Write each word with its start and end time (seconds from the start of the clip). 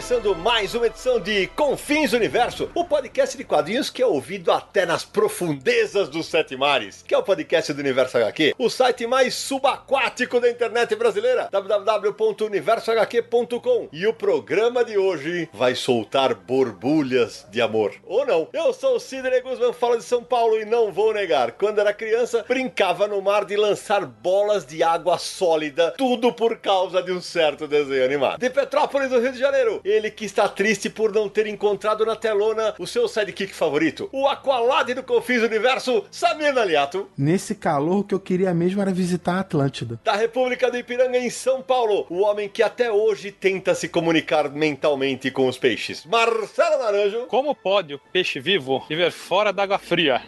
Começando 0.00 0.34
mais 0.34 0.74
uma 0.74 0.86
edição 0.86 1.20
de 1.20 1.46
Confins 1.48 2.14
Universo, 2.14 2.70
o 2.74 2.86
podcast 2.86 3.36
de 3.36 3.44
quadrinhos 3.44 3.90
que 3.90 4.00
é 4.00 4.06
ouvido 4.06 4.50
até 4.50 4.86
nas 4.86 5.04
profundezas 5.04 6.08
dos 6.08 6.24
sete 6.24 6.56
mares, 6.56 7.04
que 7.06 7.14
é 7.14 7.18
o 7.18 7.22
podcast 7.22 7.70
do 7.74 7.80
Universo 7.80 8.16
HQ, 8.16 8.54
o 8.56 8.70
site 8.70 9.06
mais 9.06 9.34
subaquático 9.34 10.40
da 10.40 10.48
internet 10.48 10.96
brasileira, 10.96 11.50
www.universohq.com. 11.52 13.90
E 13.92 14.06
o 14.06 14.14
programa 14.14 14.82
de 14.82 14.96
hoje 14.96 15.50
vai 15.52 15.74
soltar 15.74 16.34
borbulhas 16.34 17.46
de 17.50 17.60
amor. 17.60 17.92
Ou 18.06 18.24
não? 18.24 18.48
Eu 18.54 18.72
sou 18.72 18.96
o 18.96 19.00
Sidney 19.00 19.42
Guzman, 19.42 19.74
falo 19.74 19.98
de 19.98 20.04
São 20.04 20.24
Paulo 20.24 20.58
e 20.58 20.64
não 20.64 20.90
vou 20.90 21.12
negar. 21.12 21.52
Quando 21.52 21.78
era 21.78 21.92
criança, 21.92 22.42
brincava 22.48 23.06
no 23.06 23.20
mar 23.20 23.44
de 23.44 23.54
lançar 23.54 24.06
bolas 24.06 24.64
de 24.64 24.82
água 24.82 25.18
sólida, 25.18 25.92
tudo 25.98 26.32
por 26.32 26.56
causa 26.56 27.02
de 27.02 27.12
um 27.12 27.20
certo 27.20 27.68
desenho 27.68 28.06
animado. 28.06 28.40
De 28.40 28.48
Petrópolis, 28.48 29.10
do 29.10 29.20
Rio 29.20 29.32
de 29.32 29.38
Janeiro, 29.38 29.82
ele 29.90 30.10
que 30.10 30.24
está 30.24 30.48
triste 30.48 30.88
por 30.88 31.12
não 31.12 31.28
ter 31.28 31.46
encontrado 31.46 32.06
na 32.06 32.16
telona 32.16 32.74
o 32.78 32.86
seu 32.86 33.08
sidekick 33.08 33.54
favorito, 33.54 34.08
o 34.12 34.26
Aqualad 34.28 34.94
do 34.94 35.02
Confins 35.02 35.42
Universo, 35.42 36.04
Samir 36.10 36.54
Naliato. 36.54 37.08
Nesse 37.16 37.54
calor, 37.54 37.98
o 37.98 38.04
que 38.04 38.14
eu 38.14 38.20
queria 38.20 38.54
mesmo 38.54 38.80
era 38.80 38.92
visitar 38.92 39.34
a 39.34 39.40
Atlântida. 39.40 40.00
Da 40.04 40.14
República 40.14 40.70
do 40.70 40.76
Ipiranga, 40.76 41.18
em 41.18 41.30
São 41.30 41.62
Paulo, 41.62 42.06
o 42.08 42.20
homem 42.20 42.48
que 42.48 42.62
até 42.62 42.90
hoje 42.90 43.32
tenta 43.32 43.74
se 43.74 43.88
comunicar 43.88 44.50
mentalmente 44.50 45.30
com 45.30 45.48
os 45.48 45.58
peixes, 45.58 46.04
Marcelo 46.06 46.78
Naranjo. 46.78 47.26
Como 47.26 47.54
pode 47.54 47.94
o 47.94 48.00
peixe 48.12 48.40
vivo 48.40 48.84
viver 48.88 49.10
fora 49.10 49.52
d'água 49.52 49.78
fria? 49.78 50.22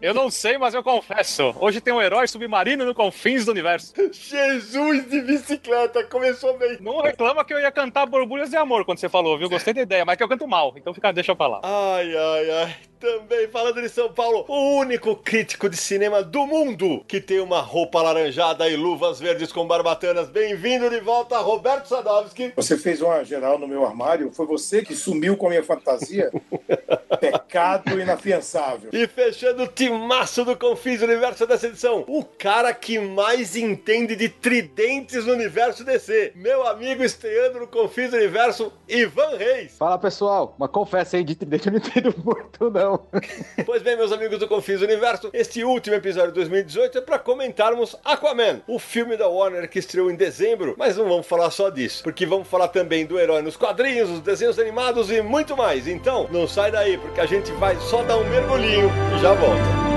Eu 0.00 0.14
não 0.14 0.30
sei, 0.30 0.58
mas 0.58 0.74
eu 0.74 0.82
confesso. 0.82 1.54
Hoje 1.60 1.80
tem 1.80 1.92
um 1.92 2.00
herói 2.02 2.26
submarino 2.28 2.84
no 2.84 2.94
confins 2.94 3.44
do 3.44 3.50
universo. 3.52 3.92
Jesus 4.12 5.08
de 5.08 5.20
bicicleta, 5.22 6.04
começou 6.04 6.56
bem. 6.58 6.78
Não 6.80 7.00
reclama 7.00 7.44
que 7.44 7.52
eu 7.54 7.60
ia 7.60 7.70
cantar 7.72 8.06
borbulhas 8.06 8.50
de 8.50 8.56
amor 8.56 8.84
quando 8.84 8.98
você 8.98 9.08
falou, 9.08 9.38
viu? 9.38 9.48
Gostei 9.48 9.72
da 9.74 9.82
ideia, 9.82 10.04
mas 10.04 10.16
que 10.16 10.22
eu 10.22 10.28
canto 10.28 10.46
mal. 10.46 10.74
Então 10.76 10.92
fica, 10.94 11.12
deixa 11.12 11.32
eu 11.32 11.36
falar. 11.36 11.60
Ai, 11.62 12.14
ai, 12.16 12.50
ai. 12.50 12.76
Também 12.98 13.46
falando 13.48 13.82
de 13.82 13.90
São 13.90 14.10
Paulo, 14.10 14.46
o 14.48 14.78
único 14.78 15.14
crítico 15.16 15.68
de 15.68 15.76
cinema 15.76 16.22
do 16.22 16.46
mundo 16.46 17.04
que 17.06 17.20
tem 17.20 17.40
uma 17.40 17.60
roupa 17.60 17.98
alaranjada 17.98 18.66
e 18.70 18.74
luvas 18.74 19.20
verdes 19.20 19.52
com 19.52 19.66
barbatanas. 19.66 20.30
Bem-vindo 20.30 20.88
de 20.88 21.00
volta, 21.00 21.36
Roberto 21.38 21.88
Sadovski. 21.88 22.54
Você 22.56 22.78
fez 22.78 23.02
uma 23.02 23.22
geral 23.22 23.58
no 23.58 23.68
meu 23.68 23.84
armário? 23.84 24.32
Foi 24.32 24.46
você 24.46 24.82
que 24.82 24.94
sumiu 24.94 25.36
com 25.36 25.46
a 25.46 25.50
minha 25.50 25.62
fantasia? 25.62 26.32
Pecado 27.20 28.00
inafiançável. 28.00 28.88
E 28.92 29.06
fechando 29.06 29.64
o 29.64 29.68
timaço 29.68 30.42
do 30.44 30.56
Confis 30.56 31.02
Universo 31.02 31.46
dessa 31.46 31.66
edição, 31.66 32.02
o 32.08 32.24
cara 32.24 32.72
que 32.72 32.98
mais 32.98 33.56
entende 33.56 34.16
de 34.16 34.30
tridentes 34.30 35.26
no 35.26 35.34
universo 35.34 35.84
DC. 35.84 36.32
Meu 36.34 36.66
amigo 36.66 37.04
estreando 37.04 37.60
no 37.60 37.66
Confis 37.66 38.12
Universo, 38.12 38.72
Ivan 38.88 39.36
Reis. 39.36 39.76
Fala 39.76 39.98
pessoal, 39.98 40.54
mas 40.58 40.70
confessa 40.70 41.18
aí, 41.18 41.24
de 41.24 41.34
tridente 41.34 41.66
eu 41.66 41.72
não 41.72 41.78
entendo 41.78 42.14
muito 42.24 42.70
não. 42.70 42.85
Pois 43.64 43.82
bem, 43.82 43.96
meus 43.96 44.12
amigos 44.12 44.38
do 44.38 44.48
Confis 44.48 44.80
Universo, 44.80 45.30
este 45.32 45.64
último 45.64 45.96
episódio 45.96 46.28
de 46.28 46.34
2018 46.34 46.98
é 46.98 47.00
para 47.00 47.18
comentarmos 47.18 47.96
Aquaman, 48.04 48.60
o 48.66 48.78
filme 48.78 49.16
da 49.16 49.28
Warner 49.28 49.68
que 49.68 49.78
estreou 49.78 50.10
em 50.10 50.14
dezembro, 50.14 50.74
mas 50.78 50.96
não 50.96 51.08
vamos 51.08 51.26
falar 51.26 51.50
só 51.50 51.70
disso, 51.70 52.02
porque 52.02 52.26
vamos 52.26 52.48
falar 52.48 52.68
também 52.68 53.04
do 53.04 53.18
herói 53.18 53.42
nos 53.42 53.56
quadrinhos, 53.56 54.10
os 54.10 54.20
desenhos 54.20 54.58
animados 54.58 55.10
e 55.10 55.20
muito 55.20 55.56
mais. 55.56 55.86
Então, 55.86 56.28
não 56.30 56.46
sai 56.46 56.70
daí, 56.70 56.98
porque 56.98 57.20
a 57.20 57.26
gente 57.26 57.50
vai 57.52 57.76
só 57.80 58.02
dar 58.02 58.16
um 58.16 58.28
mergulhinho 58.28 58.90
e 59.16 59.20
já 59.20 59.32
volta. 59.34 59.95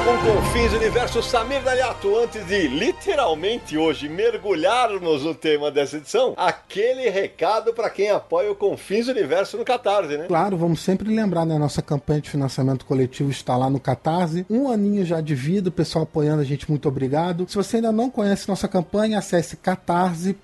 Volta 0.00 0.24
com 0.24 0.36
Confins 0.36 0.72
Universo 0.72 1.22
Samir 1.22 1.62
Daliato. 1.62 2.16
Antes 2.16 2.46
de 2.46 2.68
literalmente 2.68 3.76
hoje 3.76 4.08
mergulharmos 4.08 5.24
no 5.24 5.34
tema 5.34 5.70
dessa 5.70 5.96
edição, 5.96 6.32
aquele 6.36 7.08
recado 7.10 7.74
para 7.74 7.90
quem 7.90 8.10
apoia 8.10 8.50
o 8.50 8.54
Confins 8.54 9.08
Universo 9.08 9.56
no 9.56 9.64
Catarse, 9.64 10.16
né? 10.16 10.26
Claro, 10.26 10.56
vamos 10.56 10.80
sempre 10.80 11.12
lembrar, 11.14 11.44
né? 11.44 11.58
Nossa 11.58 11.82
campanha 11.82 12.20
de 12.20 12.30
financiamento 12.30 12.86
coletivo 12.86 13.30
está 13.30 13.56
lá 13.56 13.68
no 13.68 13.80
Catarse. 13.80 14.46
Um 14.48 14.70
aninho 14.70 15.04
já 15.04 15.20
de 15.20 15.34
vida, 15.34 15.68
o 15.68 15.72
pessoal 15.72 16.04
apoiando 16.04 16.40
a 16.42 16.44
gente, 16.44 16.70
muito 16.70 16.88
obrigado. 16.88 17.46
Se 17.48 17.56
você 17.56 17.76
ainda 17.76 17.92
não 17.92 18.10
conhece 18.10 18.48
nossa 18.48 18.68
campanha, 18.68 19.18
acesse 19.18 19.56
catarse.me 19.56 20.40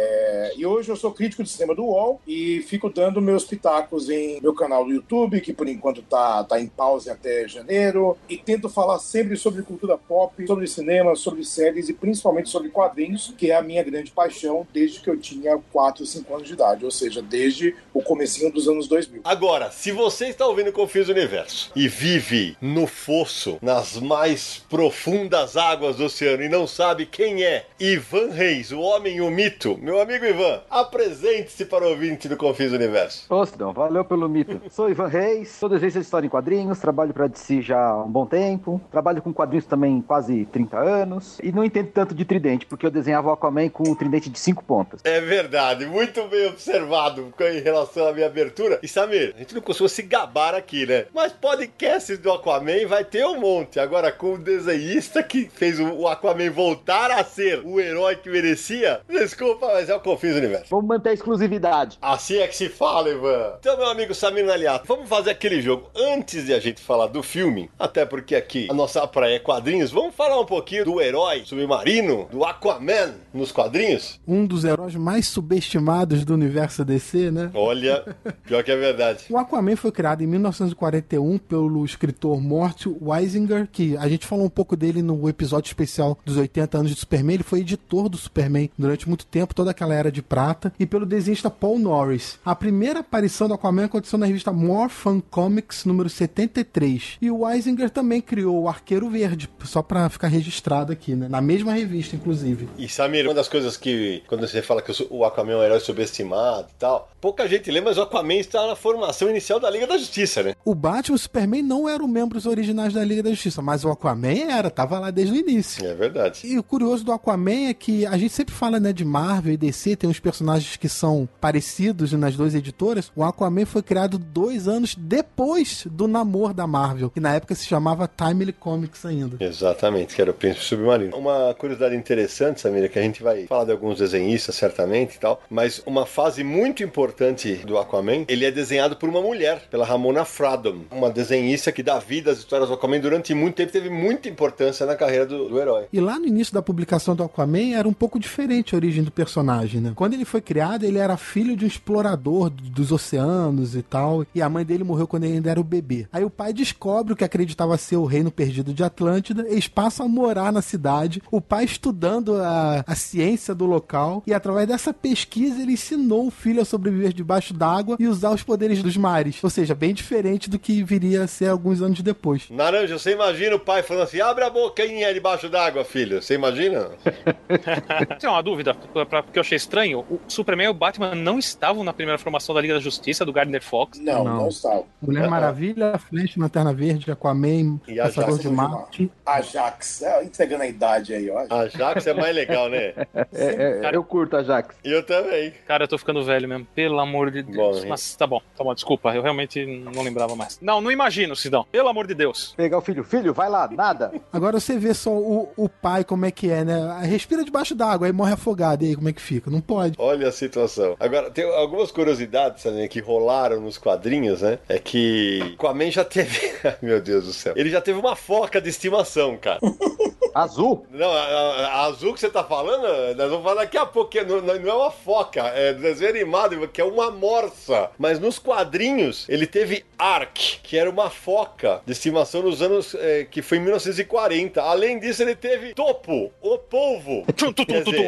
e 0.55 0.65
hoje 0.65 0.89
eu 0.89 0.95
sou 0.95 1.11
crítico 1.11 1.43
de 1.43 1.49
cinema 1.49 1.75
do 1.75 1.83
UOL 1.83 2.21
e 2.27 2.61
fico 2.61 2.89
dando 2.89 3.21
meus 3.21 3.43
pitacos 3.43 4.09
em 4.09 4.39
meu 4.41 4.53
canal 4.53 4.85
do 4.85 4.91
YouTube, 4.91 5.41
que 5.41 5.53
por 5.53 5.67
enquanto 5.67 6.01
tá, 6.01 6.43
tá 6.43 6.59
em 6.59 6.67
pause 6.67 7.09
até 7.09 7.47
janeiro, 7.47 8.17
e 8.29 8.37
tento 8.37 8.69
falar 8.69 8.99
sempre 8.99 9.35
sobre 9.35 9.61
cultura 9.61 9.97
pop, 9.97 10.45
sobre 10.45 10.67
cinema, 10.67 11.15
sobre 11.15 11.43
séries 11.43 11.89
e 11.89 11.93
principalmente 11.93 12.49
sobre 12.49 12.69
quadrinhos, 12.69 13.33
que 13.37 13.51
é 13.51 13.55
a 13.55 13.61
minha 13.61 13.83
grande 13.83 14.11
paixão 14.11 14.67
desde 14.73 14.99
que 14.99 15.09
eu 15.09 15.17
tinha 15.17 15.57
4, 15.71 16.05
5 16.05 16.35
anos 16.35 16.47
de 16.47 16.53
idade, 16.53 16.85
ou 16.85 16.91
seja, 16.91 17.21
desde 17.21 17.75
o 17.93 18.01
comecinho 18.01 18.51
dos 18.51 18.67
anos 18.67 18.87
2000. 18.87 19.21
Agora, 19.23 19.71
se 19.71 19.91
você 19.91 20.27
está 20.27 20.45
ouvindo 20.45 20.71
Confis 20.71 21.09
Universo 21.09 21.71
e 21.75 21.87
vive 21.87 22.57
no 22.61 22.87
fosso, 22.87 23.57
nas 23.61 23.97
mais 23.97 24.63
profundas 24.69 25.57
águas 25.57 25.97
do 25.97 26.05
oceano 26.05 26.43
e 26.43 26.49
não 26.49 26.67
sabe 26.67 27.05
quem 27.05 27.43
é 27.43 27.65
Ivan 27.79 28.29
Reis, 28.29 28.71
o 28.71 28.79
homem 28.79 29.17
e 29.17 29.21
o 29.21 29.29
mito, 29.29 29.77
meu 29.83 29.99
amigo 29.99 30.23
Ivan, 30.23 30.61
apresente-se 30.69 31.65
para 31.65 31.83
o 31.83 31.89
ouvinte 31.89 32.29
do 32.29 32.37
Confis 32.37 32.71
Universo. 32.71 33.25
Ô, 33.29 33.45
Sidão, 33.45 33.73
valeu 33.73 34.05
pelo 34.05 34.29
mito. 34.29 34.61
Sou 34.71 34.89
Ivan 34.89 35.07
Reis, 35.07 35.49
sou 35.49 35.67
desenhista 35.67 35.99
de 35.99 36.05
história 36.05 36.25
em 36.25 36.29
quadrinhos, 36.29 36.79
trabalho 36.79 37.13
pra 37.13 37.27
DC 37.27 37.61
já 37.61 37.87
há 37.87 38.01
um 38.01 38.09
bom 38.09 38.25
tempo, 38.25 38.79
trabalho 38.89 39.21
com 39.21 39.33
quadrinhos 39.33 39.65
também 39.65 40.01
quase 40.01 40.45
30 40.45 40.79
anos, 40.79 41.37
e 41.43 41.51
não 41.51 41.65
entendo 41.65 41.89
tanto 41.91 42.15
de 42.15 42.23
tridente, 42.23 42.65
porque 42.65 42.85
eu 42.85 42.89
desenhava 42.89 43.27
o 43.27 43.33
Aquaman 43.33 43.67
com 43.67 43.89
um 43.89 43.93
tridente 43.93 44.29
de 44.29 44.39
cinco 44.39 44.63
pontas. 44.63 45.01
É 45.03 45.19
verdade, 45.19 45.85
muito 45.85 46.25
bem 46.29 46.47
observado 46.47 47.33
em 47.41 47.59
relação 47.59 48.07
à 48.07 48.13
minha 48.13 48.27
abertura. 48.27 48.79
E 48.81 48.87
Samir, 48.87 49.33
a 49.35 49.39
gente 49.39 49.53
não 49.53 49.61
costuma 49.61 49.89
se 49.89 50.01
gabar 50.01 50.55
aqui, 50.55 50.85
né? 50.85 51.07
Mas 51.13 51.33
podcasts 51.33 52.17
do 52.17 52.31
Aquaman 52.31 52.87
vai 52.87 53.03
ter 53.03 53.25
um 53.25 53.37
monte. 53.37 53.81
Agora, 53.81 54.13
com 54.13 54.35
o 54.35 54.37
desenhista 54.37 55.21
que 55.21 55.49
fez 55.53 55.77
o 55.77 56.07
Aquaman 56.07 56.51
voltar 56.51 57.11
a 57.11 57.21
ser 57.21 57.59
o 57.65 57.81
herói 57.81 58.15
que 58.15 58.29
merecia, 58.29 59.01
desculpa, 59.09 59.72
mas 59.73 59.89
é 59.89 59.95
o 59.95 59.99
Confins 59.99 60.35
Universo. 60.35 60.67
Vamos 60.69 60.85
manter 60.85 61.09
a 61.09 61.13
exclusividade. 61.13 61.97
Assim 61.99 62.37
é 62.37 62.47
que 62.47 62.55
se 62.55 62.69
fala, 62.69 63.09
Ivan. 63.09 63.55
Então, 63.59 63.75
meu 63.75 63.87
amigo 63.87 64.13
Samir 64.13 64.45
Naliato, 64.45 64.85
vamos 64.87 65.09
fazer 65.09 65.31
aquele 65.31 65.61
jogo 65.61 65.89
antes 65.95 66.45
de 66.45 66.53
a 66.53 66.59
gente 66.59 66.79
falar 66.79 67.07
do 67.07 67.23
filme, 67.23 67.71
até 67.79 68.05
porque 68.05 68.35
aqui 68.35 68.67
a 68.69 68.73
nossa 68.73 69.05
praia 69.07 69.35
é 69.35 69.39
quadrinhos, 69.39 69.91
vamos 69.91 70.13
falar 70.13 70.39
um 70.39 70.45
pouquinho 70.45 70.85
do 70.85 71.01
herói 71.01 71.43
submarino, 71.45 72.27
do 72.31 72.45
Aquaman 72.45 73.15
nos 73.33 73.51
quadrinhos? 73.51 74.19
Um 74.27 74.45
dos 74.45 74.63
heróis 74.63 74.95
mais 74.95 75.27
subestimados 75.27 76.23
do 76.23 76.35
universo 76.35 76.85
DC, 76.85 77.31
né? 77.31 77.49
Olha, 77.53 78.15
pior 78.45 78.63
que 78.63 78.71
é 78.71 78.77
verdade. 78.77 79.25
O 79.29 79.37
Aquaman 79.37 79.75
foi 79.75 79.91
criado 79.91 80.21
em 80.21 80.27
1941 80.27 81.39
pelo 81.39 81.83
escritor 81.83 82.39
Mort 82.39 82.85
Weisinger, 83.01 83.67
que 83.71 83.97
a 83.97 84.07
gente 84.07 84.27
falou 84.27 84.45
um 84.45 84.49
pouco 84.49 84.75
dele 84.75 85.01
no 85.01 85.27
episódio 85.27 85.67
especial 85.67 86.17
dos 86.23 86.37
80 86.37 86.77
anos 86.77 86.91
de 86.91 86.99
Superman. 86.99 87.35
Ele 87.35 87.43
foi 87.43 87.61
editor 87.61 88.07
do 88.07 88.17
Superman 88.17 88.69
durante 88.77 89.07
muito 89.07 89.25
tempo, 89.25 89.55
toda 89.63 89.71
aquela 89.71 89.95
era 89.95 90.11
de 90.11 90.21
prata, 90.21 90.73
e 90.77 90.85
pelo 90.85 91.05
desenhista 91.05 91.49
Paul 91.49 91.79
Norris. 91.79 92.37
A 92.43 92.53
primeira 92.53 92.99
aparição 92.99 93.47
do 93.47 93.53
Aquaman 93.53 93.85
aconteceu 93.85 94.19
na 94.19 94.25
revista 94.25 94.51
More 94.51 94.89
Fun 94.89 95.21
Comics 95.21 95.85
número 95.85 96.09
73. 96.09 97.17
E 97.21 97.31
o 97.31 97.43
Weisinger 97.43 97.89
também 97.89 98.19
criou 98.19 98.63
o 98.63 98.67
Arqueiro 98.67 99.09
Verde, 99.09 99.49
só 99.63 99.81
pra 99.81 100.09
ficar 100.09 100.27
registrado 100.27 100.91
aqui, 100.91 101.15
né? 101.15 101.29
Na 101.29 101.39
mesma 101.39 101.71
revista, 101.71 102.17
inclusive. 102.17 102.67
E 102.77 102.89
Samir, 102.89 103.25
uma 103.25 103.33
das 103.33 103.47
coisas 103.47 103.77
que, 103.77 104.21
quando 104.27 104.45
você 104.45 104.61
fala 104.61 104.81
que 104.81 104.91
o 105.09 105.23
Aquaman 105.23 105.53
é 105.53 105.55
um 105.55 105.63
herói 105.63 105.79
subestimado 105.79 106.67
e 106.69 106.75
tal, 106.77 107.09
pouca 107.21 107.47
gente 107.47 107.71
lembra, 107.71 107.91
mas 107.91 107.97
o 107.97 108.01
Aquaman 108.01 108.35
está 108.35 108.67
na 108.67 108.75
formação 108.75 109.29
inicial 109.29 109.61
da 109.61 109.69
Liga 109.69 109.87
da 109.87 109.97
Justiça, 109.97 110.43
né? 110.43 110.55
O 110.65 110.75
Batman 110.75 111.13
e 111.13 111.15
o 111.15 111.19
Superman 111.19 111.61
não 111.61 111.87
eram 111.87 112.07
membros 112.07 112.45
originais 112.45 112.93
da 112.93 113.03
Liga 113.03 113.23
da 113.23 113.29
Justiça, 113.29 113.61
mas 113.61 113.85
o 113.85 113.89
Aquaman 113.89 114.51
era, 114.51 114.69
tava 114.69 114.99
lá 114.99 115.09
desde 115.09 115.33
o 115.33 115.37
início. 115.37 115.85
É 115.85 115.93
verdade. 115.93 116.41
E 116.43 116.57
o 116.57 116.63
curioso 116.63 117.05
do 117.05 117.13
Aquaman 117.13 117.69
é 117.69 117.73
que 117.73 118.05
a 118.05 118.17
gente 118.17 118.33
sempre 118.33 118.53
fala, 118.53 118.79
né, 118.79 118.91
de 118.91 119.05
Marvel 119.05 119.42
e 119.51 119.57
DC, 119.57 119.95
tem 119.95 120.09
uns 120.09 120.19
personagens 120.19 120.77
que 120.77 120.89
são 120.89 121.27
parecidos 121.39 122.13
nas 122.13 122.35
duas 122.35 122.55
editoras. 122.55 123.11
O 123.15 123.23
Aquaman 123.23 123.65
foi 123.65 123.81
criado 123.81 124.17
dois 124.17 124.67
anos 124.67 124.95
depois 124.95 125.85
do 125.89 126.07
namoro 126.07 126.53
da 126.53 126.67
Marvel, 126.67 127.09
que 127.09 127.19
na 127.19 127.33
época 127.33 127.55
se 127.55 127.65
chamava 127.65 128.07
Timely 128.07 128.53
Comics 128.53 129.05
ainda. 129.05 129.37
Exatamente, 129.39 130.15
que 130.15 130.21
era 130.21 130.31
o 130.31 130.33
Príncipe 130.33 130.65
Submarino. 130.65 131.15
Uma 131.15 131.53
curiosidade 131.53 131.95
interessante, 131.95 132.61
Samira, 132.61 132.87
que 132.87 132.99
a 132.99 133.01
gente 133.01 133.23
vai 133.23 133.45
falar 133.47 133.65
de 133.65 133.71
alguns 133.71 133.99
desenhistas 133.99 134.55
certamente 134.55 135.15
e 135.15 135.19
tal, 135.19 135.41
mas 135.49 135.81
uma 135.85 136.05
fase 136.05 136.43
muito 136.43 136.83
importante 136.83 137.55
do 137.65 137.77
Aquaman, 137.77 138.25
ele 138.27 138.45
é 138.45 138.51
desenhado 138.51 138.95
por 138.95 139.09
uma 139.09 139.21
mulher, 139.21 139.67
pela 139.69 139.85
Ramona 139.85 140.25
Fradon, 140.25 140.81
uma 140.91 141.09
desenhista 141.09 141.71
que 141.71 141.83
dá 141.83 141.99
vida 141.99 142.31
às 142.31 142.39
histórias 142.39 142.69
do 142.69 142.75
Aquaman 142.75 142.99
durante 142.99 143.33
muito 143.33 143.55
tempo, 143.55 143.71
teve 143.71 143.89
muita 143.89 144.29
importância 144.29 144.85
na 144.85 144.95
carreira 144.95 145.25
do, 145.25 145.49
do 145.49 145.59
herói. 145.59 145.85
E 145.91 145.99
lá 145.99 146.19
no 146.19 146.25
início 146.25 146.53
da 146.53 146.61
publicação 146.61 147.15
do 147.15 147.23
Aquaman 147.23 147.75
era 147.75 147.87
um 147.87 147.93
pouco 147.93 148.19
diferente 148.19 148.73
a 148.73 148.77
origem 148.77 149.03
do 149.03 149.11
personagem, 149.11 149.32
né? 149.41 149.93
Quando 149.95 150.13
ele 150.13 150.25
foi 150.25 150.41
criado, 150.41 150.83
ele 150.83 150.97
era 150.97 151.17
filho 151.17 151.55
de 151.55 151.65
um 151.65 151.67
explorador 151.67 152.49
dos 152.49 152.91
oceanos 152.91 153.75
e 153.75 153.81
tal, 153.81 154.25
e 154.35 154.41
a 154.41 154.49
mãe 154.49 154.65
dele 154.65 154.83
morreu 154.83 155.07
quando 155.07 155.23
ele 155.23 155.35
ainda 155.35 155.49
era 155.51 155.59
o 155.59 155.63
bebê. 155.63 156.07
Aí 156.11 156.23
o 156.23 156.29
pai 156.29 156.53
descobre 156.53 157.13
o 157.13 157.15
que 157.15 157.23
acreditava 157.23 157.77
ser 157.77 157.95
o 157.97 158.05
reino 158.05 158.31
perdido 158.31 158.73
de 158.73 158.83
Atlântida, 158.83 159.45
eles 159.47 159.67
passam 159.67 160.05
a 160.05 160.09
morar 160.09 160.51
na 160.51 160.61
cidade, 160.61 161.21
o 161.31 161.39
pai 161.41 161.63
estudando 161.65 162.35
a, 162.41 162.83
a 162.85 162.95
ciência 162.95 163.55
do 163.55 163.65
local, 163.65 164.21
e 164.27 164.33
através 164.33 164.67
dessa 164.67 164.93
pesquisa 164.93 165.61
ele 165.61 165.73
ensinou 165.73 166.27
o 166.27 166.31
filho 166.31 166.61
a 166.61 166.65
sobreviver 166.65 167.13
debaixo 167.13 167.53
d'água 167.53 167.95
e 167.99 168.07
usar 168.07 168.31
os 168.31 168.43
poderes 168.43 168.81
dos 168.83 168.97
mares. 168.97 169.43
Ou 169.43 169.49
seja, 169.49 169.73
bem 169.75 169.93
diferente 169.93 170.49
do 170.49 170.59
que 170.59 170.83
viria 170.83 171.23
a 171.23 171.27
ser 171.27 171.47
alguns 171.47 171.81
anos 171.81 172.01
depois. 172.01 172.49
Naranja, 172.49 172.97
você 172.97 173.13
imagina 173.13 173.55
o 173.55 173.59
pai 173.59 173.83
falando 173.83 174.03
assim: 174.03 174.19
abre 174.21 174.43
a 174.43 174.49
boquinha 174.49 175.13
debaixo 175.13 175.49
d'água, 175.49 175.83
filho. 175.83 176.21
Você 176.21 176.35
imagina? 176.35 176.89
Tem 178.19 178.29
uma 178.29 178.41
dúvida, 178.41 178.73
pra- 178.73 179.22
pra- 179.23 179.25
porque 179.25 179.39
eu 179.39 179.41
achei 179.41 179.55
estranho. 179.55 179.99
O 180.09 180.19
Superman 180.27 180.67
e 180.67 180.69
o 180.69 180.73
Batman 180.73 181.15
não 181.15 181.39
estavam 181.39 181.83
na 181.83 181.93
primeira 181.93 182.17
formação 182.17 182.53
da 182.53 182.61
Liga 182.61 182.73
da 182.75 182.79
Justiça, 182.79 183.25
do 183.25 183.33
Gardner 183.33 183.61
Fox. 183.63 183.99
Não, 183.99 184.23
Não. 184.23 184.37
não, 184.37 184.47
está. 184.47 184.81
Mulher 185.01 185.27
Maravilha, 185.29 185.97
Flash, 185.97 186.35
Lanterna 186.37 186.73
Verde, 186.73 187.11
Aquaman, 187.11 187.79
E 187.87 187.99
a 187.99 188.03
Caçador 188.05 188.39
de 188.39 188.49
Marte. 188.49 189.11
Ajax, 189.25 190.01
é, 190.01 190.23
entregando 190.23 190.63
a 190.63 190.67
idade 190.67 191.13
aí, 191.13 191.29
ó. 191.29 191.45
A 191.49 191.67
Jax 191.67 192.05
é 192.07 192.13
mais 192.13 192.35
legal, 192.35 192.69
né? 192.69 192.93
É, 193.33 193.77
é, 193.77 193.81
Cara- 193.81 193.95
eu 193.95 194.03
curto 194.03 194.35
a 194.37 194.43
Jax. 194.43 194.75
Eu 194.83 195.03
também. 195.03 195.51
Cara, 195.65 195.83
eu 195.85 195.87
tô 195.87 195.97
ficando 195.97 196.23
velho 196.23 196.47
mesmo, 196.47 196.65
pelo 196.75 196.99
amor 196.99 197.31
de 197.31 197.41
Deus. 197.43 197.81
Bom, 197.83 197.87
Mas 197.89 198.15
tá 198.15 198.27
bom, 198.27 198.41
tá 198.55 198.63
bom, 198.63 198.73
desculpa, 198.73 199.13
eu 199.15 199.21
realmente 199.21 199.65
não 199.65 200.03
lembrava 200.03 200.35
mais. 200.35 200.59
Não, 200.61 200.81
não 200.81 200.91
imagino, 200.91 201.35
Sidão, 201.35 201.65
pelo 201.71 201.89
amor 201.89 202.05
de 202.07 202.13
Deus. 202.13 202.53
Pegar 202.55 202.77
o 202.77 202.81
filho, 202.81 203.03
filho, 203.03 203.33
vai 203.33 203.49
lá, 203.49 203.67
nada. 203.71 204.11
Agora 204.31 204.59
você 204.59 204.77
vê 204.77 204.93
só 204.93 205.11
o, 205.11 205.49
o 205.55 205.67
pai 205.69 206.03
como 206.03 206.25
é 206.25 206.31
que 206.31 206.49
é, 206.49 206.63
né? 206.63 206.99
Respira 207.03 207.43
debaixo 207.43 207.73
d'água, 207.75 208.07
aí 208.07 208.13
morre 208.13 208.33
afogado. 208.33 208.83
E 208.83 208.89
aí 208.89 208.95
como 208.95 209.09
é 209.09 209.12
que 209.13 209.21
fica? 209.21 209.49
Não 209.49 209.61
pode. 209.61 209.95
Olha 209.97 210.27
a 210.27 210.31
situação. 210.31 210.95
Agora, 210.99 211.29
tem 211.29 211.43
algumas 211.45 211.91
curiosidades 211.91 212.63
sabe, 212.63 212.87
que 212.87 212.99
rolaram 212.99 213.61
nos 213.61 213.77
quadrinhos, 213.77 214.41
né? 214.41 214.59
É 214.67 214.79
que 214.79 215.53
Aquaman 215.53 215.91
já 215.91 216.03
teve. 216.03 216.53
Meu 216.81 217.01
Deus 217.01 217.25
do 217.25 217.33
céu. 217.33 217.53
Ele 217.55 217.69
já 217.69 217.81
teve 217.81 217.99
uma 217.99 218.15
foca 218.15 218.61
de 218.61 218.69
estimação, 218.69 219.37
cara. 219.37 219.59
Azul? 220.33 220.85
Não, 220.91 221.11
a, 221.11 221.21
a- 221.21 221.67
a 221.67 221.81
azul 221.85 222.13
que 222.13 222.19
você 222.19 222.29
tá 222.29 222.43
falando, 222.43 222.83
nós 223.15 223.29
vamos 223.29 223.43
falar 223.43 223.61
daqui 223.61 223.77
a 223.77 223.85
pouco, 223.85 224.09
que 224.09 224.21
não, 224.23 224.41
não 224.41 224.53
é 224.71 224.73
uma 224.73 224.91
foca, 224.91 225.41
é 225.49 225.73
desenho 225.73 226.09
animado, 226.09 226.67
que 226.67 226.81
é 226.81 226.83
uma 226.85 227.11
morsa. 227.11 227.89
Mas 227.97 228.19
nos 228.19 228.39
quadrinhos, 228.39 229.27
ele 229.29 229.45
teve 229.45 229.85
Ark, 229.97 230.59
que 230.63 230.77
era 230.77 230.89
uma 230.89 231.09
foca 231.09 231.81
de 231.85 231.91
estimação 231.91 232.41
nos 232.41 232.61
anos 232.61 232.95
que 233.29 233.33
que 233.33 233.41
foi 233.41 233.57
em 233.57 233.61
1940. 233.61 234.61
Além 234.61 234.99
disso, 234.99 235.21
ele 235.23 235.35
teve 235.35 235.73
Topo, 235.73 236.31
o 236.41 236.57
polvo. 236.57 237.25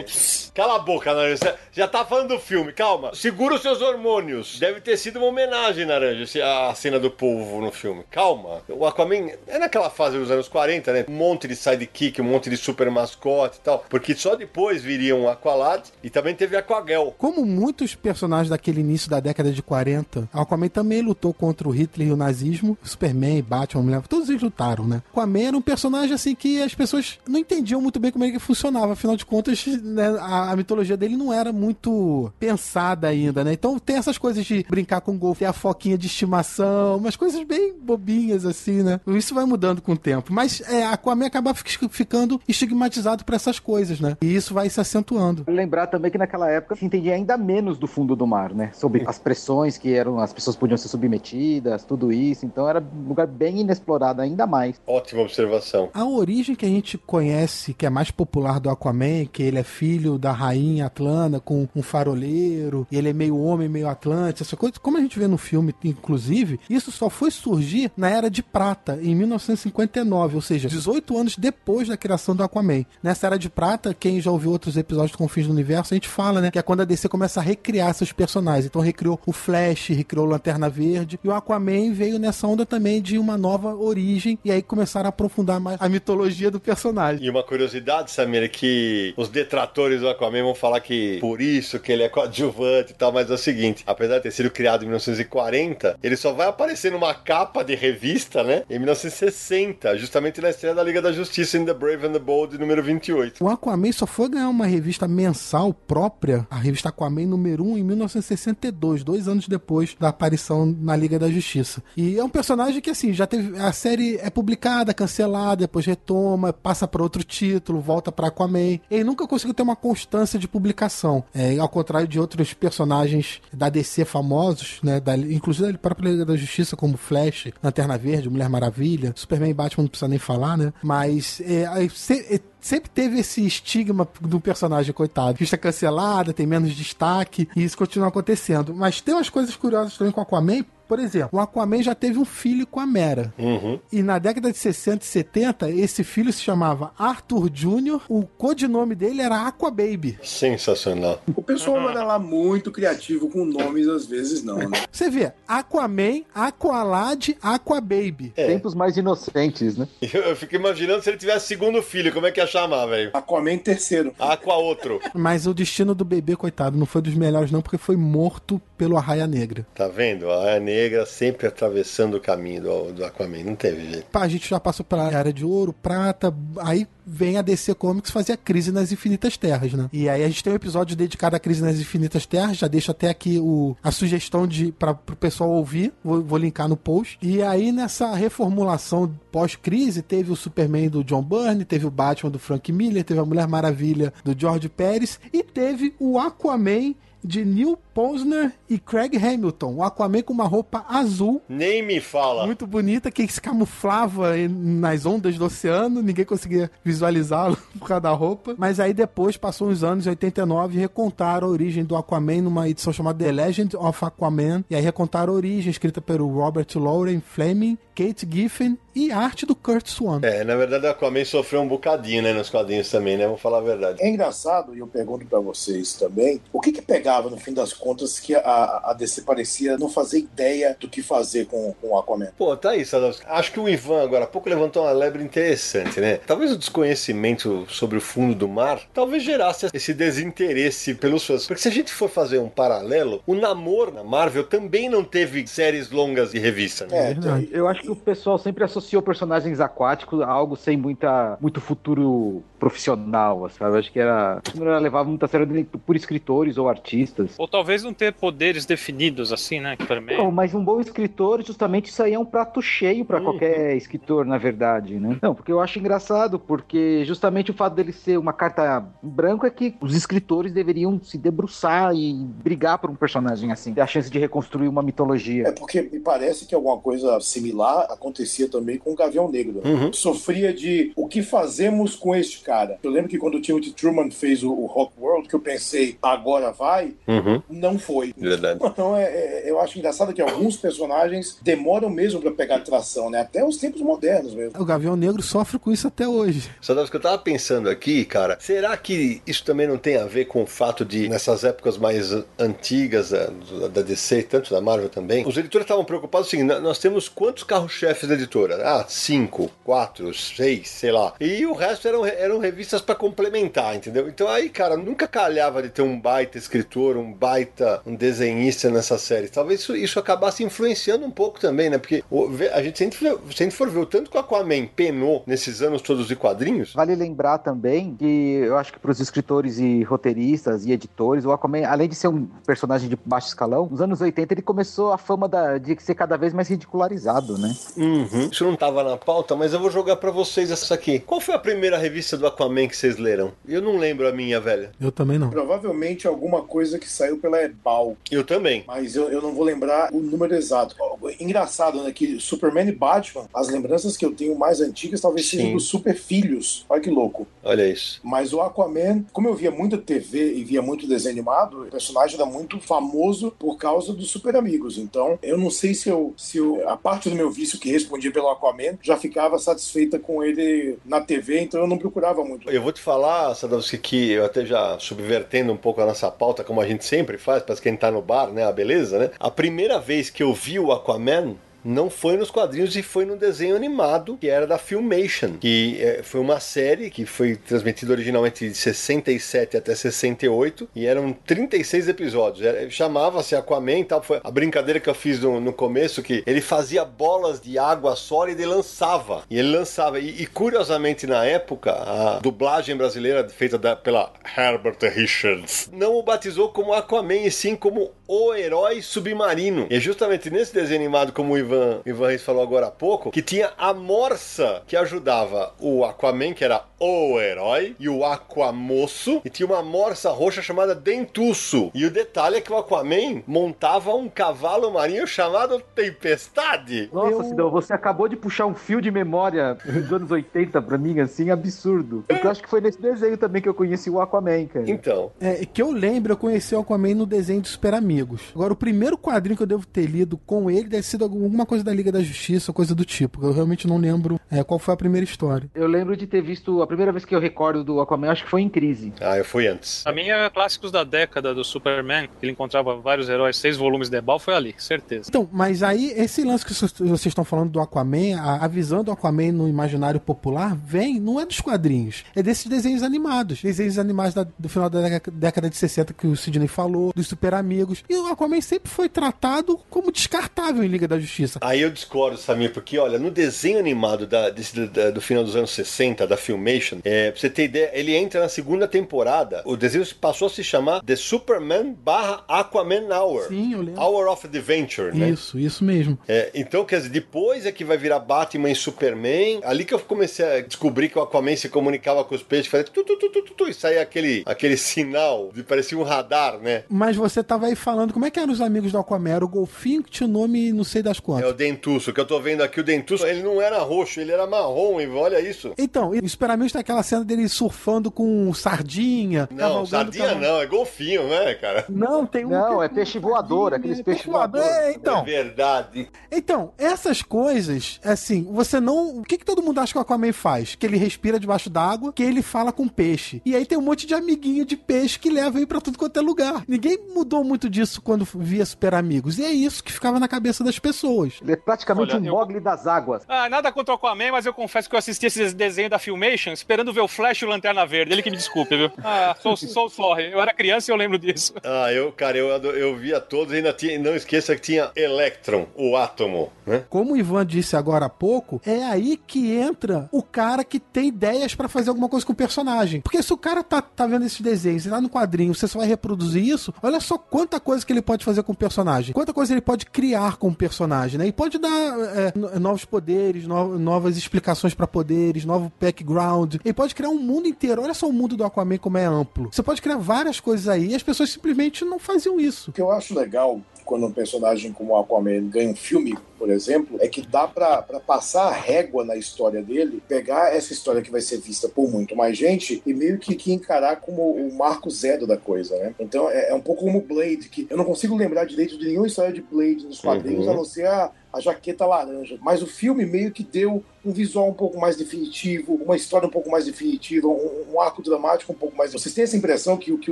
Dizer. 0.05 0.51
Cala 0.53 0.75
a 0.75 0.79
boca, 0.79 1.13
Naranja. 1.13 1.38
Você 1.38 1.55
Já 1.74 1.88
tá 1.88 2.05
falando 2.05 2.29
do 2.29 2.39
filme, 2.39 2.72
calma. 2.72 3.13
Segura 3.15 3.55
os 3.55 3.62
seus 3.62 3.82
hormônios. 3.82 4.60
Deve 4.60 4.82
ter 4.82 4.98
sido 4.98 5.17
uma 5.17 5.27
homenagem, 5.27 5.86
Naranja, 5.86 6.25
a 6.70 6.74
cena 6.75 7.00
do 7.00 7.10
polvo 7.12 7.60
no 7.60 7.72
filme. 7.72 8.03
Calma. 8.12 8.62
O 8.70 8.86
Aquaman 8.86 9.32
é 9.48 9.58
naquela 9.58 9.89
fase 9.89 10.17
dos 10.17 10.29
anos 10.32 10.48
40, 10.48 10.94
né? 10.94 11.05
Um 11.10 11.13
monte 11.13 11.48
de 11.48 11.55
sidekick 11.55 12.14
Stick, 12.15 12.19
um 12.22 12.24
monte 12.29 12.50
de 12.50 12.57
super 12.57 12.89
mascote 12.89 13.57
e 13.57 13.62
tal. 13.62 13.86
Porque 13.89 14.15
só 14.15 14.36
depois 14.36 14.81
viriam 14.81 15.24
o 15.24 15.29
Aqualad 15.29 15.84
e 16.03 16.10
também 16.10 16.34
teve 16.36 16.55
Aquagel. 16.55 17.13
Como 17.17 17.45
muitos 17.45 17.95
personagens 17.95 18.50
daquele 18.50 18.81
início 18.81 19.10
da 19.10 19.19
década 19.19 19.51
de 19.51 19.62
40, 19.62 20.29
Aquaman 20.34 20.67
também 20.69 21.01
lutou 21.01 21.34
contra 21.34 21.67
o 21.67 21.72
Hitler 21.72 22.07
e 22.10 22.12
o 22.12 22.15
nazismo. 22.17 22.77
Superman, 22.84 23.41
Batman, 23.41 23.84
Mulher, 23.84 24.01
todos 24.07 24.29
eles 24.29 24.41
lutaram, 24.41 24.86
né? 24.88 25.01
Aquaman 25.12 25.39
era 25.48 25.57
um 25.57 25.62
personagem 25.62 26.13
assim 26.13 26.34
que 26.36 26.62
as 26.62 26.74
pessoas 26.74 27.19
não 27.27 27.39
entendiam 27.39 27.81
muito 27.81 28.00
bem 28.00 28.12
como 28.12 28.24
é 28.24 28.31
que 28.31 28.39
funcionava. 28.39 28.93
Afinal 28.93 29.15
de 29.15 29.25
contas, 29.25 29.65
né, 29.65 30.07
a, 30.19 30.51
a 30.51 30.55
mitologia 30.55 30.95
dele 30.98 31.17
não 31.17 31.34
era 31.34 31.51
muito 31.51 32.31
pensada 32.39 33.07
ainda, 33.07 33.43
né? 33.43 33.53
Então 33.53 33.77
tem 33.79 33.98
essas 33.98 34.17
coisas 34.17 34.45
de 34.45 34.65
brincar 34.69 35.01
com 35.01 35.17
golfe, 35.17 35.39
ter 35.39 35.45
a 35.45 35.53
foquinha 35.53 35.98
de 35.98 36.07
estimação, 36.07 36.98
umas 36.98 37.15
coisas 37.15 37.43
bem 37.43 37.74
bobinhas 37.79 38.45
assim, 38.45 38.84
né? 38.84 39.00
Isso 39.07 39.34
vai 39.36 39.45
mudando 39.45 39.81
com 39.81 39.93
o 39.93 39.98
tempo. 39.98 40.31
Mas 40.34 40.62
é, 40.62 40.86
Aquaman 40.86 41.25
acaba 41.25 41.53
fi- 41.53 41.89
ficando 42.05 42.39
estigmatizado 42.47 43.25
por 43.25 43.33
essas 43.33 43.59
coisas, 43.59 44.00
né? 44.00 44.15
E 44.21 44.35
isso 44.35 44.53
vai 44.53 44.69
se 44.69 44.79
acentuando. 44.79 45.43
Lembrar 45.47 45.88
também 45.88 46.12
que 46.12 46.17
naquela 46.17 46.50
época 46.50 46.75
se 46.75 46.85
entendia 46.85 47.15
ainda 47.15 47.35
menos 47.35 47.79
do 47.79 47.88
fundo 47.88 48.15
do 48.15 48.27
mar, 48.27 48.53
né? 48.53 48.69
Sobre 48.74 49.03
as 49.07 49.17
pressões 49.17 49.77
que 49.77 49.91
eram, 49.91 50.19
as 50.19 50.31
pessoas 50.31 50.55
podiam 50.55 50.77
ser 50.77 50.88
submetidas, 50.88 51.83
tudo 51.83 52.13
isso. 52.13 52.45
Então 52.45 52.69
era 52.69 52.79
um 52.79 53.07
lugar 53.07 53.25
bem 53.25 53.62
inexplorado 53.62 54.21
ainda 54.21 54.45
mais. 54.45 54.79
Ótima 54.85 55.24
observação. 55.24 55.89
A 55.93 56.05
origem 56.05 56.55
que 56.55 56.65
a 56.65 56.69
gente 56.69 56.97
conhece, 56.97 57.74
que 57.74 57.85
é 57.85 57.89
mais 57.89 58.12
popular 58.12 58.59
do 58.59 58.69
Aquaman, 58.69 59.25
que 59.25 59.41
ele 59.41 59.57
é 59.57 59.63
filho 59.63 60.19
da 60.19 60.31
rainha 60.31 60.85
Atlanta 60.85 61.39
com 61.39 61.67
um 61.75 61.81
faroleiro, 61.81 62.85
e 62.91 62.97
ele 62.97 63.09
é 63.09 63.13
meio 63.13 63.38
homem, 63.38 63.67
meio 63.67 63.89
Atlante, 63.89 64.43
essa 64.43 64.55
coisa, 64.55 64.75
como 64.79 64.97
a 64.97 65.01
gente 65.01 65.17
vê 65.17 65.27
no 65.27 65.38
filme, 65.38 65.74
inclusive, 65.83 66.59
isso 66.69 66.91
só 66.91 67.09
foi 67.09 67.31
surgir 67.31 67.91
na 67.97 68.09
Era 68.09 68.29
de 68.29 68.43
Prata, 68.43 69.00
em 69.01 69.15
1959, 69.15 70.35
ou 70.35 70.41
seja, 70.41 70.69
18 70.69 71.17
anos 71.17 71.38
depois 71.38 71.88
da 71.88 71.94
criação 71.97 72.35
do 72.35 72.43
Aquaman. 72.43 72.85
Nessa 73.01 73.27
Era 73.27 73.37
de 73.37 73.49
Prata, 73.49 73.93
quem 73.93 74.21
já 74.21 74.31
ouviu 74.31 74.51
outros 74.51 74.77
episódios 74.77 75.11
do 75.11 75.17
Confins 75.17 75.47
do 75.47 75.53
Universo, 75.53 75.93
a 75.93 75.95
gente 75.95 76.07
fala, 76.07 76.41
né, 76.41 76.51
que 76.51 76.59
é 76.59 76.61
quando 76.61 76.81
a 76.81 76.85
DC 76.85 77.07
começa 77.09 77.39
a 77.39 77.43
recriar 77.43 77.93
seus 77.93 78.11
personagens. 78.11 78.65
Então 78.65 78.81
recriou 78.81 79.19
o 79.25 79.31
Flash, 79.31 79.89
recriou 79.89 80.25
o 80.25 80.29
Lanterna 80.29 80.69
Verde, 80.69 81.19
e 81.23 81.27
o 81.27 81.33
Aquaman 81.33 81.93
veio 81.93 82.19
nessa 82.19 82.47
onda 82.47 82.65
também 82.65 83.01
de 83.01 83.17
uma 83.17 83.37
nova 83.37 83.75
origem, 83.75 84.37
e 84.43 84.51
aí 84.51 84.61
começaram 84.61 85.07
a 85.07 85.09
aprofundar 85.09 85.59
mais 85.59 85.77
a 85.81 85.89
mitologia 85.89 86.49
do 86.51 86.59
personagem. 86.59 87.25
E 87.25 87.29
uma 87.29 87.43
curiosidade, 87.43 88.11
Samir, 88.11 88.43
é 88.43 88.47
que 88.47 89.13
os 89.17 89.29
detratores 89.29 90.01
do 90.01 90.09
Aquaman 90.09 90.43
vão 90.43 90.55
falar 90.55 90.79
que 90.79 91.19
por 91.19 91.41
isso 91.41 91.79
que 91.79 91.91
ele 91.91 92.03
é 92.03 92.09
coadjuvante 92.09 92.91
e 92.91 92.95
tal, 92.95 93.11
mas 93.11 93.29
é 93.29 93.33
o 93.33 93.37
seguinte, 93.37 93.83
apesar 93.85 94.17
de 94.17 94.23
ter 94.23 94.31
sido 94.31 94.49
criado 94.49 94.83
em 94.83 94.85
1940, 94.87 95.97
ele 96.01 96.15
só 96.15 96.33
vai 96.33 96.47
aparecer 96.47 96.91
numa 96.91 97.13
capa 97.13 97.63
de 97.63 97.75
revista, 97.75 98.43
né, 98.43 98.63
em 98.69 98.77
1960, 98.77 99.97
justamente 99.97 100.41
na 100.41 100.49
estreia 100.49 100.75
da 100.75 100.83
Liga 100.83 101.01
da 101.01 101.11
Justiça 101.11 101.57
em 101.57 101.65
The 101.65 101.73
Brave 101.86 102.08
and 102.08 102.13
the 102.13 102.20
Bold, 102.20 102.58
número 102.58 102.82
28. 102.82 103.44
O 103.44 103.48
Aquaman 103.48 103.92
só 103.92 104.08
foi 104.08 104.27
ganhar 104.27 104.50
uma 104.50 104.65
revista 104.65 105.08
mensal 105.08 105.72
própria, 105.72 106.48
a 106.50 106.56
revista 106.56 106.89
Aquaman 106.89 107.27
número 107.27 107.63
1, 107.63 107.77
em 107.77 107.84
1962, 107.84 109.04
dois 109.04 109.27
anos 109.27 109.48
depois 109.48 109.96
da 110.00 110.10
aparição 110.10 110.65
na 110.65 110.96
Liga 110.96 111.20
da 111.20 111.30
Justiça. 111.30 111.84
E 111.96 112.18
é 112.18 112.24
um 112.24 112.30
personagem 112.30 112.82
que, 112.82 112.89
assim, 112.89 113.13
já 113.13 113.27
teve. 113.27 113.56
A 113.60 113.72
série 113.72 114.18
é 114.18 114.32
publicada, 114.32 114.96
cancelada, 114.96 115.58
depois 115.58 115.86
retoma, 115.86 116.51
passa 116.51 116.88
para 116.88 117.04
outro 117.04 117.24
título, 117.24 117.80
volta 117.80 118.12
para 118.12 118.30
Aquaman. 118.30 118.80
Ele 118.89 119.04
nunca 119.04 119.27
conseguiu 119.27 119.54
ter 119.54 119.62
uma 119.62 119.75
constância 119.75 120.39
de 120.39 120.48
publicação. 120.48 121.24
É, 121.36 121.60
ao 121.60 121.70
contrário 121.70 122.08
de 122.08 122.20
outros 122.20 122.51
personagens 122.56 123.42
da 123.54 123.70
DC 123.70 124.06
famosos, 124.06 124.80
né? 124.82 125.00
Da, 125.00 125.15
inclusive 125.15 125.72
da 125.74 125.77
própria 125.77 126.10
Liga 126.10 126.25
da 126.25 126.36
Justiça, 126.36 126.75
como 126.75 126.98
Flash, 126.98 127.50
Lanterna 127.62 127.96
Verde, 127.96 128.27
Mulher 128.27 128.50
Maravilha, 128.50 129.13
Superman 129.15 129.51
e 129.51 129.54
Batman 129.54 129.84
não 129.84 129.89
precisa 129.89 130.08
nem 130.08 130.18
falar, 130.18 130.58
né? 130.58 130.74
Mas 130.82 131.39
é, 131.46 131.64
aí 131.65 131.89
se- 131.89 132.25
é, 132.36 132.39
sempre 132.60 132.89
teve 132.89 133.19
esse 133.19 133.45
estigma 133.45 134.07
do 134.22 134.39
personagem, 134.39 134.93
coitado. 134.93 135.38
Vista 135.38 135.57
cancelada, 135.57 136.34
tem 136.34 136.45
menos 136.45 136.74
destaque, 136.74 137.48
e 137.55 137.63
isso 137.63 137.77
continua 137.77 138.07
acontecendo. 138.07 138.74
Mas 138.74 139.01
tem 139.01 139.13
umas 139.13 139.29
coisas 139.29 139.55
curiosas 139.55 139.98
também 139.98 140.12
com 140.13 140.22
Aquaman. 140.22 140.65
Por 140.88 141.00
exemplo, 141.00 141.30
o 141.34 141.39
Aquaman 141.39 141.82
já 141.82 141.96
teve 141.96 142.20
um 142.20 142.25
filho 142.25 142.68
com 142.68 142.80
a 142.80 142.86
Mera. 142.86 143.34
Uhum. 143.38 143.80
E 143.92 144.04
na 144.04 144.20
década 144.20 144.51
de 144.51 144.58
60 144.58 145.04
e 145.04 145.08
70, 145.08 145.70
esse 145.72 146.04
filho 146.04 146.32
se 146.32 146.42
chamava 146.42 146.92
Arthur 146.98 147.50
Jr., 147.50 148.01
o 148.08 148.24
codinome 148.24 148.96
dele 148.96 149.22
era 149.22 149.48
Aqua 149.48 149.72
Baby. 149.72 150.18
Sensacional. 150.24 151.22
O 151.36 151.42
pessoal 151.42 151.82
não 151.82 151.89
era 151.89 152.04
lá 152.04 152.20
muito 152.20 152.72
criativo 152.72 153.30
com 153.30 153.46
nomes, 153.46 153.88
às 153.88 154.06
vezes 154.06 154.44
não, 154.44 154.58
né? 154.58 154.68
Você 154.92 155.10
vê, 155.10 155.32
Aquaman, 155.48 156.22
Aqualad, 156.34 157.30
Aqua 157.42 157.82
Baby. 157.82 158.34
É. 158.36 158.48
Tempos 158.48 158.75
mais 158.75 158.98
inocentes, 158.98 159.77
né? 159.77 159.88
Eu, 160.15 160.22
eu 160.22 160.36
fico 160.36 160.56
imaginando 160.56 161.01
se 161.01 161.10
ele 161.10 161.18
tivesse 161.18 161.48
segundo 161.48 161.82
filho, 161.82 162.13
como 162.13 162.25
é 162.25 162.32
que 162.32 162.39
ia 162.39 162.48
chamar, 162.48 162.86
velho? 162.86 163.10
Aquaman 163.13 163.58
terceiro. 163.58 164.13
Aqua 164.18 164.56
outro. 164.56 165.01
Mas 165.13 165.46
o 165.46 165.54
destino 165.54 165.94
do 165.94 166.06
bebê, 166.06 166.36
coitado, 166.36 166.77
não 166.77 166.86
foi 166.86 167.01
dos 167.01 167.15
melhores 167.15 167.51
não, 167.51 167.62
porque 167.62 167.77
foi 167.77 167.98
morto 167.98 168.62
pelo 168.77 168.96
Arraia 168.98 169.27
Negra. 169.27 169.65
Tá 169.75 169.88
vendo? 169.88 170.30
A 170.30 170.44
Aia 170.46 170.60
Negra 170.60 170.75
sempre 171.05 171.48
atravessando 171.48 172.17
o 172.17 172.22
caminho 172.22 172.62
do, 172.62 172.94
do 172.94 173.05
Aquaman. 173.05 173.44
Não 173.44 173.55
teve 173.55 173.89
jeito. 173.89 174.05
Pá, 174.12 174.24
a 174.24 174.27
gente 174.27 174.50
já 174.50 174.60
passou 174.60 174.86
pela 174.86 175.12
Era 175.12 175.32
de 175.32 175.46
Ouro, 175.46 175.74
Prata, 175.74 176.34
aí 176.60 176.88
vem 177.05 177.38
a 177.38 177.41
DC 177.41 177.75
Comics 177.75 178.10
fazer 178.10 178.34
a 178.34 178.38
Crise 178.38 178.72
nas 178.72 178.91
Infinitas 178.91 179.38
Terras, 179.38 179.74
né? 179.74 179.89
E 179.94 180.10
aí 180.10 180.24
a 180.24 180.27
gente 180.27 180.44
tem 180.44 180.51
um 180.51 180.55
episódio 180.55 180.96
dedicado 180.96 181.36
à 181.36 181.39
Crise 181.39 181.62
nas 181.62 181.79
Infinitas 181.79 182.25
Terras, 182.25 182.58
já 182.58 182.67
deixo 182.67 182.91
até 182.91 183.10
aqui 183.10 183.38
o, 183.39 183.75
a 183.84 183.91
sugestão 183.91 184.48
de 184.48 184.72
para 184.72 184.94
pro 184.94 185.15
pessoal 185.15 185.51
ouvir, 185.51 185.94
vou, 186.03 186.24
vou 186.24 186.38
linkar 186.38 186.67
no 186.67 186.75
post. 186.75 187.17
E 187.22 187.41
aí 187.41 187.72
nessa 187.72 188.13
reformulação 188.15 189.13
pós-crise, 189.32 190.01
teve 190.01 190.32
o 190.32 190.36
Superman 190.36 190.89
do 190.89 191.03
John 191.03 191.22
Byrne, 191.22 191.65
teve 191.65 191.86
o 191.86 191.91
Batman 191.91 192.32
do 192.32 192.39
Frank 192.39 192.72
Miller, 192.72 193.03
teve 193.03 193.20
a 193.20 193.25
Mulher 193.25 193.48
Maravilha 193.48 194.13
do 194.24 194.38
George 194.38 194.70
Pérez 194.70 195.20
e 195.32 195.44
teve 195.44 195.94
o 196.00 196.17
Aquaman 196.17 196.96
de 197.24 197.44
Neil 197.44 197.77
Posner 197.95 198.51
e 198.69 198.77
Craig 198.77 199.15
Hamilton. 199.15 199.75
O 199.75 199.81
Aquaman 199.81 200.21
com 200.21 200.33
uma 200.33 200.43
roupa 200.43 200.85
azul 200.89 201.41
Nem 201.47 201.81
me 201.81 202.01
fala. 202.01 202.45
muito 202.45 202.67
bonita, 202.67 203.09
que 203.09 203.25
se 203.25 203.39
camuflava 203.39 204.35
nas 204.49 205.05
ondas 205.05 205.37
do 205.37 205.45
oceano, 205.45 206.01
ninguém 206.01 206.25
conseguia 206.25 206.69
visualizá-lo 206.83 207.57
por 207.79 207.87
causa 207.87 208.01
da 208.01 208.11
roupa. 208.11 208.53
Mas 208.57 208.81
aí 208.81 208.93
depois, 208.93 209.37
passou 209.37 209.69
uns 209.69 209.81
anos, 209.81 210.05
em 210.05 210.09
89, 210.09 210.75
e 210.75 210.81
recontaram 210.81 211.47
a 211.47 211.51
origem 211.51 211.85
do 211.85 211.95
Aquaman 211.95 212.41
numa 212.41 212.67
edição 212.67 212.91
chamada 212.91 213.23
The 213.23 213.31
Legend 213.31 213.77
of 213.77 214.03
Aquaman. 214.03 214.65
E 214.69 214.75
aí 214.75 214.81
recontaram 214.81 215.31
a 215.31 215.35
origem, 215.37 215.71
escrita 215.71 216.01
pelo 216.01 216.27
Robert 216.27 216.67
Lauren 216.75 217.21
Fleming, 217.21 217.77
Kate 217.95 218.27
Giffen 218.29 218.77
e 218.93 219.09
arte 219.09 219.45
do 219.45 219.55
Kurt 219.55 219.87
Swan. 219.87 220.19
É, 220.21 220.43
na 220.43 220.57
verdade, 220.57 220.85
o 220.85 220.89
Aquaman 220.89 221.23
sofreu 221.23 221.61
um 221.61 221.67
bocadinho, 221.67 222.21
né, 222.21 222.33
nos 222.33 222.49
quadrinhos 222.49 222.89
também, 222.89 223.15
né? 223.15 223.25
Vou 223.25 223.37
falar 223.37 223.59
a 223.59 223.61
verdade. 223.61 224.03
É 224.03 224.09
engraçado, 224.09 224.75
e 224.75 224.79
eu 224.79 224.87
pergunto 224.87 225.25
pra 225.25 225.39
vocês 225.39 225.93
também, 225.93 226.41
o 226.51 226.59
que 226.59 226.73
que 226.73 226.81
pegava 226.81 227.29
no 227.29 227.37
fim 227.37 227.53
das 227.53 227.71
contas 227.71 227.85
que 228.24 228.36
a, 228.36 228.82
a 228.86 228.94
DC 228.94 229.22
parecia 229.22 229.77
não 229.77 229.89
fazer 229.89 230.20
ideia 230.20 230.75
do 230.80 230.88
que 230.88 231.01
fazer 231.01 231.46
com, 231.46 231.74
com 231.82 231.89
o 231.89 231.98
Aquaman? 231.98 232.32
Pô, 232.38 232.56
tá 232.56 232.72
aí, 232.72 232.86
Sadowski. 232.86 233.25
Acho 233.27 233.51
que 233.51 233.60
o 233.60 233.70
Ivan 233.70 234.04
agora 234.04 234.24
há 234.24 234.27
pouco 234.27 234.50
levantou 234.50 234.84
uma 234.84 234.92
lebre 234.92 235.24
interessante, 235.24 236.00
né? 236.00 236.18
Talvez 236.25 236.51
o 236.51 236.58
desconhecimento 236.58 237.65
sobre 237.70 237.98
o 237.98 238.01
fundo 238.01 238.34
do 238.34 238.48
mar 238.48 238.82
talvez 238.94 239.24
gerasse 239.24 239.68
esse 239.74 239.94
desinteresse 239.94 240.96
pelos 240.96 241.25
fãs. 241.25 241.46
Porque 241.46 241.62
se 241.62 241.68
a 241.68 241.72
gente 241.72 241.92
for 241.92 242.10
fazer 242.10 242.39
um 242.39 242.50
paralelo, 242.50 243.22
o 243.27 243.36
Namor 243.36 243.94
na 243.94 244.04
Marvel 244.04 244.44
também 244.46 244.89
não 244.89 245.04
teve 245.04 245.46
séries 245.48 245.92
longas 245.92 246.32
de 246.32 246.39
revista, 246.39 246.86
né? 246.88 246.98
É, 246.98 247.13
verdade. 247.13 247.50
Eu 247.51 247.68
acho 247.68 247.82
que 247.82 247.92
o 247.92 247.96
pessoal 247.96 248.38
sempre 248.38 248.63
associou 248.63 249.01
personagens 249.01 249.60
aquáticos 249.60 250.22
a 250.22 250.27
algo 250.27 250.56
sem 250.56 250.77
muita, 250.77 251.38
muito 251.42 251.60
futuro 251.60 252.44
profissional, 252.60 253.50
sabe? 253.50 253.75
Eu 253.75 253.80
acho 253.80 253.92
que 253.92 254.00
era. 254.00 254.42
Não 254.56 254.68
era 254.68 254.80
levado 254.80 255.08
muito 255.08 255.24
a 255.24 255.27
sério 255.27 255.46
nem 255.46 255.63
por 255.63 255.96
escritores 255.96 256.58
ou 256.58 256.70
artistas. 256.70 257.36
Ou 257.38 257.48
talvez 257.48 257.75
não 257.84 257.94
ter 257.94 258.13
poderes 258.13 258.65
definidos 258.65 259.32
assim, 259.32 259.60
né? 259.60 259.75
Superman. 259.79 260.17
Não, 260.17 260.32
mas 260.32 260.53
um 260.53 260.63
bom 260.63 260.79
escritor, 260.79 261.44
justamente 261.44 261.89
isso 261.89 262.01
aí 262.01 262.13
é 262.13 262.20
um 262.20 262.25
prato 262.25 262.62
cheio 262.62 263.05
pra 263.05 263.22
qualquer 263.22 263.75
escritor, 263.75 264.25
na 264.25 264.38
verdade, 264.38 265.00
né? 265.00 265.17
Não, 265.22 265.34
porque 265.34 265.51
eu 265.51 265.60
acho 265.60 265.79
engraçado, 265.79 266.39
porque 266.39 267.03
justamente 267.05 267.51
o 267.51 267.53
fato 267.53 267.74
dele 267.74 267.91
ser 267.91 268.17
uma 268.17 268.34
carta 268.34 268.86
em 269.03 269.08
branco 269.08 269.46
é 269.46 269.50
que 269.50 269.75
os 269.82 269.96
escritores 269.96 270.51
deveriam 270.51 271.00
se 271.03 271.17
debruçar 271.17 271.94
e 271.96 272.13
brigar 272.13 272.77
por 272.79 272.89
um 272.89 272.96
personagem 272.96 273.51
assim, 273.51 273.74
ter 273.74 273.82
a 273.82 273.88
chance 273.88 274.10
de 274.10 274.20
reconstruir 274.20 274.67
uma 274.67 274.82
mitologia. 274.82 275.48
É 275.48 275.51
porque 275.51 275.82
me 275.82 276.00
parece 276.00 276.46
que 276.46 276.55
alguma 276.55 276.77
coisa 276.77 277.20
similar 277.20 277.88
acontecia 277.91 278.50
também 278.50 278.77
com 278.77 278.91
o 278.91 278.96
Gavião 278.96 279.29
Negro. 279.29 279.62
Uhum. 279.65 279.94
Sofria 279.94 280.53
de 280.53 280.91
o 280.96 281.08
que 281.08 281.22
fazemos 281.22 281.96
com 281.96 282.15
este 282.15 282.44
cara. 282.44 282.77
Eu 282.84 282.91
lembro 282.91 283.10
que 283.10 283.17
quando 283.17 283.36
o 283.36 283.41
Timothy 283.41 283.72
Truman 283.72 284.12
fez 284.12 284.44
o, 284.44 284.51
o 284.51 284.65
Rock 284.65 284.94
World, 285.00 285.27
que 285.27 285.36
eu 285.36 285.39
pensei, 285.39 285.98
agora 286.01 286.51
vai, 286.51 286.94
Uhum. 287.08 287.41
Não 287.72 287.79
foi. 287.79 288.13
Verdade. 288.17 288.60
Então, 288.75 288.95
é, 288.98 289.03
é- 289.03 289.43
eu 289.50 289.60
acho 289.60 289.77
engraçado 289.77 290.13
que 290.13 290.22
alguns 290.22 290.57
personagens 290.57 291.38
demoram 291.41 291.89
mesmo 291.89 292.19
pra 292.22 292.31
pegar 292.31 292.60
tração, 292.60 293.10
né? 293.10 293.22
Até 293.22 293.43
os 293.45 293.57
tempos 293.57 293.81
modernos 293.81 294.34
mesmo. 294.34 294.60
O 294.62 294.65
Gavião 294.65 294.95
Negro 294.95 295.22
sofre 295.22 295.57
com 295.57 295.72
isso 295.72 295.88
até 295.88 296.07
hoje. 296.07 296.50
O 296.67 296.89
que 296.89 296.95
eu 296.98 297.01
tava 297.01 297.17
pensando 297.17 297.69
aqui, 297.69 298.03
cara? 298.05 298.38
Será 298.39 298.75
que 298.75 299.22
isso 299.25 299.43
também 299.45 299.65
não 299.67 299.77
tem 299.77 299.98
a 299.98 300.05
ver 300.05 300.25
com 300.25 300.43
o 300.43 300.45
fato 300.45 300.84
de, 300.84 301.07
nessas 301.07 301.43
épocas 301.43 301.77
mais 301.77 302.12
antigas 302.38 303.10
da, 303.12 303.27
da 303.69 303.81
DC, 303.81 304.24
tanto 304.24 304.53
da 304.53 304.60
Marvel 304.62 304.89
também, 304.89 305.25
os 305.25 305.38
editores 305.38 305.65
estavam 305.65 305.86
preocupados 305.86 306.27
assim, 306.27 306.39
"N- 306.41 306.60
nós 306.60 306.79
temos 306.79 307.07
quantos 307.10 307.43
carros-chefes 307.43 308.07
da 308.10 308.15
editora? 308.15 308.57
Ah, 308.63 308.86
cinco, 308.88 309.50
quatro, 309.63 310.13
seis, 310.13 310.69
sei 310.69 310.91
lá. 310.91 311.13
E 311.19 311.45
o 311.45 311.53
resto 311.53 311.88
eram, 311.88 312.05
eram 312.05 312.39
revistas 312.39 312.81
pra 312.81 312.93
complementar, 312.95 313.75
entendeu? 313.75 314.07
Então 314.07 314.27
aí, 314.27 314.50
cara, 314.50 314.75
nunca 314.77 315.07
calhava 315.07 315.62
de 315.63 315.69
ter 315.69 315.81
um 315.81 316.00
baita 316.00 316.38
escritor, 316.38 316.98
um 316.98 317.12
baita 317.13 317.54
um 317.85 317.95
desenhista 317.95 318.69
nessa 318.69 318.97
série. 318.97 319.27
Talvez 319.27 319.62
isso, 319.62 319.75
isso 319.75 320.00
acabasse 320.00 320.43
influenciando 320.43 321.05
um 321.05 321.12
pouco 321.12 321.39
também, 321.39 321.69
né? 321.69 321.77
Porque 321.77 322.03
o- 322.09 322.29
a 322.53 322.62
gente, 322.62 322.77
se 322.77 322.85
a 323.07 323.17
gente 323.31 323.55
for- 323.55 323.69
ver 323.69 323.79
o 323.79 323.85
tanto 323.85 324.09
que 324.12 324.17
o 324.17 324.19
Aquaman 324.19 324.67
penou 324.75 325.24
nesses 325.25 325.62
anos 325.62 325.81
todos 325.81 326.07
de 326.07 326.15
quadrinhos, 326.15 326.74
Vale 326.74 326.95
lembrar 326.95 327.39
também 327.39 327.95
que 327.97 328.05
eu 328.05 328.57
acho 328.57 328.71
que 328.74 328.79
para 328.79 328.91
os 328.91 329.00
escritores 329.00 329.57
e 329.59 329.83
roteiristas 329.83 330.65
e 330.65 330.71
editores, 330.71 331.25
o 331.25 331.31
Aquaman, 331.31 331.65
além 331.65 331.88
de 331.89 331.95
ser 331.95 332.07
um 332.07 332.25
personagem 332.45 332.88
de 332.89 332.97
baixo 333.05 333.27
escalão, 333.27 333.67
nos 333.69 333.81
anos 333.81 334.01
80 334.01 334.33
ele 334.33 334.41
começou 334.41 334.91
a 334.93 334.97
fama 334.97 335.27
da- 335.27 335.57
de 335.57 335.75
ser 335.81 335.95
cada 335.95 336.17
vez 336.17 336.33
mais 336.33 336.47
ridicularizado, 336.47 337.38
né? 337.38 337.55
Uhum. 337.77 338.29
Isso 338.31 338.43
não 338.43 338.55
tava 338.55 338.83
na 338.83 338.97
pauta, 338.97 339.35
mas 339.35 339.53
eu 339.53 339.59
vou 339.59 339.69
jogar 339.71 339.95
pra 339.97 340.12
vocês 340.12 340.51
essa 340.51 340.74
aqui. 340.74 341.00
Qual 341.00 341.19
foi 341.21 341.35
a 341.35 341.39
primeira 341.39 341.77
revista 341.77 342.17
do 342.17 342.27
Aquaman 342.27 342.67
que 342.67 342.75
vocês 342.77 342.97
leram? 342.97 343.31
Eu 343.47 343.62
não 343.62 343.77
lembro 343.77 344.07
a 344.07 344.12
minha, 344.12 344.39
velho. 344.39 344.69
Eu 344.79 344.91
também 344.91 345.17
não. 345.17 345.29
Provavelmente 345.29 346.07
alguma 346.07 346.41
coisa 346.43 346.77
que 346.79 346.88
saiu 346.89 347.17
pela 347.17 347.38
Ebal, 347.45 347.95
Eu 348.11 348.23
também. 348.23 348.63
mas 348.67 348.95
eu, 348.95 349.09
eu 349.09 349.21
não 349.21 349.33
vou 349.33 349.43
lembrar 349.43 349.89
o 349.93 349.99
número 349.99 350.35
exato. 350.35 350.75
Engraçado, 351.19 351.81
né? 351.83 351.91
Que 351.91 352.19
Superman 352.19 352.67
e 352.67 352.71
Batman, 352.71 353.27
as 353.33 353.49
lembranças 353.49 353.95
que 353.97 354.05
eu 354.05 354.13
tenho 354.13 354.35
mais 354.37 354.59
antigas 354.61 355.01
talvez 355.01 355.29
sejam 355.29 355.53
dos 355.53 355.67
Super 355.67 355.95
Filhos. 355.95 356.65
Olha 356.69 356.81
que 356.81 356.89
louco. 356.89 357.27
Olha 357.43 357.67
isso. 357.67 357.99
Mas 358.03 358.33
o 358.33 358.41
Aquaman, 358.41 359.05
como 359.13 359.27
eu 359.27 359.33
via 359.33 359.51
muita 359.51 359.77
TV 359.77 360.33
e 360.33 360.43
via 360.43 360.61
muito 360.61 360.87
desenho 360.87 361.13
animado, 361.13 361.63
o 361.63 361.65
personagem 361.67 362.15
era 362.15 362.25
muito 362.25 362.59
famoso 362.59 363.31
por 363.37 363.57
causa 363.57 363.93
dos 363.93 364.09
Super 364.09 364.35
Amigos. 364.35 364.77
Então, 364.77 365.17
eu 365.21 365.37
não 365.37 365.49
sei 365.49 365.73
se 365.73 365.89
eu, 365.89 366.13
se 366.17 366.37
eu, 366.37 366.67
a 366.67 366.75
parte 366.75 367.09
do 367.09 367.15
meu 367.15 367.29
vício 367.31 367.59
que 367.59 367.71
respondia 367.71 368.11
pelo 368.11 368.29
Aquaman 368.29 368.77
já 368.81 368.97
ficava 368.97 369.37
satisfeita 369.37 369.99
com 369.99 370.23
ele 370.23 370.77
na 370.85 371.01
TV, 371.01 371.39
então 371.41 371.61
eu 371.61 371.67
não 371.67 371.77
procurava 371.77 372.23
muito. 372.23 372.49
Eu 372.49 372.61
vou 372.61 372.71
te 372.71 372.81
falar, 372.81 373.33
Sadowski, 373.35 373.77
que 373.77 374.11
eu 374.11 374.25
até 374.25 374.45
já 374.45 374.77
subvertendo 374.79 375.51
um 375.53 375.57
pouco 375.57 375.81
a 375.81 375.85
nossa 375.85 376.09
pauta, 376.11 376.43
como 376.43 376.61
a 376.61 376.67
gente 376.67 376.85
sempre 376.85 377.17
faz, 377.25 377.41
para 377.41 377.55
tá 377.77 377.91
no 377.91 378.01
bar, 378.01 378.27
né? 378.27 378.46
A 378.46 378.51
beleza, 378.51 379.00
né? 379.00 379.10
A 379.20 379.32
primeira 379.32 379.79
vez 379.79 380.12
que 380.12 380.22
eu 380.22 380.32
vi 380.34 380.60
o 380.60 380.72
Aquaman. 380.72 381.36
Não 381.65 381.89
foi 381.89 382.15
nos 382.15 382.29
quadrinhos 382.29 382.75
e 382.75 382.84
foi 382.84 383.05
no 383.05 383.17
desenho 383.17 383.55
animado 383.55 384.17
que 384.22 384.29
era 384.29 384.45
da 384.45 384.57
Filmation, 384.57 385.34
que 385.39 385.77
eh, 385.81 386.01
foi 386.03 386.22
uma 386.22 386.39
série 386.39 386.89
que 386.91 387.05
foi 387.05 387.36
transmitida 387.36 387.91
originalmente 387.91 388.48
de 388.48 388.55
67 388.55 389.57
até 389.57 389.74
68 389.74 390.69
e 390.75 390.86
eram 390.86 391.12
36 391.12 391.89
episódios. 391.89 392.74
Chamava-se 392.74 393.36
Aquaman 393.36 393.79
e 393.79 393.86
tal. 393.86 394.01
Foi 394.03 394.19
a 394.24 394.31
brincadeira 394.31 394.79
que 394.79 394.89
eu 394.89 394.93
fiz 394.93 395.19
no, 395.19 395.39
no 395.41 395.51
começo 395.51 396.03
que 396.03 396.24
ele 396.25 396.41
fazia 396.41 396.86
bolas 396.86 397.41
de 397.41 397.57
água 397.57 397.95
sólida 397.95 398.41
e 398.41 398.45
lançava. 398.45 399.24
E 399.29 399.38
ele 399.39 399.50
lançava. 399.51 400.00
E, 400.00 400.22
e, 400.22 400.27
curiosamente 400.27 401.07
na 401.07 401.25
época 401.25 401.72
a 401.72 402.19
dublagem 402.19 402.75
brasileira 402.75 403.27
feita 403.29 403.57
da- 403.57 403.75
pela 403.75 404.12
Herbert 404.38 404.77
Richards 404.93 405.69
não 405.74 405.95
o 405.95 406.03
batizou 406.03 406.50
como 406.50 406.74
Aquaman 406.74 407.15
e 407.25 407.31
sim 407.31 407.55
como 407.55 407.91
o 408.07 408.34
herói 408.36 408.81
submarino. 408.81 409.67
E 409.69 409.75
é 409.75 409.79
justamente 409.79 410.29
nesse 410.29 410.53
desenho 410.53 410.79
animado, 410.81 411.12
como 411.12 411.34
o 411.34 411.38
Ivan, 411.38 411.54
Ivan 411.85 412.07
Reis 412.07 412.24
falou 412.24 412.41
agora 412.43 412.67
há 412.67 412.71
pouco, 412.71 413.12
que 413.12 413.21
tinha 413.21 413.51
a 413.57 413.74
morsa 413.74 414.62
que 414.67 414.75
ajudava 414.75 415.53
o 415.59 415.83
Aquaman, 415.85 416.33
que 416.33 416.43
era 416.43 416.63
o 416.79 417.19
herói, 417.19 417.75
e 417.79 417.88
o 417.89 418.03
Aquamoço, 418.05 419.21
e 419.24 419.29
tinha 419.29 419.47
uma 419.47 419.62
morsa 419.63 420.09
roxa 420.12 420.41
chamada 420.41 420.75
Dentuço. 420.75 421.71
E 421.74 421.85
o 421.85 421.91
detalhe 421.91 422.38
é 422.38 422.41
que 422.41 422.51
o 422.51 422.57
Aquaman 422.57 423.24
montava 423.27 423.93
um 423.93 424.07
cavalo 424.09 424.71
marinho 424.71 425.07
chamado 425.07 425.62
Tempestade. 425.74 426.89
Nossa, 426.93 427.12
Eu- 427.12 427.24
Sidão, 427.24 427.50
você 427.50 427.74
acabou 427.74 428.07
de 428.07 428.15
puxar 428.15 428.45
um 428.45 428.53
fio 428.53 428.81
de 428.81 428.91
memória 428.91 429.57
dos 429.65 429.91
anos 429.91 430.12
80 430.12 430.62
pra 430.62 430.77
mim, 430.77 431.00
assim, 431.00 431.29
absurdo. 431.29 432.03
Porque 432.07 432.25
eu 432.25 432.31
acho 432.31 432.41
que 432.43 432.50
foi 432.50 432.62
nesse 432.62 432.79
desenho 432.81 433.17
também 433.17 433.41
que 433.41 433.50
eu 433.50 433.53
conheci 433.53 433.89
o 433.89 434.00
Aquaman, 434.00 434.45
cara. 434.47 434.69
Então, 434.69 435.12
É, 435.19 435.45
que 435.45 435.62
eu 435.62 435.71
lembro, 435.71 436.13
eu 436.13 436.17
conheci 436.17 436.55
o 436.55 436.59
Aquaman 436.59 436.93
no 436.95 437.05
desenho 437.05 437.41
de 437.41 437.47
Super 437.47 437.74
Amigos. 437.74 438.21
Agora, 438.33 438.53
o 438.53 438.55
primeiro 438.55 438.97
quadrinho 438.97 439.35
que 439.38 439.43
eu 439.43 439.47
devo 439.47 439.65
ter 439.65 439.85
lido 439.85 440.17
com 440.25 440.50
ele 440.50 440.63
deve 440.63 440.75
ter 440.75 440.83
sido 440.83 441.05
alguma 441.45 441.47
coisa 441.47 441.63
da 441.63 441.73
Liga 441.73 441.91
da 441.91 442.01
Justiça, 442.01 442.51
coisa 442.51 442.73
do 442.75 442.83
tipo. 442.83 443.23
Eu 443.23 443.31
realmente 443.31 443.67
não 443.67 443.77
lembro 443.77 444.19
é, 444.29 444.43
qual 444.43 444.59
foi 444.59 444.73
a 444.73 444.77
primeira 444.77 445.03
história. 445.05 445.49
Eu 445.53 445.67
lembro 445.67 445.95
de 445.95 446.07
ter 446.07 446.21
visto, 446.21 446.61
a 446.61 446.67
primeira 446.67 446.91
vez 446.91 447.05
que 447.05 447.15
eu 447.15 447.19
recordo 447.19 447.63
do 447.63 447.79
Aquaman, 447.79 448.09
acho 448.11 448.23
que 448.23 448.29
foi 448.29 448.41
em 448.41 448.49
Crise. 448.49 448.91
ah, 448.99 449.17
eu 449.17 449.23
fui 449.25 449.47
antes. 449.47 449.85
A 449.85 449.91
minha 449.91 450.29
clássicos 450.29 450.71
da 450.71 450.83
década 450.83 451.33
do 451.33 451.43
Superman, 451.43 452.07
que 452.19 452.25
ele 452.25 452.31
encontrava 452.31 452.75
vários 452.77 453.07
heróis, 453.07 453.37
seis 453.37 453.55
volumes 453.55 453.89
de 453.89 453.97
Ebal, 453.97 454.19
foi 454.19 454.33
ali, 454.33 454.55
certeza. 454.57 455.05
Então, 455.09 455.29
mas 455.31 455.61
aí, 455.63 455.91
esse 455.95 456.23
lance 456.23 456.45
que 456.45 456.53
vocês 456.53 457.05
estão 457.05 457.23
falando 457.23 457.51
do 457.51 457.59
Aquaman, 457.59 458.17
a, 458.19 458.43
a 458.43 458.47
visão 458.47 458.83
do 458.83 458.91
Aquaman 458.91 459.31
no 459.31 459.47
imaginário 459.47 459.99
popular 459.99 460.55
vem, 460.55 460.99
não 460.99 461.19
é 461.19 461.25
dos 461.25 461.39
quadrinhos, 461.41 462.03
é 462.15 462.23
desses 462.23 462.47
desenhos 462.47 462.81
animados. 462.83 463.41
Desenhos 463.41 463.77
animados 463.77 464.13
da- 464.13 464.25
do 464.37 464.49
final 464.49 464.69
da 464.69 464.81
década, 464.81 465.17
década 465.17 465.49
de 465.49 465.55
60 465.57 465.93
que 465.93 466.07
o 466.07 466.15
Sidney 466.15 466.47
falou, 466.47 466.91
dos 466.95 467.07
Super 467.07 467.33
Amigos. 467.33 467.83
E 467.89 467.95
o 467.95 468.07
Aquaman 468.07 468.41
sempre 468.41 468.69
foi 468.71 468.89
tratado 468.89 469.59
como 469.69 469.91
descartável 469.91 470.63
em 470.63 470.67
Liga 470.67 470.87
da 470.87 470.99
Justiça. 470.99 471.35
Aí 471.42 471.62
eu 471.62 471.70
discordo, 471.70 472.18
Samir, 472.18 472.51
porque 472.54 472.77
olha, 472.77 472.98
no 473.00 473.12
desenho 473.12 473.60
animado 473.60 474.06
da, 474.08 474.30
desse- 474.30 474.68
da- 474.68 474.92
do 474.92 475.01
final 475.01 475.24
dos 475.24 475.36
anos 475.36 475.51
60, 475.51 476.06
da 476.08 476.17
Filmation, 476.17 476.78
é, 476.84 477.12
pra 477.12 477.19
você 477.19 477.30
ter 477.30 477.45
ideia, 477.45 477.71
ele 477.74 477.95
entra 477.95 478.21
na 478.21 478.30
segunda 478.30 478.67
temporada. 478.67 479.41
O 479.45 479.56
desenho 479.56 479.86
passou 480.00 480.28
a 480.28 480.30
se 480.32 480.43
chamar 480.43 480.82
The 480.84 480.95
Superman 480.95 481.74
barra 481.84 482.24
Aquaman 482.28 482.88
Hour. 482.91 483.28
Sim, 483.28 483.54
eu 483.54 483.62
lembro. 483.62 483.82
Hour 483.82 484.08
of 484.08 484.26
Adventure, 484.28 484.95
né? 484.95 485.10
Isso, 485.10 485.38
isso 485.39 485.63
mesmo. 485.63 485.98
É, 486.08 486.32
então, 486.34 486.63
quer 486.65 486.78
dizer, 486.78 486.89
depois 486.89 487.45
é 487.45 487.52
que 487.52 487.63
vai 487.63 487.78
virar 487.78 488.00
Batman 488.00 488.50
e 488.52 488.56
Superman. 488.56 489.39
Ali 489.43 489.65
que 489.65 489.74
eu 489.74 489.80
comecei 489.80 490.26
a 490.26 490.41
descobrir 490.41 490.89
que 490.89 490.98
o 490.98 491.02
Aquaman 491.02 491.36
se 491.36 491.50
comunicava 491.50 492.04
com 492.04 492.15
os 492.15 492.24
peixes, 492.24 492.48
fazia 492.48 492.65
tu, 492.65 492.84
tu, 492.84 492.95
tu, 492.98 493.10
tu, 493.10 493.21
tu, 493.21 493.34
tu, 493.34 493.48
e 493.48 493.54
saía 493.54 493.82
aquele, 493.82 494.24
aquele 494.26 494.58
sinal, 494.58 495.32
de 495.34 495.43
parecia 495.43 495.78
um 495.78 495.84
radar, 495.84 496.38
né? 496.39 496.63
Mas 496.69 496.95
você 496.95 497.24
tava 497.24 497.48
aí 497.48 497.56
falando, 497.56 497.93
como 497.93 498.06
é 498.06 498.12
que 498.12 498.19
eram 498.19 498.32
os 498.34 498.41
amigos 498.41 498.71
do 498.71 498.78
Aquaman? 498.78 499.10
Era 499.10 499.26
o 499.26 499.28
golfinho 499.28 499.84
que 499.84 499.91
tinha 499.91 500.08
o 500.08 500.12
nome 500.12 500.52
não 500.52 500.63
sei 500.63 500.82
das 500.82 501.00
É 501.25 501.27
o 501.27 501.33
Dentuço, 501.33 501.91
que 501.91 501.99
eu 501.99 502.05
tô 502.05 502.19
vendo 502.19 502.41
aqui, 502.41 502.59
o 502.59 502.63
Dentuço, 502.63 503.03
ele 503.03 503.23
não 503.23 503.41
era 503.41 503.57
roxo, 503.57 503.99
ele 503.99 504.11
era 504.11 504.27
marrom, 504.27 504.79
e 504.79 504.88
olha 504.88 505.19
isso. 505.19 505.53
Então, 505.57 505.95
e 505.95 505.97
o 505.97 506.07
Super 506.07 506.29
Amigos 506.29 506.51
tem 506.51 506.61
aquela 506.61 506.83
cena 506.83 507.03
dele 507.03 507.27
surfando 507.27 507.89
com 507.89 508.31
sardinha. 508.31 509.27
Não, 509.31 509.65
sardinha 509.65 510.13
não, 510.13 510.39
é 510.39 510.45
golfinho, 510.45 511.07
né, 511.07 511.33
cara? 511.33 511.65
Não, 511.67 512.05
tem 512.05 512.25
um. 512.25 512.29
Não, 512.29 512.59
que 512.59 512.65
é 512.65 512.69
peixe 512.69 512.99
voador, 512.99 513.55
aqueles 513.55 513.79
né? 513.79 513.83
peixe 513.83 514.07
voador. 514.07 514.39
É, 514.39 514.69
É 514.69 514.73
então. 514.73 515.03
verdade. 515.03 515.89
Então, 516.11 516.53
essas 516.59 517.01
coisas, 517.01 517.79
assim, 517.83 518.23
você 518.31 518.59
não. 518.59 518.99
O 518.99 519.03
que, 519.03 519.17
que 519.17 519.25
todo 519.25 519.41
mundo 519.41 519.59
acha 519.59 519.71
que 519.73 519.79
o 519.79 519.81
Aquaman 519.81 520.13
faz? 520.13 520.53
Que 520.53 520.67
ele 520.67 520.77
respira 520.77 521.19
debaixo 521.19 521.49
d'água, 521.49 521.91
que 521.91 522.03
ele 522.03 522.21
fala 522.21 522.51
com 522.51 522.67
peixe. 522.67 523.19
E 523.25 523.35
aí 523.35 523.47
tem 523.47 523.57
um 523.57 523.61
monte 523.61 523.88
de 523.88 523.95
amiguinho 523.95 524.45
de 524.45 524.55
peixe 524.55 524.99
que 524.99 525.09
leva 525.09 525.39
ele 525.39 525.47
pra 525.47 525.59
tudo 525.59 525.79
quanto 525.79 525.97
é 525.97 526.03
lugar. 526.03 526.43
Ninguém 526.47 526.77
mudou 526.93 527.23
muito 527.23 527.49
disso 527.49 527.81
quando 527.81 528.07
via 528.13 528.45
Super 528.45 528.75
Amigos. 528.75 529.17
E 529.17 529.25
é 529.25 529.31
isso 529.31 529.63
que 529.63 529.73
ficava 529.73 529.99
na 529.99 530.07
cabeça 530.07 530.43
das 530.43 530.59
pessoas. 530.59 531.05
Ele 531.22 531.34
é 531.34 531.36
praticamente 531.36 531.94
Olha, 531.96 532.02
um 532.02 532.06
eu- 532.06 532.13
Mogli 532.13 532.39
das 532.39 532.68
águas. 532.68 533.04
Ah, 533.08 533.30
nada 533.30 533.52
contra 533.52 533.74
o 533.74 533.78
Aquaman, 533.78 534.12
mas 534.12 534.26
eu 534.26 534.34
confesso 534.34 534.70
que 534.70 534.76
eu 534.76 534.80
assisti 534.80 535.06
esse 535.08 535.34
desenho 535.34 535.70
da 535.70 535.80
Filmation 535.80 536.32
esperando 536.32 536.74
ver 536.74 536.82
o 536.82 536.88
Flash 536.88 537.22
e 537.22 537.26
o 537.26 537.30
Lanterna 537.30 537.65
Verde. 537.65 537.91
Ele 537.94 538.02
que 538.02 538.10
me 538.12 538.18
desculpe, 538.18 538.56
viu? 538.56 538.72
Ah, 538.84 539.15
sou, 539.22 539.36
sou 539.36 539.70
sorry. 539.70 540.12
Eu 540.12 540.22
era 540.22 540.34
criança 540.34 540.70
e 540.70 540.74
eu 540.74 540.78
lembro 540.78 540.98
disso. 540.98 541.34
Ah, 541.44 541.72
eu, 541.74 541.91
cara, 541.91 542.18
eu, 542.18 542.28
eu 542.54 542.76
via 542.78 543.00
todos 543.02 543.34
e 543.34 543.38
ainda 543.38 543.52
tinha, 543.52 543.78
não 543.80 543.96
esqueça 543.96 544.36
que 544.36 544.41
tinha 544.41 544.72
Electron, 544.76 545.48
o 545.56 545.76
átomo, 545.76 546.32
né? 546.46 546.63
Como 546.70 546.94
o 546.94 546.98
Ivan 546.98 547.26
disse 547.26 547.56
agora 547.56 547.86
há 547.86 547.89
pouco, 547.89 548.41
é 548.46 548.63
aí 548.63 548.96
que 548.98 549.34
entra 549.36 549.89
o 549.91 550.02
cara 550.04 550.44
que 550.44 550.60
tem 550.60 550.88
ideias 550.88 551.34
pra 551.36 551.48
fazer 551.48 551.70
alguma 551.70 551.89
coisa 551.89 552.06
com 552.06 552.13
o 552.13 552.15
personagem. 552.15 552.82
Porque 552.82 553.02
se 553.02 553.12
o 553.12 553.18
cara 553.18 553.44
tá, 553.44 553.62
tá 553.62 553.86
vendo 553.88 554.06
esses 554.06 554.22
desenhos 554.22 554.65
e 554.65 554.70
tá 554.70 554.80
no 554.80 554.89
quadrinho, 554.89 555.34
você 555.34 555.48
só 555.48 555.60
vai 555.60 555.68
reproduzir 555.68 556.24
isso, 556.24 556.54
olha 556.62 556.80
só 556.80 556.98
quanta 556.98 557.39
coisa 557.39 557.65
que 557.65 557.74
ele 557.74 557.82
pode 557.82 558.06
fazer 558.06 558.24
com 558.24 558.32
o 558.32 558.36
personagem. 558.36 558.94
Quanta 558.94 559.13
coisa 559.13 559.34
ele 559.34 559.41
pode 559.41 559.65
criar 559.65 560.18
com 560.18 560.28
o 560.30 560.36
personagem, 560.36 560.94
né? 560.97 561.08
E 561.08 561.12
pode 561.12 561.38
dar 561.38 561.49
é, 561.49 562.13
no- 562.15 562.39
novos 562.39 562.65
poderes, 562.65 563.25
no- 563.27 563.58
novas 563.60 563.97
explicações 563.97 564.53
pra 564.53 564.67
poderes, 564.67 565.25
novo 565.25 565.51
background. 565.60 566.36
Ele 566.43 566.53
pode 566.53 566.73
criar 566.75 566.89
um 566.89 566.99
mundo 566.99 567.27
inteiro. 567.27 567.62
Olha 567.62 567.73
só 567.73 567.88
o 567.88 567.93
mundo 567.93 568.15
do 568.17 568.23
Aquaman 568.23 568.58
como 568.58 568.77
é 568.77 568.86
amplo. 568.86 569.29
Você 569.31 569.43
pode 569.43 569.62
criar 569.62 569.77
várias 569.77 570.19
coisas 570.19 570.47
aí 570.47 570.67
e 570.71 570.75
as 570.75 570.84
pessoas 570.84 571.10
simplesmente 571.12 571.63
não 571.65 571.79
faziam 571.79 572.19
isso. 572.19 572.49
O 572.49 572.53
que 572.53 572.62
eu 572.62 572.71
acho 572.71 572.93
legal 572.97 573.39
quando 573.63 573.88
um 573.88 573.91
personagem 573.91 574.51
como 574.51 574.73
o 574.73 574.77
Aquaman 574.77 575.27
ganha 575.27 575.49
um 575.49 575.55
filme 575.55 575.97
por 576.17 576.30
exemplo, 576.30 576.78
é 576.82 576.88
que 576.88 577.01
dá 577.01 577.28
pra, 577.28 577.62
pra 577.62 577.80
passar 577.80 578.28
a 578.28 578.32
régua 578.32 578.84
na 578.84 578.95
história 578.95 579.41
dele, 579.41 579.82
pegar 579.88 580.34
essa 580.36 580.54
história 580.54 580.82
que 580.82 580.91
vai 580.91 581.01
ser 581.01 581.17
vista 581.19 581.47
por 581.49 581.69
muito 581.69 581.95
mais 581.95 582.17
gente 582.17 582.62
e 582.65 582.73
meio 582.73 582.97
que, 582.97 583.15
que 583.15 583.32
encarar 583.34 583.78
como 583.82 584.12
o 584.12 584.34
marco 584.36 584.69
zero 584.69 585.06
da 585.06 585.17
coisa, 585.17 585.58
né? 585.58 585.75
Então 585.80 586.10
é, 586.10 586.30
é 586.30 586.34
um 586.34 586.41
pouco 586.41 586.63
como 586.65 586.82
Blade, 586.82 587.30
que 587.30 587.47
eu 587.49 587.58
não 587.58 587.65
consigo 587.65 587.95
lembrar 587.95 588.25
direito 588.25 588.58
de 588.58 588.65
nenhuma 588.67 588.88
história 588.88 589.13
de 589.13 589.21
Blade 589.21 589.65
nos 589.65 589.80
quadrinhos, 589.80 590.25
Uhum. 590.25 590.32
a 590.32 590.36
não 590.36 590.45
ser 590.45 590.65
a, 590.67 590.91
a 591.13 591.19
jaqueta 591.19 591.65
laranja. 591.65 592.17
Mas 592.21 592.41
o 592.41 592.47
filme 592.47 592.86
meio 592.86 593.12
que 593.12 593.23
deu 593.23 593.63
um 593.86 593.91
visual 593.91 594.28
um 594.30 594.34
pouco 594.34 594.60
mais 594.60 594.75
definitivo, 594.75 595.54
uma 595.63 595.75
história 595.75 596.08
um 596.08 596.12
pouco 596.12 596.30
mais 596.30 596.45
definitiva, 596.45 597.08
um, 597.08 597.54
um 597.54 597.62
arco 597.62 597.82
dramático 597.84 598.34
um 598.34 598.36
pouco 598.36 598.56
mais. 598.58 598.73
Vocês 598.73 598.93
têm 598.95 599.04
essa 599.04 599.15
impressão 599.15 599.58
que, 599.58 599.71
o- 599.71 599.78
que 599.78 599.91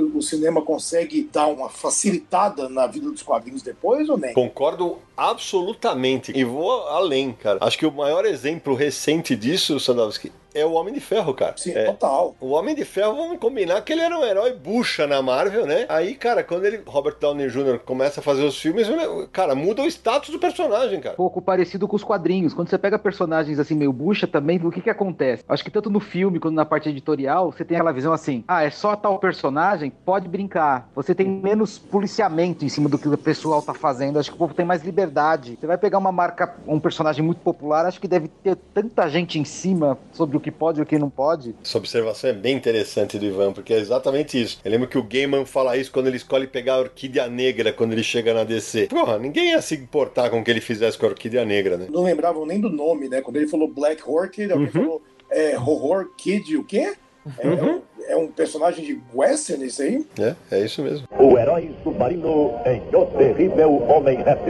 o 0.00 0.20
cinema 0.20 0.60
consegue 0.62 1.28
dar 1.32 1.46
uma 1.46 1.68
facilitada 1.70 2.68
na 2.68 2.86
vida 2.86 3.08
dos 3.10 3.22
quadrinhos 3.22 3.62
depois 3.62 4.08
ou 4.08 4.18
nem? 4.18 4.34
Concordo 4.34 4.98
absolutamente. 5.16 6.13
E 6.34 6.44
vou 6.44 6.88
além, 6.88 7.32
cara. 7.32 7.58
Acho 7.60 7.78
que 7.78 7.86
o 7.86 7.92
maior 7.92 8.24
exemplo 8.24 8.74
recente 8.74 9.34
disso, 9.34 9.78
Sandowski, 9.78 10.32
é 10.54 10.64
o 10.64 10.72
Homem 10.72 10.94
de 10.94 11.00
Ferro, 11.00 11.34
cara. 11.34 11.54
Sim, 11.56 11.72
É, 11.72 11.84
total. 11.84 12.34
O 12.40 12.50
Homem 12.50 12.74
de 12.74 12.84
Ferro, 12.84 13.16
vamos 13.16 13.38
combinar 13.38 13.82
que 13.82 13.92
ele 13.92 14.02
era 14.02 14.16
um 14.16 14.24
herói 14.24 14.52
bucha 14.52 15.06
na 15.06 15.20
Marvel, 15.20 15.66
né? 15.66 15.86
Aí, 15.88 16.14
cara, 16.14 16.42
quando 16.42 16.64
ele, 16.64 16.80
Robert 16.86 17.16
Downey 17.20 17.48
Jr. 17.48 17.80
começa 17.84 18.20
a 18.20 18.22
fazer 18.22 18.44
os 18.44 18.58
filmes, 18.58 18.86
cara, 19.32 19.54
muda 19.54 19.82
o 19.82 19.86
status 19.86 20.30
do 20.30 20.38
personagem, 20.38 21.00
cara. 21.00 21.16
pouco 21.16 21.42
parecido 21.42 21.88
com 21.88 21.96
os 21.96 22.04
quadrinhos. 22.04 22.54
Quando 22.54 22.68
você 22.68 22.78
pega 22.78 22.98
personagens 22.98 23.58
assim 23.58 23.74
meio 23.74 23.92
bucha 23.92 24.26
também, 24.26 24.60
o 24.62 24.70
que 24.70 24.80
que 24.80 24.90
acontece? 24.90 25.44
Acho 25.48 25.64
que 25.64 25.70
tanto 25.70 25.90
no 25.90 26.00
filme 26.00 26.38
quanto 26.38 26.54
na 26.54 26.64
parte 26.64 26.88
editorial, 26.88 27.50
você 27.52 27.64
tem 27.64 27.76
aquela 27.76 27.92
visão 27.92 28.12
assim: 28.12 28.44
ah, 28.46 28.62
é 28.62 28.70
só 28.70 28.94
tal 28.96 29.18
personagem, 29.18 29.90
pode 30.04 30.28
brincar. 30.28 30.88
Você 30.94 31.14
tem 31.14 31.28
menos 31.28 31.78
policiamento 31.78 32.64
em 32.64 32.68
cima 32.68 32.88
do 32.88 32.98
que 32.98 33.08
o 33.08 33.18
pessoal 33.18 33.60
tá 33.60 33.74
fazendo. 33.74 34.18
Acho 34.18 34.30
que 34.30 34.36
o 34.36 34.38
povo 34.38 34.54
tem 34.54 34.64
mais 34.64 34.82
liberdade. 34.82 35.58
Você 35.60 35.66
vai 35.66 35.78
pegar 35.78 35.98
uma 35.98 36.12
marca, 36.12 36.54
um 36.66 36.78
personagem 36.78 37.24
muito 37.24 37.40
popular, 37.40 37.86
acho 37.86 38.00
que 38.00 38.08
deve 38.08 38.28
ter 38.28 38.56
tanta 38.72 39.08
gente 39.08 39.38
em 39.38 39.44
cima 39.44 39.98
sobre 40.12 40.36
o 40.36 40.40
que 40.44 40.50
pode 40.50 40.78
e 40.78 40.82
o 40.82 40.86
que 40.86 40.98
não 40.98 41.08
pode. 41.08 41.54
Essa 41.64 41.78
observação 41.78 42.30
é 42.30 42.32
bem 42.32 42.56
interessante 42.56 43.18
do 43.18 43.24
Ivan, 43.24 43.52
porque 43.52 43.72
é 43.72 43.78
exatamente 43.78 44.40
isso. 44.40 44.60
Eu 44.64 44.70
lembro 44.70 44.86
que 44.86 44.98
o 44.98 45.02
Gaiman 45.02 45.46
fala 45.46 45.76
isso 45.76 45.90
quando 45.90 46.06
ele 46.06 46.18
escolhe 46.18 46.46
pegar 46.46 46.74
a 46.74 46.80
Orquídea 46.80 47.26
Negra 47.26 47.72
quando 47.72 47.92
ele 47.92 48.02
chega 48.02 48.34
na 48.34 48.44
DC. 48.44 48.88
Porra, 48.88 49.18
ninguém 49.18 49.50
ia 49.50 49.62
se 49.62 49.74
importar 49.74 50.28
com 50.28 50.40
o 50.40 50.44
que 50.44 50.50
ele 50.50 50.60
fizesse 50.60 50.98
com 50.98 51.06
a 51.06 51.08
Orquídea 51.08 51.44
Negra, 51.44 51.76
né? 51.76 51.86
Não 51.90 52.02
lembravam 52.02 52.44
nem 52.44 52.60
do 52.60 52.68
nome, 52.68 53.08
né? 53.08 53.22
Quando 53.22 53.36
ele 53.36 53.48
falou 53.48 53.66
Black 53.66 54.02
Orchid, 54.06 54.52
alguém 54.52 54.68
falou 54.68 55.02
é, 55.30 55.58
Horror 55.58 56.10
Kid, 56.16 56.56
o 56.56 56.64
quê? 56.64 56.94
É, 57.38 57.46
é 57.46 57.62
um, 57.62 57.82
é 58.06 58.16
um 58.16 58.28
personagem 58.28 58.84
de 58.84 59.00
western 59.14 59.64
isso 59.64 59.82
aí? 59.82 60.06
É, 60.18 60.34
é 60.50 60.64
isso 60.64 60.82
mesmo. 60.82 61.08
O 61.18 61.38
herói 61.38 61.74
submarino 61.82 62.52
em 62.66 62.82
O 62.94 63.06
Terrível 63.06 63.82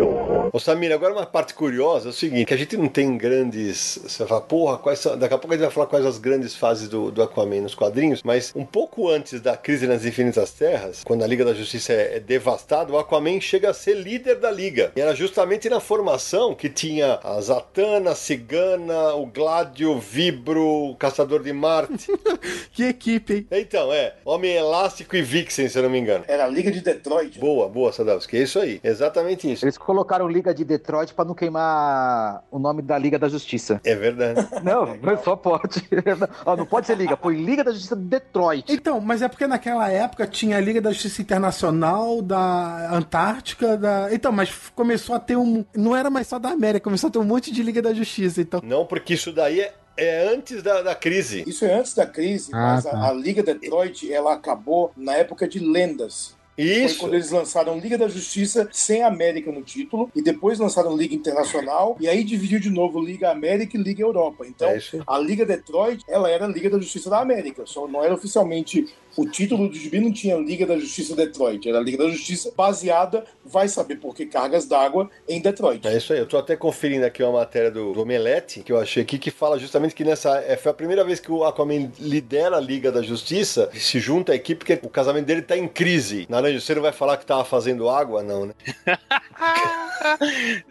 Homem 0.02 0.14
Réptil. 0.14 0.24
Ô 0.52 0.59
Samir, 0.61 0.92
agora 0.92 1.12
uma 1.12 1.26
parte 1.26 1.54
curiosa 1.54 2.09
é 2.09 2.11
o 2.11 2.12
seguinte, 2.12 2.46
que 2.46 2.54
a 2.54 2.57
gente 2.57 2.76
não 2.76 2.88
tem 2.88 3.16
grandes. 3.16 3.98
Você 4.02 4.26
fala, 4.26 4.40
porra, 4.40 4.78
quais 4.78 4.98
são... 5.00 5.16
daqui 5.16 5.35
a 5.35 5.38
pouco 5.38 5.52
a 5.52 5.57
gente 5.57 5.64
vai 5.64 5.74
falar 5.74 5.87
quais 5.87 6.07
as 6.07 6.18
grandes 6.18 6.54
fases 6.54 6.88
do, 6.88 7.11
do 7.11 7.22
Aquaman 7.22 7.62
nos 7.62 7.74
quadrinhos, 7.74 8.22
mas 8.22 8.52
um 8.54 8.64
pouco 8.64 9.09
antes 9.09 9.40
da 9.40 9.57
crise 9.57 9.87
nas 9.87 10.04
Infinitas 10.04 10.52
Terras, 10.52 11.02
quando 11.04 11.24
a 11.24 11.26
Liga 11.26 11.44
da 11.44 11.54
Justiça 11.54 11.92
é, 11.92 12.16
é 12.16 12.20
devastada, 12.20 12.92
o 12.92 12.98
Aquaman 12.98 13.40
chega 13.40 13.70
a 13.70 13.74
ser 13.74 13.94
líder 13.94 14.37
da 14.37 14.50
Liga. 14.50 14.92
E 14.94 15.00
era 15.00 15.14
justamente 15.14 15.68
na 15.68 15.80
formação 15.80 16.54
que 16.54 16.68
tinha 16.68 17.18
a 17.22 17.40
Zatanna, 17.40 18.12
a 18.12 18.14
Cigana, 18.14 19.14
o 19.14 19.26
Gládio, 19.26 19.92
o 19.92 19.98
Vibro, 19.98 20.90
o 20.90 20.96
Caçador 20.96 21.42
de 21.42 21.52
Marte. 21.52 22.07
Que 22.72 22.85
equipe, 22.85 23.35
hein? 23.35 23.46
então, 23.52 23.92
é, 23.92 24.14
Homem 24.24 24.52
Elástico 24.52 25.14
e 25.14 25.22
Vixen, 25.22 25.68
se 25.68 25.78
eu 25.78 25.85
não 25.85 25.90
me 25.90 25.98
engano. 25.98 26.24
Era 26.26 26.44
a 26.44 26.48
Liga 26.48 26.72
de 26.72 26.80
Detroit. 26.80 27.38
Boa, 27.38 27.68
boa, 27.68 27.92
Sadowski, 27.92 28.37
é 28.37 28.42
isso 28.42 28.59
aí, 28.59 28.80
exatamente 28.83 29.50
isso. 29.50 29.64
Eles 29.64 29.78
colocaram 29.84 30.28
Liga 30.28 30.52
de 30.54 30.64
Detroit 30.64 31.12
pra 31.14 31.24
não 31.24 31.34
queimar 31.34 32.42
o 32.50 32.58
nome 32.58 32.82
da 32.82 32.96
Liga 32.98 33.18
da 33.18 33.28
Justiça. 33.28 33.80
É 33.84 33.94
verdade. 33.94 34.46
Não, 34.62 34.96
só 35.22 35.36
pode. 35.36 35.86
Ó, 36.44 36.56
não 36.56 36.66
pode 36.66 36.86
ser 36.86 36.96
Liga, 36.96 37.16
foi 37.16 37.36
Liga 37.36 37.62
da 37.62 37.70
Justiça 37.72 37.94
de 37.96 38.04
Detroit. 38.04 38.72
Então, 38.72 39.00
mas 39.00 39.22
é 39.22 39.28
porque 39.28 39.46
naquela 39.46 39.88
época 39.90 40.26
tinha 40.26 40.56
a 40.56 40.60
Liga 40.60 40.80
da 40.80 40.90
Justiça 40.92 41.22
Internacional, 41.22 42.22
da 42.22 42.90
Antártica, 42.94 43.76
da. 43.76 44.08
Então, 44.12 44.32
mas 44.32 44.50
começou 44.74 45.14
a 45.14 45.20
ter 45.20 45.36
um. 45.36 45.64
Não 45.74 45.94
era 45.94 46.10
mais 46.10 46.26
só 46.26 46.38
da 46.38 46.50
América, 46.50 46.84
começou 46.84 47.08
a 47.08 47.10
ter 47.10 47.18
um 47.18 47.24
monte 47.24 47.52
de 47.52 47.62
Liga 47.62 47.82
da 47.82 47.92
Justiça. 47.92 48.40
Então. 48.40 48.60
Não, 48.64 48.86
porque 48.86 49.14
isso 49.14 49.32
daí 49.32 49.60
é, 49.60 49.72
é 49.96 50.32
antes 50.34 50.62
da, 50.62 50.82
da 50.82 50.94
crise. 50.94 51.44
Isso 51.46 51.64
é 51.64 51.74
antes 51.74 51.94
da 51.94 52.06
crise, 52.06 52.50
Ah, 52.54 52.74
mas 52.74 52.86
a- 52.86 52.90
tá. 52.90 53.08
a, 53.08 53.12
Liga 53.12 53.42
Detroit 53.42 54.10
ela 54.12 54.32
acabou 54.34 54.92
na 54.96 55.14
época 55.14 55.46
de 55.46 55.58
lendas. 55.58 56.34
Foi 56.56 56.64
Isso. 56.64 56.98
quando 56.98 57.14
eles 57.14 57.30
lançaram 57.30 57.78
Liga 57.78 57.98
da 57.98 58.08
Justiça 58.08 58.68
sem 58.72 59.02
América 59.02 59.50
no 59.50 59.62
título, 59.62 60.10
e 60.14 60.22
depois 60.22 60.58
lançaram 60.58 60.96
Liga 60.96 61.14
Internacional, 61.14 61.96
e 62.00 62.08
aí 62.08 62.22
dividiu 62.22 62.60
de 62.60 62.70
novo 62.70 63.00
Liga 63.00 63.30
América 63.30 63.76
e 63.76 63.82
Liga 63.82 64.02
Europa. 64.02 64.46
Então, 64.46 64.68
É 64.68 64.78
a 65.06 65.18
Liga 65.18 65.44
Detroit, 65.44 66.02
ela 66.08 66.30
era 66.30 66.44
a 66.44 66.48
Liga 66.48 66.70
da 66.70 66.78
Justiça 66.78 67.10
da 67.10 67.20
América, 67.20 67.64
só 67.66 67.88
não 67.88 68.02
era 68.02 68.14
oficialmente. 68.14 68.86
O 69.16 69.27
título 69.27 69.68
do 69.68 69.74
gibi 69.74 70.00
não 70.00 70.12
tinha 70.12 70.37
Liga 70.37 70.66
da 70.66 70.79
Justiça 70.79 71.14
Detroit, 71.14 71.68
era 71.68 71.79
a 71.79 71.81
Liga 71.81 71.98
da 72.05 72.11
Justiça 72.11 72.53
baseada, 72.57 73.24
vai 73.44 73.68
saber 73.68 73.96
por 73.96 74.14
que 74.14 74.27
cargas 74.27 74.66
d'água, 74.66 75.09
em 75.29 75.40
Detroit. 75.40 75.87
É 75.87 75.96
isso 75.96 76.12
aí. 76.12 76.18
Eu 76.18 76.27
tô 76.27 76.37
até 76.37 76.57
conferindo 76.57 77.05
aqui 77.07 77.22
uma 77.22 77.33
matéria 77.33 77.70
do, 77.70 77.92
do 77.92 78.03
Omelete, 78.03 78.61
que 78.62 78.72
eu 78.72 78.79
achei 78.79 79.03
aqui, 79.03 79.18
que 79.18 79.31
fala 79.31 79.59
justamente 79.59 79.94
que 79.94 80.05
nessa. 80.05 80.38
é, 80.40 80.57
foi 80.57 80.70
a 80.70 80.74
primeira 80.74 81.05
vez 81.05 81.20
que 81.20 81.31
o 81.31 81.44
Aquaman 81.44 81.90
lidera 81.98 82.57
a 82.57 82.61
Liga 82.61 82.90
da 82.90 83.03
Justiça, 83.03 83.70
se 83.74 83.98
junta 84.00 84.33
à 84.33 84.35
equipe, 84.35 84.64
porque 84.64 84.87
o 84.87 84.90
casamento 84.90 85.27
dele 85.27 85.42
tá 85.42 85.57
em 85.57 85.68
crise. 85.68 86.27
Naranjo, 86.29 86.61
você 86.61 86.74
não 86.74 86.83
vai 86.83 86.92
falar 86.92 87.16
que 87.16 87.27
tava 87.27 87.44
fazendo 87.44 87.88
água? 87.88 88.22
Não, 88.22 88.46
né? 88.46 88.55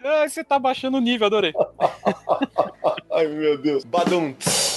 Ah, 0.04 0.28
você 0.30 0.44
tá 0.44 0.60
baixando 0.60 0.98
o 0.98 1.02
nível, 1.02 1.26
adorei. 1.26 1.54
Ai, 3.12 3.28
meu 3.28 3.58
Deus. 3.58 3.84
Badum, 3.84 4.34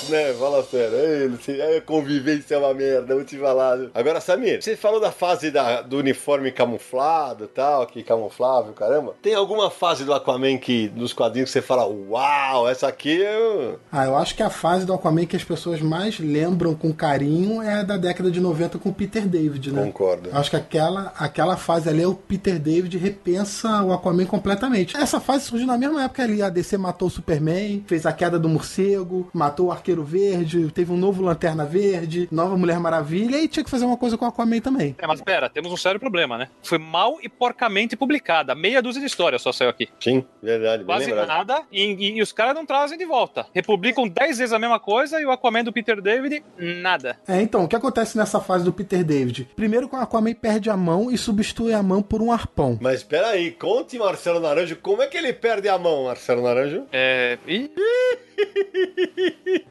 né? 0.09 0.33
Fala 0.39 0.63
sério. 0.65 1.31
Você- 1.37 1.61
é, 1.61 1.81
convivência 1.81 2.55
é 2.55 2.59
uma 2.59 2.73
merda, 2.73 3.15
vou 3.15 3.25
te 3.25 3.37
falar. 3.37 3.56
Viu? 3.77 3.91
Agora, 3.95 4.21
Samir, 4.21 4.63
você 4.63 4.77
falou 4.77 5.01
da 5.01 5.11
fase 5.13 5.51
da- 5.51 5.83
do 5.83 5.99
uniforme 5.99 6.51
camuflado 6.53 7.45
e 7.45 7.49
tal, 7.49 7.87
que 7.87 8.03
camuflável, 8.03 8.73
caramba. 8.73 9.15
Tem 9.23 9.35
alguma 9.35 9.71
fase 9.71 10.05
do 10.05 10.13
Aquaman 10.13 10.59
que, 10.59 10.91
nos 10.95 11.13
quadrinhos, 11.13 11.49
que 11.51 11.53
você 11.55 11.63
fala, 11.63 11.87
uau, 11.87 12.69
essa 12.69 12.89
aqui 12.89 13.17
eu... 13.21 13.79
Ah, 13.91 14.05
eu 14.07 14.17
acho 14.17 14.35
que 14.35 14.43
a 14.43 14.51
fase 14.51 14.85
do 14.85 14.93
Aquaman 14.93 15.27
que 15.27 15.37
as 15.37 15.45
pessoas 15.45 15.81
mais 15.81 16.19
lembram 16.19 16.75
com 16.75 16.93
carinho 16.93 17.63
é 17.63 17.75
a 17.81 17.83
da 17.83 17.97
década 17.97 18.31
de 18.31 18.41
90 18.41 18.79
com 18.79 18.89
o 18.91 18.95
Peter 18.95 19.27
David, 19.27 19.73
né? 19.73 19.83
Concordo. 19.85 20.29
Eu 20.31 20.37
Acho 20.37 20.51
que 20.51 20.57
aquela, 20.57 21.13
aquela 21.19 21.57
fase 21.57 21.89
ali 21.89 22.03
é 22.03 22.07
o 22.07 22.15
Peter 22.15 22.59
David 22.59 22.97
repensa 22.99 23.83
o 23.83 23.93
Aquaman 23.93 24.27
completamente. 24.27 24.97
Essa 24.97 25.21
fase 25.21 25.45
surgiu 25.45 25.67
na 25.67 25.79
mesma 25.79 26.05
época 26.05 26.23
ali. 26.23 26.43
A 26.43 26.49
DC 26.49 26.77
matou 26.79 27.09
o 27.09 27.11
Superman, 27.11 27.85
fez 27.87 28.05
a 28.07 28.13
queda 28.13 28.39
do 28.39 28.49
morcego, 28.49 29.29
matou 29.33 29.67
o 29.67 29.73
Arqueiro 29.73 30.05
Verde, 30.05 30.71
teve 30.73 30.93
um 30.93 30.97
novo 30.97 31.23
Lanterna 31.23 31.65
Verde, 31.65 32.29
nova 32.31 32.57
Mulher 32.57 32.79
Maravilha 32.79 33.39
e 33.41 33.46
tinha 33.49 33.65
que 33.65 33.71
fazer 33.71 33.85
uma 33.85 33.97
coisa 33.97 34.17
com 34.19 34.25
o 34.25 34.29
Aquaman 34.29 34.61
também. 34.61 34.95
É, 34.99 35.07
mas 35.07 35.21
pera, 35.21 35.49
temos 35.49 35.73
um 35.73 35.77
sério 35.77 35.99
problema, 36.01 36.37
né? 36.39 36.49
Foi 36.63 36.79
mal 36.79 37.19
e 37.23 37.29
porcamente 37.29 37.97
publicada. 37.97 38.55
Meia 38.55 38.81
dúzia 38.83 39.01
de 39.01 39.07
histórias 39.07 39.43
só 39.43 39.53
saiu 39.53 39.71
aqui. 39.71 39.89
Sim, 40.01 40.25
verdade, 40.43 40.85
Quase 40.85 41.07
lembrado. 41.07 41.29
nada. 41.29 41.63
E, 41.71 41.83
e- 41.85 42.19
e 42.19 42.23
os 42.23 42.33
caras 42.33 42.55
não 42.55 42.65
trazem 42.67 42.97
de 42.99 43.05
volta. 43.05 43.47
Republicam 43.55 44.09
10 44.09 44.39
vezes 44.39 44.53
a 44.53 44.59
mesma 44.59 44.79
coisa 44.81 45.21
e 45.21 45.25
o 45.25 45.31
Aquaman 45.31 45.65
do 45.65 45.73
Peter 45.73 46.01
David, 46.01 46.43
nada. 46.59 47.19
É, 47.27 47.41
então, 47.41 47.65
o 47.65 47.69
que 47.69 47.77
acontece 47.77 48.17
nessa 48.17 48.41
fase 48.41 48.65
do 48.65 48.73
Peter 48.73 49.03
David? 49.05 49.49
Primeiro 49.57 49.89
que 49.89 49.97
o 49.97 49.99
Aquaman 49.99 50.35
perde 50.35 50.71
a 50.71 50.77
mão 50.77 51.11
e 51.11 51.19
substitui 51.19 51.73
a 51.73 51.83
mão 51.83 52.03
por 52.03 52.21
um 52.23 52.33
arpão. 52.33 52.79
Mas 52.81 53.03
peraí, 53.03 53.51
conte, 53.53 53.99
Marcelo 53.99 54.41
Naranjo, 54.41 54.77
como 54.77 55.03
é 55.03 55.07
que 55.07 55.17
ele 55.17 55.33
perde 55.33 55.69
a 55.69 55.79
mão, 55.79 56.05
Marcelo 56.05 56.43
Naranjo? 56.43 56.85
É. 56.93 57.39
Ih, 57.47 57.71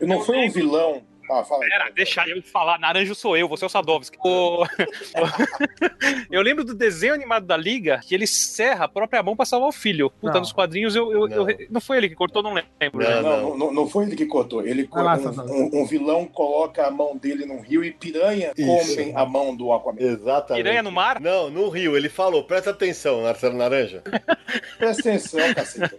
Não 0.02 0.22
foi 0.22 0.38
um 0.38 0.50
vilão. 0.52 1.02
Ah, 1.30 1.44
fala 1.44 1.64
aí. 1.64 1.70
Pera, 1.70 1.90
deixa 1.96 2.24
eu 2.28 2.42
falar. 2.44 2.78
Naranjo 2.80 3.16
sou 3.16 3.36
eu, 3.36 3.48
você 3.48 3.66
é 3.66 3.68
o 3.68 3.70
Sadovski. 3.70 4.18
O- 4.24 4.64
eu 6.32 6.42
lembro 6.42 6.64
do 6.64 6.74
desenho 6.74 7.14
animado 7.14 7.46
da 7.46 7.58
Liga 7.58 8.00
que 8.04 8.14
ele 8.14 8.28
serra 8.28 8.86
a 8.86 8.88
própria 8.88 9.22
mão 9.24 9.36
pra 9.36 9.46
salvar 9.46 9.70
o 9.70 9.72
filho. 9.72 10.10
Puta, 10.10 10.34
Não. 10.34 10.40
nos 10.42 10.52
quadrinhos 10.52 10.96
eu, 10.96 11.12
eu- 11.12 11.28
Não. 11.28 11.50
eu- 11.50 11.68
Não 11.70 11.82
foi 11.82 11.98
ele 11.98 12.10
que 12.10 12.16
cortou, 12.16 12.44
não 12.44 12.54
lembro. 12.54 12.70
Não? 12.94 13.22
Não, 13.22 13.58
não, 13.58 13.74
não 13.74 13.88
foi 13.90 14.06
ele 14.06 14.16
que 14.16 14.26
cortou. 14.26 14.66
Ele 14.66 14.86
Vai 14.92 15.04
lá, 15.04 15.18
um, 15.18 15.52
um- 15.52 15.82
um 15.82 15.86
vilão 15.86 16.26
coloca 16.28 16.86
a 16.86 16.92
mão 16.92 17.18
dele 17.18 17.46
num 17.46 17.62
rio 17.62 17.84
e 17.84 17.92
piranha 17.92 18.52
Isso. 18.58 18.96
comem 18.96 19.16
a 19.16 19.26
mão 19.26 19.56
do 19.56 19.72
Aquaman. 19.74 20.00
Exatamente. 20.00 20.64
Piranha 20.64 20.84
no 20.84 20.92
mar? 20.92 21.20
Não, 21.20 21.50
no 21.50 21.70
Rio, 21.70 21.98
ele 21.98 22.10
falou, 22.10 22.44
presta 22.44 22.70
atenção, 22.72 23.24
Marcelo 23.24 23.56
Naranjo. 23.58 24.02
Presta 24.78 25.02
atenção, 25.10 25.54
cacete. 25.54 25.96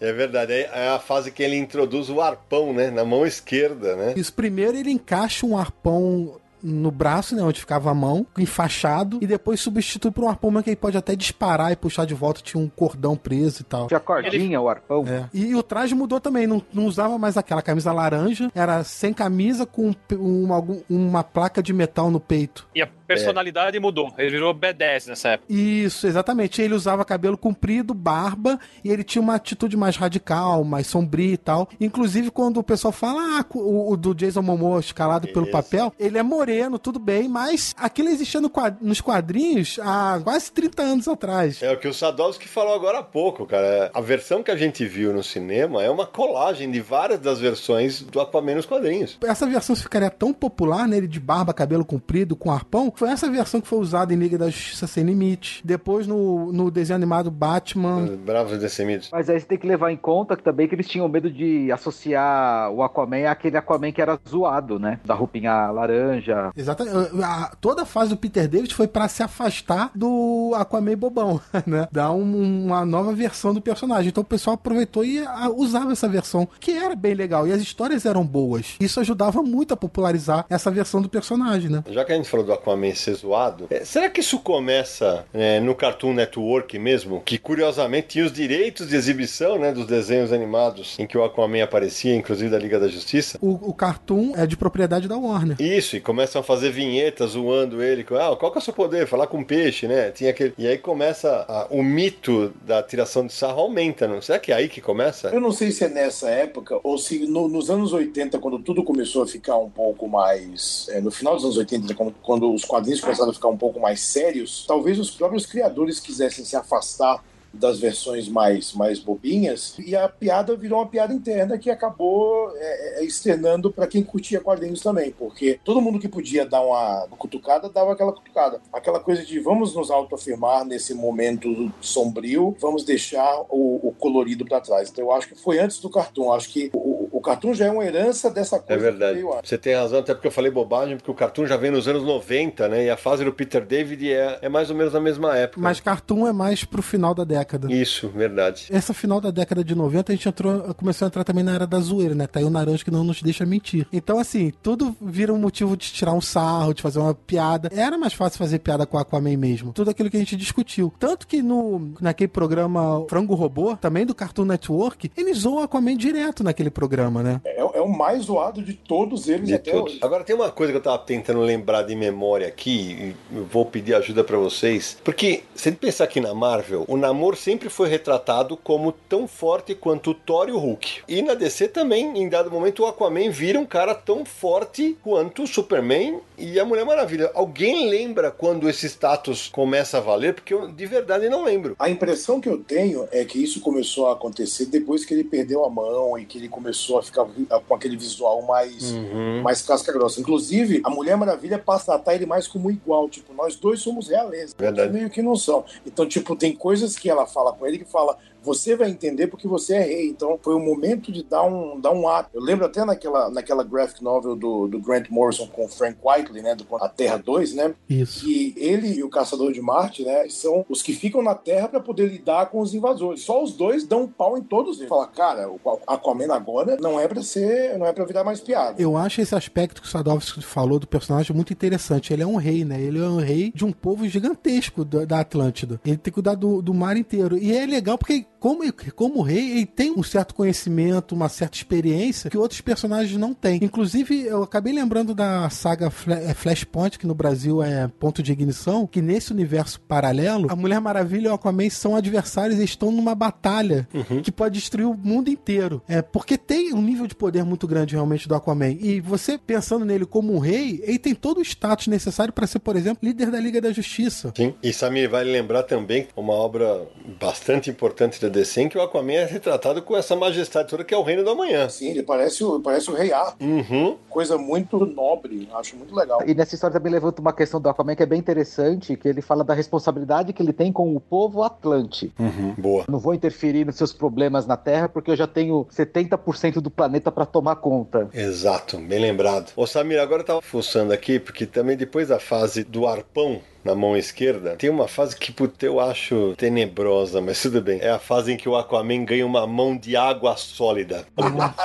É 0.00 0.12
verdade, 0.12 0.52
é 0.52 0.88
a 0.90 0.98
fase 0.98 1.30
que 1.30 1.42
ele 1.42 1.56
introduz 1.56 2.10
o 2.10 2.20
arpão, 2.20 2.72
né, 2.72 2.90
na 2.90 3.04
mão 3.04 3.26
esquerda, 3.26 3.96
né? 3.96 4.14
Isso, 4.16 4.32
primeiro 4.32 4.76
ele 4.76 4.90
encaixa 4.90 5.46
um 5.46 5.56
arpão 5.56 6.38
no 6.62 6.90
braço, 6.90 7.36
né, 7.36 7.42
onde 7.42 7.60
ficava 7.60 7.90
a 7.90 7.94
mão, 7.94 8.26
enfaixado, 8.36 9.18
e 9.22 9.26
depois 9.26 9.60
substitui 9.60 10.10
por 10.10 10.24
um 10.24 10.28
arpão 10.28 10.50
mesmo 10.50 10.64
que 10.64 10.70
ele 10.70 10.76
pode 10.76 10.96
até 10.96 11.14
disparar 11.14 11.70
e 11.70 11.76
puxar 11.76 12.04
de 12.04 12.14
volta, 12.14 12.40
tinha 12.40 12.60
um 12.62 12.68
cordão 12.68 13.16
preso 13.16 13.62
e 13.62 13.64
tal. 13.64 13.86
Tinha 13.86 14.00
cordinha, 14.00 14.60
o 14.60 14.68
arpão. 14.68 15.04
É. 15.06 15.28
E, 15.32 15.54
o 15.54 15.62
traje 15.62 15.94
mudou 15.94 16.20
também, 16.20 16.46
não, 16.46 16.62
não 16.72 16.86
usava 16.86 17.18
mais 17.18 17.36
aquela 17.36 17.62
camisa 17.62 17.92
laranja, 17.92 18.50
era 18.54 18.82
sem 18.82 19.12
camisa 19.12 19.64
com 19.64 19.94
uma, 20.12 20.64
uma 20.88 21.22
placa 21.22 21.62
de 21.62 21.72
metal 21.72 22.10
no 22.10 22.18
peito. 22.18 22.66
E 22.74 22.82
a 22.82 22.86
personalidade 23.06 23.78
mudou. 23.78 24.12
Ele 24.18 24.30
virou 24.30 24.54
B10 24.54 25.06
nessa 25.08 25.30
época. 25.30 25.52
Isso, 25.52 26.06
exatamente. 26.06 26.60
Ele 26.60 26.74
usava 26.74 27.04
cabelo 27.04 27.36
comprido, 27.38 27.94
barba, 27.94 28.58
e 28.84 28.90
ele 28.90 29.04
tinha 29.04 29.22
uma 29.22 29.34
atitude 29.36 29.76
mais 29.76 29.96
radical, 29.96 30.64
mais 30.64 30.86
sombria 30.86 31.32
e 31.34 31.36
tal. 31.36 31.68
Inclusive, 31.80 32.30
quando 32.30 32.58
o 32.58 32.62
pessoal 32.62 32.92
fala, 32.92 33.40
ah, 33.40 33.44
o, 33.54 33.92
o 33.92 33.96
do 33.96 34.14
Jason 34.14 34.42
Momoa 34.42 34.80
escalado 34.80 35.28
pelo 35.28 35.44
Isso. 35.44 35.52
papel, 35.52 35.92
ele 35.98 36.18
é 36.18 36.22
moreno, 36.22 36.78
tudo 36.78 36.98
bem, 36.98 37.28
mas 37.28 37.74
aquilo 37.78 38.08
existia 38.08 38.40
no 38.40 38.50
quad- 38.50 38.76
nos 38.80 39.00
quadrinhos 39.00 39.78
há 39.82 40.20
quase 40.22 40.50
30 40.52 40.82
anos 40.82 41.08
atrás. 41.08 41.62
É 41.62 41.72
o 41.72 41.78
que 41.78 41.88
o 41.88 41.94
Sadowski 41.94 42.48
falou 42.48 42.74
agora 42.74 42.98
há 42.98 43.02
pouco, 43.02 43.46
cara. 43.46 43.90
A 43.94 44.00
versão 44.00 44.42
que 44.42 44.50
a 44.50 44.56
gente 44.56 44.84
viu 44.86 45.12
no 45.12 45.22
cinema 45.22 45.82
é 45.82 45.90
uma 45.90 46.06
colagem 46.06 46.70
de 46.70 46.80
várias 46.80 47.20
das 47.20 47.38
versões 47.40 48.02
do 48.02 48.20
Aquaman 48.20 48.56
nos 48.56 48.66
quadrinhos. 48.66 49.18
Essa 49.24 49.46
versão 49.46 49.74
ficaria 49.76 50.10
tão 50.10 50.32
popular, 50.32 50.86
né? 50.88 50.96
Ele 50.96 51.06
de 51.08 51.20
barba, 51.20 51.52
cabelo 51.52 51.84
comprido, 51.84 52.34
com 52.36 52.50
arpão. 52.50 52.92
Foi 52.96 53.08
essa 53.10 53.30
versão 53.30 53.60
que 53.60 53.68
foi 53.68 53.78
usada 53.78 54.12
em 54.12 54.16
Liga 54.16 54.36
da 54.38 54.46
Justiça 54.50 54.86
Sem 54.86 55.04
Limite. 55.04 55.60
Depois 55.64 56.06
no, 56.06 56.52
no 56.52 56.70
desenho 56.70 56.96
animado 56.96 57.30
Batman. 57.30 58.06
Bravos 58.24 58.58
Dessemidos. 58.58 59.10
Mas 59.12 59.28
aí 59.30 59.38
você 59.38 59.46
tem 59.46 59.58
que 59.58 59.66
levar 59.66 59.90
em 59.92 59.96
conta 59.96 60.36
que 60.36 60.42
também 60.42 60.66
que 60.66 60.74
eles 60.74 60.88
tinham 60.88 61.08
medo 61.08 61.30
de 61.30 61.70
associar 61.70 62.70
o 62.72 62.82
Aquaman 62.82 63.28
àquele 63.28 63.56
Aquaman 63.56 63.92
que 63.92 64.00
era 64.02 64.18
zoado, 64.28 64.78
né? 64.78 64.98
Da 65.04 65.14
roupinha 65.14 65.70
laranja. 65.70 66.50
Exatamente. 66.56 66.96
A- 67.22 67.52
Toda 67.60 67.82
a 67.82 67.86
fase 67.86 68.10
do 68.10 68.16
Peter 68.16 68.48
David 68.48 68.74
foi 68.74 68.86
pra 68.88 69.08
se 69.08 69.22
afastar 69.22 69.90
do 69.94 70.52
Aquaman 70.56 70.96
bobão, 70.96 71.40
né? 71.66 71.88
Dar 71.92 72.12
um- 72.12 72.64
uma 72.66 72.84
nova 72.84 73.12
versão 73.12 73.52
do 73.54 73.60
personagem. 73.60 74.08
Então 74.08 74.22
o 74.22 74.26
pessoal 74.26 74.54
aproveitou 74.54 75.04
e 75.04 75.18
ah, 75.26 75.48
usava 75.50 75.92
essa 75.92 76.08
versão, 76.08 76.48
que 76.60 76.72
era 76.72 76.94
bem 76.96 77.14
legal. 77.14 77.46
E 77.46 77.52
as 77.52 77.60
histórias 77.60 78.06
eram 78.06 78.24
boas. 78.24 78.76
Isso 78.80 79.00
ajudava 79.00 79.42
muito 79.42 79.74
a 79.74 79.76
popularizar 79.76 80.46
essa 80.48 80.70
versão 80.70 81.02
do 81.02 81.08
personagem, 81.08 81.70
né? 81.70 81.82
Já 81.90 82.04
que 82.04 82.12
a 82.12 82.16
gente 82.16 82.28
falou 82.28 82.44
do 82.46 82.52
Aquaman 82.52 82.85
ser 82.94 83.14
zoado, 83.14 83.66
é, 83.70 83.84
será 83.84 84.08
que 84.08 84.20
isso 84.20 84.38
começa 84.38 85.24
é, 85.32 85.60
no 85.60 85.74
Cartoon 85.74 86.12
Network 86.14 86.78
mesmo? 86.78 87.22
Que 87.24 87.38
curiosamente 87.38 88.08
tinha 88.08 88.24
os 88.26 88.32
direitos 88.32 88.88
de 88.88 88.96
exibição 88.96 89.58
né, 89.58 89.72
dos 89.72 89.86
desenhos 89.86 90.32
animados 90.32 90.98
em 90.98 91.06
que 91.06 91.16
o 91.16 91.24
Aquaman 91.24 91.62
aparecia, 91.62 92.14
inclusive 92.14 92.50
da 92.50 92.58
Liga 92.58 92.78
da 92.80 92.88
Justiça. 92.88 93.38
O, 93.40 93.70
o 93.70 93.72
Cartoon 93.74 94.32
é 94.36 94.46
de 94.46 94.56
propriedade 94.56 95.08
da 95.08 95.16
Warner. 95.16 95.56
Isso, 95.60 95.96
e 95.96 96.00
começam 96.00 96.40
a 96.40 96.44
fazer 96.44 96.70
vinhetas 96.70 97.30
zoando 97.30 97.82
ele. 97.82 98.04
com, 98.04 98.14
Ah, 98.16 98.36
qual 98.36 98.50
que 98.52 98.58
é 98.58 98.60
o 98.60 98.64
seu 98.64 98.74
poder? 98.74 99.06
Falar 99.06 99.26
com 99.26 99.42
peixe, 99.42 99.86
né? 99.86 100.10
Tinha 100.10 100.30
aquele... 100.30 100.52
E 100.58 100.66
aí 100.66 100.78
começa 100.78 101.44
a- 101.48 101.66
o 101.70 101.82
mito 101.82 102.52
da 102.66 102.82
tiração 102.82 103.26
de 103.26 103.32
sarro 103.32 103.60
aumenta, 103.60 104.06
não? 104.08 104.20
Será 104.20 104.38
que 104.38 104.52
é 104.52 104.54
aí 104.54 104.68
que 104.68 104.80
começa? 104.80 105.28
Eu 105.28 105.40
não 105.40 105.52
sei 105.52 105.70
se 105.70 105.84
é 105.84 105.88
nessa 105.88 106.28
época 106.28 106.78
ou 106.82 106.98
se 106.98 107.26
no- 107.26 107.48
nos 107.48 107.70
anos 107.70 107.92
80, 107.92 108.38
quando 108.38 108.58
tudo 108.58 108.82
começou 108.82 109.22
a 109.22 109.26
ficar 109.26 109.56
um 109.58 109.70
pouco 109.70 110.08
mais. 110.08 110.86
é, 110.90 111.00
no 111.00 111.10
final 111.10 111.34
dos 111.34 111.44
anos 111.44 111.56
80, 111.56 111.94
quando, 111.94 112.14
quando 112.22 112.52
os 112.52 112.64
quadrinhos 112.64 112.75
começaram 113.00 113.30
a 113.30 113.34
ficar 113.34 113.48
um 113.48 113.56
pouco 113.56 113.80
mais 113.80 114.00
sérios, 114.00 114.64
talvez 114.66 114.98
os 114.98 115.10
próprios 115.10 115.46
criadores 115.46 116.00
quisessem 116.00 116.44
se 116.44 116.56
afastar 116.56 117.22
das 117.56 117.80
versões 117.80 118.28
mais, 118.28 118.72
mais 118.72 118.98
bobinhas 118.98 119.74
e 119.78 119.96
a 119.96 120.08
piada 120.08 120.54
virou 120.54 120.78
uma 120.78 120.86
piada 120.86 121.12
interna 121.12 121.58
que 121.58 121.70
acabou 121.70 122.52
é, 122.54 123.00
é, 123.00 123.04
externando 123.04 123.70
para 123.72 123.86
quem 123.86 124.02
curtia 124.02 124.40
quadrinhos 124.40 124.80
também, 124.80 125.10
porque 125.10 125.58
todo 125.64 125.80
mundo 125.80 125.98
que 125.98 126.08
podia 126.08 126.46
dar 126.46 126.60
uma 126.60 127.06
cutucada 127.18 127.68
dava 127.68 127.92
aquela 127.92 128.12
cutucada. 128.12 128.60
Aquela 128.72 129.00
coisa 129.00 129.24
de 129.24 129.40
vamos 129.40 129.74
nos 129.74 129.90
autoafirmar 129.90 130.64
nesse 130.64 130.94
momento 130.94 131.72
sombrio, 131.80 132.54
vamos 132.60 132.84
deixar 132.84 133.40
o, 133.48 133.88
o 133.88 133.94
colorido 133.98 134.44
para 134.44 134.60
trás. 134.60 134.90
Então 134.90 135.04
eu 135.04 135.12
acho 135.12 135.28
que 135.28 135.34
foi 135.34 135.58
antes 135.58 135.78
do 135.80 135.90
cartoon. 135.90 136.32
Acho 136.32 136.48
que 136.50 136.70
o 136.74 137.05
cartoon 137.26 137.54
já 137.54 137.66
é 137.66 137.70
uma 137.70 137.84
herança 137.84 138.30
dessa 138.30 138.56
É 138.56 138.58
coisa 138.60 138.82
verdade. 138.82 139.14
que 139.18 139.22
veio 139.22 139.34
antes. 139.36 139.48
Você 139.50 139.58
tem 139.58 139.74
razão, 139.74 139.98
até 140.00 140.14
porque 140.14 140.26
eu 140.28 140.32
falei 140.32 140.50
bobagem, 140.50 140.96
porque 140.96 141.10
o 141.10 141.14
Cartoon 141.14 141.46
já 141.46 141.56
vem 141.56 141.70
nos 141.70 141.86
anos 141.88 142.02
90, 142.02 142.68
né? 142.68 142.84
E 142.86 142.90
a 142.90 142.96
fase 142.96 143.24
do 143.24 143.32
Peter 143.32 143.64
David 143.64 144.10
é, 144.12 144.38
é 144.42 144.48
mais 144.48 144.70
ou 144.70 144.76
menos 144.76 144.92
na 144.92 145.00
mesma 145.00 145.36
época. 145.36 145.60
Mas 145.60 145.80
Cartoon 145.80 146.26
é 146.26 146.32
mais 146.32 146.64
pro 146.64 146.82
final 146.82 147.14
da 147.14 147.24
década. 147.24 147.72
Isso, 147.72 148.08
verdade. 148.08 148.66
Essa 148.70 148.92
final 148.94 149.20
da 149.20 149.30
década 149.30 149.62
de 149.64 149.74
90, 149.74 150.12
a 150.12 150.14
gente 150.14 150.28
entrou, 150.28 150.74
começou 150.74 151.06
a 151.06 151.08
entrar 151.08 151.24
também 151.24 151.44
na 151.44 151.54
era 151.54 151.66
da 151.66 151.78
zoeira, 151.80 152.14
né? 152.14 152.26
Tá 152.26 152.40
aí 152.40 152.44
o 152.44 152.50
Naranjo 152.50 152.84
que 152.84 152.90
não 152.90 153.04
nos 153.04 153.22
deixa 153.22 153.44
mentir. 153.46 153.86
Então, 153.92 154.18
assim, 154.18 154.52
tudo 154.62 154.96
vira 155.00 155.32
um 155.32 155.38
motivo 155.38 155.76
de 155.76 155.92
tirar 155.92 156.12
um 156.12 156.20
sarro, 156.20 156.74
de 156.74 156.82
fazer 156.82 156.98
uma 156.98 157.14
piada. 157.14 157.70
Era 157.74 157.96
mais 157.98 158.12
fácil 158.12 158.38
fazer 158.38 158.58
piada 158.60 158.86
com 158.86 158.96
o 158.96 159.00
Aquaman 159.00 159.36
mesmo. 159.36 159.72
Tudo 159.72 159.90
aquilo 159.90 160.10
que 160.10 160.16
a 160.16 160.20
gente 160.20 160.36
discutiu. 160.36 160.92
Tanto 160.98 161.26
que 161.26 161.42
no, 161.42 161.92
naquele 162.00 162.28
programa 162.28 163.04
Frango 163.08 163.34
Robô, 163.34 163.76
também 163.76 164.04
do 164.06 164.14
Cartoon 164.14 164.44
Network, 164.44 165.10
eles 165.16 165.38
zoam 165.38 165.56
o 165.56 165.62
Aquaman 165.62 165.96
direto 165.96 166.42
naquele 166.44 166.70
programa, 166.70 167.15
né? 167.22 167.40
É, 167.44 167.60
é 167.60 167.75
o 167.86 167.96
mais 167.96 168.24
zoado 168.24 168.62
de 168.62 168.74
todos 168.74 169.28
eles 169.28 169.48
De 169.48 169.54
até 169.54 169.70
todos. 169.72 169.92
hoje. 169.94 170.00
Agora 170.02 170.24
tem 170.24 170.34
uma 170.36 170.50
coisa 170.50 170.72
que 170.72 170.78
eu 170.78 170.82
tava 170.82 170.98
tentando 170.98 171.40
lembrar 171.40 171.82
de 171.82 171.94
memória 171.94 172.46
aqui, 172.46 173.14
e 173.32 173.36
eu 173.36 173.44
vou 173.44 173.64
pedir 173.64 173.94
ajuda 173.94 174.22
pra 174.24 174.36
vocês, 174.38 174.98
porque 175.04 175.42
se 175.54 175.68
a 175.68 175.72
gente 175.72 175.80
pensar 175.80 176.04
aqui 176.04 176.20
na 176.20 176.34
Marvel, 176.34 176.84
o 176.88 176.96
namoro 176.96 177.36
sempre 177.36 177.68
foi 177.68 177.88
retratado 177.88 178.56
como 178.56 178.92
tão 178.92 179.26
forte 179.26 179.74
quanto 179.74 180.10
o 180.10 180.14
Thor 180.14 180.48
e 180.48 180.52
o 180.52 180.58
Hulk. 180.58 181.02
E 181.08 181.22
na 181.22 181.34
DC 181.34 181.68
também, 181.68 182.18
em 182.18 182.28
dado 182.28 182.50
momento, 182.50 182.82
o 182.82 182.86
Aquaman 182.86 183.30
vira 183.30 183.58
um 183.58 183.66
cara 183.66 183.94
tão 183.94 184.24
forte 184.24 184.96
quanto 185.02 185.42
o 185.42 185.46
Superman 185.46 186.20
e 186.36 186.58
a 186.58 186.64
Mulher 186.64 186.84
Maravilha. 186.84 187.30
Alguém 187.34 187.88
lembra 187.88 188.30
quando 188.30 188.68
esse 188.68 188.86
status 188.86 189.48
começa 189.48 189.98
a 189.98 190.00
valer? 190.00 190.34
Porque 190.34 190.52
eu 190.52 190.68
de 190.68 190.86
verdade 190.86 191.28
não 191.28 191.44
lembro. 191.44 191.76
A 191.78 191.88
impressão 191.88 192.40
que 192.40 192.48
eu 192.48 192.58
tenho 192.58 193.08
é 193.10 193.24
que 193.24 193.42
isso 193.42 193.60
começou 193.60 194.08
a 194.08 194.12
acontecer 194.12 194.66
depois 194.66 195.04
que 195.04 195.14
ele 195.14 195.24
perdeu 195.24 195.64
a 195.64 195.70
mão 195.70 196.18
e 196.18 196.24
que 196.24 196.38
ele 196.38 196.48
começou 196.48 196.98
a 196.98 197.02
ficar 197.02 197.24
com 197.24 197.74
aquele 197.76 197.96
visual 197.96 198.42
mais, 198.42 198.92
Uhum. 198.92 199.42
mais 199.42 199.62
casca 199.62 199.92
grossa. 199.92 200.20
Inclusive, 200.20 200.80
a 200.84 200.90
Mulher 200.90 201.16
Maravilha 201.16 201.58
passa 201.58 201.94
a 201.94 201.96
tratar 201.96 202.14
ele 202.14 202.26
mais 202.26 202.48
como 202.48 202.70
igual. 202.70 203.08
Tipo, 203.08 203.32
nós 203.34 203.56
dois 203.56 203.80
somos 203.80 204.08
realeza. 204.08 204.54
Verdade. 204.58 204.92
Meio 204.92 205.08
que 205.10 205.22
não 205.22 205.36
são. 205.36 205.64
Então, 205.86 206.06
tipo, 206.06 206.34
tem 206.34 206.54
coisas 206.54 206.96
que 206.96 207.08
ela 207.08 207.26
fala 207.26 207.52
com 207.52 207.66
ele 207.66 207.78
que 207.78 207.84
fala. 207.84 208.18
Você 208.46 208.76
vai 208.76 208.90
entender 208.90 209.26
porque 209.26 209.48
você 209.48 209.74
é 209.74 209.82
rei. 209.82 210.08
Então, 210.08 210.38
foi 210.40 210.54
o 210.54 210.60
momento 210.60 211.10
de 211.10 211.22
dar 211.22 211.42
um, 211.42 211.80
dar 211.80 211.90
um 211.90 212.08
ato. 212.08 212.30
Eu 212.32 212.40
lembro 212.40 212.64
até 212.64 212.84
naquela, 212.84 213.28
naquela 213.30 213.64
graphic 213.64 214.02
novel 214.02 214.36
do, 214.36 214.68
do 214.68 214.78
Grant 214.78 215.08
Morrison 215.10 215.46
com 215.48 215.64
o 215.64 215.68
Frank 215.68 215.98
Whiteley, 216.02 216.42
né? 216.42 216.54
Do 216.54 216.64
A 216.76 216.88
Terra 216.88 217.16
2, 217.16 217.54
né? 217.54 217.74
Isso. 217.88 218.24
que 218.24 218.54
ele 218.56 218.94
e 218.94 219.02
o 219.02 219.08
Caçador 219.08 219.52
de 219.52 219.60
Marte, 219.60 220.04
né, 220.04 220.28
são 220.28 220.64
os 220.68 220.82
que 220.82 220.92
ficam 220.92 221.22
na 221.22 221.34
Terra 221.34 221.68
para 221.68 221.80
poder 221.80 222.08
lidar 222.08 222.46
com 222.46 222.60
os 222.60 222.74
invasores. 222.74 223.22
Só 223.22 223.42
os 223.42 223.52
dois 223.52 223.84
dão 223.84 224.02
um 224.02 224.08
pau 224.08 224.36
em 224.36 224.42
todos 224.42 224.78
eles. 224.78 224.88
Fala, 224.88 225.06
cara, 225.06 225.50
o 225.50 225.60
Aquaman 225.86 226.32
agora 226.32 226.76
não 226.80 227.00
é 227.00 227.08
para 227.08 227.22
ser, 227.22 227.78
não 227.78 227.86
é 227.86 227.92
para 227.92 228.04
virar 228.04 228.24
mais 228.24 228.40
piada. 228.40 228.80
Eu 228.80 228.96
acho 228.96 229.20
esse 229.20 229.34
aspecto 229.34 229.80
que 229.80 229.88
o 229.88 229.90
Sadovski 229.90 230.42
falou 230.42 230.78
do 230.78 230.86
personagem 230.86 231.34
muito 231.34 231.52
interessante. 231.52 232.12
Ele 232.12 232.22
é 232.22 232.26
um 232.26 232.36
rei, 232.36 232.64
né? 232.64 232.80
Ele 232.80 232.98
é 232.98 233.08
um 233.08 233.18
rei 233.18 233.52
de 233.54 233.64
um 233.64 233.72
povo 233.72 234.06
gigantesco 234.08 234.84
da, 234.84 235.04
da 235.04 235.20
Atlântida. 235.20 235.80
Ele 235.84 235.96
tem 235.96 236.04
que 236.04 236.10
cuidar 236.12 236.34
do, 236.34 236.60
do 236.60 236.74
mar 236.74 236.96
inteiro. 236.96 237.36
E 237.36 237.56
é 237.56 237.66
legal 237.66 237.98
porque, 237.98 238.26
como, 238.46 238.62
como 238.94 239.22
rei, 239.22 239.56
ele 239.56 239.66
tem 239.66 239.90
um 239.90 240.04
certo 240.04 240.32
conhecimento, 240.32 241.16
uma 241.16 241.28
certa 241.28 241.56
experiência 241.56 242.30
que 242.30 242.38
outros 242.38 242.60
personagens 242.60 243.18
não 243.18 243.34
têm. 243.34 243.58
Inclusive, 243.60 244.22
eu 244.22 244.44
acabei 244.44 244.72
lembrando 244.72 245.16
da 245.16 245.50
saga 245.50 245.86
é, 245.86 246.32
Flashpoint, 246.32 246.96
que 246.96 247.08
no 247.08 247.14
Brasil 247.14 247.60
é 247.60 247.88
ponto 247.98 248.22
de 248.22 248.30
ignição, 248.30 248.86
que 248.86 249.02
nesse 249.02 249.32
universo 249.32 249.80
paralelo, 249.80 250.46
a 250.48 250.54
Mulher 250.54 250.80
Maravilha 250.80 251.26
e 251.26 251.30
o 251.32 251.34
Aquaman 251.34 251.68
são 251.70 251.96
adversários 251.96 252.60
e 252.60 252.62
estão 252.62 252.92
numa 252.92 253.16
batalha 253.16 253.88
que 254.22 254.30
pode 254.30 254.54
destruir 254.54 254.86
o 254.86 254.94
mundo 254.94 255.28
inteiro. 255.28 255.82
É 255.88 256.00
porque 256.00 256.38
tem 256.38 256.72
um 256.72 256.80
nível 256.80 257.08
de 257.08 257.16
poder 257.16 257.44
muito 257.44 257.66
grande 257.66 257.94
realmente 257.96 258.28
do 258.28 258.34
Aquaman. 258.36 258.76
E 258.78 259.00
você 259.00 259.36
pensando 259.36 259.84
nele 259.84 260.06
como 260.06 260.32
um 260.32 260.38
rei, 260.38 260.80
ele 260.84 261.00
tem 261.00 261.16
todo 261.16 261.38
o 261.38 261.42
status 261.42 261.88
necessário 261.88 262.32
para 262.32 262.46
ser, 262.46 262.60
por 262.60 262.76
exemplo, 262.76 263.00
líder 263.02 263.28
da 263.28 263.40
Liga 263.40 263.60
da 263.60 263.72
Justiça. 263.72 264.32
Sim. 264.36 264.54
E 264.62 264.72
Samir 264.72 265.10
vai 265.10 265.24
lembrar 265.24 265.64
também 265.64 266.06
uma 266.14 266.32
obra 266.32 266.86
bastante 267.18 267.68
importante 267.68 268.20
da 268.20 268.35
DC 268.36 268.62
em 268.62 268.68
que 268.68 268.78
o 268.78 268.82
Aquaman 268.82 269.12
é 269.12 269.24
retratado 269.24 269.82
com 269.82 269.96
essa 269.96 270.14
majestade 270.14 270.68
toda 270.68 270.84
que 270.84 270.94
é 270.94 270.96
o 270.96 271.02
reino 271.02 271.24
do 271.24 271.30
amanhã. 271.30 271.64
Assim, 271.64 271.90
ele 271.90 272.02
parece 272.02 272.44
o, 272.44 272.60
parece 272.60 272.90
o 272.90 272.94
Rei 272.94 273.12
Arthur. 273.12 273.44
Uhum. 273.44 273.96
Coisa 274.08 274.38
muito 274.38 274.84
nobre, 274.84 275.48
acho 275.54 275.76
muito 275.76 275.94
legal. 275.94 276.20
E 276.26 276.34
nessa 276.34 276.54
história 276.54 276.74
também 276.74 276.92
levanta 276.92 277.20
uma 277.20 277.32
questão 277.32 277.60
do 277.60 277.68
Aquaman 277.68 277.94
que 277.94 278.02
é 278.02 278.06
bem 278.06 278.18
interessante, 278.18 278.96
que 278.96 279.08
ele 279.08 279.22
fala 279.22 279.42
da 279.42 279.54
responsabilidade 279.54 280.32
que 280.32 280.42
ele 280.42 280.52
tem 280.52 280.72
com 280.72 280.94
o 280.94 281.00
povo 281.00 281.42
Atlante. 281.42 282.12
Uhum. 282.18 282.54
Boa. 282.58 282.84
Não 282.88 282.98
vou 282.98 283.14
interferir 283.14 283.64
nos 283.64 283.76
seus 283.76 283.92
problemas 283.92 284.46
na 284.46 284.56
Terra 284.56 284.88
porque 284.88 285.10
eu 285.10 285.16
já 285.16 285.26
tenho 285.26 285.66
70% 285.66 286.60
do 286.60 286.70
planeta 286.70 287.10
para 287.10 287.26
tomar 287.26 287.56
conta. 287.56 288.08
Exato, 288.12 288.78
bem 288.78 289.00
lembrado. 289.00 289.52
Ô 289.56 289.66
Samir, 289.66 290.00
agora 290.00 290.22
eu 290.22 290.26
tava 290.26 290.42
fuçando 290.42 290.92
aqui, 290.92 291.18
porque 291.18 291.46
também 291.46 291.76
depois 291.76 292.08
da 292.08 292.18
fase 292.18 292.64
do 292.64 292.86
arpão, 292.86 293.40
na 293.66 293.74
mão 293.74 293.96
esquerda, 293.96 294.54
tem 294.56 294.70
uma 294.70 294.86
fase 294.86 295.16
que, 295.16 295.32
puta, 295.32 295.66
eu 295.66 295.80
acho 295.80 296.34
tenebrosa, 296.36 297.20
mas 297.20 297.42
tudo 297.42 297.60
bem. 297.60 297.80
É 297.80 297.90
a 297.90 297.98
fase 297.98 298.32
em 298.32 298.36
que 298.36 298.48
o 298.48 298.56
Aquaman 298.56 299.04
ganha 299.04 299.26
uma 299.26 299.46
mão 299.46 299.76
de 299.76 299.96
água 299.96 300.36
sólida. 300.36 301.04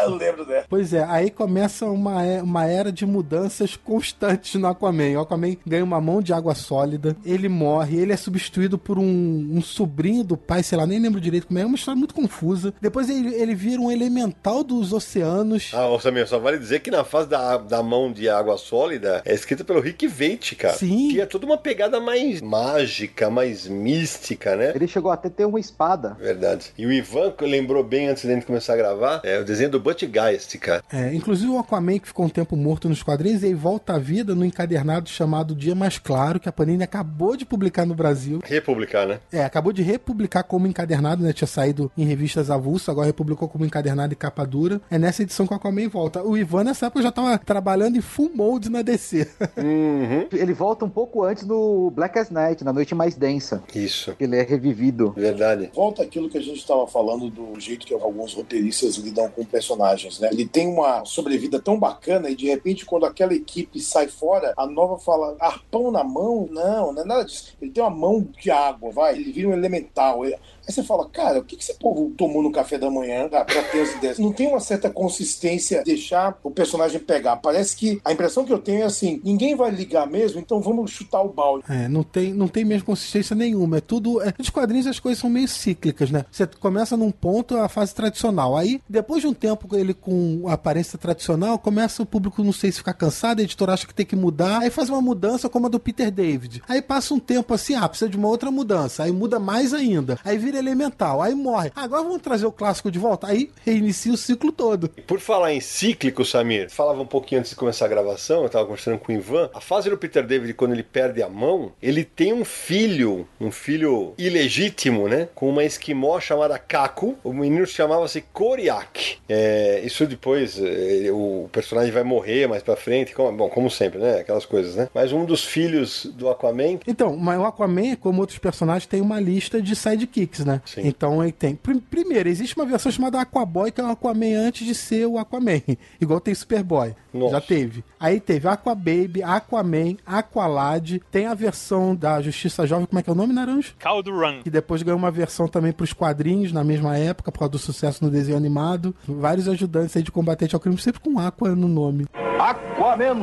eu 0.04 0.16
lembro 0.16 0.46
dela. 0.46 0.66
Pois 0.68 0.94
é, 0.94 1.04
aí 1.04 1.30
começa 1.30 1.86
uma, 1.86 2.26
é- 2.26 2.42
uma 2.42 2.66
era 2.66 2.92
de 2.92 3.06
mudanças 3.06 3.76
constantes 3.76 4.56
no 4.56 4.68
Aquaman. 4.68 5.18
O 5.18 5.22
Aquaman 5.22 5.56
ganha 5.66 5.84
uma 5.84 6.02
mão 6.02 6.22
de 6.22 6.34
água 6.34 6.56
sólida, 6.56 7.16
ele 7.24 7.48
morre, 7.48 7.98
ele 8.00 8.12
é 8.14 8.18
substituído 8.18 8.78
por 8.78 8.98
um, 8.98 9.50
um 9.52 9.62
sobrinho 9.62 10.24
do 10.24 10.36
pai, 10.36 10.64
sei 10.64 10.78
lá, 10.78 10.88
nem 10.88 11.00
lembro 11.00 11.22
direito 11.22 11.48
como 11.48 11.60
é, 11.60 11.62
é 11.62 11.66
uma 11.66 11.76
história 11.76 11.98
muito 11.98 12.16
confusa. 12.16 12.74
Depois 12.82 13.10
ele, 13.10 13.36
ele 13.36 13.54
vira 13.54 13.80
um 13.80 13.92
elemental 13.92 14.64
dos 14.64 14.92
oceanos. 14.92 15.72
Ah, 15.74 15.88
Samir, 16.02 16.28
só 16.28 16.40
vale 16.40 16.58
dizer 16.58 16.80
que 16.80 16.90
na 16.90 17.04
fase 17.04 17.30
da, 17.30 17.58
da 17.58 17.84
mão 17.84 18.12
de 18.12 18.28
água 18.28 18.58
sólida 18.58 19.22
é 19.24 19.34
escrita 19.34 19.64
pelo 19.64 19.80
Rick 19.80 20.08
Veit, 20.08 20.56
cara. 20.56 20.74
Sim. 20.76 21.10
Que 21.10 21.22
é 21.22 21.26
toda 21.26 21.46
uma 21.46 21.58
pegada 21.58 21.91
mais 22.00 22.42
mágica, 22.42 23.30
mais 23.30 23.68
mística, 23.68 24.56
né? 24.56 24.72
Ele 24.76 24.88
chegou 24.88 25.12
até 25.12 25.28
a 25.28 25.32
ter 25.32 25.46
uma 25.46 25.60
espada. 25.60 26.16
Verdade. 26.20 26.72
E 26.78 26.86
o 26.86 26.92
Ivan 26.92 27.32
que 27.32 27.46
lembrou 27.46 27.84
bem 27.84 28.08
antes 28.08 28.24
de 28.24 28.32
a 28.32 28.34
gente 28.34 28.46
começar 28.46 28.74
a 28.74 28.78
gravar, 28.78 29.22
é 29.24 29.40
o 29.40 29.46
desenho 29.46 29.70
do 29.70 29.80
Butch 29.80 30.04
Geist, 30.04 30.58
cara. 30.58 30.84
É, 30.92 31.14
inclusive 31.14 31.52
o 31.52 31.60
Aquaman 31.60 32.00
que 32.00 32.08
ficou 32.08 32.26
um 32.26 32.30
tempo 32.30 32.56
morto 32.56 32.90
nos 32.90 33.04
quadrinhos, 33.04 33.44
ele 33.44 33.56
volta 33.56 33.94
à 33.94 34.00
vida 34.00 34.36
no 34.36 34.46
encadernado 34.46 35.10
chamado 35.10 35.56
Dia 35.56 35.76
Mais 35.76 35.98
Claro, 35.98 36.40
que 36.40 36.50
a 36.50 36.52
Panini 36.52 36.84
acabou 36.84 37.36
de 37.36 37.46
publicar 37.46 37.86
no 37.86 37.96
Brasil. 37.96 38.40
Republicar, 38.44 39.08
né? 39.08 39.20
É, 39.32 39.44
acabou 39.44 39.72
de 39.72 39.82
republicar 39.82 40.44
como 40.44 40.68
encadernado, 40.68 41.24
né? 41.24 41.34
Tinha 41.34 41.48
saído 41.48 41.92
em 41.98 42.06
revistas 42.06 42.50
avulsas, 42.50 42.90
agora 42.90 43.08
republicou 43.08 43.48
como 43.48 43.66
encadernado 43.66 44.14
e 44.14 44.16
capa 44.16 44.46
dura. 44.46 44.82
É 44.90 44.98
nessa 44.98 45.24
edição 45.24 45.48
que 45.48 45.54
o 45.54 45.58
Aquaman 45.58 45.88
volta. 45.90 46.24
O 46.24 46.38
Ivan, 46.38 46.66
nessa 46.66 46.88
época, 46.88 47.02
já 47.02 47.12
tava 47.12 47.38
trabalhando 47.38 47.98
em 47.98 48.02
full 48.02 48.32
mode 48.34 48.70
na 48.70 48.82
DC. 48.82 49.28
Uhum. 49.58 50.28
Ele 50.32 50.54
volta 50.54 50.86
um 50.86 50.90
pouco 50.90 51.24
antes 51.24 51.44
no 51.72 51.90
Black 51.90 52.18
as 52.20 52.30
Night, 52.30 52.64
na 52.64 52.74
noite 52.74 52.94
mais 52.94 53.16
densa. 53.16 53.64
Isso. 53.74 54.16
Ele 54.20 54.36
é 54.36 54.44
revivido. 54.44 55.12
Verdade. 55.12 55.72
Volta 55.74 56.04
aquilo 56.04 56.30
que 56.30 56.38
a 56.38 56.42
gente 56.42 56.58
estava 56.60 56.86
falando 56.88 57.30
do 57.30 57.60
jeito 57.60 57.86
que 57.86 57.94
alguns 57.94 58.34
roteiristas 58.34 58.96
lidam 58.98 59.30
com 59.30 59.46
personagens, 59.46 60.20
né? 60.20 60.30
Ele 60.32 60.46
tem 60.46 60.68
uma 60.68 61.06
sobrevida 61.06 61.60
tão 61.60 61.80
bacana 61.80 62.30
e 62.30 62.36
de 62.36 62.48
repente 62.48 62.86
quando 62.86 63.06
aquela 63.06 63.34
equipe 63.34 63.80
sai 63.80 64.08
fora, 64.08 64.54
a 64.58 64.66
nova 64.68 64.98
fala, 64.98 65.36
arpão 65.40 65.92
na 65.92 66.04
mão? 66.04 66.48
Não, 66.52 66.92
não 66.94 67.02
é 67.02 67.06
nada 67.06 67.26
disso. 67.26 67.54
Ele 67.62 67.72
tem 67.72 67.84
uma 67.84 67.90
mão 67.90 68.28
de 68.40 68.52
água, 68.52 68.92
vai, 68.92 69.16
ele 69.16 69.32
vira 69.32 69.50
um 69.50 69.54
elemental. 69.54 70.26
Ele- 70.26 70.38
Aí 70.68 70.74
você 70.74 70.84
fala, 70.84 71.08
cara, 71.10 71.40
o 71.40 71.44
que 71.44 71.56
esse 71.56 71.74
povo 71.76 72.12
tomou 72.18 72.42
no 72.42 72.52
café 72.52 72.78
da 72.78 72.90
manhã 72.90 73.28
pra 73.28 73.46
pra 73.46 73.64
ter 73.64 73.82
as 73.82 73.96
ideias? 73.96 74.20
Não 74.20 74.32
tem 74.32 74.48
uma 74.48 74.60
certa 74.60 74.90
consistência 74.90 75.84
deixar 75.84 76.38
o 76.44 76.52
personagem 76.52 77.00
pegar. 77.00 77.38
Parece 77.38 77.76
que 77.76 78.00
a 78.04 78.12
impressão 78.12 78.46
que 78.46 78.54
eu 78.54 78.60
tenho 78.60 78.82
é 78.82 78.86
assim, 78.86 79.22
ninguém 79.24 79.56
vai 79.56 79.72
ligar 79.72 80.08
mesmo, 80.08 80.40
então 80.40 80.62
vamos 80.62 80.92
chutar 80.92 81.22
o 81.22 81.30
balde. 81.30 81.66
É, 81.70 81.88
não 81.88 82.04
tem, 82.04 82.34
não 82.34 82.48
tem 82.48 82.64
mesmo 82.64 82.86
consistência 82.86 83.36
nenhuma. 83.36 83.78
É 83.78 83.82
tudo. 83.82 84.22
É, 84.22 84.34
nos 84.38 84.50
quadrinhos 84.50 84.88
as 84.88 85.00
coisas 85.00 85.20
são 85.20 85.30
meio 85.30 85.48
cíclicas, 85.48 86.12
né? 86.12 86.26
Você 86.32 86.48
começa 86.48 86.96
num 86.96 87.12
ponto, 87.12 87.58
a 87.58 87.68
fase 87.68 87.94
tradicional. 87.94 88.58
Aí, 88.58 88.82
depois 88.90 89.22
de 89.22 89.28
um 89.28 89.34
tempo, 89.34 89.68
ele 89.76 89.94
com 89.94 90.46
aparência 90.48 90.98
tradicional, 90.98 91.60
começa 91.60 92.02
o 92.04 92.06
público, 92.06 92.44
não 92.44 92.54
sei 92.54 92.72
se 92.72 92.80
ficar 92.80 92.94
cansado, 92.94 93.40
a 93.40 93.44
editora 93.44 93.74
acha 93.74 93.88
que 93.88 93.94
tem 93.94 94.06
que 94.06 94.16
mudar. 94.16 94.60
Aí 94.62 94.70
faz 94.70 94.90
uma 94.90 95.02
mudança 95.02 95.50
como 95.50 95.68
a 95.68 95.70
do 95.70 95.80
Peter 95.80 96.12
David. 96.12 96.62
Aí 96.68 96.82
passa 96.82 97.14
um 97.14 97.20
tempo 97.20 97.54
assim, 97.54 97.76
ah, 97.76 97.88
precisa 97.88 98.10
de 98.10 98.18
uma 98.18 98.28
outra 98.28 98.52
mudança. 98.52 99.04
Aí 99.04 99.12
muda 99.12 99.40
mais 99.40 99.74
ainda. 99.74 100.18
Aí 100.24 100.38
vira 100.52 100.60
elemental. 100.60 101.22
Aí 101.22 101.34
morre. 101.34 101.72
Agora 101.76 102.04
vamos 102.04 102.22
trazer 102.22 102.46
o 102.46 102.52
clássico 102.52 102.92
de 102.92 103.00
volta. 103.00 103.28
Aí 103.28 103.50
reinicia 103.66 104.12
o 104.14 104.18
ciclo 104.18 104.52
todo. 104.52 104.90
Por 105.08 105.20
falar 105.20 105.54
em 105.54 105.62
cíclico, 105.62 106.26
Samir, 106.26 106.70
falava 106.70 107.02
um 107.02 107.06
pouquinho 107.06 107.40
antes 107.40 107.52
de 107.52 107.56
começar 107.58 107.86
a 107.86 107.88
gravação, 107.88 108.44
eu 108.44 108.50
tava 108.50 108.66
conversando 108.66 109.00
com 109.00 109.12
o 109.12 109.16
Ivan. 109.16 109.50
A 109.54 109.62
fase 109.62 109.90
do 109.90 109.98
Peter 109.98 110.26
David, 110.26 110.54
quando 110.54 110.74
ele 110.74 110.84
perde 110.84 111.24
a 111.24 111.30
mão, 111.30 111.72
ele 111.82 112.04
tem 112.04 112.34
um 112.34 112.44
filho, 112.44 113.28
um 113.40 113.50
filho 113.52 114.14
ilegítimo, 114.18 115.08
né? 115.08 115.30
Com 115.34 115.50
uma 115.50 115.64
esquimó 115.64 116.20
chamada 116.20 116.60
Kaku. 116.60 117.16
O 117.24 117.32
menino 117.34 117.66
chamava-se 117.66 118.22
Koriak. 118.34 119.18
É, 119.30 119.82
isso 119.86 120.06
depois, 120.06 120.60
é, 120.62 121.10
o 121.12 121.48
personagem 121.52 121.92
vai 121.92 122.04
morrer 122.04 122.48
mais 122.48 122.62
pra 122.62 122.76
frente. 122.76 123.14
como- 123.14 123.32
bom, 123.32 123.50
como 123.50 123.70
sempre, 123.70 124.00
né? 124.00 124.20
Aquelas 124.20 124.46
coisas, 124.46 124.76
né? 124.76 124.90
Mas 124.94 125.12
um 125.14 125.24
dos 125.26 125.46
filhos 125.46 126.06
do 126.14 126.30
Aquaman 126.30 126.80
Então, 126.88 127.16
mas 127.16 127.40
o 127.40 127.46
Aquaman, 127.46 127.96
como 127.96 128.20
outros 128.22 128.38
personagens, 128.40 128.86
tem 128.86 129.00
uma 129.02 129.20
lista 129.20 129.62
de 129.62 129.76
sidekicks, 129.76 130.41
né? 130.46 130.62
Sim. 130.66 130.82
Então 130.86 131.22
ele 131.24 131.32
tem. 131.32 131.56
Prim- 131.56 131.80
Primeiro, 131.80 132.30
existe 132.30 132.56
uma 132.56 132.66
versão 132.66 132.92
chamada 132.92 133.20
Aquaboy, 133.22 133.72
que 133.72 133.80
é 133.82 133.84
o 133.84 133.88
Aquaman 133.92 134.38
antes 134.48 134.66
de 134.66 134.74
ser 134.76 135.06
o 135.06 135.18
Aquaman. 135.18 135.62
Igual 136.00 136.20
tem 136.20 136.34
Superboy. 136.34 136.94
Nossa. 137.14 137.32
Já 137.36 137.42
teve. 137.42 137.84
Aí 138.00 138.20
teve 138.20 138.48
Aquababy, 138.48 139.22
Aquaman, 139.24 139.96
Aqualad. 140.06 141.00
Tem 141.12 141.26
a 141.28 141.34
versão 141.34 141.96
da 141.96 142.22
Justiça 142.22 142.66
Jovem, 142.66 142.86
como 142.86 143.00
é 143.00 143.04
que 143.04 143.10
é 143.10 143.14
o 143.14 143.16
nome, 143.16 143.34
Naranjo? 143.34 143.74
Caldo 143.80 144.12
Run. 144.12 144.42
Que 144.44 144.50
depois 144.50 144.82
ganhou 144.82 144.98
uma 144.98 145.12
versão 145.12 145.48
também 145.48 145.72
pros 145.72 145.94
quadrinhos 145.94 146.52
na 146.52 146.64
mesma 146.64 146.98
época, 146.98 147.32
por 147.32 147.40
causa 147.40 147.52
do 147.52 147.60
sucesso 147.60 148.04
no 148.04 148.10
desenho 148.10 148.38
animado. 148.38 148.96
Vários 149.08 149.48
ajudantes 149.48 149.96
aí 149.98 150.04
de 150.04 150.12
combatente 150.12 150.56
ao 150.56 150.60
crime, 150.62 150.78
sempre 150.78 151.02
com 151.02 151.20
Aqua 151.20 151.56
no 151.56 151.68
nome. 151.68 152.06
Aquaman. 152.40 153.16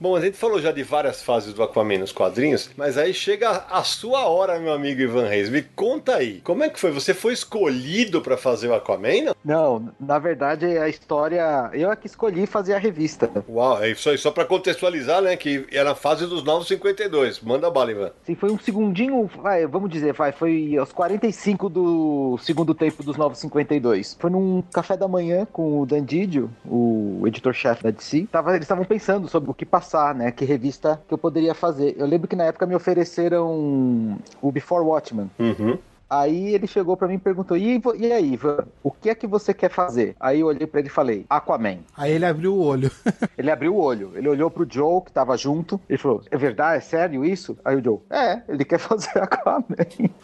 Bom, 0.00 0.14
a 0.14 0.20
gente 0.20 0.36
falou 0.36 0.60
já 0.60 0.70
de 0.70 0.84
várias 0.84 1.24
fases 1.24 1.52
do 1.52 1.60
Aquaman 1.60 1.98
nos 1.98 2.12
quadrinhos, 2.12 2.70
mas 2.76 2.96
aí 2.96 3.12
chega 3.12 3.64
a 3.68 3.82
sua 3.82 4.28
hora, 4.28 4.56
meu 4.60 4.72
amigo 4.72 5.00
Ivan 5.00 5.26
Reis. 5.26 5.50
Me 5.50 5.60
conta 5.60 6.14
aí, 6.14 6.40
como 6.44 6.62
é 6.62 6.68
que 6.68 6.78
foi? 6.78 6.92
Você 6.92 7.12
foi 7.12 7.32
escolhido 7.32 8.22
pra 8.22 8.36
fazer 8.36 8.68
o 8.68 8.74
Aquaman? 8.74 9.34
Não? 9.44 9.58
Não, 9.58 9.92
na 9.98 10.20
verdade 10.20 10.66
a 10.66 10.88
história. 10.88 11.68
Eu 11.72 11.90
é 11.90 11.96
que 11.96 12.06
escolhi 12.06 12.46
fazer 12.46 12.74
a 12.74 12.78
revista. 12.78 13.28
Uau, 13.48 13.82
é 13.82 13.90
isso 13.90 14.08
aí, 14.08 14.16
só 14.16 14.30
pra 14.30 14.44
contextualizar, 14.44 15.20
né, 15.20 15.36
que 15.36 15.66
era 15.72 15.90
a 15.90 15.94
fase 15.96 16.26
dos 16.26 16.44
952. 16.44 17.40
Manda 17.40 17.68
bala, 17.68 17.90
Ivan. 17.90 18.12
Assim, 18.22 18.36
foi 18.36 18.52
um 18.52 18.58
segundinho, 18.58 19.28
vai, 19.42 19.66
vamos 19.66 19.90
dizer, 19.90 20.12
vai, 20.12 20.30
foi 20.30 20.76
aos 20.76 20.92
45 20.92 21.68
do 21.68 22.38
segundo 22.40 22.72
tempo 22.72 23.02
dos 23.02 23.16
952. 23.16 24.16
Foi 24.20 24.30
num 24.30 24.62
café 24.72 24.96
da 24.96 25.08
manhã 25.08 25.44
com 25.44 25.80
o 25.80 25.86
Dan 25.86 26.04
Didio, 26.04 26.48
o 26.64 27.24
editor-chefe 27.26 27.82
da 27.82 27.90
DC. 27.90 28.28
Tava, 28.30 28.50
eles 28.52 28.62
estavam 28.62 28.84
pensando 28.84 29.26
sobre 29.26 29.50
o 29.50 29.54
que 29.54 29.66
passar, 29.88 30.14
né? 30.14 30.30
Que 30.30 30.44
revista 30.44 31.00
que 31.08 31.14
eu 31.14 31.18
poderia 31.18 31.54
fazer. 31.54 31.94
Eu 31.98 32.06
lembro 32.06 32.28
que 32.28 32.36
na 32.36 32.44
época 32.44 32.66
me 32.66 32.74
ofereceram 32.74 34.18
o 34.42 34.52
Before 34.52 34.84
Watchmen. 34.84 35.30
Uhum. 35.38 35.78
Aí 36.10 36.54
ele 36.54 36.66
chegou 36.66 36.96
pra 36.96 37.06
mim 37.06 37.14
e 37.14 37.18
perguntou: 37.18 37.56
e, 37.56 37.80
e 37.98 38.12
aí, 38.12 38.32
Ivan, 38.32 38.66
o 38.82 38.90
que 38.90 39.10
é 39.10 39.14
que 39.14 39.26
você 39.26 39.52
quer 39.52 39.70
fazer? 39.70 40.16
Aí 40.18 40.40
eu 40.40 40.46
olhei 40.46 40.66
pra 40.66 40.80
ele 40.80 40.88
e 40.88 40.92
falei: 40.92 41.26
Aquaman. 41.28 41.78
Aí 41.96 42.12
ele 42.12 42.24
abriu 42.24 42.54
o 42.54 42.62
olho. 42.62 42.90
Ele 43.36 43.52
abriu 43.52 43.72
o 43.76 43.80
olho, 43.80 44.10
ele 44.16 44.28
olhou 44.28 44.50
pro 44.50 44.66
Joe, 44.68 45.00
que 45.00 45.12
tava 45.12 45.36
junto, 45.36 45.80
ele 45.88 45.96
falou: 45.96 46.22
É 46.28 46.36
verdade? 46.36 46.78
É 46.78 46.80
sério 46.80 47.24
isso? 47.24 47.56
Aí 47.64 47.76
o 47.76 47.84
Joe: 47.84 48.00
É, 48.10 48.42
ele 48.48 48.64
quer 48.64 48.78
fazer 48.80 49.16
Aquaman. 49.16 49.64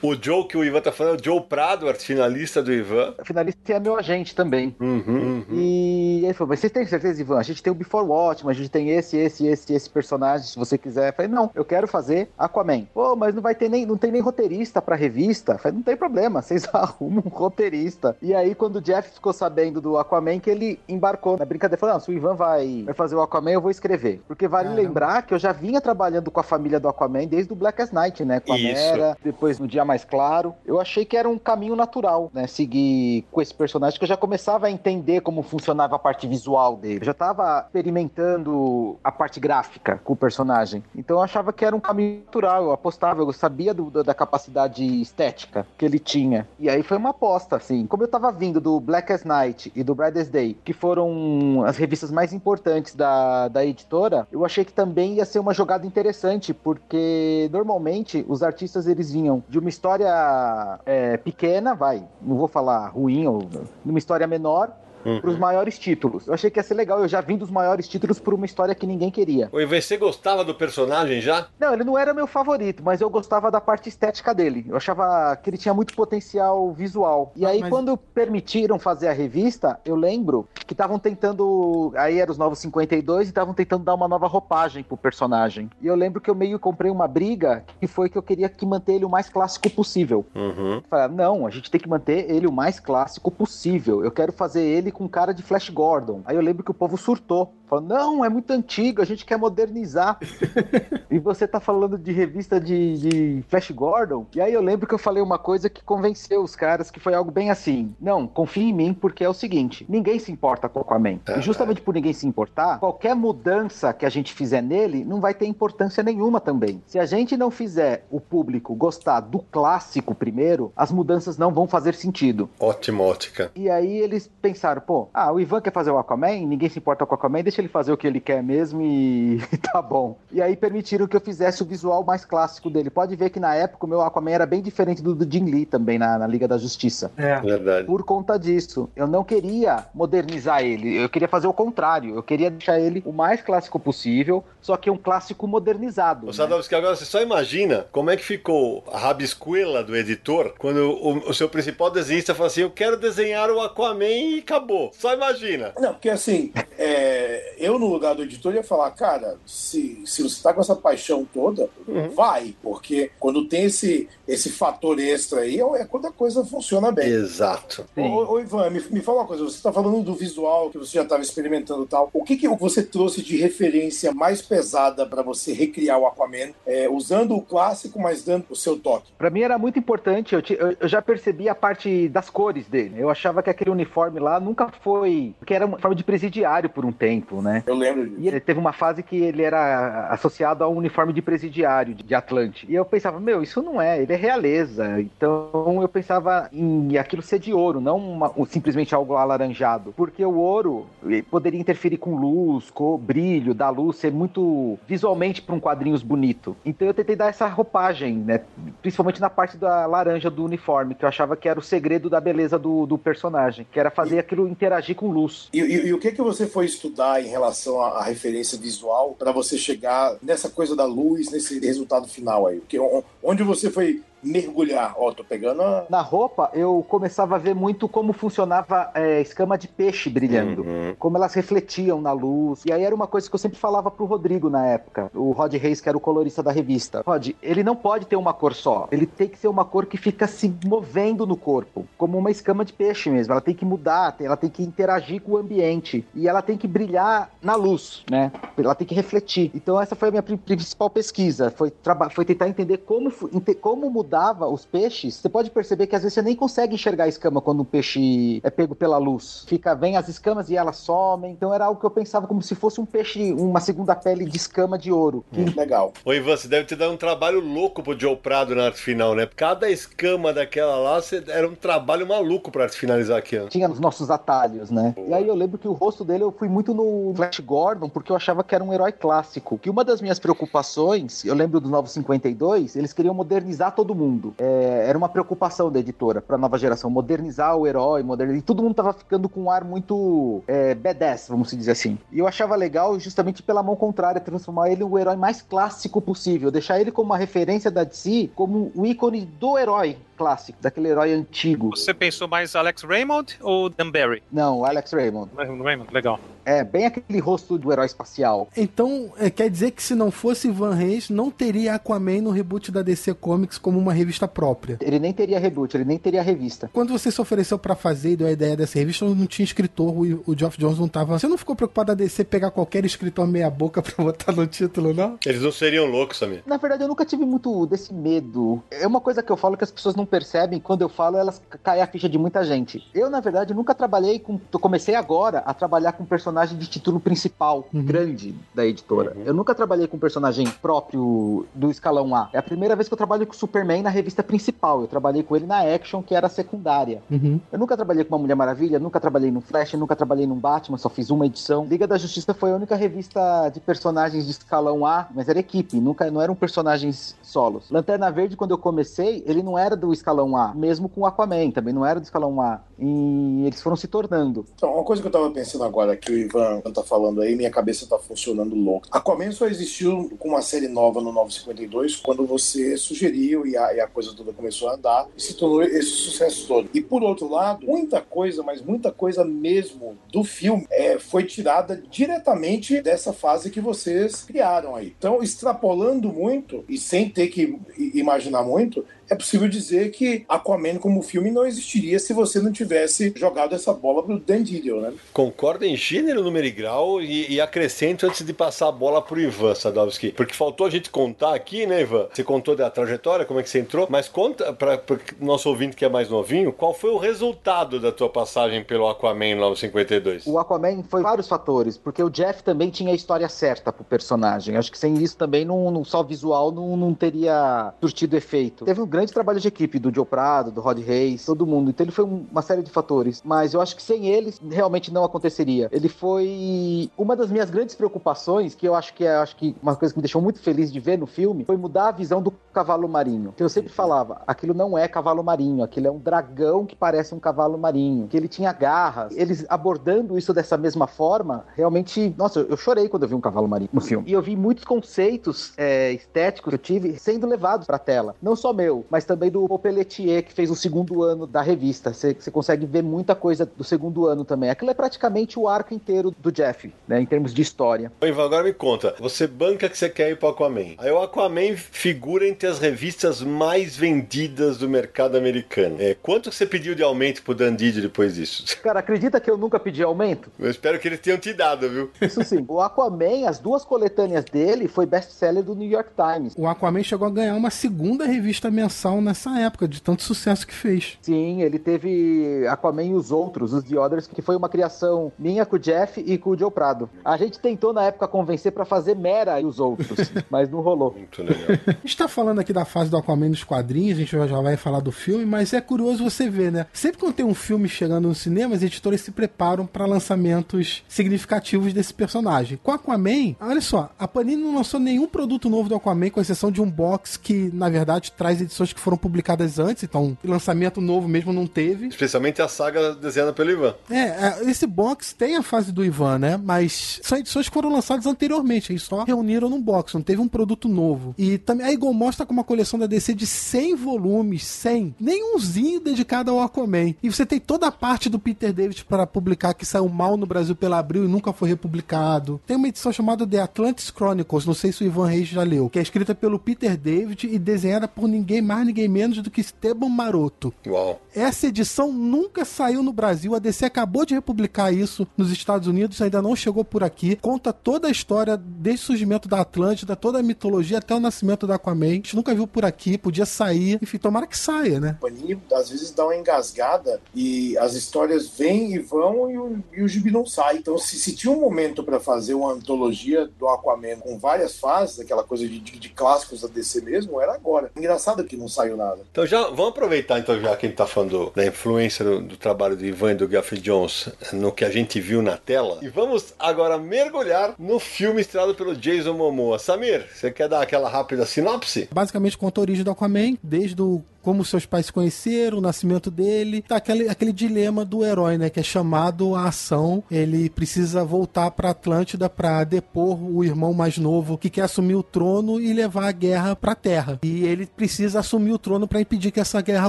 O 0.02 0.16
Joe 0.20 0.48
que 0.48 0.56
o 0.56 0.64
Ivan 0.64 0.80
tá 0.80 0.90
falando 0.90 1.18
é 1.18 1.20
o 1.20 1.24
Joe 1.24 1.40
Prado, 1.42 1.86
finalista 1.94 2.60
do 2.60 2.72
Ivan. 2.72 3.14
Finalista 3.22 3.72
é 3.72 3.78
meu 3.78 3.96
agente 3.96 4.34
também. 4.34 4.74
Uhum, 4.80 5.02
uhum. 5.06 5.44
E 5.52 6.03
ele 6.24 6.34
falou: 6.34 6.50
Mas 6.50 6.60
você 6.60 6.70
tem 6.70 6.86
certeza, 6.86 7.20
Ivan? 7.20 7.38
A 7.38 7.42
gente 7.42 7.62
tem 7.62 7.70
o 7.72 7.76
Before 7.76 8.06
Watchmen, 8.06 8.50
a 8.50 8.54
gente 8.54 8.70
tem 8.70 8.90
esse, 8.90 9.16
esse, 9.16 9.46
esse, 9.46 9.72
esse 9.72 9.90
personagem, 9.90 10.46
se 10.46 10.58
você 10.58 10.78
quiser. 10.78 11.10
Eu 11.10 11.12
falei: 11.12 11.30
Não, 11.30 11.50
eu 11.54 11.64
quero 11.64 11.86
fazer 11.86 12.28
Aquaman. 12.38 12.84
Pô, 12.92 13.16
mas 13.16 13.34
não 13.34 13.42
vai 13.42 13.54
ter 13.54 13.68
nem, 13.68 13.86
não 13.86 13.96
tem 13.96 14.10
nem 14.10 14.20
roteirista 14.20 14.80
pra 14.80 14.96
revista. 14.96 15.52
Eu 15.52 15.58
falei: 15.58 15.76
Não 15.76 15.82
tem 15.82 15.96
problema, 15.96 16.40
vocês 16.42 16.66
arrumam 16.72 17.22
um 17.26 17.28
roteirista. 17.28 18.16
E 18.22 18.34
aí, 18.34 18.54
quando 18.54 18.76
o 18.76 18.80
Jeff 18.80 19.10
ficou 19.10 19.32
sabendo 19.32 19.80
do 19.80 19.98
Aquaman, 19.98 20.38
que 20.38 20.50
ele 20.50 20.80
embarcou 20.88 21.36
na 21.36 21.44
brincadeira, 21.44 21.78
falou: 21.78 21.94
Não, 21.94 22.00
se 22.00 22.10
o 22.10 22.14
Ivan 22.14 22.34
vai, 22.34 22.82
vai 22.84 22.94
fazer 22.94 23.16
o 23.16 23.22
Aquaman, 23.22 23.52
eu 23.52 23.60
vou 23.60 23.70
escrever. 23.70 24.22
Porque 24.26 24.48
vale 24.48 24.68
Caramba. 24.68 24.82
lembrar 24.82 25.22
que 25.22 25.34
eu 25.34 25.38
já 25.38 25.52
vinha 25.52 25.80
trabalhando 25.80 26.30
com 26.30 26.40
a 26.40 26.44
família 26.44 26.80
do 26.80 26.88
Aquaman 26.88 27.26
desde 27.26 27.52
o 27.52 27.56
Black 27.56 27.80
as 27.82 27.90
Night, 27.90 28.24
né? 28.24 28.40
Com 28.40 28.52
a 28.52 28.58
Isso. 28.58 28.72
Mera, 28.72 29.16
depois 29.22 29.58
no 29.58 29.66
Dia 29.66 29.84
Mais 29.84 30.04
Claro. 30.04 30.54
Eu 30.64 30.80
achei 30.80 31.04
que 31.04 31.16
era 31.16 31.28
um 31.28 31.38
caminho 31.38 31.74
natural, 31.74 32.30
né? 32.32 32.46
Seguir 32.46 33.24
com 33.30 33.40
esse 33.40 33.52
personagem, 33.52 33.98
que 33.98 34.04
eu 34.04 34.08
já 34.08 34.16
começava 34.16 34.66
a 34.66 34.70
entender 34.70 35.20
como 35.20 35.42
funcionava 35.42 35.96
a 35.96 35.98
parte 35.98 36.13
visual 36.22 36.76
dele. 36.76 37.04
Já 37.04 37.12
tava 37.14 37.64
experimentando 37.66 38.96
a 39.02 39.10
parte 39.12 39.40
gráfica 39.40 40.00
com 40.04 40.12
o 40.12 40.16
personagem. 40.16 40.82
Então 40.94 41.16
eu 41.16 41.22
achava 41.22 41.52
que 41.52 41.64
era 41.64 41.74
um 41.74 41.80
caminho 41.80 42.20
natural, 42.24 42.64
eu 42.64 42.72
apostava, 42.72 43.22
eu 43.22 43.32
sabia 43.32 43.74
do- 43.74 43.90
da 44.02 44.14
capacidade 44.14 44.84
estética 45.00 45.66
que 45.76 45.84
ele 45.84 45.98
tinha. 45.98 46.46
E 46.58 46.68
aí 46.68 46.82
foi 46.82 46.96
uma 46.96 47.10
aposta, 47.10 47.56
assim. 47.56 47.86
Como 47.86 48.02
eu 48.02 48.08
tava 48.08 48.30
vindo 48.32 48.60
do 48.60 48.80
Black 48.80 49.12
as 49.12 49.24
Night 49.24 49.72
e 49.74 49.82
do 49.82 49.94
Brightest 49.94 50.30
Day, 50.30 50.56
que 50.64 50.72
foram 50.72 51.64
as 51.66 51.76
revistas 51.76 52.10
mais 52.10 52.32
importantes 52.32 52.94
da, 52.94 53.48
da 53.48 53.64
editora, 53.64 54.26
eu 54.30 54.44
achei 54.44 54.64
que 54.64 54.72
também 54.72 55.14
ia 55.14 55.24
ser 55.24 55.38
uma 55.38 55.54
jogada 55.54 55.86
interessante, 55.86 56.52
porque 56.54 57.48
normalmente 57.52 58.24
os 58.28 58.42
artistas 58.42 58.86
eles 58.86 59.12
vinham 59.12 59.42
de 59.48 59.58
uma 59.58 59.68
história 59.68 60.78
é, 60.86 61.16
pequena, 61.16 61.74
vai, 61.74 62.04
não 62.20 62.36
vou 62.36 62.48
falar 62.48 62.88
ruim, 62.88 63.26
ou 63.26 63.42
numa 63.84 63.98
história 63.98 64.26
menor, 64.26 64.70
Uhum. 65.04 65.20
pros 65.20 65.38
maiores 65.38 65.78
títulos. 65.78 66.26
Eu 66.26 66.34
achei 66.34 66.50
que 66.50 66.58
ia 66.58 66.62
ser 66.62 66.74
legal, 66.74 67.00
eu 67.00 67.08
já 67.08 67.20
vim 67.20 67.36
dos 67.36 67.50
maiores 67.50 67.86
títulos 67.88 68.18
por 68.18 68.34
uma 68.34 68.46
história 68.46 68.74
que 68.74 68.86
ninguém 68.86 69.10
queria. 69.10 69.48
Oi, 69.52 69.66
você 69.66 69.96
gostava 69.96 70.44
do 70.44 70.54
personagem 70.54 71.20
já? 71.20 71.46
Não, 71.58 71.72
ele 71.74 71.84
não 71.84 71.98
era 71.98 72.14
meu 72.14 72.26
favorito, 72.26 72.82
mas 72.82 73.00
eu 73.00 73.10
gostava 73.10 73.50
da 73.50 73.60
parte 73.60 73.88
estética 73.88 74.34
dele. 74.34 74.64
Eu 74.68 74.76
achava 74.76 75.36
que 75.36 75.50
ele 75.50 75.56
tinha 75.58 75.74
muito 75.74 75.94
potencial 75.94 76.72
visual. 76.72 77.32
E 77.36 77.44
Ah, 77.44 77.50
aí, 77.50 77.60
mas- 77.60 77.70
quando 77.70 77.96
permitiram 77.96 78.78
fazer 78.78 79.08
a 79.08 79.12
revista, 79.12 79.78
eu 79.84 79.94
lembro 79.96 80.48
que 80.66 80.72
estavam 80.72 80.98
tentando. 80.98 81.92
Aí 81.96 82.18
eram 82.18 82.32
os 82.32 82.38
novos 82.38 82.58
52 82.58 83.26
e 83.28 83.30
estavam 83.30 83.52
tentando 83.54 83.84
dar 83.84 83.94
uma 83.94 84.08
nova 84.08 84.26
roupagem 84.26 84.82
pro 84.82 84.96
personagem. 84.96 85.68
E 85.80 85.86
eu 85.86 85.94
lembro 85.94 86.20
que 86.20 86.30
eu 86.30 86.34
meio 86.34 86.58
comprei 86.58 86.90
uma 86.90 87.06
briga 87.08 87.64
que 87.80 87.86
foi 87.86 88.08
que 88.08 88.16
eu 88.16 88.22
queria 88.22 88.48
que 88.48 88.64
manter 88.64 88.94
ele 88.94 89.04
o 89.04 89.08
mais 89.10 89.28
clássico 89.28 89.68
possível. 89.70 90.24
Uhum. 90.34 90.82
Falei, 90.88 91.08
não, 91.14 91.46
a 91.46 91.50
gente 91.50 91.70
tem 91.70 91.80
que 91.80 91.88
manter 91.88 92.30
ele 92.30 92.46
o 92.46 92.52
mais 92.52 92.80
clássico 92.80 93.30
possível. 93.30 94.04
Eu 94.04 94.10
quero 94.10 94.32
fazer 94.32 94.62
ele 94.62 94.90
com 94.94 95.08
cara 95.08 95.34
de 95.34 95.42
Flash 95.42 95.68
Gordon. 95.68 96.22
Aí 96.24 96.36
eu 96.36 96.42
lembro 96.42 96.64
que 96.64 96.70
o 96.70 96.74
povo 96.74 96.96
surtou. 96.96 97.52
Falou, 97.66 97.84
não, 97.84 98.24
é 98.24 98.28
muito 98.28 98.50
antigo, 98.52 99.02
a 99.02 99.04
gente 99.04 99.24
quer 99.24 99.36
modernizar. 99.36 100.18
e 101.10 101.18
você 101.18 101.46
tá 101.46 101.60
falando 101.60 101.98
de 101.98 102.12
revista 102.12 102.60
de, 102.60 102.98
de 102.98 103.44
Flash 103.48 103.70
Gordon? 103.70 104.26
E 104.34 104.40
aí 104.40 104.52
eu 104.52 104.62
lembro 104.62 104.86
que 104.86 104.94
eu 104.94 104.98
falei 104.98 105.22
uma 105.22 105.38
coisa 105.38 105.68
que 105.68 105.82
convenceu 105.82 106.42
os 106.42 106.54
caras, 106.54 106.90
que 106.90 107.00
foi 107.00 107.14
algo 107.14 107.30
bem 107.30 107.50
assim. 107.50 107.94
Não, 108.00 108.26
confia 108.26 108.64
em 108.64 108.72
mim, 108.72 108.94
porque 108.94 109.24
é 109.24 109.28
o 109.28 109.34
seguinte, 109.34 109.84
ninguém 109.88 110.18
se 110.18 110.30
importa 110.30 110.68
com 110.68 110.78
o 110.78 110.82
Aquaman. 110.82 111.18
E 111.36 111.40
justamente 111.40 111.80
por 111.80 111.94
ninguém 111.94 112.12
se 112.12 112.26
importar, 112.26 112.78
qualquer 112.78 113.14
mudança 113.14 113.92
que 113.92 114.06
a 114.06 114.10
gente 114.10 114.32
fizer 114.32 114.62
nele 114.62 115.04
não 115.04 115.20
vai 115.20 115.34
ter 115.34 115.46
importância 115.46 116.02
nenhuma 116.02 116.40
também. 116.40 116.82
Se 116.86 116.98
a 116.98 117.06
gente 117.06 117.36
não 117.36 117.50
fizer 117.50 118.06
o 118.10 118.20
público 118.20 118.74
gostar 118.74 119.20
do 119.20 119.38
clássico 119.38 120.14
primeiro, 120.14 120.72
as 120.76 120.92
mudanças 120.92 121.38
não 121.38 121.52
vão 121.52 121.66
fazer 121.66 121.94
sentido. 121.94 122.48
Ótima 122.60 123.02
ótica. 123.02 123.50
E 123.54 123.70
aí 123.70 123.96
eles 123.98 124.30
pensaram, 124.40 124.82
pô, 124.86 125.08
ah, 125.12 125.32
o 125.32 125.40
Ivan 125.40 125.60
quer 125.60 125.72
fazer 125.72 125.90
o 125.90 125.98
Aquaman, 125.98 126.46
ninguém 126.46 126.68
se 126.68 126.78
importa 126.78 127.06
com 127.06 127.14
o 127.14 127.18
Aquaman, 127.18 127.42
deixa 127.42 127.60
ele 127.60 127.68
fazer 127.68 127.92
o 127.92 127.96
que 127.96 128.06
ele 128.06 128.20
quer 128.20 128.42
mesmo 128.42 128.82
e 128.82 129.40
tá 129.72 129.80
bom. 129.80 130.16
E 130.30 130.42
aí 130.42 130.56
permitiram 130.56 131.06
que 131.06 131.16
eu 131.16 131.20
fizesse 131.20 131.62
o 131.62 131.66
visual 131.66 132.04
mais 132.04 132.24
clássico 132.24 132.68
dele. 132.70 132.90
Pode 132.90 133.16
ver 133.16 133.30
que 133.30 133.40
na 133.40 133.54
época 133.54 133.86
o 133.86 133.88
meu 133.88 134.00
Aquaman 134.00 134.30
era 134.30 134.46
bem 134.46 134.62
diferente 134.62 135.02
do 135.02 135.14
do 135.14 135.30
Jim 135.30 135.44
Lee 135.44 135.64
também 135.64 135.98
na, 135.98 136.18
na 136.18 136.26
Liga 136.26 136.46
da 136.46 136.58
Justiça. 136.58 137.10
É. 137.16 137.40
Verdade. 137.40 137.86
Por 137.86 138.04
conta 138.04 138.38
disso, 138.38 138.88
eu 138.94 139.06
não 139.06 139.24
queria 139.24 139.86
modernizar 139.94 140.62
ele, 140.62 141.02
eu 141.02 141.08
queria 141.08 141.28
fazer 141.28 141.46
o 141.46 141.52
contrário. 141.52 142.14
Eu 142.14 142.22
queria 142.22 142.50
deixar 142.50 142.78
ele 142.78 143.02
o 143.06 143.12
mais 143.12 143.40
clássico 143.40 143.78
possível, 143.78 144.44
só 144.60 144.76
que 144.76 144.90
um 144.90 144.96
clássico 144.96 145.46
modernizado. 145.46 146.24
O 146.24 146.26
né? 146.26 146.32
Sadowski, 146.32 146.74
agora 146.74 146.96
você 146.96 147.04
só 147.04 147.22
imagina 147.22 147.86
como 147.92 148.10
é 148.10 148.16
que 148.16 148.24
ficou 148.24 148.84
a 148.92 148.98
rabiscuela 148.98 149.82
do 149.82 149.96
editor 149.96 150.54
quando 150.58 150.90
o, 150.90 151.30
o 151.30 151.34
seu 151.34 151.48
principal 151.48 151.90
desenhista 151.90 152.34
falou 152.34 152.48
assim: 152.48 152.62
Eu 152.62 152.70
quero 152.70 152.96
desenhar 152.96 153.50
o 153.50 153.60
Aquaman 153.60 154.04
e 154.04 154.38
acabou. 154.40 154.73
Só 154.98 155.14
imagina. 155.14 155.72
Não, 155.78 155.92
porque 155.92 156.10
assim, 156.10 156.52
é, 156.78 157.54
eu 157.58 157.78
no 157.78 157.86
lugar 157.86 158.14
do 158.14 158.22
editor 158.22 158.54
ia 158.54 158.62
falar, 158.62 158.90
cara, 158.92 159.36
se, 159.46 160.02
se 160.04 160.22
você 160.22 160.42
tá 160.42 160.52
com 160.52 160.60
essa 160.60 160.76
paixão 160.76 161.26
toda, 161.32 161.68
vai, 162.14 162.54
porque 162.62 163.10
quando 163.18 163.46
tem 163.48 163.64
esse, 163.64 164.08
esse 164.26 164.50
fator 164.50 164.98
extra 165.00 165.40
aí, 165.40 165.60
é 165.60 165.84
quando 165.84 166.06
a 166.06 166.12
coisa 166.12 166.44
funciona 166.44 166.90
bem. 166.92 167.08
Exato. 167.08 167.84
Ô, 167.96 168.38
Ivan, 168.40 168.70
me, 168.70 168.80
me 168.90 169.00
fala 169.00 169.20
uma 169.20 169.26
coisa, 169.26 169.44
você 169.44 169.62
tá 169.62 169.72
falando 169.72 170.02
do 170.02 170.14
visual 170.14 170.70
que 170.70 170.78
você 170.78 170.92
já 170.96 171.02
estava 171.02 171.22
experimentando 171.22 171.84
e 171.84 171.86
tal. 171.86 172.10
O 172.12 172.22
que, 172.24 172.36
que 172.36 172.48
você 172.48 172.82
trouxe 172.82 173.22
de 173.22 173.36
referência 173.36 174.12
mais 174.12 174.40
pesada 174.42 175.06
para 175.06 175.22
você 175.22 175.52
recriar 175.52 175.98
o 175.98 176.06
Aquaman, 176.06 176.52
é, 176.66 176.88
usando 176.88 177.34
o 177.34 177.40
clássico, 177.42 178.00
mas 178.00 178.22
dando 178.22 178.44
o 178.50 178.56
seu 178.56 178.78
toque? 178.78 179.12
Pra 179.18 179.30
mim 179.30 179.40
era 179.42 179.58
muito 179.58 179.78
importante, 179.78 180.34
eu, 180.34 180.42
ti- 180.42 180.56
eu- 180.58 180.76
eu 180.80 180.88
já 180.88 181.00
percebi 181.00 181.48
a 181.48 181.54
parte 181.54 182.08
das 182.08 182.28
cores 182.30 182.66
dele. 182.66 182.94
Eu 182.98 183.10
achava 183.10 183.42
que 183.42 183.50
aquele 183.50 183.70
uniforme 183.70 184.20
lá 184.20 184.38
nunca 184.40 184.63
foi. 184.82 185.34
Porque 185.38 185.54
era 185.54 185.66
uma 185.66 185.78
forma 185.78 185.94
de 185.94 186.04
presidiário 186.04 186.68
por 186.70 186.84
um 186.84 186.92
tempo, 186.92 187.40
né? 187.42 187.62
Eu 187.66 187.74
lembro 187.74 188.04
disso. 188.08 188.16
E 188.20 188.28
ele 188.28 188.40
teve 188.40 188.58
uma 188.60 188.72
fase 188.72 189.02
que 189.02 189.16
ele 189.16 189.42
era 189.42 190.08
associado 190.10 190.64
a 190.64 190.68
um 190.68 190.76
uniforme 190.76 191.12
de 191.12 191.22
presidiário 191.22 191.94
de 191.94 192.14
Atlante. 192.14 192.66
E 192.68 192.74
eu 192.74 192.84
pensava, 192.84 193.18
meu, 193.20 193.42
isso 193.42 193.62
não 193.62 193.80
é, 193.80 194.00
ele 194.02 194.12
é 194.12 194.16
realeza. 194.16 195.00
Então 195.00 195.78
eu 195.80 195.88
pensava 195.88 196.48
em 196.52 196.96
aquilo 196.98 197.22
ser 197.22 197.38
de 197.38 197.52
ouro, 197.52 197.80
não 197.80 197.96
uma- 197.96 198.32
um- 198.36 198.44
simplesmente 198.46 198.94
algo 198.94 199.14
alaranjado. 199.14 199.92
Porque 199.96 200.24
o 200.24 200.34
ouro 200.34 200.86
poderia 201.30 201.60
interferir 201.60 201.96
com 201.96 202.16
luz, 202.16 202.70
com 202.70 202.96
brilho 202.96 203.54
da 203.54 203.70
luz, 203.70 203.96
ser 203.96 204.12
muito 204.12 204.78
visualmente 204.86 205.42
para 205.42 205.54
um 205.54 205.60
quadrinhos 205.60 206.02
bonito. 206.02 206.56
Então 206.64 206.86
eu 206.88 206.94
tentei 206.94 207.16
dar 207.16 207.28
essa 207.28 207.46
roupagem, 207.46 208.14
né? 208.16 208.40
Principalmente 208.82 209.20
na 209.20 209.30
parte 209.30 209.56
da 209.56 209.86
laranja 209.86 210.30
do 210.30 210.44
uniforme, 210.44 210.94
que 210.94 211.04
eu 211.04 211.08
achava 211.08 211.36
que 211.36 211.48
era 211.48 211.58
o 211.58 211.62
segredo 211.62 212.08
da 212.10 212.20
beleza 212.20 212.58
do, 212.58 212.86
do 212.86 212.98
personagem, 212.98 213.66
que 213.70 213.78
era 213.80 213.90
fazer 213.90 214.18
aquilo 214.18 214.43
interagir 214.48 214.94
com 214.96 215.10
luz. 215.10 215.48
E, 215.52 215.60
e- 215.60 215.86
e 215.88 215.92
o 215.94 215.98
que 215.98 216.12
que 216.12 216.22
você 216.22 216.46
foi 216.46 216.66
estudar 216.66 217.22
em 217.22 217.26
relação 217.28 217.80
à, 217.80 217.98
à 217.98 218.02
referência 218.04 218.58
visual 218.58 219.14
para 219.18 219.32
você 219.32 219.56
chegar 219.58 220.16
nessa 220.22 220.48
coisa 220.48 220.74
da 220.76 220.84
luz, 220.84 221.30
nesse 221.30 221.58
resultado 221.58 222.06
final 222.08 222.46
aí? 222.46 222.58
Porque, 222.60 222.78
onde 223.22 223.42
você 223.42 223.70
foi 223.70 224.02
mergulhar? 224.24 224.94
Ó, 224.96 225.12
tô 225.12 225.22
pegando 225.24 225.62
a... 225.62 225.86
Na 225.88 226.00
roupa, 226.00 226.50
eu 226.54 226.84
começava 226.88 227.36
a 227.36 227.38
ver 227.38 227.54
muito 227.54 227.88
como 227.88 228.12
funcionava 228.12 228.90
é, 228.94 229.20
escama 229.20 229.56
de 229.58 229.68
peixe 229.68 230.08
brilhando. 230.10 230.62
Uhum. 230.62 230.94
Como 230.98 231.16
elas 231.16 231.34
refletiam 231.34 232.00
na 232.00 232.12
luz. 232.12 232.62
E 232.64 232.72
aí 232.72 232.82
era 232.82 232.94
uma 232.94 233.06
coisa 233.06 233.28
que 233.28 233.34
eu 233.34 233.38
sempre 233.38 233.58
falava 233.58 233.90
pro 233.90 234.04
Rodrigo 234.04 234.48
na 234.48 234.66
época. 234.66 235.10
O 235.14 235.32
Rod 235.32 235.54
Reis, 235.54 235.80
que 235.80 235.88
era 235.88 235.98
o 235.98 236.00
colorista 236.00 236.42
da 236.42 236.50
revista. 236.52 237.02
Rod, 237.06 237.30
ele 237.42 237.62
não 237.62 237.76
pode 237.76 238.06
ter 238.06 238.16
uma 238.16 238.32
cor 238.32 238.54
só. 238.54 238.88
Ele 238.90 239.06
tem 239.06 239.28
que 239.28 239.38
ser 239.38 239.48
uma 239.48 239.64
cor 239.64 239.86
que 239.86 239.96
fica 239.96 240.26
se 240.26 240.52
movendo 240.64 241.26
no 241.26 241.36
corpo. 241.36 241.86
Como 241.98 242.18
uma 242.18 242.30
escama 242.30 242.64
de 242.64 242.72
peixe 242.72 243.10
mesmo. 243.10 243.32
Ela 243.32 243.40
tem 243.40 243.54
que 243.54 243.64
mudar, 243.64 244.16
ela 244.20 244.36
tem 244.36 244.50
que 244.50 244.62
interagir 244.62 245.20
com 245.20 245.32
o 245.32 245.36
ambiente. 245.36 246.04
E 246.14 246.28
ela 246.28 246.42
tem 246.42 246.56
que 246.56 246.66
brilhar 246.66 247.30
na 247.42 247.54
luz, 247.54 248.04
né? 248.10 248.32
Ela 248.56 248.74
tem 248.74 248.86
que 248.86 248.94
refletir. 248.94 249.50
Então 249.54 249.80
essa 249.80 249.94
foi 249.94 250.08
a 250.08 250.10
minha 250.10 250.22
pri- 250.22 250.36
principal 250.36 250.88
pesquisa. 250.90 251.50
Foi, 251.50 251.72
foi 252.10 252.24
tentar 252.24 252.48
entender 252.48 252.78
como, 252.78 253.12
como 253.60 253.90
mudava 254.14 254.46
os 254.48 254.64
peixes. 254.64 255.14
Você 255.16 255.28
pode 255.28 255.50
perceber 255.50 255.86
que 255.88 255.96
às 255.96 256.02
vezes 256.02 256.14
você 256.14 256.22
nem 256.22 256.36
consegue 256.36 256.74
enxergar 256.74 257.04
a 257.04 257.08
escama 257.08 257.40
quando 257.40 257.60
um 257.60 257.64
peixe 257.64 258.40
é 258.44 258.50
pego 258.50 258.74
pela 258.74 258.96
luz. 258.96 259.44
Fica, 259.48 259.74
vem 259.74 259.96
as 259.96 260.08
escamas 260.08 260.48
e 260.50 260.56
elas 260.56 260.76
somem. 260.76 261.32
Então 261.32 261.52
era 261.52 261.64
algo 261.66 261.80
que 261.80 261.86
eu 261.86 261.90
pensava 261.90 262.26
como 262.26 262.40
se 262.40 262.54
fosse 262.54 262.80
um 262.80 262.86
peixe, 262.86 263.32
uma 263.32 263.58
segunda 263.60 263.94
pele 263.96 264.24
de 264.24 264.36
escama 264.36 264.78
de 264.78 264.92
ouro. 264.92 265.24
Que 265.32 265.44
Legal. 265.58 265.92
Ô 266.04 266.12
Ivan, 266.12 266.36
você 266.36 266.46
deve 266.48 266.66
ter 266.66 266.76
dado 266.76 266.92
um 266.92 266.96
trabalho 266.96 267.40
louco 267.40 267.82
pro 267.82 267.98
Joe 267.98 268.16
Prado 268.16 268.54
na 268.54 268.66
arte 268.66 268.80
final, 268.80 269.14
né? 269.14 269.28
Cada 269.34 269.68
escama 269.68 270.32
daquela 270.32 270.76
lá 270.76 271.00
você- 271.00 271.22
era 271.28 271.48
um 271.48 271.54
trabalho 271.54 272.06
maluco 272.06 272.50
pra 272.52 272.64
arte 272.64 272.76
finalizar 272.76 273.18
aquilo. 273.18 273.48
tinha 273.48 273.68
os 273.68 273.80
nossos 273.80 274.10
atalhos, 274.10 274.70
né? 274.70 274.94
E 275.08 275.12
aí 275.12 275.26
eu 275.26 275.34
lembro 275.34 275.58
que 275.58 275.66
o 275.66 275.72
rosto 275.72 276.04
dele 276.04 276.22
eu 276.22 276.30
fui 276.32 276.48
muito 276.48 276.72
no 276.74 277.12
Flash 277.16 277.40
Gordon, 277.40 277.88
porque 277.88 278.12
eu 278.12 278.16
achava 278.16 278.44
que 278.44 278.54
era 278.54 278.62
um 278.62 278.72
herói 278.72 278.92
clássico. 278.92 279.58
Que 279.58 279.68
uma 279.70 279.84
das 279.84 280.00
minhas 280.00 280.18
preocupações, 280.18 281.24
eu 281.24 281.34
lembro 281.34 281.60
do 281.60 281.68
Novo 281.68 281.88
52, 281.88 282.76
eles 282.76 282.92
queriam 282.92 283.14
modernizar 283.14 283.74
todo 283.74 283.94
mundo. 283.94 284.03
É, 284.38 284.86
era 284.88 284.96
uma 284.96 285.08
preocupação 285.08 285.70
da 285.70 285.78
editora 285.78 286.20
pra 286.20 286.38
nova 286.38 286.58
geração, 286.58 286.90
modernizar 286.90 287.56
o 287.56 287.66
herói, 287.66 288.02
modernizar. 288.02 288.38
E 288.38 288.42
todo 288.42 288.62
mundo 288.62 288.74
tava 288.74 288.92
ficando 288.92 289.28
com 289.28 289.44
um 289.44 289.50
ar 289.50 289.64
muito 289.64 290.42
é, 290.46 290.74
B10, 290.74 291.28
vamos 291.28 291.50
dizer 291.50 291.72
assim. 291.72 291.98
E 292.12 292.18
eu 292.18 292.26
achava 292.26 292.56
legal 292.56 292.98
justamente 292.98 293.42
pela 293.42 293.62
mão 293.62 293.76
contrária, 293.76 294.20
transformar 294.20 294.70
ele 294.70 294.84
o 294.84 294.98
herói 294.98 295.16
mais 295.16 295.42
clássico 295.42 296.00
possível, 296.00 296.50
deixar 296.50 296.80
ele 296.80 296.90
como 296.90 297.10
uma 297.10 297.18
referência 297.18 297.70
da 297.70 297.84
DC, 297.84 298.30
como 298.34 298.72
o 298.74 298.86
ícone 298.86 299.24
do 299.24 299.58
herói 299.58 299.96
clássico, 300.16 300.58
daquele 300.60 300.88
herói 300.88 301.12
antigo. 301.12 301.70
Você 301.70 301.92
pensou 301.92 302.28
mais 302.28 302.54
Alex 302.54 302.82
Raymond 302.82 303.36
ou 303.40 303.68
Dan 303.68 303.90
Barry? 303.90 304.22
Não, 304.30 304.64
Alex 304.64 304.92
Raymond. 304.92 305.30
Raymond, 305.36 305.92
legal. 305.92 306.18
É, 306.44 306.62
bem 306.62 306.86
aquele 306.86 307.18
rosto 307.18 307.58
do 307.58 307.72
herói 307.72 307.86
espacial. 307.86 308.48
Então, 308.56 309.12
é, 309.18 309.30
quer 309.30 309.48
dizer 309.48 309.70
que 309.70 309.82
se 309.82 309.94
não 309.94 310.10
fosse 310.10 310.50
Van 310.50 310.74
Reis, 310.74 311.08
não 311.08 311.30
teria 311.30 311.74
Aquaman 311.74 312.20
no 312.20 312.30
reboot 312.30 312.70
da 312.70 312.82
DC 312.82 313.14
Comics 313.14 313.58
como 313.58 313.78
uma 313.78 313.92
revista 313.92 314.28
própria. 314.28 314.78
Ele 314.80 314.98
nem 314.98 315.12
teria 315.12 315.38
reboot, 315.38 315.76
ele 315.76 315.84
nem 315.84 315.98
teria 315.98 316.22
revista. 316.22 316.70
Quando 316.72 316.92
você 316.92 317.10
se 317.10 317.20
ofereceu 317.20 317.58
pra 317.58 317.74
fazer 317.74 318.12
e 318.12 318.16
deu 318.16 318.26
a 318.26 318.32
ideia 318.32 318.56
dessa 318.56 318.78
revista, 318.78 319.04
não 319.04 319.26
tinha 319.26 319.44
escritor, 319.44 319.88
o, 319.88 320.22
o 320.26 320.36
Geoff 320.36 320.58
Jones 320.58 320.78
não 320.78 320.88
tava. 320.88 321.18
Você 321.18 321.26
não 321.26 321.38
ficou 321.38 321.56
preocupado 321.56 321.88
da 321.88 321.94
DC 321.94 322.24
pegar 322.24 322.50
qualquer 322.50 322.84
escritor 322.84 323.26
meia-boca 323.26 323.80
pra 323.82 324.04
botar 324.04 324.32
no 324.32 324.46
título, 324.46 324.92
não? 324.92 325.18
Eles 325.24 325.40
não 325.40 325.52
seriam 325.52 325.86
loucos, 325.86 326.18
Samir. 326.18 326.42
Na 326.46 326.56
verdade, 326.56 326.82
eu 326.84 326.88
nunca 326.88 327.04
tive 327.04 327.24
muito 327.24 327.66
desse 327.66 327.92
medo. 327.92 328.62
É 328.70 328.86
uma 328.86 329.00
coisa 329.00 329.22
que 329.22 329.32
eu 329.32 329.36
falo 329.36 329.56
que 329.56 329.64
as 329.64 329.70
pessoas 329.70 329.94
não 329.94 330.04
percebem. 330.04 330.60
Quando 330.60 330.82
eu 330.82 330.88
falo, 330.88 331.16
elas 331.16 331.40
caem 331.62 331.82
a 331.82 331.86
ficha 331.86 332.08
de 332.08 332.18
muita 332.18 332.44
gente. 332.44 332.86
Eu, 332.94 333.08
na 333.08 333.20
verdade, 333.20 333.54
nunca 333.54 333.74
trabalhei 333.74 334.18
com. 334.18 334.38
Eu 334.52 334.58
comecei 334.58 334.94
agora 334.94 335.38
a 335.38 335.54
trabalhar 335.54 335.92
com 335.92 336.04
personagens 336.04 336.33
personagem 336.34 336.58
de 336.58 336.66
título 336.66 336.98
principal, 336.98 337.64
Uhum. 337.72 337.84
grande 337.84 338.34
da 338.52 338.66
editora. 338.66 339.16
Eu 339.24 339.32
nunca 339.32 339.54
trabalhei 339.54 339.86
com 339.86 339.96
personagem 339.98 340.46
próprio 340.60 341.46
do 341.54 341.70
escalão 341.70 342.14
A. 342.14 342.28
É 342.32 342.38
a 342.38 342.42
primeira 342.42 342.74
vez 342.74 342.88
que 342.88 342.94
eu 342.94 342.98
trabalho 342.98 343.24
com 343.26 343.32
o 343.32 343.36
Superman 343.36 343.82
na 343.82 343.88
revista 343.90 344.22
principal. 344.22 344.80
Eu 344.80 344.88
trabalhei 344.88 345.22
com 345.22 345.36
ele 345.36 345.46
na 345.46 345.60
Action, 345.60 346.02
que 346.02 346.14
era 346.14 346.26
a 346.26 346.30
secundária. 346.30 347.00
Uhum. 347.10 347.40
Eu 347.52 347.58
nunca 347.58 347.76
trabalhei 347.76 348.02
com 348.04 348.14
uma 348.14 348.20
Mulher 348.20 348.34
Maravilha, 348.34 348.78
nunca 348.80 348.98
trabalhei 348.98 349.30
no 349.30 349.40
Flash, 349.40 349.74
nunca 349.74 349.94
trabalhei 349.94 350.26
num 350.26 350.34
Batman, 350.38 350.76
só 350.76 350.88
fiz 350.88 351.08
uma 351.10 351.24
edição. 351.26 351.64
Liga 351.66 351.86
da 351.86 351.96
Justiça 351.96 352.34
foi 352.34 352.50
a 352.50 352.56
única 352.56 352.74
revista 352.74 353.48
de 353.50 353.60
personagens 353.60 354.24
de 354.24 354.32
escalão 354.32 354.84
A, 354.84 355.06
mas 355.14 355.28
era 355.28 355.38
equipe, 355.38 355.76
nunca 355.80 356.10
não 356.10 356.20
eram 356.20 356.34
personagens 356.34 357.16
solos. 357.22 357.70
Lanterna 357.70 358.10
Verde, 358.10 358.36
quando 358.36 358.50
eu 358.50 358.58
comecei, 358.58 359.22
ele 359.26 359.42
não 359.42 359.56
era 359.56 359.76
do 359.76 359.92
escalão 359.92 360.36
A, 360.36 360.52
mesmo 360.54 360.88
com 360.88 361.02
o 361.02 361.06
Aquaman, 361.06 361.50
também 361.52 361.72
não 361.72 361.86
era 361.86 362.00
do 362.00 362.04
escalão 362.04 362.40
A. 362.40 362.60
E 362.78 363.44
eles 363.46 363.62
foram 363.62 363.76
se 363.76 363.86
tornando. 363.86 364.44
Então, 364.56 364.72
uma 364.74 364.82
coisa 364.84 365.00
que 365.00 365.06
eu 365.08 365.12
tava 365.12 365.30
pensando 365.30 365.62
agora, 365.64 365.96
que 365.96 366.10
o 366.10 366.16
Ivan 366.24 366.60
tá 366.60 366.82
falando 366.82 367.20
aí, 367.20 367.34
minha 367.34 367.50
cabeça 367.50 367.86
tá 367.86 367.98
funcionando 367.98 368.54
louco. 368.54 368.86
Aquaman 368.90 369.32
só 369.32 369.46
existiu 369.46 370.10
com 370.18 370.28
uma 370.28 370.42
série 370.42 370.68
nova 370.68 371.00
no 371.00 371.12
952, 371.12 371.96
quando 371.96 372.26
você 372.26 372.76
sugeriu 372.76 373.46
e 373.46 373.56
a, 373.56 373.74
e 373.74 373.80
a 373.80 373.86
coisa 373.86 374.14
toda 374.14 374.32
começou 374.32 374.68
a 374.68 374.74
andar 374.74 375.06
e 375.16 375.22
se 375.22 375.34
tornou 375.34 375.62
esse 375.62 375.90
sucesso 375.90 376.46
todo. 376.46 376.68
E 376.74 376.80
por 376.80 377.02
outro 377.02 377.28
lado, 377.28 377.66
muita 377.66 378.00
coisa, 378.00 378.42
mas 378.42 378.60
muita 378.60 378.90
coisa 378.90 379.24
mesmo 379.24 379.96
do 380.12 380.24
filme 380.24 380.66
é, 380.70 380.98
foi 380.98 381.24
tirada 381.24 381.82
diretamente 381.90 382.80
dessa 382.80 383.12
fase 383.12 383.50
que 383.50 383.60
vocês 383.60 384.22
criaram 384.22 384.74
aí. 384.74 384.94
Então, 384.98 385.22
extrapolando 385.22 386.12
muito 386.12 386.64
e 386.68 386.78
sem 386.78 387.08
ter 387.08 387.28
que 387.28 387.58
imaginar 387.76 388.42
muito, 388.42 388.84
é 389.08 389.14
possível 389.14 389.48
dizer 389.48 389.90
que 389.90 390.24
Aquaman 390.28 390.76
como 390.78 391.02
filme 391.02 391.30
não 391.30 391.46
existiria 391.46 391.98
se 391.98 392.12
você 392.12 392.40
não 392.40 392.52
tivesse 392.52 393.12
jogado 393.16 393.54
essa 393.54 393.72
bola 393.72 394.02
pro 394.02 394.18
Dan 394.18 394.42
Didio, 394.42 394.80
né? 394.80 394.92
Concordo 395.12 395.64
em 395.64 395.76
gênero, 395.76 396.22
número 396.22 396.46
e 396.46 396.50
grau 396.50 397.00
e, 397.00 397.32
e 397.32 397.40
acrescento 397.40 398.06
antes 398.06 398.24
de 398.24 398.32
passar 398.32 398.68
a 398.68 398.72
bola 398.72 399.00
pro 399.02 399.20
Ivan 399.20 399.54
Sadowski. 399.54 400.10
Porque 400.12 400.34
faltou 400.34 400.66
a 400.66 400.70
gente 400.70 400.90
contar 400.90 401.34
aqui, 401.34 401.66
né, 401.66 401.82
Ivan? 401.82 402.06
Você 402.12 402.24
contou 402.24 402.56
da 402.56 402.70
trajetória, 402.70 403.24
como 403.24 403.40
é 403.40 403.42
que 403.42 403.48
você 403.50 403.58
entrou, 403.60 403.86
mas 403.90 404.08
conta 404.08 404.52
para 404.52 404.82
o 405.20 405.24
nosso 405.24 405.48
ouvinte 405.48 405.76
que 405.76 405.84
é 405.84 405.88
mais 405.88 406.08
novinho, 406.08 406.52
qual 406.52 406.72
foi 406.74 406.90
o 406.90 406.98
resultado 406.98 407.78
da 407.80 407.92
tua 407.92 408.08
passagem 408.08 408.62
pelo 408.64 408.88
Aquaman 408.88 409.34
952? 409.36 410.26
O 410.26 410.38
Aquaman 410.38 410.82
foi 410.88 411.02
vários 411.02 411.28
fatores, 411.28 411.76
porque 411.76 412.02
o 412.02 412.10
Jeff 412.10 412.42
também 412.42 412.70
tinha 412.70 412.92
a 412.92 412.94
história 412.94 413.28
certa 413.28 413.72
pro 413.72 413.84
personagem. 413.84 414.56
Acho 414.56 414.70
que 414.70 414.78
sem 414.78 414.94
isso 415.02 415.16
também, 415.16 415.44
não, 415.44 415.70
não- 415.70 415.84
só 415.84 416.02
visual, 416.02 416.50
não, 416.50 416.76
não 416.76 416.94
teria 416.94 417.72
surtido 417.80 418.16
efeito. 418.16 418.64
Teve 418.64 418.80
um 418.80 418.86
grande 418.94 419.12
trabalho 419.12 419.40
de 419.40 419.48
equipe 419.48 419.78
do 419.78 419.92
Joe 419.92 420.04
Prado, 420.06 420.50
do 420.52 420.60
Rod 420.60 420.78
Reis, 420.78 421.24
todo 421.26 421.44
mundo. 421.46 421.70
Então 421.70 421.84
ele 421.84 421.90
foi 421.90 422.04
um- 422.04 422.26
uma 422.30 422.42
série 422.42 422.62
de 422.62 422.70
fatores. 422.70 423.20
Mas 423.24 423.52
eu 423.52 423.60
acho 423.60 423.74
que 423.74 423.82
sem 423.82 424.06
eles, 424.06 424.40
realmente 424.50 424.92
não 424.92 425.04
aconteceria. 425.04 425.68
Ele 425.72 425.88
foi 425.88 426.90
uma 426.96 427.16
das 427.16 427.30
minhas 427.30 427.50
grandes 427.50 427.74
preocupações, 427.74 428.54
que 428.54 428.66
eu 428.66 428.74
acho 428.74 428.94
que 428.94 429.04
é 429.04 429.16
acho 429.16 429.36
que 429.36 429.56
uma 429.62 429.74
coisa 429.74 429.92
que 429.92 429.98
me 429.98 430.02
deixou 430.02 430.22
muito 430.22 430.40
feliz 430.40 430.72
de 430.72 430.78
ver 430.80 430.96
no 430.98 431.06
filme, 431.06 431.44
foi 431.44 431.56
mudar 431.56 431.88
a 431.88 431.92
visão 431.92 432.22
do 432.22 432.32
cavalo 432.52 432.88
marinho. 432.88 433.32
Que 433.36 433.42
eu 433.42 433.48
sempre 433.48 433.70
falava, 433.72 434.22
aquilo 434.26 434.54
não 434.54 434.78
é 434.78 434.86
cavalo 434.86 435.22
marinho, 435.24 435.64
aquilo 435.64 435.86
é 435.88 435.90
um 435.90 435.98
dragão 435.98 436.64
que 436.64 436.76
parece 436.76 437.14
um 437.14 437.18
cavalo 437.18 437.58
marinho, 437.58 438.06
que 438.06 438.16
ele 438.16 438.28
tinha 438.28 438.52
garras. 438.52 439.16
Eles 439.16 439.44
abordando 439.48 440.16
isso 440.16 440.32
dessa 440.32 440.56
mesma 440.56 440.86
forma, 440.86 441.44
realmente, 441.56 442.14
nossa, 442.16 442.40
eu, 442.40 442.46
eu 442.50 442.56
chorei 442.56 442.88
quando 442.88 443.02
eu 443.02 443.08
vi 443.08 443.14
um 443.14 443.20
cavalo 443.20 443.48
marinho 443.48 443.70
no 443.72 443.80
filme. 443.80 444.08
E 444.08 444.12
eu 444.12 444.22
vi 444.22 444.36
muitos 444.36 444.64
conceitos 444.64 445.52
é, 445.56 445.92
estéticos 445.92 446.50
que 446.50 446.54
eu 446.54 446.58
tive 446.58 446.98
sendo 446.98 447.26
levados 447.26 447.66
pra 447.66 447.78
tela. 447.78 448.14
Não 448.22 448.36
só 448.36 448.52
meu, 448.52 448.83
mas 448.90 449.04
também 449.04 449.30
do 449.30 449.46
Paul 449.48 449.58
Pelletier, 449.58 450.22
que 450.22 450.32
fez 450.32 450.50
o 450.50 450.56
segundo 450.56 451.02
ano 451.02 451.26
da 451.26 451.42
revista. 451.42 451.92
Você 451.92 452.14
consegue 452.30 452.66
ver 452.66 452.82
muita 452.82 453.14
coisa 453.14 453.46
do 453.46 453.64
segundo 453.64 454.06
ano 454.06 454.24
também. 454.24 454.50
Aquilo 454.50 454.70
é 454.70 454.74
praticamente 454.74 455.38
o 455.38 455.48
arco 455.48 455.74
inteiro 455.74 456.14
do 456.18 456.30
Jeff, 456.30 456.72
né, 456.86 457.00
em 457.00 457.06
termos 457.06 457.32
de 457.32 457.42
história. 457.42 457.92
Ô, 458.00 458.06
Ivan, 458.06 458.24
agora 458.24 458.44
me 458.44 458.52
conta. 458.52 458.94
Você 459.00 459.26
banca 459.26 459.68
que 459.68 459.76
você 459.76 459.88
quer 459.88 460.10
ir 460.10 460.18
pro 460.18 460.28
Aquaman. 460.28 460.74
Aí 460.78 460.90
o 460.90 461.00
Aquaman 461.00 461.56
figura 461.56 462.26
entre 462.26 462.48
as 462.48 462.58
revistas 462.58 463.22
mais 463.22 463.76
vendidas 463.76 464.58
do 464.58 464.68
mercado 464.68 465.16
americano. 465.16 465.76
É, 465.78 465.94
quanto 465.94 466.30
você 466.30 466.46
pediu 466.46 466.74
de 466.74 466.82
aumento 466.82 467.22
pro 467.22 467.34
Dan 467.34 467.54
Didio 467.54 467.82
depois 467.82 468.14
disso? 468.14 468.44
Cara, 468.62 468.80
acredita 468.80 469.20
que 469.20 469.30
eu 469.30 469.36
nunca 469.36 469.58
pedi 469.58 469.82
aumento? 469.82 470.30
Eu 470.38 470.50
espero 470.50 470.78
que 470.78 470.88
eles 470.88 471.00
tenham 471.00 471.18
te 471.18 471.32
dado, 471.32 471.68
viu? 471.68 471.90
Isso 472.00 472.22
sim. 472.24 472.44
O 472.48 472.60
Aquaman, 472.60 473.28
as 473.28 473.38
duas 473.38 473.64
coletâneas 473.64 474.24
dele, 474.24 474.68
foi 474.68 474.86
best-seller 474.86 475.42
do 475.42 475.54
New 475.54 475.68
York 475.68 475.90
Times. 475.94 476.34
O 476.36 476.46
Aquaman 476.46 476.82
chegou 476.82 477.06
a 477.08 477.10
ganhar 477.10 477.34
uma 477.34 477.50
segunda 477.50 478.06
revista 478.06 478.50
mensal 478.50 478.73
nessa 479.00 479.38
época, 479.38 479.68
de 479.68 479.80
tanto 479.80 480.02
sucesso 480.02 480.46
que 480.46 480.54
fez. 480.54 480.98
Sim, 481.00 481.42
ele 481.42 481.58
teve 481.58 482.46
Aquaman 482.48 482.84
e 482.84 482.94
os 482.94 483.10
outros, 483.10 483.52
os 483.52 483.64
The 483.64 483.78
Others, 483.78 484.06
que 484.06 484.22
foi 484.22 484.36
uma 484.36 484.48
criação 484.48 485.12
minha 485.18 485.44
com 485.46 485.56
o 485.56 485.58
Jeff 485.58 486.00
e 486.00 486.18
com 486.18 486.30
o 486.30 486.38
Joe 486.38 486.50
Prado. 486.50 486.88
A 487.04 487.16
gente 487.16 487.38
tentou 487.38 487.72
na 487.72 487.84
época 487.84 488.08
convencer 488.08 488.52
pra 488.52 488.64
fazer 488.64 488.96
Mera 488.96 489.40
e 489.40 489.44
os 489.44 489.58
outros, 489.58 490.12
mas 490.30 490.50
não 490.50 490.60
rolou. 490.60 490.94
Muito 490.96 491.22
legal. 491.22 491.58
A 491.66 491.72
gente 491.86 491.96
tá 491.96 492.08
falando 492.08 492.40
aqui 492.40 492.52
da 492.52 492.64
fase 492.64 492.90
do 492.90 492.96
Aquaman 492.96 493.28
nos 493.28 493.44
quadrinhos, 493.44 493.98
a 493.98 494.00
gente 494.00 494.10
já 494.10 494.40
vai 494.40 494.56
falar 494.56 494.80
do 494.80 494.92
filme, 494.92 495.24
mas 495.24 495.52
é 495.52 495.60
curioso 495.60 496.04
você 496.04 496.28
ver, 496.28 496.52
né? 496.52 496.66
Sempre 496.72 497.00
quando 497.00 497.14
tem 497.14 497.24
um 497.24 497.34
filme 497.34 497.68
chegando 497.68 498.08
no 498.08 498.14
cinema, 498.14 498.54
as 498.54 498.62
editoras 498.62 499.00
se 499.00 499.10
preparam 499.10 499.66
para 499.66 499.86
lançamentos 499.86 500.82
significativos 500.88 501.72
desse 501.72 501.92
personagem. 501.92 502.58
Com 502.62 502.72
Aquaman, 502.72 503.36
olha 503.40 503.60
só, 503.60 503.90
a 503.98 504.06
Panini 504.06 504.42
não 504.42 504.54
lançou 504.56 504.80
nenhum 504.80 505.06
produto 505.06 505.48
novo 505.48 505.68
do 505.68 505.74
Aquaman, 505.74 506.10
com 506.10 506.20
exceção 506.20 506.50
de 506.50 506.60
um 506.60 506.70
box 506.70 507.16
que, 507.16 507.50
na 507.52 507.68
verdade, 507.68 508.12
traz 508.12 508.40
edições 508.40 508.63
que 508.72 508.80
foram 508.80 508.96
publicadas 508.96 509.58
antes, 509.58 509.82
então 509.82 510.16
lançamento 510.24 510.80
novo 510.80 511.08
mesmo 511.08 511.32
não 511.32 511.46
teve. 511.46 511.86
Especialmente 511.86 512.40
a 512.42 512.48
saga 512.48 512.94
desenhada 512.94 513.32
pelo 513.32 513.50
Ivan. 513.50 513.74
É, 513.90 513.98
é, 513.98 514.50
esse 514.50 514.66
box 514.66 515.12
tem 515.12 515.36
a 515.36 515.42
fase 515.42 515.72
do 515.72 515.84
Ivan, 515.84 516.18
né? 516.18 516.40
Mas 516.42 517.00
são 517.02 517.18
edições 517.18 517.48
que 517.48 517.54
foram 517.54 517.72
lançadas 517.72 518.06
anteriormente. 518.06 518.72
Eles 518.72 518.82
só 518.82 519.04
reuniram 519.04 519.48
num 519.48 519.60
box, 519.60 519.94
não 519.94 520.02
teve 520.02 520.20
um 520.20 520.28
produto 520.28 520.68
novo. 520.68 521.14
E 521.18 521.38
também 521.38 521.66
a 521.66 521.72
Eagle 521.72 521.92
mostra 521.92 522.26
com 522.26 522.32
uma 522.32 522.44
coleção 522.44 522.78
da 522.78 522.86
DC 522.86 523.14
de 523.14 523.26
100 523.26 523.76
volumes, 523.76 524.44
100. 524.44 524.94
Nenhumzinho 525.00 525.80
dedicado 525.80 526.30
ao 526.30 526.40
Aquaman. 526.40 526.94
E 527.02 527.10
você 527.10 527.26
tem 527.26 527.38
toda 527.38 527.66
a 527.66 527.72
parte 527.72 528.08
do 528.08 528.18
Peter 528.18 528.52
David 528.52 528.84
para 528.84 529.06
publicar 529.06 529.54
que 529.54 529.66
saiu 529.66 529.88
mal 529.88 530.16
no 530.16 530.26
Brasil 530.26 530.54
pela 530.54 530.78
Abril 530.78 531.04
e 531.04 531.08
nunca 531.08 531.32
foi 531.32 531.48
republicado. 531.48 532.40
Tem 532.46 532.56
uma 532.56 532.68
edição 532.68 532.92
chamada 532.92 533.26
The 533.26 533.40
Atlantis 533.40 533.92
Chronicles, 533.94 534.46
não 534.46 534.54
sei 534.54 534.72
se 534.72 534.82
o 534.82 534.86
Ivan 534.86 535.08
Reis 535.08 535.28
já 535.28 535.42
leu, 535.42 535.68
que 535.68 535.78
é 535.78 535.82
escrita 535.82 536.14
pelo 536.14 536.38
Peter 536.38 536.76
David 536.76 537.28
e 537.30 537.38
desenhada 537.38 537.88
por 537.88 538.08
ninguém 538.08 538.42
mais, 538.42 538.53
ninguém 538.62 538.86
menos 538.88 539.22
do 539.22 539.30
que 539.30 539.40
Esteban 539.40 539.88
Maroto. 539.88 540.52
Uau. 540.66 541.00
Essa 541.14 541.46
edição 541.46 541.90
nunca 541.90 542.44
saiu 542.44 542.82
no 542.82 542.92
Brasil. 542.92 543.34
A 543.34 543.38
DC 543.38 543.64
acabou 543.64 544.04
de 544.04 544.14
republicar 544.14 544.74
isso 544.74 545.06
nos 545.16 545.30
Estados 545.30 545.66
Unidos, 545.66 546.02
ainda 546.02 546.20
não 546.20 546.36
chegou 546.36 546.64
por 546.64 546.84
aqui. 546.84 547.16
Conta 547.16 547.52
toda 547.52 547.88
a 547.88 547.90
história 547.90 548.36
desde 548.36 548.82
o 548.82 548.86
surgimento 548.86 549.28
da 549.28 549.40
Atlântida, 549.40 549.96
toda 549.96 550.18
a 550.18 550.22
mitologia 550.22 550.78
até 550.78 550.94
o 550.94 551.00
nascimento 551.00 551.46
da 551.46 551.54
Aquaman. 551.54 551.86
A 551.86 551.90
gente 551.94 552.16
nunca 552.16 552.34
viu 552.34 552.46
por 552.46 552.64
aqui, 552.64 552.98
podia 552.98 553.24
sair. 553.24 553.78
Enfim, 553.80 553.96
tomara 553.96 554.26
que 554.26 554.36
saia, 554.36 554.78
né? 554.78 554.98
Panini 555.00 555.40
às 555.52 555.70
vezes 555.70 555.90
dá 555.92 556.04
uma 556.04 556.16
engasgada 556.16 557.00
e 557.14 557.56
as 557.58 557.74
histórias 557.74 558.28
vêm 558.28 558.74
e 558.74 558.78
vão 558.78 559.30
e 559.30 559.38
o, 559.38 559.64
e 559.72 559.82
o 559.82 559.88
gibi 559.88 560.10
não 560.10 560.26
sai. 560.26 560.58
Então, 560.58 560.76
se, 560.76 560.98
se 560.98 561.14
tinha 561.14 561.32
um 561.32 561.40
momento 561.40 561.82
para 561.82 562.00
fazer 562.00 562.34
uma 562.34 562.52
antologia 562.52 563.26
do 563.38 563.48
Aquaman 563.48 563.96
com 564.00 564.18
várias 564.18 564.58
fases, 564.58 565.00
aquela 565.00 565.22
coisa 565.22 565.46
de, 565.46 565.60
de, 565.60 565.78
de 565.78 565.88
clássicos 565.88 566.42
da 566.42 566.48
DC 566.48 566.80
mesmo, 566.82 567.20
era 567.20 567.34
agora. 567.34 567.70
Engraçado 567.76 568.24
que 568.24 568.36
não 568.36 568.43
saiu 568.48 568.76
nada. 568.76 569.00
Então 569.10 569.26
já 569.26 569.48
vamos 569.48 569.68
aproveitar 569.68 570.18
então 570.18 570.40
já 570.40 570.56
que 570.56 570.66
a 570.66 570.68
gente 570.68 570.76
tá 570.76 570.86
falando 570.86 571.32
da 571.34 571.46
influência 571.46 572.04
do, 572.04 572.20
do 572.20 572.36
trabalho 572.36 572.76
do 572.76 572.84
Ivan 572.84 573.12
e 573.12 573.14
do 573.14 573.28
Geoffrey 573.28 573.60
Jones 573.60 574.08
no 574.32 574.52
que 574.52 574.64
a 574.64 574.70
gente 574.70 575.00
viu 575.00 575.22
na 575.22 575.36
tela 575.36 575.78
e 575.82 575.88
vamos 575.88 576.34
agora 576.38 576.78
mergulhar 576.78 577.54
no 577.58 577.78
filme 577.78 578.20
estrelado 578.20 578.54
pelo 578.54 578.76
Jason 578.76 579.12
Momoa. 579.12 579.58
Samir, 579.58 580.06
você 580.12 580.30
quer 580.30 580.48
dar 580.48 580.62
aquela 580.62 580.88
rápida 580.88 581.26
sinopse? 581.26 581.88
Basicamente 581.92 582.36
conta 582.38 582.60
a 582.60 582.62
origem 582.62 582.84
do 582.84 582.90
Aquaman, 582.90 583.36
desde 583.42 583.80
o 583.80 584.02
como 584.24 584.44
seus 584.44 584.64
pais 584.64 584.86
se 584.86 584.92
conheceram, 584.92 585.58
o 585.58 585.60
nascimento 585.60 586.10
dele, 586.10 586.64
tá 586.66 586.76
aquele, 586.76 587.08
aquele 587.08 587.32
dilema 587.32 587.84
do 587.84 588.02
herói, 588.02 588.38
né, 588.38 588.48
que 588.48 588.58
é 588.58 588.62
chamado 588.62 589.34
à 589.34 589.48
ação. 589.48 590.02
Ele 590.10 590.48
precisa 590.48 591.04
voltar 591.04 591.50
para 591.50 591.68
Atlântida 591.70 592.30
para 592.30 592.64
depor 592.64 593.22
o 593.22 593.44
irmão 593.44 593.74
mais 593.74 593.98
novo 593.98 594.38
que 594.38 594.48
quer 594.48 594.62
assumir 594.62 594.94
o 594.94 595.02
trono 595.02 595.60
e 595.60 595.74
levar 595.74 596.08
a 596.08 596.12
guerra 596.12 596.56
para 596.56 596.74
Terra. 596.74 597.18
E 597.22 597.44
ele 597.44 597.66
precisa 597.66 598.20
assumir 598.20 598.52
o 598.52 598.58
trono 598.58 598.88
para 598.88 599.00
impedir 599.00 599.30
que 599.30 599.40
essa 599.40 599.60
guerra 599.60 599.88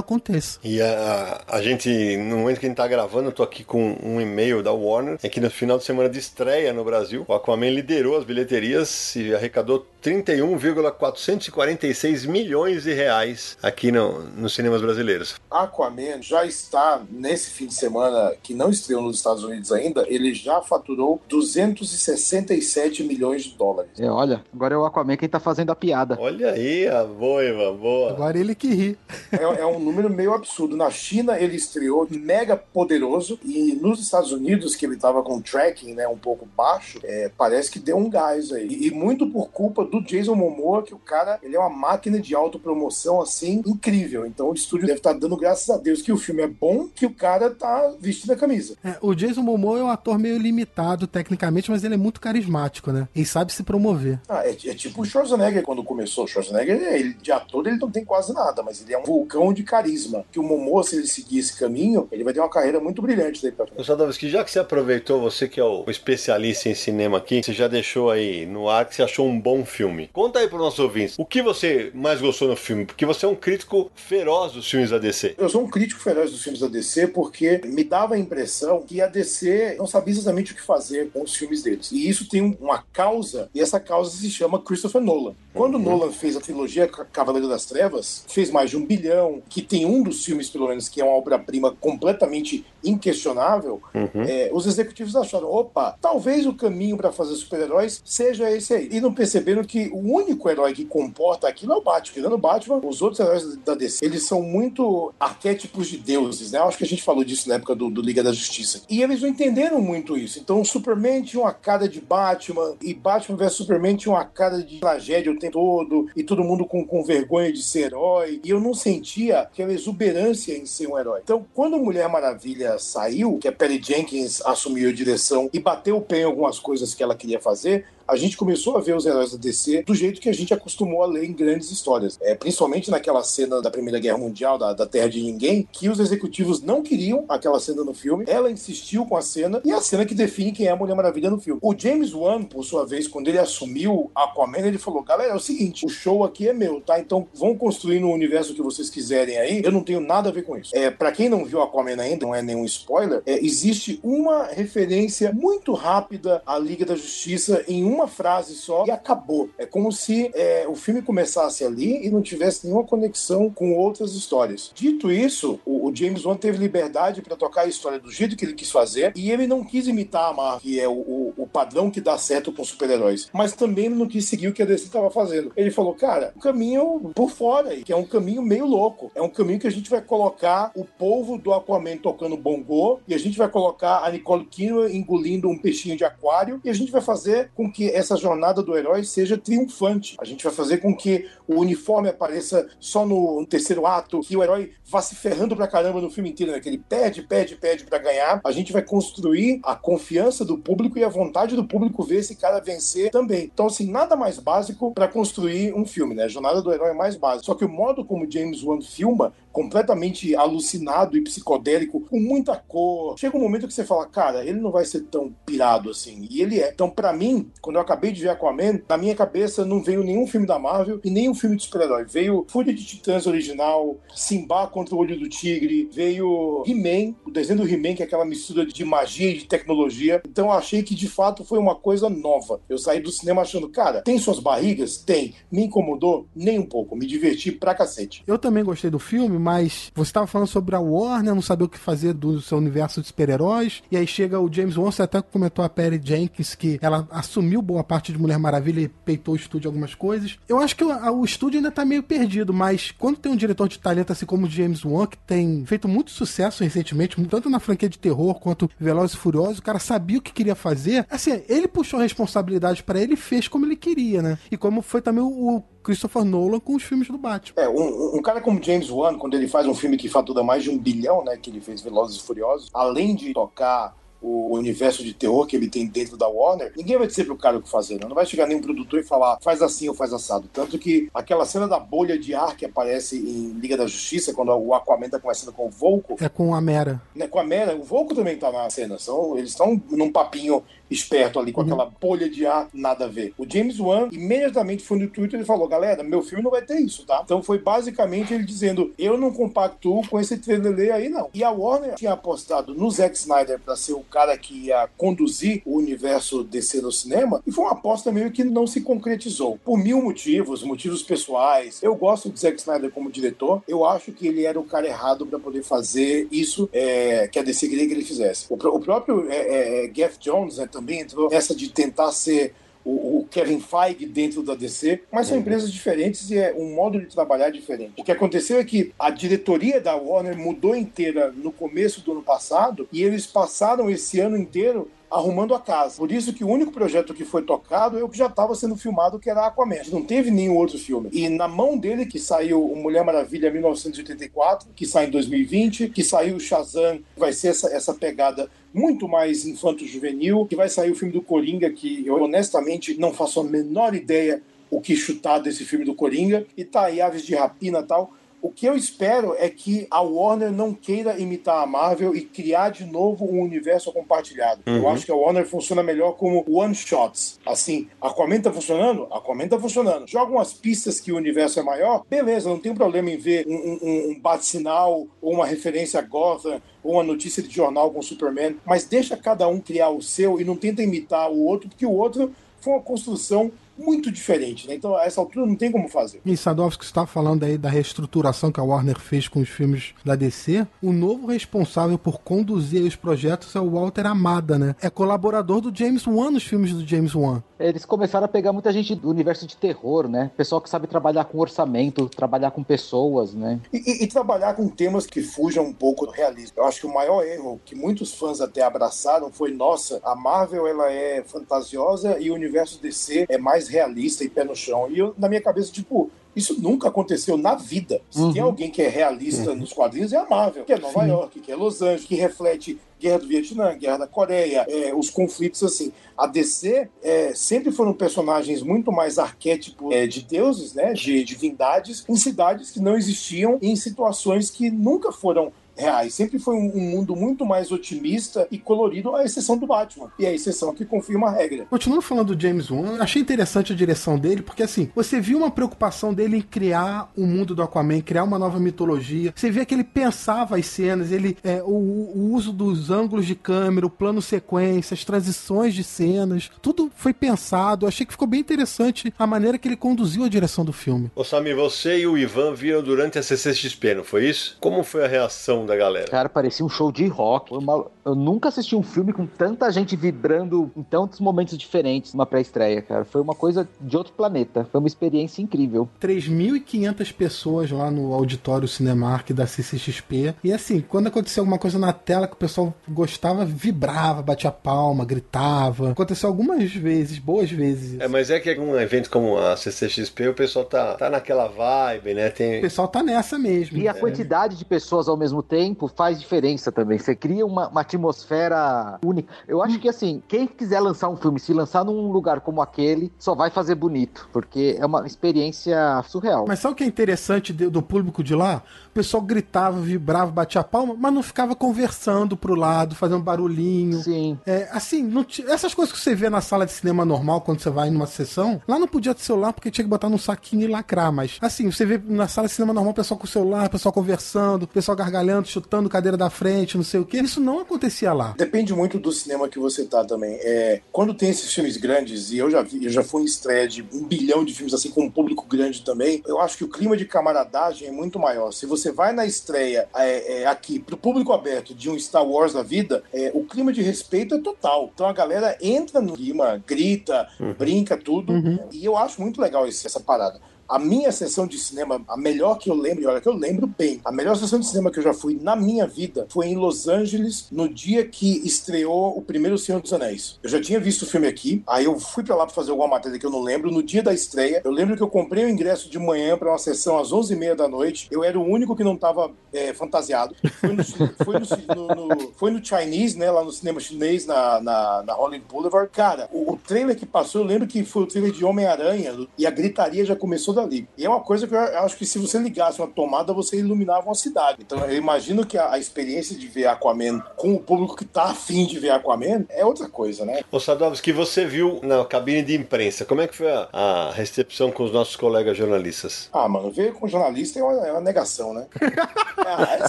aconteça. 0.00 0.58
E 0.62 0.82
a, 0.82 1.40
a 1.48 1.62
gente, 1.62 1.88
no 2.18 2.36
momento 2.38 2.60
que 2.60 2.66
a 2.66 2.68
gente 2.68 2.76
tá 2.76 2.86
gravando, 2.86 3.28
eu 3.28 3.32
tô 3.32 3.42
aqui 3.42 3.64
com 3.64 3.96
um 4.02 4.20
e-mail 4.20 4.62
da 4.62 4.72
Warner, 4.72 5.18
é 5.22 5.30
que 5.30 5.40
no 5.40 5.50
final 5.50 5.78
de 5.78 5.84
semana 5.84 6.10
de 6.10 6.18
estreia 6.18 6.74
no 6.74 6.84
Brasil, 6.84 7.24
o 7.26 7.32
Aquaman 7.32 7.70
liderou 7.70 8.18
as 8.18 8.24
bilheterias 8.24 9.16
e 9.16 9.34
arrecadou 9.34 9.86
31,446 10.02 12.26
milhões 12.26 12.82
de 12.84 12.92
reais 12.92 13.56
aqui 13.62 13.90
no, 13.90 14.25
nos 14.36 14.54
cinemas 14.54 14.80
brasileiros. 14.80 15.36
Aquaman 15.50 16.20
já 16.20 16.44
está 16.44 17.02
nesse 17.10 17.50
fim 17.50 17.66
de 17.66 17.74
semana 17.74 18.34
que 18.42 18.54
não 18.54 18.70
estreou 18.70 19.02
nos 19.02 19.16
Estados 19.16 19.44
Unidos 19.44 19.72
ainda, 19.72 20.04
ele 20.08 20.34
já 20.34 20.60
faturou 20.60 21.20
267 21.28 23.02
milhões 23.04 23.44
de 23.44 23.56
dólares. 23.56 23.90
É, 23.98 24.10
olha, 24.10 24.44
agora 24.52 24.74
é 24.74 24.78
o 24.78 24.84
Aquaman 24.84 25.16
quem 25.16 25.28
tá 25.28 25.40
fazendo 25.40 25.70
a 25.70 25.76
piada. 25.76 26.16
Olha 26.20 26.50
aí, 26.50 26.86
a 26.86 27.04
boa, 27.04 27.44
Ivan, 27.44 27.76
boa. 27.76 28.10
Agora 28.10 28.38
ele 28.38 28.54
que 28.54 28.68
ri. 28.68 28.98
É, 29.32 29.42
é 29.60 29.66
um 29.66 29.78
número 29.78 30.08
meio 30.10 30.32
absurdo. 30.32 30.76
Na 30.76 30.90
China 30.90 31.38
ele 31.38 31.56
estreou 31.56 32.06
mega 32.10 32.56
poderoso 32.56 33.38
e 33.44 33.74
nos 33.74 34.00
Estados 34.00 34.32
Unidos, 34.32 34.74
que 34.74 34.86
ele 34.86 34.94
estava 34.94 35.22
com 35.22 35.36
o 35.36 35.42
tracking 35.42 35.94
né, 35.94 36.06
um 36.08 36.18
pouco 36.18 36.46
baixo, 36.56 36.98
é, 37.04 37.30
parece 37.36 37.70
que 37.70 37.78
deu 37.78 37.96
um 37.96 38.08
gás 38.08 38.52
aí. 38.52 38.66
E, 38.66 38.88
e 38.88 38.90
muito 38.90 39.26
por 39.26 39.48
culpa 39.50 39.84
do 39.84 40.02
Jason 40.02 40.34
Momoa, 40.34 40.82
que 40.82 40.94
o 40.94 40.98
cara 40.98 41.38
ele 41.42 41.56
é 41.56 41.58
uma 41.58 41.70
máquina 41.70 42.18
de 42.18 42.34
autopromoção 42.34 43.20
assim 43.20 43.62
incrível. 43.66 44.15
Então 44.24 44.50
o 44.50 44.54
estúdio 44.54 44.86
deve 44.86 45.00
estar 45.00 45.12
dando 45.12 45.36
graças 45.36 45.68
a 45.68 45.76
Deus 45.76 46.00
que 46.00 46.12
o 46.12 46.16
filme 46.16 46.42
é 46.42 46.46
bom, 46.46 46.88
que 46.88 47.04
o 47.04 47.12
cara 47.12 47.50
tá 47.50 47.92
vestindo 48.00 48.32
a 48.32 48.36
camisa. 48.36 48.76
É, 48.84 48.96
o 49.00 49.14
Jason 49.14 49.42
Momoa 49.42 49.80
é 49.80 49.82
um 49.82 49.90
ator 49.90 50.18
meio 50.18 50.38
limitado 50.38 51.06
tecnicamente, 51.06 51.70
mas 51.70 51.82
ele 51.82 51.94
é 51.94 51.98
muito 51.98 52.20
carismático, 52.20 52.92
né? 52.92 53.08
E 53.14 53.24
sabe 53.24 53.52
se 53.52 53.62
promover. 53.62 54.20
Ah, 54.28 54.46
é, 54.46 54.50
é 54.50 54.74
tipo 54.74 55.02
o 55.02 55.04
Schwarzenegger 55.04 55.62
quando 55.62 55.82
começou. 55.82 56.24
O 56.24 56.28
Schwarzenegger, 56.28 56.80
ele, 56.80 57.14
de 57.14 57.32
ator, 57.32 57.66
ele 57.66 57.78
não 57.78 57.90
tem 57.90 58.04
quase 58.04 58.32
nada, 58.32 58.62
mas 58.62 58.80
ele 58.80 58.94
é 58.94 58.98
um 58.98 59.04
vulcão 59.04 59.52
de 59.52 59.62
carisma. 59.62 60.24
Que 60.30 60.38
o 60.38 60.42
Momoa, 60.42 60.84
se 60.84 60.96
ele 60.96 61.06
seguir 61.06 61.40
esse 61.40 61.58
caminho, 61.58 62.06
ele 62.12 62.22
vai 62.22 62.32
ter 62.32 62.40
uma 62.40 62.48
carreira 62.48 62.78
muito 62.78 63.02
brilhante 63.02 63.42
daí 63.42 63.52
pra 63.52 63.66
frente. 63.66 63.84
Sadovski, 63.84 64.28
já 64.28 64.44
que 64.44 64.50
você 64.50 64.58
aproveitou, 64.58 65.20
você 65.20 65.48
que 65.48 65.58
é 65.58 65.64
o 65.64 65.84
especialista 65.88 66.68
em 66.68 66.74
cinema 66.74 67.18
aqui, 67.18 67.42
você 67.42 67.52
já 67.52 67.68
deixou 67.68 68.10
aí 68.10 68.46
no 68.46 68.68
ar 68.68 68.84
que 68.86 68.94
você 68.94 69.02
achou 69.02 69.26
um 69.26 69.40
bom 69.40 69.64
filme. 69.64 70.10
Conta 70.12 70.38
aí 70.38 70.48
para 70.48 70.58
nossos 70.58 70.78
ouvintes, 70.78 71.18
o 71.18 71.24
que 71.24 71.42
você 71.42 71.90
mais 71.94 72.20
gostou 72.20 72.48
no 72.48 72.56
filme? 72.56 72.84
Porque 72.84 73.06
você 73.06 73.24
é 73.24 73.28
um 73.28 73.34
crítico 73.34 73.90
feroz 74.06 74.52
dos 74.52 74.70
filmes 74.70 74.90
da 74.90 74.98
DC. 74.98 75.34
Eu 75.36 75.48
sou 75.48 75.62
um 75.62 75.68
crítico 75.68 76.00
feroz 76.00 76.30
dos 76.30 76.40
filmes 76.42 76.60
da 76.60 76.68
DC 76.68 77.08
porque 77.08 77.60
me 77.64 77.82
dava 77.82 78.14
a 78.14 78.18
impressão 78.18 78.82
que 78.82 79.00
a 79.00 79.06
DC 79.08 79.74
não 79.78 79.86
sabia 79.86 80.14
exatamente 80.14 80.52
o 80.52 80.54
que 80.54 80.62
fazer 80.62 81.10
com 81.10 81.22
os 81.22 81.34
filmes 81.34 81.62
deles. 81.62 81.90
E 81.90 82.08
isso 82.08 82.28
tem 82.28 82.56
uma 82.60 82.84
causa, 82.92 83.50
e 83.52 83.60
essa 83.60 83.80
causa 83.80 84.16
se 84.16 84.30
chama 84.30 84.62
Christopher 84.62 85.00
Nolan. 85.00 85.34
Quando 85.52 85.78
Nolan 85.78 86.12
fez 86.12 86.36
a 86.36 86.40
trilogia 86.40 86.86
Cavaleiro 86.86 87.48
das 87.48 87.64
Trevas, 87.66 88.24
fez 88.28 88.50
mais 88.50 88.70
de 88.70 88.76
um 88.76 88.86
bilhão, 88.86 89.42
que 89.48 89.60
tem 89.62 89.84
um 89.86 90.02
dos 90.02 90.24
filmes, 90.24 90.48
pelo 90.50 90.68
menos, 90.68 90.88
que 90.88 91.00
é 91.00 91.04
uma 91.04 91.14
obra-prima 91.14 91.74
completamente 91.80 92.64
inquestionável, 92.84 93.80
Uhum. 93.94 94.22
é, 94.28 94.50
os 94.52 94.66
executivos 94.66 95.16
acharam, 95.16 95.50
opa, 95.50 95.96
talvez 96.00 96.46
o 96.46 96.52
caminho 96.54 96.96
para 96.96 97.10
fazer 97.10 97.34
super-heróis 97.34 98.00
seja 98.04 98.50
esse 98.50 98.72
aí. 98.74 98.88
E 98.92 99.00
não 99.00 99.12
perceberam 99.12 99.64
que 99.64 99.88
o 99.88 99.98
único 99.98 100.48
herói 100.48 100.72
que 100.74 100.84
comporta 100.84 101.48
aquilo 101.48 101.72
é 101.72 101.76
o 101.76 101.80
Batman. 101.80 102.14
Tirando 102.14 102.34
o 102.34 102.38
Batman, 102.38 102.80
os 102.84 103.02
outros 103.02 103.20
heróis 103.20 103.56
da 103.58 103.74
DC, 103.74 103.95
eles 104.02 104.24
são 104.24 104.42
muito 104.42 105.12
arquétipos 105.18 105.88
de 105.88 105.98
deuses, 105.98 106.52
né? 106.52 106.58
Eu 106.58 106.64
acho 106.64 106.78
que 106.78 106.84
a 106.84 106.86
gente 106.86 107.02
falou 107.02 107.24
disso 107.24 107.48
na 107.48 107.56
época 107.56 107.74
do, 107.74 107.90
do 107.90 108.02
Liga 108.02 108.22
da 108.22 108.32
Justiça. 108.32 108.82
E 108.88 109.02
eles 109.02 109.22
não 109.22 109.28
entenderam 109.28 109.80
muito 109.80 110.16
isso. 110.16 110.38
Então 110.38 110.64
Superman 110.64 111.22
tinha 111.22 111.42
uma 111.42 111.52
cara 111.52 111.88
de 111.88 112.00
Batman, 112.00 112.74
e 112.80 112.94
Batman 112.94 113.36
vs 113.36 113.52
Superman 113.52 113.96
tinha 113.96 114.12
uma 114.12 114.24
cara 114.24 114.62
de 114.62 114.78
tragédia 114.80 115.32
o 115.32 115.38
tempo 115.38 115.54
todo, 115.54 116.08
e 116.14 116.22
todo 116.22 116.44
mundo 116.44 116.64
com, 116.64 116.84
com 116.84 117.02
vergonha 117.02 117.52
de 117.52 117.62
ser 117.62 117.86
herói. 117.86 118.40
E 118.44 118.50
eu 118.50 118.60
não 118.60 118.74
sentia 118.74 119.40
aquela 119.40 119.72
exuberância 119.72 120.56
em 120.56 120.66
ser 120.66 120.88
um 120.88 120.98
herói. 120.98 121.20
Então, 121.22 121.46
quando 121.54 121.78
Mulher 121.78 122.08
Maravilha 122.08 122.78
saiu, 122.78 123.38
que 123.38 123.48
a 123.48 123.52
Perry 123.52 123.80
Jenkins 123.82 124.40
assumiu 124.42 124.90
a 124.90 124.92
direção 124.92 125.48
e 125.52 125.58
bateu 125.58 125.96
o 125.96 126.00
pé 126.00 126.20
em 126.20 126.24
algumas 126.24 126.58
coisas 126.58 126.94
que 126.94 127.02
ela 127.02 127.14
queria 127.14 127.40
fazer, 127.40 127.86
a 128.06 128.16
gente 128.16 128.36
começou 128.36 128.76
a 128.76 128.80
ver 128.80 128.94
os 128.94 129.06
heróis 129.06 129.32
da 129.32 129.38
DC 129.38 129.82
do 129.82 129.94
jeito 129.94 130.20
que 130.20 130.28
a 130.28 130.34
gente 130.34 130.54
acostumou 130.54 131.02
a 131.02 131.06
ler 131.06 131.24
em 131.24 131.32
grandes 131.32 131.70
histórias. 131.70 132.18
É, 132.20 132.34
principalmente 132.34 132.90
naquela 132.90 133.22
cena 133.22 133.60
da 133.60 133.70
Primeira 133.70 133.98
Guerra 133.98 134.18
Mundial, 134.18 134.58
da, 134.58 134.72
da 134.72 134.86
Terra 134.86 135.08
de 135.08 135.22
Ninguém, 135.22 135.68
que 135.70 135.88
os 135.88 135.98
executivos 135.98 136.62
não 136.62 136.82
queriam 136.82 137.24
aquela 137.28 137.58
cena 137.58 137.82
no 137.84 137.94
filme. 137.94 138.24
Ela 138.28 138.50
insistiu 138.50 139.06
com 139.06 139.16
a 139.16 139.22
cena 139.22 139.60
e 139.64 139.72
a 139.72 139.80
cena 139.80 140.04
que 140.04 140.14
define 140.14 140.52
quem 140.52 140.66
é 140.66 140.70
a 140.70 140.76
Mulher 140.76 140.94
Maravilha 140.94 141.30
no 141.30 141.40
filme. 141.40 141.60
O 141.62 141.74
James 141.76 142.14
Wan, 142.14 142.42
por 142.44 142.64
sua 142.64 142.86
vez, 142.86 143.08
quando 143.08 143.28
ele 143.28 143.38
assumiu 143.38 144.10
Aquaman, 144.14 144.58
ele 144.58 144.78
falou: 144.78 145.02
galera, 145.02 145.32
é 145.32 145.36
o 145.36 145.40
seguinte, 145.40 145.84
o 145.84 145.88
show 145.88 146.24
aqui 146.24 146.48
é 146.48 146.52
meu, 146.52 146.80
tá? 146.80 146.98
Então 147.00 147.26
vão 147.34 147.56
construir 147.56 148.00
no 148.00 148.12
universo 148.12 148.54
que 148.54 148.62
vocês 148.62 148.88
quiserem 148.88 149.38
aí. 149.38 149.62
Eu 149.64 149.72
não 149.72 149.82
tenho 149.82 150.00
nada 150.00 150.28
a 150.28 150.32
ver 150.32 150.42
com 150.42 150.56
isso. 150.56 150.74
É, 150.74 150.90
para 150.90 151.12
quem 151.12 151.28
não 151.28 151.44
viu 151.44 151.60
Aquaman 151.60 152.00
ainda, 152.00 152.26
não 152.26 152.34
é 152.34 152.42
nenhum 152.42 152.64
spoiler, 152.64 153.22
é, 153.26 153.44
existe 153.44 153.98
uma 154.02 154.44
referência 154.44 155.32
muito 155.32 155.72
rápida 155.72 156.42
à 156.46 156.58
Liga 156.58 156.84
da 156.84 156.94
Justiça 156.94 157.64
em 157.66 157.84
um 157.84 157.95
uma 157.96 158.08
frase 158.08 158.54
só 158.54 158.84
e 158.86 158.90
acabou. 158.90 159.50
É 159.58 159.66
como 159.66 159.90
se 159.90 160.30
é, 160.34 160.66
o 160.68 160.74
filme 160.74 161.02
começasse 161.02 161.64
ali 161.64 162.06
e 162.06 162.10
não 162.10 162.22
tivesse 162.22 162.66
nenhuma 162.66 162.84
conexão 162.84 163.50
com 163.50 163.74
outras 163.74 164.14
histórias. 164.14 164.70
Dito 164.74 165.10
isso, 165.10 165.58
o, 165.64 165.88
o 165.88 165.94
James 165.94 166.24
Wan 166.24 166.36
teve 166.36 166.58
liberdade 166.58 167.22
para 167.22 167.36
tocar 167.36 167.62
a 167.62 167.66
história 167.66 167.98
do 167.98 168.10
jeito 168.10 168.36
que 168.36 168.44
ele 168.44 168.54
quis 168.54 168.70
fazer 168.70 169.12
e 169.16 169.30
ele 169.30 169.46
não 169.46 169.64
quis 169.64 169.86
imitar 169.86 170.30
a 170.30 170.32
Marvel, 170.32 170.60
que 170.60 170.80
é 170.80 170.88
o, 170.88 170.92
o, 170.92 171.34
o 171.36 171.46
padrão 171.46 171.90
que 171.90 172.00
dá 172.00 172.18
certo 172.18 172.52
com 172.52 172.64
super-heróis, 172.64 173.28
mas 173.32 173.52
também 173.52 173.88
não 173.88 174.06
quis 174.06 174.26
seguir 174.26 174.48
o 174.48 174.52
que 174.52 174.62
a 174.62 174.66
DC 174.66 174.84
estava 174.84 175.10
fazendo. 175.10 175.52
Ele 175.56 175.70
falou, 175.70 175.94
cara, 175.94 176.32
o 176.36 176.40
caminho 176.40 177.12
por 177.14 177.30
fora 177.30 177.76
que 177.84 177.92
é 177.92 177.96
um 177.96 178.04
caminho 178.04 178.42
meio 178.42 178.66
louco. 178.66 179.10
É 179.14 179.22
um 179.22 179.28
caminho 179.28 179.58
que 179.58 179.66
a 179.66 179.70
gente 179.70 179.90
vai 179.90 180.00
colocar 180.00 180.70
o 180.74 180.84
povo 180.84 181.38
do 181.38 181.52
Aquaman 181.52 181.96
tocando 181.96 182.36
bongô 182.36 183.00
e 183.06 183.14
a 183.14 183.18
gente 183.18 183.38
vai 183.38 183.48
colocar 183.48 184.04
a 184.04 184.10
Nicole 184.10 184.44
Kidman 184.46 184.94
engolindo 184.94 185.48
um 185.48 185.58
peixinho 185.58 185.96
de 185.96 186.04
aquário 186.04 186.60
e 186.64 186.70
a 186.70 186.72
gente 186.72 186.92
vai 186.92 187.00
fazer 187.00 187.50
com 187.54 187.70
que 187.70 187.85
essa 187.90 188.16
jornada 188.16 188.62
do 188.62 188.76
herói 188.76 189.04
seja 189.04 189.38
triunfante. 189.38 190.16
A 190.20 190.24
gente 190.24 190.44
vai 190.44 190.52
fazer 190.52 190.78
com 190.78 190.94
que 190.94 191.26
o 191.46 191.60
uniforme 191.60 192.08
apareça 192.08 192.68
só 192.80 193.06
no, 193.06 193.44
terceiro 193.46 193.86
ato, 193.86 194.20
que 194.20 194.36
o 194.36 194.42
herói 194.42 194.72
vá 194.84 195.00
se 195.00 195.14
ferrando 195.14 195.56
pra 195.56 195.66
caramba 195.66 196.00
no 196.00 196.10
filme 196.10 196.30
inteiro, 196.30 196.52
né? 196.52 196.60
que 196.60 196.68
ele 196.68 196.78
pede, 196.78 197.22
pede, 197.22 197.56
pede 197.56 197.84
para 197.84 197.98
ganhar. 197.98 198.40
A 198.44 198.52
gente 198.52 198.72
vai 198.72 198.82
construir 198.82 199.60
a 199.62 199.74
confiança 199.74 200.44
do 200.44 200.58
público 200.58 200.98
e 200.98 201.04
a 201.04 201.08
vontade 201.08 201.56
do 201.56 201.64
público 201.64 202.02
ver 202.02 202.18
esse 202.18 202.36
cara 202.36 202.60
vencer 202.60 203.10
também. 203.10 203.50
Então, 203.52 203.66
assim, 203.66 203.90
nada 203.90 204.16
mais 204.16 204.38
básico 204.38 204.92
para 204.92 205.08
construir 205.08 205.74
um 205.74 205.84
filme, 205.84 206.14
né? 206.14 206.24
A 206.24 206.28
jornada 206.28 206.62
do 206.62 206.72
herói 206.72 206.90
é 206.90 206.94
mais 206.94 207.16
básica. 207.16 207.46
Só 207.46 207.54
que 207.54 207.64
o 207.64 207.68
modo 207.68 208.04
como 208.04 208.30
James 208.30 208.62
Wan 208.62 208.80
filma, 208.80 209.32
completamente 209.52 210.34
alucinado 210.34 211.16
e 211.16 211.22
psicodélico, 211.22 212.00
com 212.00 212.20
muita 212.20 212.56
cor. 212.56 213.18
Chega 213.18 213.36
um 213.36 213.40
momento 213.40 213.66
que 213.66 213.74
você 213.74 213.84
fala, 213.84 214.06
cara, 214.06 214.44
ele 214.44 214.60
não 214.60 214.70
vai 214.70 214.84
ser 214.84 215.00
tão 215.04 215.34
pirado 215.44 215.90
assim. 215.90 216.26
E 216.30 216.42
ele 216.42 216.60
é. 216.60 216.70
Então, 216.70 216.90
para 216.90 217.12
mim, 217.12 217.50
quando 217.60 217.75
eu 217.78 217.82
acabei 217.82 218.12
de 218.12 218.22
ver 218.22 218.30
Aquaman, 218.30 218.80
na 218.88 218.96
minha 218.96 219.14
cabeça 219.14 219.64
não 219.64 219.82
veio 219.82 220.02
nenhum 220.02 220.26
filme 220.26 220.46
da 220.46 220.58
Marvel 220.58 221.00
e 221.04 221.10
nenhum 221.10 221.34
filme 221.34 221.56
de 221.56 221.64
super-herói. 221.64 222.04
Veio 222.04 222.44
Fúria 222.48 222.72
de 222.72 222.84
Titãs 222.84 223.26
original, 223.26 223.98
Simba 224.14 224.66
contra 224.66 224.94
o 224.94 224.98
Olho 224.98 225.18
do 225.18 225.28
Tigre, 225.28 225.88
veio 225.92 226.62
He-Man, 226.66 227.14
o 227.24 227.30
desenho 227.30 227.60
do 227.60 227.68
He-Man, 227.68 227.94
que 227.94 228.02
é 228.02 228.06
aquela 228.06 228.24
mistura 228.24 228.66
de 228.66 228.84
magia 228.84 229.30
e 229.30 229.38
de 229.38 229.46
tecnologia. 229.46 230.22
Então 230.28 230.46
eu 230.46 230.52
achei 230.52 230.82
que 230.82 230.94
de 230.94 231.08
fato 231.08 231.44
foi 231.44 231.58
uma 231.58 231.74
coisa 231.74 232.08
nova. 232.08 232.60
Eu 232.68 232.78
saí 232.78 233.00
do 233.00 233.10
cinema 233.10 233.42
achando, 233.42 233.68
cara, 233.68 234.02
tem 234.02 234.18
suas 234.18 234.38
barrigas? 234.38 234.98
Tem. 234.98 235.34
Me 235.50 235.64
incomodou? 235.64 236.26
Nem 236.34 236.58
um 236.58 236.66
pouco. 236.66 236.96
Me 236.96 237.06
diverti 237.06 237.52
pra 237.52 237.74
cacete. 237.74 238.22
Eu 238.26 238.38
também 238.38 238.64
gostei 238.64 238.90
do 238.90 238.98
filme, 238.98 239.38
mas 239.38 239.90
você 239.94 240.08
estava 240.08 240.26
falando 240.26 240.48
sobre 240.48 240.74
a 240.74 240.80
Warner, 240.80 241.34
não 241.34 241.42
sabia 241.42 241.66
o 241.66 241.68
que 241.68 241.78
fazer 241.78 242.12
do 242.12 242.40
seu 242.40 242.58
universo 242.58 243.00
de 243.00 243.08
super-heróis. 243.08 243.82
E 243.90 243.96
aí 243.96 244.06
chega 244.06 244.40
o 244.40 244.52
James 244.52 244.76
Wan, 244.76 244.90
você 244.90 245.02
até 245.02 245.20
comentou 245.20 245.64
a 245.64 245.68
Perry 245.68 246.00
Jenkins, 246.02 246.54
que 246.54 246.78
ela 246.80 247.06
assumiu 247.10 247.60
boa 247.66 247.82
parte 247.82 248.12
de 248.12 248.18
Mulher 248.18 248.38
Maravilha 248.38 248.80
e 248.80 248.88
peitou 248.88 249.34
o 249.34 249.36
estúdio 249.36 249.68
algumas 249.68 249.94
coisas. 249.94 250.38
Eu 250.48 250.58
acho 250.58 250.76
que 250.76 250.84
o, 250.84 250.88
o 250.88 251.24
estúdio 251.24 251.58
ainda 251.58 251.70
tá 251.70 251.84
meio 251.84 252.02
perdido, 252.02 252.54
mas 252.54 252.92
quando 252.96 253.18
tem 253.18 253.32
um 253.32 253.36
diretor 253.36 253.68
de 253.68 253.78
talento 253.78 254.12
assim 254.12 254.24
como 254.24 254.46
o 254.46 254.50
James 254.50 254.84
Wan, 254.84 255.06
que 255.06 255.18
tem 255.18 255.64
feito 255.66 255.88
muito 255.88 256.10
sucesso 256.10 256.62
recentemente, 256.62 257.22
tanto 257.26 257.50
na 257.50 257.58
franquia 257.58 257.88
de 257.88 257.98
terror 257.98 258.34
quanto 258.36 258.70
Velozes 258.78 259.16
e 259.16 259.18
Furiosos, 259.18 259.58
o 259.58 259.62
cara 259.62 259.78
sabia 259.78 260.18
o 260.18 260.22
que 260.22 260.32
queria 260.32 260.54
fazer. 260.54 261.06
Assim, 261.10 261.42
ele 261.48 261.66
puxou 261.66 261.98
a 261.98 262.02
responsabilidade 262.02 262.82
pra 262.82 263.00
ele 263.00 263.14
e 263.14 263.16
fez 263.16 263.48
como 263.48 263.66
ele 263.66 263.76
queria, 263.76 264.22
né? 264.22 264.38
E 264.50 264.56
como 264.56 264.80
foi 264.80 265.02
também 265.02 265.22
o, 265.22 265.56
o 265.56 265.62
Christopher 265.82 266.24
Nolan 266.24 266.60
com 266.60 266.74
os 266.74 266.82
filmes 266.82 267.08
do 267.08 267.18
Batman. 267.18 267.62
É, 267.62 267.68
um, 267.68 268.16
um 268.16 268.22
cara 268.22 268.40
como 268.40 268.62
James 268.62 268.90
Wan, 268.90 269.16
quando 269.18 269.34
ele 269.34 269.48
faz 269.48 269.66
um 269.66 269.74
filme 269.74 269.96
que 269.96 270.08
fatura 270.08 270.42
mais 270.42 270.62
de 270.62 270.70
um 270.70 270.78
bilhão, 270.78 271.24
né, 271.24 271.36
que 271.36 271.50
ele 271.50 271.60
fez 271.60 271.80
Velozes 271.80 272.16
e 272.16 272.22
Furiosos, 272.22 272.70
além 272.74 273.14
de 273.14 273.32
tocar 273.32 273.94
o 274.20 274.54
universo 274.54 275.02
de 275.04 275.12
terror 275.14 275.46
que 275.46 275.56
ele 275.56 275.68
tem 275.68 275.86
dentro 275.86 276.16
da 276.16 276.28
Warner, 276.28 276.72
ninguém 276.76 276.98
vai 276.98 277.06
dizer 277.06 277.24
pro 277.24 277.36
cara 277.36 277.58
o 277.58 277.62
que 277.62 277.68
fazer, 277.70 277.94
né? 277.94 278.06
não 278.06 278.14
vai 278.14 278.26
chegar 278.26 278.46
nenhum 278.46 278.60
produtor 278.60 279.00
e 279.00 279.04
falar 279.04 279.38
faz 279.42 279.62
assim 279.62 279.88
ou 279.88 279.94
faz 279.94 280.12
assado. 280.12 280.48
Tanto 280.52 280.78
que 280.78 281.08
aquela 281.14 281.44
cena 281.44 281.68
da 281.68 281.78
bolha 281.78 282.18
de 282.18 282.34
ar 282.34 282.56
que 282.56 282.64
aparece 282.64 283.16
em 283.16 283.52
Liga 283.58 283.76
da 283.76 283.86
Justiça, 283.86 284.32
quando 284.32 284.52
o 284.52 284.74
Aquaman 284.74 285.08
tá 285.08 285.18
conversando 285.18 285.52
com 285.52 285.66
o 285.66 285.70
Volko, 285.70 286.16
É 286.20 286.28
com 286.28 286.54
a 286.54 286.60
Mera. 286.60 287.00
né, 287.14 287.26
com 287.26 287.38
a 287.38 287.44
Mera, 287.44 287.76
o 287.76 287.82
Volko 287.82 288.14
também 288.14 288.36
tá 288.36 288.50
na 288.50 288.68
cena, 288.70 288.98
são, 288.98 289.36
eles 289.36 289.50
estão 289.50 289.80
num 289.90 290.10
papinho 290.10 290.62
esperto 290.88 291.40
ali, 291.40 291.52
com 291.52 291.62
aquela 291.62 291.90
bolha 292.00 292.28
de 292.30 292.46
ar, 292.46 292.68
nada 292.72 293.06
a 293.06 293.08
ver. 293.08 293.34
O 293.36 293.44
James 293.48 293.80
Wan 293.80 294.08
imediatamente 294.12 294.84
foi 294.84 294.98
no 294.98 295.08
Twitter 295.08 295.40
e 295.40 295.44
falou, 295.44 295.66
galera, 295.66 296.02
meu 296.04 296.22
filme 296.22 296.44
não 296.44 296.50
vai 296.50 296.62
ter 296.62 296.78
isso, 296.78 297.04
tá? 297.04 297.22
Então 297.24 297.42
foi 297.42 297.58
basicamente 297.58 298.32
ele 298.32 298.44
dizendo, 298.44 298.92
eu 298.96 299.18
não 299.18 299.32
compactuo 299.32 300.06
com 300.08 300.20
esse 300.20 300.38
trailer 300.38 300.94
aí, 300.94 301.08
não. 301.08 301.28
E 301.34 301.42
a 301.42 301.50
Warner 301.50 301.94
tinha 301.96 302.12
apostado 302.12 302.72
no 302.74 302.88
Zack 302.90 303.16
Snyder 303.16 303.58
pra 303.58 303.74
ser 303.74 303.94
o 303.94 304.04
cara 304.06 304.36
que 304.36 304.66
ia 304.66 304.88
conduzir 304.96 305.62
o 305.64 305.76
universo 305.76 306.42
DC 306.44 306.80
no 306.80 306.92
cinema, 306.92 307.42
e 307.46 307.52
foi 307.52 307.64
uma 307.64 307.72
aposta 307.72 308.12
meio 308.12 308.30
que 308.30 308.44
não 308.44 308.66
se 308.66 308.80
concretizou. 308.80 309.58
Por 309.64 309.78
mil 309.78 310.00
motivos, 310.02 310.62
motivos 310.62 311.02
pessoais. 311.02 311.82
Eu 311.82 311.94
gosto 311.94 312.28
do 312.28 312.38
Zack 312.38 312.58
Snyder 312.58 312.90
como 312.90 313.10
diretor, 313.10 313.62
eu 313.68 313.84
acho 313.84 314.12
que 314.12 314.26
ele 314.26 314.44
era 314.44 314.58
o 314.58 314.64
cara 314.64 314.86
errado 314.86 315.26
para 315.26 315.38
poder 315.38 315.62
fazer 315.62 316.28
isso 316.30 316.68
é, 316.72 317.28
que 317.28 317.38
a 317.38 317.42
DC 317.42 317.68
queria 317.68 317.86
que 317.86 317.92
ele 317.92 318.04
fizesse. 318.04 318.46
O, 318.48 318.54
o 318.54 318.80
próprio 318.80 319.30
é, 319.30 319.84
é, 319.84 320.10
Jones 320.20 320.58
né, 320.58 320.68
também 320.70 321.00
entrou 321.00 321.28
nessa 321.30 321.54
de 321.54 321.68
tentar 321.68 322.12
ser 322.12 322.54
o, 322.86 323.18
o, 323.18 323.26
Kevin 323.28 323.58
Feige 323.58 324.06
dentro 324.06 324.44
da 324.44 324.54
DC, 324.54 325.02
mas 325.10 325.26
são 325.26 325.36
uhum. 325.36 325.42
empresas 325.42 325.72
diferentes 325.72 326.30
e 326.30 326.38
é 326.38 326.54
um 326.56 326.72
modo 326.72 327.00
de 327.00 327.06
trabalhar 327.06 327.50
diferente. 327.50 327.94
O 327.98 328.04
que 328.04 328.12
aconteceu 328.12 328.58
é 328.58 328.64
que 328.64 328.92
a 328.96 329.10
diretoria 329.10 329.80
da 329.80 329.96
Warner 329.96 330.38
mudou 330.38 330.76
inteira 330.76 331.32
no 331.32 331.50
começo 331.50 332.00
do 332.02 332.12
ano 332.12 332.22
passado 332.22 332.88
e 332.92 333.02
eles 333.02 333.26
passaram 333.26 333.90
esse 333.90 334.20
ano 334.20 334.36
inteiro 334.36 334.88
arrumando 335.10 335.54
a 335.54 335.60
casa. 335.60 335.96
Por 335.96 336.10
isso 336.10 336.32
que 336.32 336.44
o 336.44 336.48
único 336.48 336.72
projeto 336.72 337.14
que 337.14 337.24
foi 337.24 337.42
tocado 337.42 337.98
é 337.98 338.02
o 338.02 338.08
que 338.08 338.18
já 338.18 338.26
estava 338.26 338.54
sendo 338.54 338.76
filmado, 338.76 339.18
que 339.18 339.30
era 339.30 339.46
Aquaman. 339.46 339.76
Não 339.90 340.02
teve 340.02 340.30
nenhum 340.30 340.56
outro 340.56 340.78
filme. 340.78 341.08
E 341.12 341.28
na 341.28 341.48
mão 341.48 341.78
dele 341.78 342.06
que 342.06 342.18
saiu 342.18 342.64
o 342.64 342.76
Mulher 342.76 343.04
Maravilha 343.04 343.50
1984, 343.50 344.68
que 344.74 344.86
sai 344.86 345.06
em 345.06 345.10
2020, 345.10 345.88
que 345.90 346.02
saiu 346.02 346.36
o 346.36 346.40
Shazam, 346.40 347.00
vai 347.16 347.32
ser 347.32 347.48
essa, 347.48 347.68
essa 347.68 347.94
pegada 347.94 348.50
muito 348.72 349.08
mais 349.08 349.46
infanto-juvenil, 349.46 350.46
que 350.46 350.56
vai 350.56 350.68
sair 350.68 350.90
o 350.90 350.94
filme 350.94 351.12
do 351.12 351.22
Coringa, 351.22 351.70
que 351.70 352.06
eu 352.06 352.22
honestamente 352.22 352.98
não 352.98 353.12
faço 353.12 353.40
a 353.40 353.44
menor 353.44 353.94
ideia 353.94 354.42
o 354.70 354.80
que 354.80 354.96
chutar 354.96 355.38
desse 355.38 355.64
filme 355.64 355.84
do 355.84 355.94
Coringa, 355.94 356.44
e 356.56 356.64
tá 356.64 356.86
aí 356.86 357.00
Aves 357.00 357.22
de 357.22 357.34
Rapina 357.34 357.78
e 357.78 357.84
tal. 357.84 358.12
O 358.46 358.52
que 358.52 358.64
eu 358.64 358.76
espero 358.76 359.34
é 359.36 359.50
que 359.50 359.88
a 359.90 360.00
Warner 360.00 360.52
não 360.52 360.72
queira 360.72 361.18
imitar 361.18 361.64
a 361.64 361.66
Marvel 361.66 362.14
e 362.14 362.20
criar 362.22 362.70
de 362.70 362.84
novo 362.84 363.24
um 363.24 363.42
universo 363.42 363.92
compartilhado. 363.92 364.62
Uhum. 364.64 364.76
Eu 364.76 364.88
acho 364.88 365.04
que 365.04 365.10
a 365.10 365.16
Warner 365.16 365.44
funciona 365.44 365.82
melhor 365.82 366.12
como 366.12 366.44
one-shots. 366.48 367.40
Assim, 367.44 367.88
Aquaman 368.00 368.40
tá 368.40 368.52
funcionando? 368.52 369.08
Aquaman 369.10 369.48
tá 369.48 369.58
funcionando. 369.58 370.06
Joga 370.06 370.30
umas 370.30 370.54
pistas 370.54 371.00
que 371.00 371.10
o 371.10 371.16
universo 371.16 371.58
é 371.58 371.62
maior, 371.64 372.04
beleza, 372.08 372.48
não 372.48 372.60
tem 372.60 372.72
problema 372.72 373.10
em 373.10 373.16
ver 373.16 373.44
um, 373.48 373.52
um, 373.52 374.10
um 374.12 374.20
bate-sinal 374.20 375.08
ou 375.20 375.32
uma 375.32 375.44
referência 375.44 375.98
a 375.98 376.02
Gotham 376.02 376.62
ou 376.84 376.92
uma 376.92 377.02
notícia 377.02 377.42
de 377.42 377.52
jornal 377.52 377.90
com 377.90 378.00
Superman, 378.00 378.58
mas 378.64 378.84
deixa 378.84 379.16
cada 379.16 379.48
um 379.48 379.58
criar 379.58 379.88
o 379.88 380.00
seu 380.00 380.40
e 380.40 380.44
não 380.44 380.54
tenta 380.54 380.84
imitar 380.84 381.28
o 381.32 381.42
outro, 381.42 381.68
porque 381.68 381.84
o 381.84 381.90
outro 381.90 382.32
foi 382.60 382.74
uma 382.74 382.82
construção 382.82 383.50
muito 383.78 384.10
diferente, 384.10 384.66
né? 384.68 384.74
Então, 384.74 384.96
a 384.96 385.04
essa 385.04 385.20
altura 385.20 385.46
não 385.46 385.54
tem 385.54 385.70
como 385.70 385.88
fazer. 385.88 386.20
E 386.24 386.36
Sadovski 386.36 386.84
está 386.84 387.06
falando 387.06 387.44
aí 387.44 387.58
da 387.58 387.68
reestruturação 387.68 388.50
que 388.50 388.60
a 388.60 388.62
Warner 388.62 388.98
fez 388.98 389.28
com 389.28 389.40
os 389.40 389.48
filmes 389.48 389.94
da 390.04 390.14
DC. 390.14 390.66
O 390.82 390.92
novo 390.92 391.26
responsável 391.26 391.98
por 391.98 392.20
conduzir 392.20 392.82
os 392.82 392.96
projetos 392.96 393.54
é 393.54 393.60
o 393.60 393.70
Walter 393.70 394.06
Amada, 394.06 394.58
né? 394.58 394.74
É 394.80 394.90
colaborador 394.90 395.60
do 395.60 395.76
James 395.76 396.06
Wan 396.06 396.30
nos 396.30 396.44
filmes 396.44 396.72
do 396.72 396.86
James 396.86 397.14
Wan. 397.14 397.42
Eles 397.58 397.84
começaram 397.84 398.26
a 398.26 398.28
pegar 398.28 398.52
muita 398.52 398.72
gente 398.72 398.94
do 398.94 399.08
universo 399.08 399.46
de 399.46 399.56
terror, 399.56 400.08
né? 400.08 400.30
Pessoal 400.36 400.60
que 400.60 400.68
sabe 400.68 400.86
trabalhar 400.86 401.24
com 401.24 401.38
orçamento, 401.38 402.08
trabalhar 402.08 402.50
com 402.50 402.62
pessoas, 402.62 403.32
né? 403.32 403.60
E, 403.72 403.78
e, 403.78 404.04
e 404.04 404.06
trabalhar 404.06 404.54
com 404.54 404.68
temas 404.68 405.06
que 405.06 405.22
fujam 405.22 405.64
um 405.64 405.72
pouco 405.72 406.06
do 406.06 406.12
realismo. 406.12 406.58
Eu 406.58 406.64
acho 406.64 406.80
que 406.80 406.86
o 406.86 406.92
maior 406.92 407.24
erro 407.24 407.60
que 407.64 407.74
muitos 407.74 408.14
fãs 408.14 408.40
até 408.40 408.62
abraçaram 408.62 409.30
foi, 409.32 409.52
nossa, 409.52 410.00
a 410.04 410.14
Marvel 410.14 410.66
ela 410.66 410.90
é 410.90 411.22
fantasiosa 411.22 412.18
e 412.20 412.30
o 412.30 412.34
universo 412.34 412.80
DC 412.80 413.26
é 413.28 413.38
mais 413.38 413.68
realista 413.68 414.22
e 414.22 414.28
pé 414.28 414.44
no 414.44 414.54
chão. 414.54 414.90
E 414.90 414.98
eu, 414.98 415.14
na 415.16 415.28
minha 415.28 415.40
cabeça, 415.40 415.72
tipo, 415.72 416.10
isso 416.36 416.60
nunca 416.60 416.88
aconteceu 416.88 417.38
na 417.38 417.54
vida. 417.54 418.02
Se 418.10 418.20
uhum. 418.20 418.32
tem 418.32 418.42
alguém 418.42 418.70
que 418.70 418.82
é 418.82 418.88
realista 418.88 419.50
uhum. 419.50 419.56
nos 419.56 419.72
quadrinhos, 419.72 420.12
é 420.12 420.18
a 420.18 420.26
Marvel, 420.28 420.64
que 420.64 420.72
é 420.72 420.78
Nova 420.78 421.00
Sim. 421.00 421.08
York, 421.08 421.40
que 421.40 421.50
é 421.50 421.56
Los 421.56 421.80
Angeles, 421.80 422.04
que 422.04 422.14
reflete 422.14 422.78
guerra 422.98 423.18
do 423.18 423.28
Vietnã, 423.28 423.76
guerra 423.76 423.98
da 423.98 424.06
Coreia, 424.06 424.66
é, 424.68 424.94
os 424.94 425.10
conflitos 425.10 425.62
assim. 425.62 425.92
A 426.16 426.26
DC 426.26 426.88
é, 427.02 427.34
sempre 427.34 427.70
foram 427.70 427.92
personagens 427.92 428.62
muito 428.62 428.90
mais 428.90 429.18
arquétipos 429.18 429.94
é, 429.94 430.06
de 430.06 430.22
deuses, 430.22 430.74
né, 430.74 430.92
de 430.92 431.22
divindades, 431.24 432.04
em 432.08 432.16
cidades 432.16 432.70
que 432.70 432.80
não 432.80 432.96
existiam, 432.96 433.58
em 433.60 433.76
situações 433.76 434.50
que 434.50 434.70
nunca 434.70 435.12
foram 435.12 435.52
reais. 435.76 436.14
Sempre 436.14 436.38
foi 436.38 436.54
um, 436.54 436.70
mundo 436.76 437.14
muito 437.14 437.44
mais 437.44 437.70
otimista 437.70 438.46
e 438.50 438.58
colorido, 438.58 439.14
à 439.14 439.24
exceção 439.24 439.56
do 439.56 439.66
Batman. 439.66 440.10
E 440.18 440.24
é 440.24 440.28
a 440.28 440.32
exceção 440.32 440.74
que 440.74 440.84
confirma 440.84 441.28
a 441.28 441.32
regra. 441.32 441.66
Continuando 441.66 442.02
falando 442.02 442.34
do 442.34 442.40
James 442.40 442.70
Wan, 442.70 442.98
achei 443.00 443.20
interessante 443.20 443.72
a 443.72 443.76
direção 443.76 444.18
dele, 444.18 444.42
porque 444.42 444.62
assim, 444.62 444.90
você 444.94 445.20
viu 445.20 445.38
uma 445.38 445.50
preocupação 445.50 446.14
dele 446.14 446.38
em 446.38 446.42
criar 446.42 447.10
o 447.16 447.22
um 447.22 447.26
mundo 447.26 447.54
do 447.54 447.62
Aquaman, 447.62 448.00
criar 448.00 448.24
uma 448.24 448.38
nova 448.38 448.58
mitologia. 448.58 449.32
Você 449.34 449.50
vê 449.50 449.64
que 449.64 449.74
ele 449.74 449.84
pensava 449.84 450.56
as 450.56 450.66
cenas, 450.66 451.12
ele 451.12 451.36
é, 451.42 451.62
o, 451.62 451.68
o 451.68 452.32
uso 452.32 452.52
dos 452.52 452.90
ângulos 452.90 453.26
de 453.26 453.34
câmera, 453.34 453.86
o 453.86 453.90
plano 453.90 454.22
sequência, 454.22 454.94
as 454.94 455.04
transições 455.04 455.74
de 455.74 455.84
cenas, 455.84 456.50
tudo 456.62 456.90
foi 456.94 457.12
pensado. 457.12 457.86
achei 457.86 458.06
que 458.06 458.12
ficou 458.12 458.28
bem 458.28 458.40
interessante 458.40 459.12
a 459.18 459.26
maneira 459.26 459.58
que 459.58 459.68
ele 459.68 459.76
conduziu 459.76 460.24
a 460.24 460.28
direção 460.28 460.64
do 460.64 460.72
filme. 460.72 461.10
Ô 461.14 461.24
Sami, 461.24 461.52
você 461.54 462.00
e 462.00 462.06
o 462.06 462.16
Ivan 462.16 462.54
viram 462.54 462.82
durante 462.82 463.18
a 463.18 463.22
CCXP, 463.22 463.94
não 463.94 464.04
foi 464.04 464.28
isso? 464.28 464.56
Como 464.60 464.82
foi 464.82 465.04
a 465.04 465.08
reação 465.08 465.65
da 465.66 465.76
galera. 465.76 466.08
Cara, 466.08 466.28
parecia 466.28 466.64
um 466.64 466.68
show 466.68 466.92
de 466.92 467.06
rock. 467.06 467.52
Uma... 467.54 467.86
Eu 468.04 468.14
nunca 468.14 468.48
assisti 468.48 468.76
um 468.76 468.82
filme 468.82 469.12
com 469.12 469.26
tanta 469.26 469.70
gente 469.70 469.96
vibrando 469.96 470.70
em 470.76 470.82
tantos 470.82 471.20
momentos 471.20 471.58
diferentes 471.58 472.14
numa 472.14 472.24
pré-estreia, 472.24 472.80
cara. 472.80 473.04
Foi 473.04 473.20
uma 473.20 473.34
coisa 473.34 473.68
de 473.80 473.96
outro 473.96 474.12
planeta. 474.12 474.66
Foi 474.70 474.78
uma 474.78 474.86
experiência 474.86 475.42
incrível. 475.42 475.88
3.500 476.00 477.12
pessoas 477.12 477.70
lá 477.70 477.90
no 477.90 478.12
auditório 478.12 478.68
Cinemark 478.68 479.30
da 479.32 479.46
CCXP. 479.46 480.34
E 480.44 480.52
assim, 480.52 480.80
quando 480.80 481.08
aconteceu 481.08 481.42
alguma 481.42 481.58
coisa 481.58 481.78
na 481.78 481.92
tela 481.92 482.26
que 482.28 482.34
o 482.34 482.38
pessoal 482.38 482.72
gostava, 482.88 483.44
vibrava, 483.44 484.22
batia 484.22 484.50
palma, 484.50 485.04
gritava. 485.04 485.90
Aconteceu 485.90 486.28
algumas 486.28 486.72
vezes, 486.72 487.18
boas 487.18 487.50
vezes. 487.50 487.94
Isso. 487.94 488.02
É, 488.02 488.08
mas 488.08 488.30
é 488.30 488.38
que 488.38 488.56
um 488.58 488.78
evento 488.78 489.10
como 489.10 489.36
a 489.38 489.56
CCXP, 489.56 490.28
o 490.28 490.34
pessoal 490.34 490.64
tá, 490.64 490.94
tá 490.94 491.10
naquela 491.10 491.48
vibe, 491.48 492.14
né? 492.14 492.30
Tem... 492.30 492.58
O 492.58 492.62
pessoal 492.62 492.88
tá 492.88 493.02
nessa 493.02 493.38
mesmo. 493.38 493.78
E 493.78 493.88
a 493.88 493.92
é. 493.92 493.94
quantidade 493.94 494.56
de 494.56 494.64
pessoas 494.64 495.08
ao 495.08 495.16
mesmo 495.16 495.42
tempo 495.42 495.55
tempo 495.56 495.88
faz 495.88 496.20
diferença 496.20 496.70
também. 496.70 496.98
Você 496.98 497.16
cria 497.16 497.46
uma, 497.46 497.68
uma 497.68 497.80
atmosfera 497.80 498.98
única. 499.02 499.32
Eu 499.48 499.62
acho 499.62 499.78
que, 499.78 499.88
assim, 499.88 500.22
quem 500.28 500.46
quiser 500.46 500.80
lançar 500.80 501.08
um 501.08 501.16
filme, 501.16 501.40
se 501.40 501.54
lançar 501.54 501.82
num 501.82 502.12
lugar 502.12 502.42
como 502.42 502.60
aquele, 502.60 503.10
só 503.18 503.34
vai 503.34 503.48
fazer 503.48 503.74
bonito, 503.74 504.28
porque 504.34 504.76
é 504.78 504.84
uma 504.84 505.06
experiência 505.06 506.02
surreal. 506.06 506.44
Mas 506.46 506.58
sabe 506.58 506.74
o 506.74 506.76
que 506.76 506.84
é 506.84 506.86
interessante 506.86 507.54
do 507.54 507.80
público 507.80 508.22
de 508.22 508.34
lá? 508.34 508.62
O 508.88 508.90
pessoal 508.92 509.22
gritava, 509.22 509.80
vibrava, 509.80 510.30
batia 510.30 510.62
palma, 510.62 510.94
mas 510.98 511.14
não 511.14 511.22
ficava 511.22 511.54
conversando 511.54 512.36
pro 512.36 512.54
lado, 512.54 512.94
fazendo 512.94 513.22
barulhinho. 513.22 514.02
Sim. 514.02 514.38
É, 514.44 514.68
assim, 514.70 515.10
t... 515.24 515.42
essas 515.48 515.72
coisas 515.72 515.90
que 515.90 515.98
você 515.98 516.14
vê 516.14 516.28
na 516.28 516.42
sala 516.42 516.66
de 516.66 516.72
cinema 516.72 517.02
normal, 517.02 517.40
quando 517.40 517.60
você 517.60 517.70
vai 517.70 517.88
numa 517.88 518.06
sessão, 518.06 518.60
lá 518.68 518.78
não 518.78 518.86
podia 518.86 519.14
ter 519.14 519.22
celular 519.22 519.54
porque 519.54 519.70
tinha 519.70 519.84
que 519.84 519.90
botar 519.90 520.10
num 520.10 520.18
saquinho 520.18 520.64
e 520.64 520.66
lacrar, 520.66 521.10
mas 521.10 521.38
assim, 521.40 521.70
você 521.70 521.86
vê 521.86 521.98
na 522.04 522.28
sala 522.28 522.46
de 522.46 522.52
cinema 522.52 522.74
normal 522.74 522.92
o 522.92 522.94
pessoal 522.94 523.18
com 523.18 523.24
o 523.24 523.28
celular, 523.28 523.66
o 523.68 523.70
pessoal 523.70 523.92
conversando, 523.92 524.64
o 524.64 524.68
pessoal 524.68 524.94
gargalhando, 524.96 525.45
chutando 525.46 525.88
cadeira 525.88 526.16
da 526.16 526.30
frente, 526.30 526.76
não 526.76 526.84
sei 526.84 527.00
o 527.00 527.04
que. 527.04 527.18
Isso 527.18 527.40
não 527.40 527.60
acontecia 527.60 528.12
lá. 528.12 528.34
Depende 528.36 528.74
muito 528.74 528.98
do 528.98 529.12
cinema 529.12 529.48
que 529.48 529.58
você 529.58 529.84
tá 529.84 530.04
também. 530.04 530.34
É, 530.40 530.80
quando 530.92 531.14
tem 531.14 531.30
esses 531.30 531.52
filmes 531.52 531.76
grandes, 531.76 532.30
e 532.30 532.38
eu 532.38 532.50
já 532.50 532.62
vi, 532.62 532.84
eu 532.84 532.90
já 532.90 533.02
fui 533.02 533.22
em 533.22 533.24
estreia 533.24 533.66
de 533.66 533.86
um 533.92 534.04
bilhão 534.04 534.44
de 534.44 534.54
filmes 534.54 534.74
assim 534.74 534.90
com 534.90 535.04
um 535.04 535.10
público 535.10 535.46
grande 535.46 535.82
também, 535.82 536.22
eu 536.26 536.40
acho 536.40 536.56
que 536.56 536.64
o 536.64 536.68
clima 536.68 536.96
de 536.96 537.04
camaradagem 537.04 537.88
é 537.88 537.90
muito 537.90 538.18
maior. 538.18 538.52
Se 538.52 538.66
você 538.66 538.92
vai 538.92 539.12
na 539.12 539.26
estreia 539.26 539.88
é, 539.94 540.42
é, 540.42 540.46
aqui 540.46 540.78
pro 540.78 540.96
público 540.96 541.32
aberto 541.32 541.74
de 541.74 541.90
um 541.90 541.98
Star 541.98 542.26
Wars 542.26 542.52
da 542.52 542.62
vida, 542.62 543.02
é, 543.12 543.30
o 543.34 543.44
clima 543.44 543.72
de 543.72 543.82
respeito 543.82 544.34
é 544.34 544.38
total. 544.38 544.90
Então 544.94 545.06
a 545.06 545.12
galera 545.12 545.56
entra 545.60 546.00
no 546.00 546.14
clima, 546.14 546.62
grita, 546.66 547.28
uhum. 547.40 547.54
brinca, 547.54 547.96
tudo. 547.96 548.32
Uhum. 548.32 548.58
E 548.72 548.84
eu 548.84 548.96
acho 548.96 549.20
muito 549.20 549.40
legal 549.40 549.66
esse, 549.66 549.86
essa 549.86 550.00
parada. 550.00 550.40
A 550.68 550.78
minha 550.78 551.12
sessão 551.12 551.46
de 551.46 551.58
cinema, 551.58 552.02
a 552.08 552.16
melhor 552.16 552.58
que 552.58 552.70
eu 552.70 552.74
lembro, 552.74 553.02
e 553.02 553.06
olha 553.06 553.20
que 553.20 553.28
eu 553.28 553.34
lembro 553.34 553.66
bem, 553.66 554.00
a 554.04 554.10
melhor 554.10 554.36
sessão 554.36 554.58
de 554.58 554.66
cinema 554.66 554.90
que 554.90 554.98
eu 554.98 555.02
já 555.02 555.14
fui 555.14 555.38
na 555.40 555.54
minha 555.54 555.86
vida 555.86 556.26
foi 556.28 556.46
em 556.46 556.56
Los 556.56 556.88
Angeles, 556.88 557.48
no 557.52 557.68
dia 557.68 558.04
que 558.06 558.46
estreou 558.46 559.16
o 559.16 559.22
primeiro 559.22 559.56
Senhor 559.58 559.80
dos 559.80 559.92
Anéis. 559.92 560.38
Eu 560.42 560.50
já 560.50 560.60
tinha 560.60 560.80
visto 560.80 561.02
o 561.02 561.06
filme 561.06 561.26
aqui, 561.26 561.62
aí 561.66 561.84
eu 561.84 561.98
fui 561.98 562.24
para 562.24 562.34
lá 562.34 562.46
para 562.46 562.54
fazer 562.54 562.70
alguma 562.70 562.88
matéria 562.88 563.18
que 563.18 563.26
eu 563.26 563.30
não 563.30 563.42
lembro. 563.42 563.70
No 563.70 563.82
dia 563.82 564.02
da 564.02 564.12
estreia, 564.12 564.60
eu 564.64 564.70
lembro 564.70 564.96
que 564.96 565.02
eu 565.02 565.08
comprei 565.08 565.44
o 565.44 565.48
ingresso 565.48 565.88
de 565.88 565.98
manhã 565.98 566.36
para 566.36 566.50
uma 566.50 566.58
sessão 566.58 566.98
às 566.98 567.10
11h30 567.10 567.54
da 567.54 567.68
noite. 567.68 568.08
Eu 568.10 568.24
era 568.24 568.38
o 568.38 568.44
único 568.44 568.74
que 568.74 568.82
não 568.82 568.94
estava 568.94 569.30
é, 569.52 569.72
fantasiado. 569.72 570.34
Foi 570.60 570.72
no, 570.72 570.84
foi, 570.84 571.34
no, 571.74 571.88
no, 571.88 572.32
foi 572.36 572.50
no, 572.50 572.64
Chinese, 572.64 573.18
né, 573.18 573.30
lá 573.30 573.44
no 573.44 573.52
cinema 573.52 573.78
chinês, 573.78 574.26
na, 574.26 574.60
na, 574.60 575.02
na 575.04 575.12
Hollywood 575.14 575.46
Boulevard. 575.50 575.90
Cara, 575.92 576.28
o, 576.32 576.52
o 576.52 576.56
trailer 576.56 576.96
que 576.96 577.06
passou, 577.06 577.42
eu 577.42 577.46
lembro 577.46 577.68
que 577.68 577.84
foi 577.84 578.02
o 578.02 578.06
trailer 578.06 578.32
de 578.32 578.44
Homem-Aranha 578.44 579.26
e 579.38 579.46
a 579.46 579.50
gritaria 579.50 580.04
já 580.04 580.16
começou 580.16 580.55
dali. 580.56 580.88
E 580.96 581.04
é 581.04 581.08
uma 581.08 581.20
coisa 581.20 581.46
que 581.46 581.54
eu 581.54 581.60
acho 581.60 581.96
que 581.96 582.04
se 582.04 582.18
você 582.18 582.38
ligasse 582.38 582.80
uma 582.80 582.88
tomada, 582.88 583.32
você 583.32 583.58
iluminava 583.58 584.06
uma 584.06 584.14
cidade. 584.14 584.58
Então 584.60 584.78
eu 584.84 584.96
imagino 584.96 585.46
que 585.46 585.56
a, 585.56 585.72
a 585.72 585.78
experiência 585.78 586.36
de 586.36 586.46
ver 586.46 586.66
Aquaman 586.66 587.20
com 587.36 587.54
o 587.54 587.60
público 587.60 587.96
que 587.96 588.04
tá 588.04 588.24
afim 588.24 588.66
de 588.66 588.78
ver 588.78 588.90
Aquaman 588.90 589.44
é 589.48 589.64
outra 589.64 589.88
coisa, 589.88 590.24
né? 590.24 590.42
Ô 590.50 590.58
Sadovski, 590.58 591.12
você 591.12 591.44
viu 591.44 591.80
na 591.82 592.04
cabine 592.04 592.42
de 592.42 592.54
imprensa, 592.56 593.04
como 593.04 593.20
é 593.20 593.28
que 593.28 593.36
foi 593.36 593.50
a, 593.50 593.68
a 593.72 594.12
recepção 594.12 594.70
com 594.70 594.82
os 594.82 594.92
nossos 594.92 595.16
colegas 595.16 595.56
jornalistas? 595.56 596.28
Ah, 596.32 596.48
mano, 596.48 596.70
ver 596.70 596.92
com 596.94 597.06
jornalista 597.06 597.58
é 597.58 597.62
uma, 597.62 597.86
é 597.86 597.92
uma 597.92 598.00
negação, 598.00 598.52
né? 598.52 598.66
ah, 599.38 599.78
é 599.80 599.88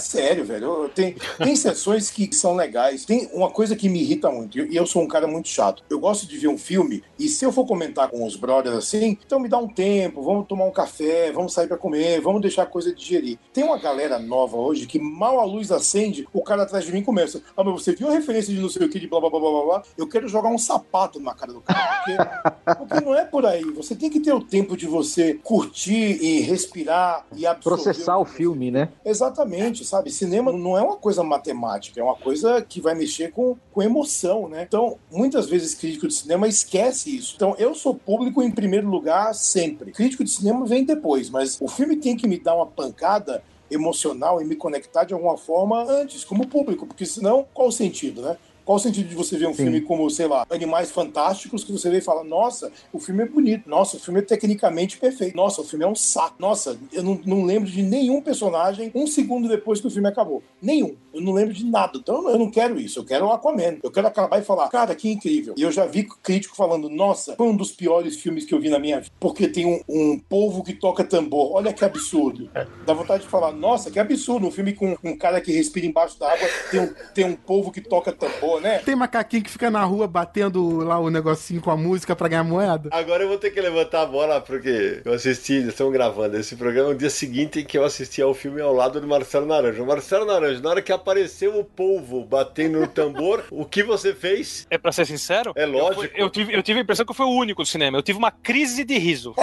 sério, 0.00 0.44
velho. 0.44 0.88
Tem, 0.94 1.16
tem 1.38 1.56
sessões 1.56 2.10
que 2.10 2.34
são 2.34 2.54
legais. 2.54 3.04
Tem 3.04 3.28
uma 3.32 3.50
coisa 3.50 3.74
que 3.74 3.88
me 3.88 4.00
irrita 4.00 4.30
muito, 4.30 4.58
e 4.58 4.76
eu 4.76 4.86
sou 4.86 5.02
um 5.02 5.08
cara 5.08 5.26
muito 5.26 5.48
chato. 5.48 5.82
Eu 5.88 5.98
gosto 5.98 6.26
de 6.26 6.36
ver 6.36 6.48
um 6.48 6.58
filme, 6.58 7.02
e 7.18 7.28
se 7.28 7.44
eu 7.44 7.52
for 7.52 7.66
comentar 7.66 8.08
com 8.08 8.24
os 8.24 8.36
brothers 8.36 8.76
assim, 8.76 9.18
então 9.24 9.40
me 9.40 9.48
dá 9.48 9.58
um 9.58 9.68
tempo, 9.68 10.22
vamos 10.22 10.46
tomar 10.46 10.57
um 10.66 10.70
café, 10.70 11.30
vamos 11.32 11.52
sair 11.52 11.66
para 11.66 11.76
comer, 11.76 12.20
vamos 12.20 12.40
deixar 12.40 12.62
a 12.62 12.66
coisa 12.66 12.94
digerir. 12.94 13.38
Tem 13.52 13.64
uma 13.64 13.78
galera 13.78 14.18
nova 14.18 14.56
hoje 14.56 14.86
que 14.86 14.98
mal 14.98 15.40
a 15.40 15.44
luz 15.44 15.70
acende, 15.70 16.26
o 16.32 16.42
cara 16.42 16.62
atrás 16.62 16.84
de 16.84 16.92
mim 16.92 17.02
começa. 17.02 17.42
Ah, 17.56 17.62
mas 17.62 17.74
você 17.74 17.94
viu 17.94 18.08
a 18.08 18.12
referência 18.12 18.52
de 18.52 18.60
não 18.60 18.68
sei 18.68 18.86
o 18.86 18.88
que, 18.88 18.98
de 18.98 19.06
blá 19.06 19.20
blá 19.20 19.30
blá 19.30 19.40
blá 19.40 19.62
blá? 19.64 19.82
Eu 19.96 20.08
quero 20.08 20.28
jogar 20.28 20.48
um 20.48 20.58
sapato 20.58 21.20
na 21.20 21.34
cara 21.34 21.52
do 21.52 21.60
cara. 21.60 22.02
Porque, 22.04 22.74
porque 22.78 23.04
não 23.04 23.14
é 23.14 23.24
por 23.24 23.44
aí. 23.46 23.64
Você 23.72 23.94
tem 23.94 24.10
que 24.10 24.20
ter 24.20 24.32
o 24.32 24.40
tempo 24.40 24.76
de 24.76 24.86
você 24.86 25.34
curtir 25.34 26.18
e 26.22 26.40
respirar 26.40 27.26
e 27.34 27.46
absorver. 27.46 27.82
Processar 27.82 28.18
o 28.18 28.24
filme, 28.24 28.70
né? 28.70 28.88
Exatamente, 29.04 29.84
sabe? 29.84 30.10
Cinema 30.10 30.52
não 30.52 30.76
é 30.76 30.82
uma 30.82 30.96
coisa 30.96 31.22
matemática, 31.22 32.00
é 32.00 32.02
uma 32.02 32.16
coisa 32.16 32.62
que 32.62 32.80
vai 32.80 32.94
mexer 32.94 33.32
com, 33.32 33.56
com 33.72 33.82
emoção, 33.82 34.48
né? 34.48 34.64
Então, 34.66 34.98
muitas 35.10 35.46
vezes 35.46 35.74
crítico 35.74 36.08
de 36.08 36.14
cinema 36.14 36.48
esquece 36.48 37.16
isso. 37.16 37.34
Então, 37.36 37.54
eu 37.58 37.74
sou 37.74 37.94
público 37.94 38.42
em 38.42 38.50
primeiro 38.50 38.88
lugar 38.88 39.34
sempre. 39.34 39.92
Crítico 39.92 40.24
de 40.24 40.30
cinema 40.30 40.47
vem 40.66 40.84
depois, 40.84 41.30
mas 41.30 41.58
o 41.60 41.68
filme 41.68 41.96
tem 41.96 42.16
que 42.16 42.26
me 42.26 42.38
dar 42.38 42.56
uma 42.56 42.66
pancada 42.66 43.42
emocional 43.70 44.40
e 44.40 44.44
me 44.44 44.56
conectar 44.56 45.04
de 45.04 45.14
alguma 45.14 45.36
forma 45.36 45.84
antes, 45.84 46.24
como 46.24 46.46
público, 46.46 46.86
porque 46.86 47.04
senão, 47.04 47.46
qual 47.52 47.68
o 47.68 47.72
sentido, 47.72 48.22
né? 48.22 48.36
Qual 48.64 48.76
o 48.76 48.78
sentido 48.78 49.08
de 49.08 49.14
você 49.14 49.38
ver 49.38 49.46
um 49.46 49.54
Sim. 49.54 49.62
filme 49.62 49.80
como, 49.80 50.10
sei 50.10 50.26
lá, 50.26 50.46
Animais 50.50 50.90
Fantásticos, 50.90 51.64
que 51.64 51.72
você 51.72 51.88
vê 51.88 51.98
e 51.98 52.02
fala, 52.02 52.22
nossa, 52.22 52.70
o 52.92 52.98
filme 52.98 53.22
é 53.22 53.26
bonito, 53.26 53.66
nossa, 53.66 53.96
o 53.96 54.00
filme 54.00 54.20
é 54.20 54.22
tecnicamente 54.22 54.98
perfeito, 54.98 55.34
nossa, 55.34 55.62
o 55.62 55.64
filme 55.64 55.86
é 55.86 55.88
um 55.88 55.94
saco, 55.94 56.36
nossa, 56.38 56.78
eu 56.92 57.02
não, 57.02 57.18
não 57.24 57.44
lembro 57.44 57.66
de 57.66 57.82
nenhum 57.82 58.20
personagem 58.20 58.92
um 58.94 59.06
segundo 59.06 59.48
depois 59.48 59.80
que 59.80 59.86
o 59.86 59.90
filme 59.90 60.06
acabou. 60.06 60.42
Nenhum. 60.60 60.94
Eu 61.18 61.24
não 61.24 61.32
lembro 61.32 61.54
de 61.54 61.64
nada. 61.64 61.98
Então 61.98 62.28
eu 62.28 62.38
não 62.38 62.50
quero 62.50 62.78
isso. 62.80 63.00
Eu 63.00 63.04
quero 63.04 63.26
o 63.26 63.32
Aquaman. 63.32 63.78
Eu 63.82 63.90
quero 63.90 64.06
acabar 64.06 64.38
e 64.38 64.44
falar, 64.44 64.68
cara, 64.68 64.94
que 64.94 65.10
incrível. 65.10 65.54
E 65.56 65.62
eu 65.62 65.72
já 65.72 65.84
vi 65.84 66.04
crítico 66.22 66.56
falando, 66.56 66.88
nossa, 66.88 67.34
foi 67.36 67.46
um 67.46 67.56
dos 67.56 67.72
piores 67.72 68.16
filmes 68.16 68.44
que 68.44 68.54
eu 68.54 68.60
vi 68.60 68.70
na 68.70 68.78
minha 68.78 69.00
vida. 69.00 69.12
Porque 69.20 69.48
tem 69.48 69.66
um, 69.66 69.80
um 69.88 70.18
povo 70.18 70.62
que 70.62 70.72
toca 70.72 71.04
tambor. 71.04 71.52
Olha 71.52 71.72
que 71.72 71.84
absurdo. 71.84 72.50
Dá 72.86 72.92
vontade 72.92 73.24
de 73.24 73.28
falar, 73.28 73.52
nossa, 73.52 73.90
que 73.90 73.98
absurdo. 73.98 74.46
Um 74.46 74.50
filme 74.50 74.72
com 74.72 74.96
um 75.04 75.16
cara 75.16 75.40
que 75.40 75.52
respira 75.52 75.86
embaixo 75.86 76.18
da 76.18 76.32
água, 76.32 76.48
tem 76.70 76.80
um, 76.80 76.94
tem 77.14 77.24
um 77.24 77.34
povo 77.34 77.70
que 77.70 77.80
toca 77.80 78.12
tambor 78.12 78.38
né? 78.60 78.78
Tem 78.78 78.96
macaquinho 78.96 79.42
que 79.42 79.50
fica 79.50 79.70
na 79.70 79.84
rua 79.84 80.06
batendo 80.06 80.78
lá 80.78 80.98
o 80.98 81.10
negocinho 81.10 81.60
com 81.60 81.70
a 81.70 81.76
música 81.76 82.16
pra 82.16 82.28
ganhar 82.28 82.44
moeda. 82.44 82.88
Agora 82.92 83.22
eu 83.22 83.28
vou 83.28 83.38
ter 83.38 83.50
que 83.50 83.60
levantar 83.60 84.02
a 84.02 84.06
bola 84.06 84.40
porque 84.40 85.02
eu 85.04 85.12
assisti, 85.12 85.54
estão 85.66 85.90
gravando 85.90 86.36
esse 86.36 86.56
programa 86.56 86.90
no 86.90 86.98
dia 86.98 87.10
seguinte 87.10 87.60
em 87.60 87.64
que 87.64 87.76
eu 87.76 87.84
assisti 87.84 88.22
ao 88.22 88.34
filme 88.34 88.60
ao 88.60 88.72
lado 88.72 89.00
do 89.00 89.06
Marcelo 89.06 89.46
Naranjo. 89.46 89.82
O 89.82 89.86
Marcelo 89.86 90.24
Naranjo, 90.24 90.62
na 90.62 90.70
hora 90.70 90.82
que 90.82 90.92
apareceu 90.92 91.07
o 91.12 91.64
polvo 91.64 92.24
batendo 92.24 92.80
no 92.80 92.86
tambor, 92.86 93.44
o 93.50 93.64
que 93.64 93.82
você 93.82 94.14
fez? 94.14 94.66
É 94.70 94.76
pra 94.78 94.92
ser 94.92 95.06
sincero? 95.06 95.52
É 95.56 95.64
lógico. 95.64 96.04
Eu, 96.04 96.10
eu, 96.26 96.30
tive, 96.30 96.54
eu 96.54 96.62
tive 96.62 96.78
a 96.80 96.82
impressão 96.82 97.04
que 97.06 97.10
eu 97.10 97.14
fui 97.14 97.26
o 97.26 97.30
único 97.30 97.62
do 97.62 97.68
cinema. 97.68 97.96
Eu 97.96 98.02
tive 98.02 98.18
uma 98.18 98.30
crise 98.30 98.84
de 98.84 98.98
riso. 98.98 99.34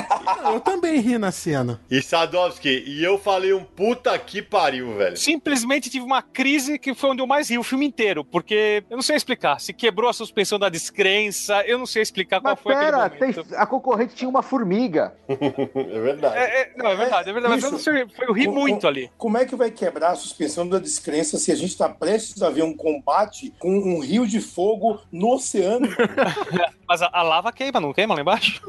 eu 0.54 0.60
também 0.60 1.00
ri 1.00 1.18
na 1.18 1.32
cena. 1.32 1.82
E 1.90 2.02
Sadovski, 2.02 2.84
e 2.86 3.04
eu 3.04 3.18
falei 3.18 3.54
um 3.54 3.64
puta 3.64 4.18
que 4.20 4.42
pariu, 4.42 4.96
velho. 4.96 5.18
Simplesmente 5.18 5.90
tive 5.90 6.06
uma 6.06 6.22
crise 6.22 6.78
que 6.78 6.94
foi 6.94 7.10
onde 7.12 7.22
eu 7.22 7.28
mais 7.28 7.50
ri 7.50 7.58
o 7.58 7.64
filme 7.64 7.86
inteiro, 7.86 8.24
porque 8.24 8.84
eu 8.90 8.96
não 8.98 9.04
sei 9.04 9.16
explicar. 9.16 9.60
Se 9.60 9.74
quebrou 9.74 10.10
a 10.10 10.14
suspensão 10.14 10.60
da 10.60 10.70
descrença, 10.70 11.62
eu 11.66 11.78
não 11.78 11.86
sei 11.86 12.02
explicar 12.02 12.40
Mas 12.42 12.54
qual 12.54 12.58
foi 12.58 12.74
pera, 12.76 13.06
aquele 13.06 13.32
momento. 13.34 13.50
tem- 13.50 13.58
a 13.58 13.66
concorrente 13.66 14.16
tinha 14.16 14.30
uma 14.30 14.42
formiga. 14.44 15.14
é 15.30 16.00
verdade. 16.00 16.38
É, 16.38 16.62
é, 16.62 16.72
não, 16.78 16.90
é 16.90 16.96
verdade, 16.96 17.30
é 17.30 17.34
verdade. 17.34 17.56
Mas 17.56 17.64
eu 17.64 17.72
não 17.72 17.80
sei, 17.80 18.06
foi, 18.16 18.28
eu 18.28 18.34
ri 18.34 18.46
Com- 18.46 18.52
muito 18.54 18.82
com- 18.82 18.88
ali. 18.88 19.10
Como 19.18 19.38
é 19.38 19.46
que 19.46 19.56
vai 19.56 19.72
quebrar 19.72 20.12
a 20.12 20.16
suspensão 20.16 20.68
da 20.68 20.80
descrença 20.80 21.38
se 21.46 21.52
a 21.52 21.56
gente 21.56 21.70
está 21.70 21.88
prestes 21.88 22.42
a 22.42 22.50
ver 22.50 22.64
um 22.64 22.76
combate 22.76 23.54
com 23.60 23.70
um 23.70 24.00
rio 24.00 24.26
de 24.26 24.42
fogo 24.42 25.00
no 25.12 25.36
oceano? 25.36 25.88
Mas 26.88 27.02
a, 27.02 27.10
a 27.12 27.22
lava 27.24 27.52
queima, 27.52 27.80
não 27.80 27.94
queima 27.94 28.14
lá 28.16 28.22
embaixo? 28.22 28.62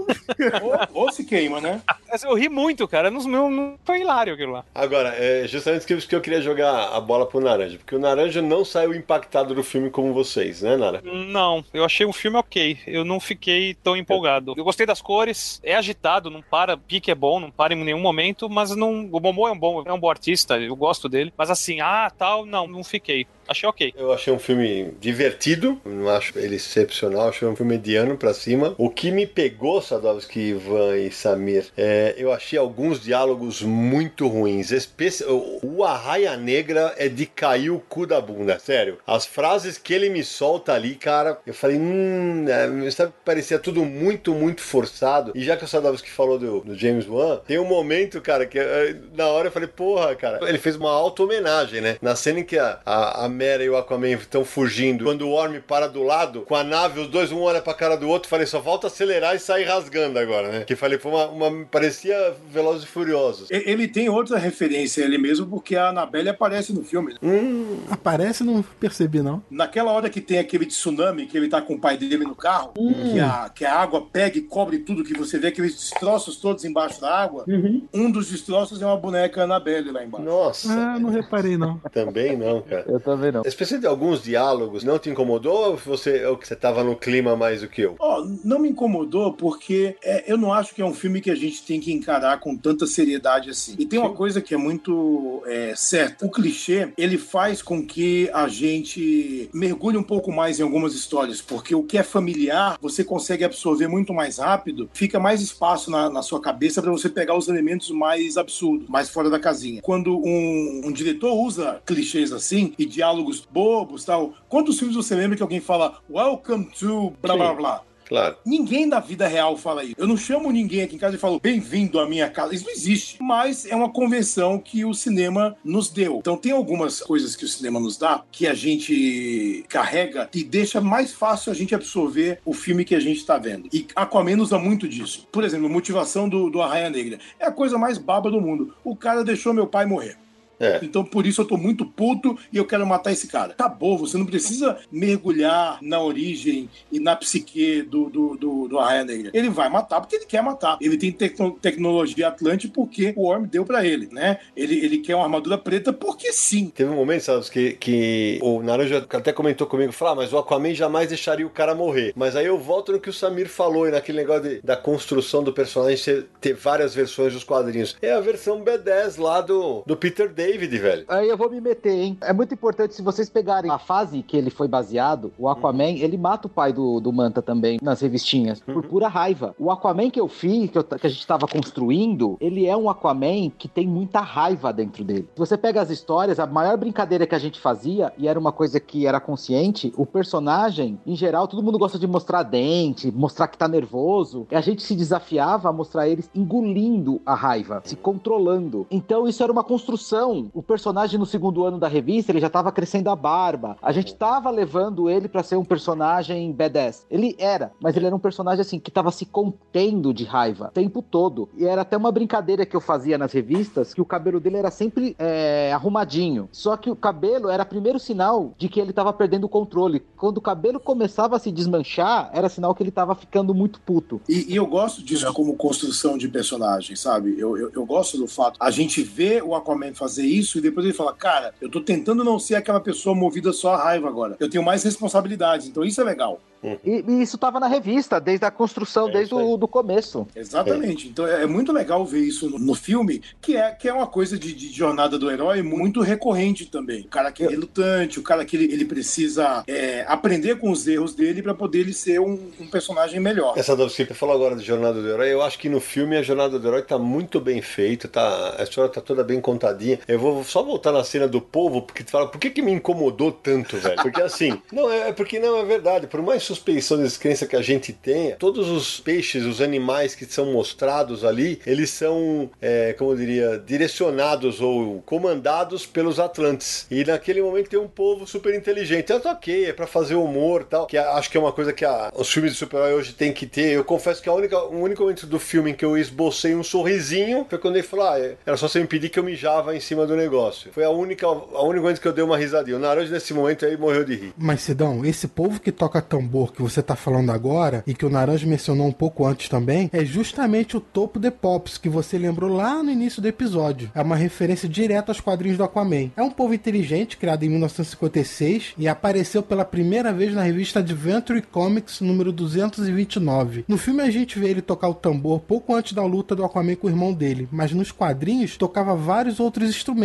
ou, 0.92 1.02
ou 1.04 1.12
se 1.12 1.24
queima, 1.24 1.60
né? 1.60 1.80
Mas 2.10 2.22
eu 2.22 2.34
ri 2.34 2.48
muito, 2.48 2.86
cara. 2.88 3.10
Não, 3.10 3.20
não, 3.22 3.50
não- 3.50 3.78
foi 3.84 4.00
hilário 4.00 4.34
aquilo 4.34 4.52
lá. 4.52 4.64
Agora, 4.74 5.14
é 5.16 5.46
justamente 5.46 5.92
isso 5.92 6.08
que 6.08 6.14
eu 6.14 6.20
queria 6.20 6.40
jogar 6.40 6.88
a 6.94 7.00
bola 7.00 7.26
pro 7.26 7.40
Naranja, 7.40 7.78
porque 7.78 7.94
o 7.94 7.98
Naranja 7.98 8.40
não 8.40 8.64
saiu 8.64 8.94
impactado 8.94 9.54
do 9.54 9.62
filme 9.62 9.90
como 9.90 10.12
vocês, 10.14 10.62
né, 10.62 10.76
Nara? 10.76 11.02
Não, 11.04 11.64
eu 11.72 11.84
achei 11.84 12.06
um 12.06 12.12
filme 12.12 12.36
ok. 12.38 12.78
Eu 12.86 13.04
não 13.04 13.20
fiquei 13.20 13.74
tão 13.74 13.96
empolgado. 13.96 14.54
Eu 14.56 14.64
gostei 14.64 14.86
das 14.86 15.00
cores, 15.02 15.60
é 15.62 15.74
agitado, 15.76 16.30
não 16.30 16.42
para, 16.42 16.76
pique 16.76 17.10
é 17.10 17.14
bom, 17.14 17.38
não 17.40 17.50
para 17.50 17.74
em 17.74 17.84
nenhum 17.84 18.00
momento, 18.00 18.48
mas 18.48 18.74
não. 18.74 19.08
O 19.12 19.20
Momo 19.20 19.46
é 19.48 19.52
um 19.52 19.58
bom, 19.58 19.82
é 19.86 19.92
um 19.92 19.98
bom 20.00 20.10
artista, 20.10 20.58
eu 20.58 20.74
gosto 20.76 21.08
dele. 21.08 21.32
Mas 21.36 21.50
assim, 21.50 21.80
ah, 21.80 22.10
tal, 22.16 22.46
não, 22.46 22.66
não 22.66 22.82
fiquei. 22.84 23.26
Achei 23.48 23.68
ok. 23.68 23.94
Eu 23.96 24.12
achei 24.12 24.32
um 24.32 24.38
filme 24.38 24.92
divertido, 25.00 25.80
não 25.84 26.08
acho 26.08 26.38
ele 26.38 26.56
excepcional, 26.56 27.28
achei 27.28 27.46
um 27.46 27.54
filme 27.54 27.76
mediano 27.76 28.16
pra 28.16 28.34
cima. 28.34 28.74
O 28.78 28.90
que 28.90 29.10
me 29.10 29.26
pegou, 29.26 29.80
Sadovski, 29.80 30.40
Ivan 30.40 30.96
e 30.96 31.10
Samir, 31.10 31.66
é, 31.76 32.14
eu 32.16 32.32
achei 32.32 32.58
alguns 32.58 33.02
diálogos 33.02 33.62
muito 33.62 34.26
ruins. 34.26 34.70
Especi 34.70 35.24
o, 35.24 35.60
o 35.62 35.84
Arraia 35.84 36.36
Negra 36.36 36.94
é 36.96 37.08
de 37.08 37.26
cair 37.26 37.70
o 37.70 37.78
cu 37.80 38.06
da 38.06 38.20
bunda, 38.20 38.58
sério. 38.58 38.98
As 39.06 39.26
frases 39.26 39.78
que 39.78 39.94
ele 39.94 40.08
me 40.08 40.24
solta 40.24 40.72
ali, 40.72 40.94
cara, 40.94 41.38
eu 41.46 41.54
falei, 41.54 41.76
hum, 41.76 42.46
é, 42.48 42.90
sabe, 42.90 43.12
parecia 43.24 43.58
tudo 43.58 43.84
muito, 43.84 44.34
muito 44.34 44.60
forçado. 44.62 45.32
E 45.34 45.44
já 45.44 45.56
que 45.56 45.64
o 45.64 45.68
Sadovski 45.68 46.10
falou 46.10 46.38
do, 46.38 46.60
do 46.60 46.74
James 46.74 47.06
Wan, 47.06 47.40
tem 47.46 47.58
um 47.58 47.64
momento, 47.64 48.20
cara, 48.20 48.46
que 48.46 48.58
é, 48.58 48.96
na 49.14 49.26
hora 49.28 49.48
eu 49.48 49.52
falei, 49.52 49.68
porra, 49.68 50.14
cara, 50.16 50.38
ele 50.48 50.58
fez 50.58 50.76
uma 50.76 50.90
auto-homenagem, 50.90 51.80
né? 51.80 51.96
Na 52.00 52.16
cena 52.16 52.40
em 52.40 52.44
que 52.44 52.58
a, 52.58 52.80
a, 52.84 53.24
a 53.24 53.28
Mera 53.36 53.62
e 53.62 53.68
o 53.70 53.76
Aquaman 53.76 54.08
estão 54.12 54.44
fugindo, 54.44 55.04
quando 55.04 55.22
o 55.28 55.30
Orm 55.30 55.60
para 55.60 55.86
do 55.88 56.02
lado, 56.02 56.42
com 56.42 56.54
a 56.54 56.64
nave, 56.64 57.00
os 57.00 57.08
dois 57.08 57.30
um 57.30 57.40
olha 57.40 57.60
pra 57.60 57.74
cara 57.74 57.96
do 57.96 58.08
outro, 58.08 58.28
falei, 58.28 58.46
só 58.46 58.62
falta 58.62 58.86
acelerar 58.86 59.34
e 59.36 59.38
sair 59.38 59.64
rasgando 59.64 60.18
agora, 60.18 60.48
né? 60.50 60.64
Que 60.64 60.74
falei, 60.74 60.98
foi 60.98 61.12
uma, 61.12 61.26
uma 61.28 61.64
parecia 61.66 62.34
Velozes 62.50 62.84
e 62.84 62.86
Furiosos. 62.86 63.50
Ele 63.50 63.86
tem 63.86 64.08
outra 64.08 64.38
referência 64.38 65.02
ele 65.02 65.18
mesmo, 65.18 65.46
porque 65.46 65.76
a 65.76 65.88
Annabelle 65.90 66.28
aparece 66.28 66.72
no 66.72 66.82
filme. 66.82 67.12
né? 67.12 67.18
Hum, 67.22 67.80
Aparece, 67.90 68.42
não 68.42 68.62
percebi, 68.80 69.20
não. 69.20 69.42
Naquela 69.50 69.92
hora 69.92 70.08
que 70.08 70.20
tem 70.20 70.38
aquele 70.38 70.66
tsunami, 70.66 71.26
que 71.26 71.36
ele 71.36 71.48
tá 71.48 71.60
com 71.60 71.74
o 71.74 71.80
pai 71.80 71.96
dele 71.96 72.16
no 72.18 72.34
carro, 72.34 72.72
que, 73.12 73.20
a, 73.20 73.50
que 73.54 73.64
a 73.64 73.74
água 73.74 74.00
pega 74.10 74.38
e 74.38 74.42
cobre 74.42 74.78
tudo, 74.78 75.04
que 75.04 75.14
você 75.16 75.38
vê 75.38 75.48
aqueles 75.48 75.74
destroços 75.74 76.36
todos 76.36 76.64
embaixo 76.64 77.00
da 77.00 77.14
água, 77.14 77.44
um 77.92 78.10
dos 78.10 78.30
destroços 78.30 78.80
é 78.80 78.86
uma 78.86 78.96
boneca 78.96 79.42
Annabelle 79.44 79.90
lá 79.90 80.04
embaixo. 80.04 80.24
nossa, 80.26 80.72
Ah, 80.72 80.98
não 80.98 81.10
reparei, 81.10 81.56
não. 81.56 81.78
também 81.92 82.36
não, 82.36 82.62
cara. 82.62 82.84
Eu 82.88 83.00
também 83.00 83.25
não. 83.32 83.42
A 83.44 83.48
espécie 83.48 83.78
de 83.78 83.86
alguns 83.86 84.22
diálogos 84.22 84.84
não 84.84 84.98
te 84.98 85.10
incomodou 85.10 85.70
ou 85.70 85.76
você, 85.76 86.24
ou 86.24 86.36
que 86.36 86.46
você 86.46 86.56
tava 86.56 86.82
no 86.82 86.96
clima 86.96 87.36
mais 87.36 87.60
do 87.60 87.68
que 87.68 87.82
eu? 87.82 87.96
Ó, 87.98 88.24
não 88.44 88.58
me 88.58 88.68
incomodou 88.68 89.32
porque 89.32 89.96
é, 90.02 90.24
eu 90.26 90.36
não 90.36 90.52
acho 90.52 90.74
que 90.74 90.82
é 90.82 90.84
um 90.84 90.94
filme 90.94 91.20
que 91.20 91.30
a 91.30 91.34
gente 91.34 91.62
tem 91.62 91.80
que 91.80 91.92
encarar 91.92 92.40
com 92.40 92.56
tanta 92.56 92.86
seriedade 92.86 93.50
assim. 93.50 93.74
E 93.78 93.86
tem 93.86 93.98
uma 93.98 94.12
coisa 94.12 94.40
que 94.40 94.54
é 94.54 94.56
muito 94.56 95.42
é, 95.46 95.74
certa. 95.76 96.24
O 96.24 96.30
clichê, 96.30 96.88
ele 96.96 97.18
faz 97.18 97.62
com 97.62 97.84
que 97.84 98.30
a 98.32 98.48
gente 98.48 99.48
mergulhe 99.52 99.96
um 99.96 100.02
pouco 100.02 100.32
mais 100.32 100.58
em 100.58 100.62
algumas 100.62 100.94
histórias, 100.94 101.40
porque 101.40 101.74
o 101.74 101.82
que 101.82 101.98
é 101.98 102.02
familiar, 102.02 102.78
você 102.80 103.04
consegue 103.04 103.44
absorver 103.44 103.88
muito 103.88 104.12
mais 104.12 104.38
rápido, 104.38 104.88
fica 104.92 105.18
mais 105.18 105.40
espaço 105.40 105.90
na, 105.90 106.10
na 106.10 106.22
sua 106.22 106.40
cabeça 106.40 106.82
para 106.82 106.90
você 106.90 107.08
pegar 107.08 107.36
os 107.36 107.48
elementos 107.48 107.90
mais 107.90 108.36
absurdos, 108.36 108.88
mais 108.88 109.08
fora 109.08 109.30
da 109.30 109.38
casinha. 109.38 109.82
Quando 109.82 110.16
um, 110.16 110.82
um 110.84 110.92
diretor 110.92 111.32
usa 111.32 111.80
clichês 111.84 112.32
assim 112.32 112.72
e 112.78 112.84
diálogos 112.84 113.15
bobos 113.50 114.04
tal, 114.04 114.34
quantos 114.48 114.78
filmes 114.78 114.96
você 114.96 115.14
lembra 115.14 115.36
que 115.36 115.42
alguém 115.42 115.60
fala 115.60 116.00
Welcome 116.10 116.66
to 116.78 117.12
blá 117.22 117.36
blá 117.36 117.50
Sim. 117.50 117.56
blá? 117.56 117.82
Claro. 118.06 118.36
Ninguém 118.44 118.88
da 118.88 119.00
vida 119.00 119.26
real 119.26 119.56
fala 119.56 119.82
isso. 119.82 119.94
Eu 119.98 120.06
não 120.06 120.16
chamo 120.16 120.50
ninguém 120.50 120.82
aqui 120.82 120.94
em 120.94 120.98
casa 120.98 121.16
e 121.16 121.18
falo 121.18 121.40
bem-vindo 121.40 121.98
à 121.98 122.08
minha 122.08 122.30
casa. 122.30 122.54
Isso 122.54 122.64
não 122.64 122.72
existe. 122.72 123.20
Mas 123.20 123.66
é 123.66 123.74
uma 123.74 123.90
convenção 123.90 124.58
que 124.58 124.84
o 124.84 124.94
cinema 124.94 125.56
nos 125.64 125.90
deu. 125.90 126.18
Então 126.18 126.36
tem 126.36 126.52
algumas 126.52 127.00
coisas 127.00 127.34
que 127.34 127.44
o 127.44 127.48
cinema 127.48 127.80
nos 127.80 127.98
dá 127.98 128.22
que 128.30 128.46
a 128.46 128.54
gente 128.54 129.64
carrega 129.68 130.28
e 130.32 130.44
deixa 130.44 130.80
mais 130.80 131.12
fácil 131.12 131.50
a 131.50 131.54
gente 131.54 131.74
absorver 131.74 132.40
o 132.44 132.54
filme 132.54 132.84
que 132.84 132.94
a 132.94 133.00
gente 133.00 133.18
está 133.18 133.38
vendo. 133.38 133.68
E 133.72 133.86
Aquaman 133.96 134.40
usa 134.40 134.58
muito 134.58 134.88
disso. 134.88 135.26
Por 135.32 135.42
exemplo, 135.42 135.68
motivação 135.68 136.28
do, 136.28 136.48
do 136.48 136.62
Arraia 136.62 136.88
Negra. 136.88 137.18
É 137.40 137.46
a 137.46 137.52
coisa 137.52 137.76
mais 137.76 137.98
baba 137.98 138.30
do 138.30 138.40
mundo. 138.40 138.74
O 138.84 138.94
cara 138.94 139.24
deixou 139.24 139.52
meu 139.52 139.66
pai 139.66 139.84
morrer. 139.84 140.16
É. 140.58 140.80
Então 140.82 141.04
por 141.04 141.26
isso 141.26 141.40
eu 141.42 141.44
tô 141.46 141.56
muito 141.56 141.84
puto 141.84 142.36
e 142.52 142.56
eu 142.56 142.64
quero 142.64 142.86
matar 142.86 143.12
esse 143.12 143.26
cara. 143.26 143.52
Acabou, 143.52 143.98
você 143.98 144.16
não 144.16 144.26
precisa 144.26 144.78
mergulhar 144.90 145.78
na 145.82 146.00
origem 146.00 146.68
e 146.90 146.98
na 147.00 147.14
psique 147.16 147.82
do, 147.82 148.08
do, 148.08 148.36
do, 148.36 148.68
do 148.68 148.78
Arraia 148.78 149.04
Negra. 149.04 149.30
Ele 149.34 149.48
vai 149.48 149.68
matar 149.68 150.00
porque 150.00 150.16
ele 150.16 150.26
quer 150.26 150.42
matar. 150.42 150.76
Ele 150.80 150.96
tem 150.96 151.12
tecno- 151.12 151.52
tecnologia 151.60 152.28
Atlante 152.28 152.68
porque 152.68 153.12
o 153.16 153.26
Orm 153.26 153.44
deu 153.46 153.64
pra 153.64 153.84
ele, 153.84 154.08
né? 154.12 154.38
Ele, 154.56 154.84
ele 154.84 154.98
quer 154.98 155.14
uma 155.14 155.24
armadura 155.24 155.56
preta 155.58 155.92
porque 155.92 156.32
sim. 156.32 156.70
Teve 156.74 156.90
um 156.90 156.96
momento, 156.96 157.22
sabe, 157.22 157.50
que, 157.50 157.72
que 157.72 158.38
o 158.42 158.62
Naranjo 158.62 158.96
até 158.96 159.32
comentou 159.32 159.66
comigo, 159.66 159.92
falou, 159.92 160.12
ah, 160.14 160.16
mas 160.16 160.32
o 160.32 160.38
Aquaman 160.38 160.74
jamais 160.74 161.08
deixaria 161.08 161.46
o 161.46 161.50
cara 161.50 161.74
morrer. 161.74 162.12
Mas 162.16 162.34
aí 162.36 162.46
eu 162.46 162.58
volto 162.58 162.92
no 162.92 163.00
que 163.00 163.10
o 163.10 163.12
Samir 163.12 163.48
falou, 163.48 163.86
e 163.86 163.90
naquele 163.90 164.18
negócio 164.18 164.42
de- 164.42 164.60
da 164.62 164.76
construção 164.76 165.42
do 165.42 165.52
personagem 165.52 166.24
ter 166.40 166.54
várias 166.54 166.94
versões 166.94 167.32
dos 167.32 167.44
quadrinhos. 167.44 167.96
É 168.02 168.12
a 168.12 168.20
versão 168.20 168.62
B10 168.62 169.20
lá 169.20 169.40
do, 169.40 169.82
do 169.86 169.96
Peter 169.96 170.28
David, 170.28 170.45
velho. 170.52 171.04
Aí 171.08 171.28
eu 171.28 171.36
vou 171.36 171.50
me 171.50 171.60
meter, 171.60 171.92
hein? 171.92 172.16
É 172.20 172.32
muito 172.32 172.54
importante, 172.54 172.94
se 172.94 173.02
vocês 173.02 173.28
pegarem 173.28 173.70
a 173.70 173.78
fase 173.78 174.22
que 174.22 174.36
ele 174.36 174.50
foi 174.50 174.68
baseado, 174.68 175.32
o 175.38 175.48
Aquaman, 175.48 175.90
ele 175.90 176.16
mata 176.16 176.46
o 176.46 176.50
pai 176.50 176.72
do, 176.72 177.00
do 177.00 177.12
Manta 177.12 177.42
também, 177.42 177.78
nas 177.82 178.00
revistinhas, 178.00 178.60
por 178.60 178.82
pura 178.86 179.08
raiva. 179.08 179.54
O 179.58 179.70
Aquaman 179.70 180.10
que 180.10 180.20
eu 180.20 180.28
fiz, 180.28 180.70
que, 180.70 180.78
eu- 180.78 180.84
que 180.84 181.06
a 181.06 181.10
gente 181.10 181.26
tava 181.26 181.46
construindo, 181.46 182.36
ele 182.40 182.66
é 182.66 182.76
um 182.76 182.88
Aquaman 182.88 183.50
que 183.58 183.68
tem 183.68 183.86
muita 183.86 184.20
raiva 184.20 184.72
dentro 184.72 185.04
dele. 185.04 185.28
Se 185.34 185.38
você 185.38 185.56
pega 185.56 185.80
as 185.80 185.90
histórias, 185.90 186.38
a 186.38 186.46
maior 186.46 186.76
brincadeira 186.76 187.26
que 187.26 187.34
a 187.34 187.38
gente 187.38 187.60
fazia, 187.60 188.12
e 188.18 188.28
era 188.28 188.38
uma 188.38 188.52
coisa 188.52 188.78
que 188.80 189.06
era 189.06 189.20
consciente, 189.20 189.92
o 189.96 190.06
personagem, 190.06 190.98
em 191.06 191.16
geral, 191.16 191.48
todo 191.48 191.62
mundo 191.62 191.78
gosta 191.78 191.98
de 191.98 192.06
mostrar 192.06 192.42
dente, 192.42 193.10
mostrar 193.10 193.48
que 193.48 193.58
tá 193.58 193.66
nervoso, 193.68 194.46
e 194.50 194.54
a 194.54 194.60
gente 194.60 194.82
se 194.82 194.94
desafiava 194.94 195.68
a 195.68 195.72
mostrar 195.72 196.08
eles 196.08 196.30
engolindo 196.34 197.20
a 197.24 197.34
raiva, 197.34 197.80
se 197.84 197.96
controlando. 197.96 198.86
Então 198.90 199.26
isso 199.28 199.42
era 199.42 199.52
uma 199.52 199.64
construção. 199.64 200.35
O 200.54 200.62
personagem 200.62 201.18
no 201.18 201.26
segundo 201.26 201.64
ano 201.64 201.78
da 201.78 201.88
revista, 201.88 202.32
ele 202.32 202.40
já 202.40 202.50
tava 202.50 202.72
crescendo 202.72 203.10
a 203.10 203.16
barba. 203.16 203.76
A 203.80 203.92
gente 203.92 204.14
tava 204.14 204.50
levando 204.50 205.08
ele 205.08 205.28
pra 205.28 205.42
ser 205.42 205.56
um 205.56 205.64
personagem 205.64 206.54
B10. 206.54 207.04
Ele 207.10 207.34
era, 207.38 207.72
mas 207.80 207.96
ele 207.96 208.06
era 208.06 208.14
um 208.14 208.18
personagem 208.18 208.60
assim 208.60 208.78
que 208.78 208.90
tava 208.90 209.10
se 209.10 209.26
contendo 209.26 210.12
de 210.12 210.24
raiva 210.24 210.66
o 210.68 210.70
tempo 210.70 211.02
todo. 211.02 211.48
E 211.56 211.64
era 211.64 211.82
até 211.82 211.96
uma 211.96 212.12
brincadeira 212.12 212.66
que 212.66 212.76
eu 212.76 212.80
fazia 212.80 213.18
nas 213.18 213.32
revistas, 213.32 213.94
que 213.94 214.00
o 214.00 214.04
cabelo 214.04 214.40
dele 214.40 214.56
era 214.56 214.70
sempre 214.70 215.14
é, 215.18 215.72
arrumadinho. 215.72 216.48
Só 216.52 216.76
que 216.76 216.90
o 216.90 216.96
cabelo 216.96 217.48
era 217.48 217.64
primeiro 217.64 217.98
sinal 217.98 218.52
de 218.58 218.68
que 218.68 218.80
ele 218.80 218.92
tava 218.92 219.12
perdendo 219.12 219.44
o 219.44 219.48
controle. 219.48 220.02
Quando 220.16 220.38
o 220.38 220.40
cabelo 220.40 220.80
começava 220.80 221.36
a 221.36 221.38
se 221.38 221.50
desmanchar, 221.50 222.30
era 222.32 222.48
sinal 222.48 222.74
que 222.74 222.82
ele 222.82 222.90
tava 222.90 223.14
ficando 223.14 223.54
muito 223.54 223.80
puto. 223.80 224.20
E, 224.28 224.52
e 224.52 224.56
eu 224.56 224.66
gosto 224.66 225.02
disso 225.02 225.32
como 225.32 225.54
construção 225.54 226.16
de 226.16 226.28
personagem, 226.28 226.96
sabe? 226.96 227.38
Eu, 227.38 227.56
eu, 227.56 227.70
eu 227.72 227.86
gosto 227.86 228.18
do 228.18 228.26
fato. 228.26 228.56
A 228.60 228.70
gente 228.70 229.02
vê 229.02 229.42
o 229.42 229.54
Aquaman 229.54 229.94
fazer 229.94 230.25
isso 230.26 230.58
e 230.58 230.60
depois 230.60 230.84
ele 230.84 230.94
fala: 230.94 231.12
Cara, 231.12 231.54
eu 231.60 231.70
tô 231.70 231.80
tentando 231.80 232.24
não 232.24 232.38
ser 232.38 232.56
aquela 232.56 232.80
pessoa 232.80 233.14
movida 233.14 233.52
só 233.52 233.74
a 233.74 233.82
raiva 233.82 234.08
agora. 234.08 234.36
Eu 234.38 234.50
tenho 234.50 234.64
mais 234.64 234.82
responsabilidades, 234.82 235.66
então 235.66 235.84
isso 235.84 236.00
é 236.00 236.04
legal. 236.04 236.40
E, 236.84 237.04
e 237.06 237.22
isso 237.22 237.38
tava 237.38 237.60
na 237.60 237.68
revista, 237.68 238.20
desde 238.20 238.44
a 238.44 238.50
construção, 238.50 239.08
É 239.08 239.12
desde 239.12 239.34
o 239.34 239.56
do 239.56 239.68
começo. 239.68 240.26
Exatamente. 240.34 241.08
Então 241.08 241.26
é, 241.26 241.42
é 241.42 241.46
muito 241.46 241.72
legal 241.72 242.04
ver 242.04 242.20
isso 242.20 242.48
no, 242.50 242.58
no 242.58 242.74
filme, 242.74 243.22
que 243.40 243.56
é, 243.56 243.70
que 243.70 243.88
é 243.88 243.92
uma 243.92 244.06
coisa 244.06 244.38
de, 244.38 244.52
de 244.52 244.72
jornada 244.72 245.18
do 245.18 245.30
herói 245.30 245.62
muito 245.62 246.00
recorrente 246.00 246.66
também. 246.66 247.02
O 247.02 247.08
cara 247.08 247.30
que 247.30 247.44
é 247.44 247.48
relutante, 247.48 248.18
o 248.18 248.22
cara 248.22 248.44
que 248.44 248.56
ele, 248.56 248.72
ele 248.72 248.84
precisa 248.84 249.62
é, 249.66 250.04
aprender 250.08 250.58
com 250.58 250.70
os 250.70 250.86
erros 250.86 251.14
dele 251.14 251.42
para 251.42 251.54
poder 251.54 251.80
ele 251.80 251.92
ser 251.92 252.20
um, 252.20 252.50
um 252.60 252.66
personagem 252.66 253.20
melhor. 253.20 253.54
Essa 253.56 253.76
da 253.76 253.84
você 253.84 254.04
falou 254.06 254.34
agora 254.34 254.56
de 254.56 254.64
Jornada 254.64 255.00
do 255.00 255.08
Herói. 255.08 255.32
Eu 255.32 255.42
acho 255.42 255.58
que 255.58 255.68
no 255.68 255.80
filme 255.80 256.16
a 256.16 256.22
Jornada 256.22 256.58
do 256.58 256.66
Herói 256.66 256.82
tá 256.82 256.98
muito 256.98 257.40
bem 257.40 257.62
feita, 257.62 258.08
tá, 258.08 258.56
a 258.58 258.62
história 258.62 258.90
tá 258.90 259.00
toda 259.00 259.22
bem 259.22 259.40
contadinha. 259.40 259.98
Eu 260.08 260.15
vou 260.18 260.44
só 260.44 260.62
voltar 260.62 260.92
na 260.92 261.04
cena 261.04 261.26
do 261.28 261.40
povo, 261.40 261.82
porque 261.82 262.04
tu 262.04 262.10
fala, 262.10 262.28
por 262.28 262.38
que, 262.38 262.50
que 262.50 262.62
me 262.62 262.72
incomodou 262.72 263.30
tanto, 263.32 263.76
velho? 263.76 264.00
Porque 264.02 264.20
assim, 264.22 264.60
não, 264.72 264.90
é, 264.90 265.08
é 265.08 265.12
porque 265.12 265.38
não 265.38 265.58
é 265.58 265.64
verdade. 265.64 266.06
Por 266.06 266.22
mais 266.22 266.42
suspeição 266.42 266.96
de 266.98 267.04
descrença 267.04 267.46
que 267.46 267.56
a 267.56 267.62
gente 267.62 267.92
tenha, 267.92 268.36
todos 268.36 268.68
os 268.68 269.00
peixes, 269.00 269.44
os 269.44 269.60
animais 269.60 270.14
que 270.14 270.24
são 270.26 270.46
mostrados 270.52 271.24
ali, 271.24 271.60
eles 271.66 271.90
são, 271.90 272.50
é, 272.60 272.92
como 272.94 273.12
eu 273.12 273.16
diria, 273.16 273.58
direcionados 273.64 274.60
ou 274.60 275.02
comandados 275.02 275.86
pelos 275.86 276.18
Atlantes. 276.20 276.86
E 276.90 277.04
naquele 277.04 277.42
momento 277.42 277.70
tem 277.70 277.78
um 277.78 277.88
povo 277.88 278.26
super 278.26 278.54
inteligente. 278.54 279.10
Eu 279.12 279.20
tô 279.20 279.28
ok, 279.28 279.66
é 279.66 279.72
pra 279.72 279.86
fazer 279.86 280.14
humor 280.14 280.64
tal, 280.64 280.86
que 280.86 280.96
acho 280.98 281.30
que 281.30 281.36
é 281.36 281.40
uma 281.40 281.52
coisa 281.52 281.72
que 281.72 281.84
a- 281.84 282.12
os 282.14 282.30
filmes 282.30 282.52
de 282.52 282.58
super-herói 282.58 282.94
hoje 282.94 283.12
tem 283.12 283.32
que 283.32 283.46
ter. 283.46 283.72
Eu 283.72 283.84
confesso 283.84 284.22
que 284.22 284.28
a 284.28 284.32
única, 284.32 284.58
o 284.58 284.80
único 284.80 285.02
momento 285.02 285.26
do 285.26 285.38
filme 285.38 285.70
em 285.70 285.74
que 285.74 285.84
eu 285.84 285.96
esbocei 285.96 286.54
um 286.54 286.62
sorrisinho 286.62 287.46
foi 287.48 287.58
quando 287.58 287.76
ele 287.76 287.86
falou: 287.86 288.06
ah, 288.06 288.18
era 288.44 288.56
só 288.56 288.68
você 288.68 288.80
impedir 288.80 289.08
que 289.10 289.18
eu 289.18 289.24
mijava 289.24 289.74
em 289.76 289.80
cima 289.80 290.05
do 290.06 290.16
negócio. 290.16 290.70
Foi 290.72 290.84
a 290.84 290.90
única, 290.90 291.26
a 291.26 291.64
única 291.64 291.86
momento 291.86 292.00
que 292.00 292.08
eu 292.08 292.12
dei 292.12 292.24
uma 292.24 292.36
risadinha. 292.36 292.76
O 292.76 292.80
Naranjo, 292.80 293.12
nesse 293.12 293.32
momento 293.32 293.64
aí, 293.64 293.76
morreu 293.76 294.04
de 294.04 294.14
rir. 294.14 294.34
Mas, 294.36 294.62
Sidão, 294.62 295.04
esse 295.04 295.28
povo 295.28 295.60
que 295.60 295.72
toca 295.72 296.02
tambor 296.02 296.52
que 296.52 296.62
você 296.62 296.82
tá 296.82 296.96
falando 296.96 297.30
agora, 297.30 297.82
e 297.86 297.94
que 297.94 298.04
o 298.04 298.10
Naranjo 298.10 298.46
mencionou 298.46 298.86
um 298.86 298.92
pouco 298.92 299.24
antes 299.24 299.48
também, 299.48 299.90
é 299.92 300.04
justamente 300.04 300.76
o 300.76 300.80
Topo 300.80 301.18
de 301.18 301.30
Pops, 301.30 301.78
que 301.78 301.88
você 301.88 302.18
lembrou 302.18 302.52
lá 302.52 302.82
no 302.82 302.90
início 302.90 303.22
do 303.22 303.28
episódio. 303.28 303.90
É 303.94 304.02
uma 304.02 304.16
referência 304.16 304.68
direta 304.68 305.10
aos 305.10 305.20
quadrinhos 305.20 305.56
do 305.56 305.64
Aquaman. 305.64 306.10
É 306.16 306.22
um 306.22 306.30
povo 306.30 306.54
inteligente, 306.54 307.16
criado 307.16 307.44
em 307.44 307.48
1956, 307.48 308.74
e 308.78 308.88
apareceu 308.88 309.42
pela 309.42 309.64
primeira 309.64 310.12
vez 310.12 310.34
na 310.34 310.42
revista 310.42 310.80
Adventure 310.80 311.42
Comics 311.42 312.00
número 312.00 312.32
229. 312.32 313.64
No 313.68 313.78
filme 313.78 314.02
a 314.02 314.10
gente 314.10 314.38
vê 314.38 314.48
ele 314.48 314.62
tocar 314.62 314.88
o 314.88 314.94
tambor 314.94 315.40
pouco 315.40 315.74
antes 315.74 315.92
da 315.92 316.04
luta 316.04 316.34
do 316.34 316.44
Aquaman 316.44 316.74
com 316.74 316.86
o 316.86 316.90
irmão 316.90 317.12
dele, 317.12 317.48
mas 317.50 317.72
nos 317.72 317.92
quadrinhos 317.92 318.56
tocava 318.56 318.94
vários 318.94 319.40
outros 319.40 319.68
instrumentos: 319.70 319.95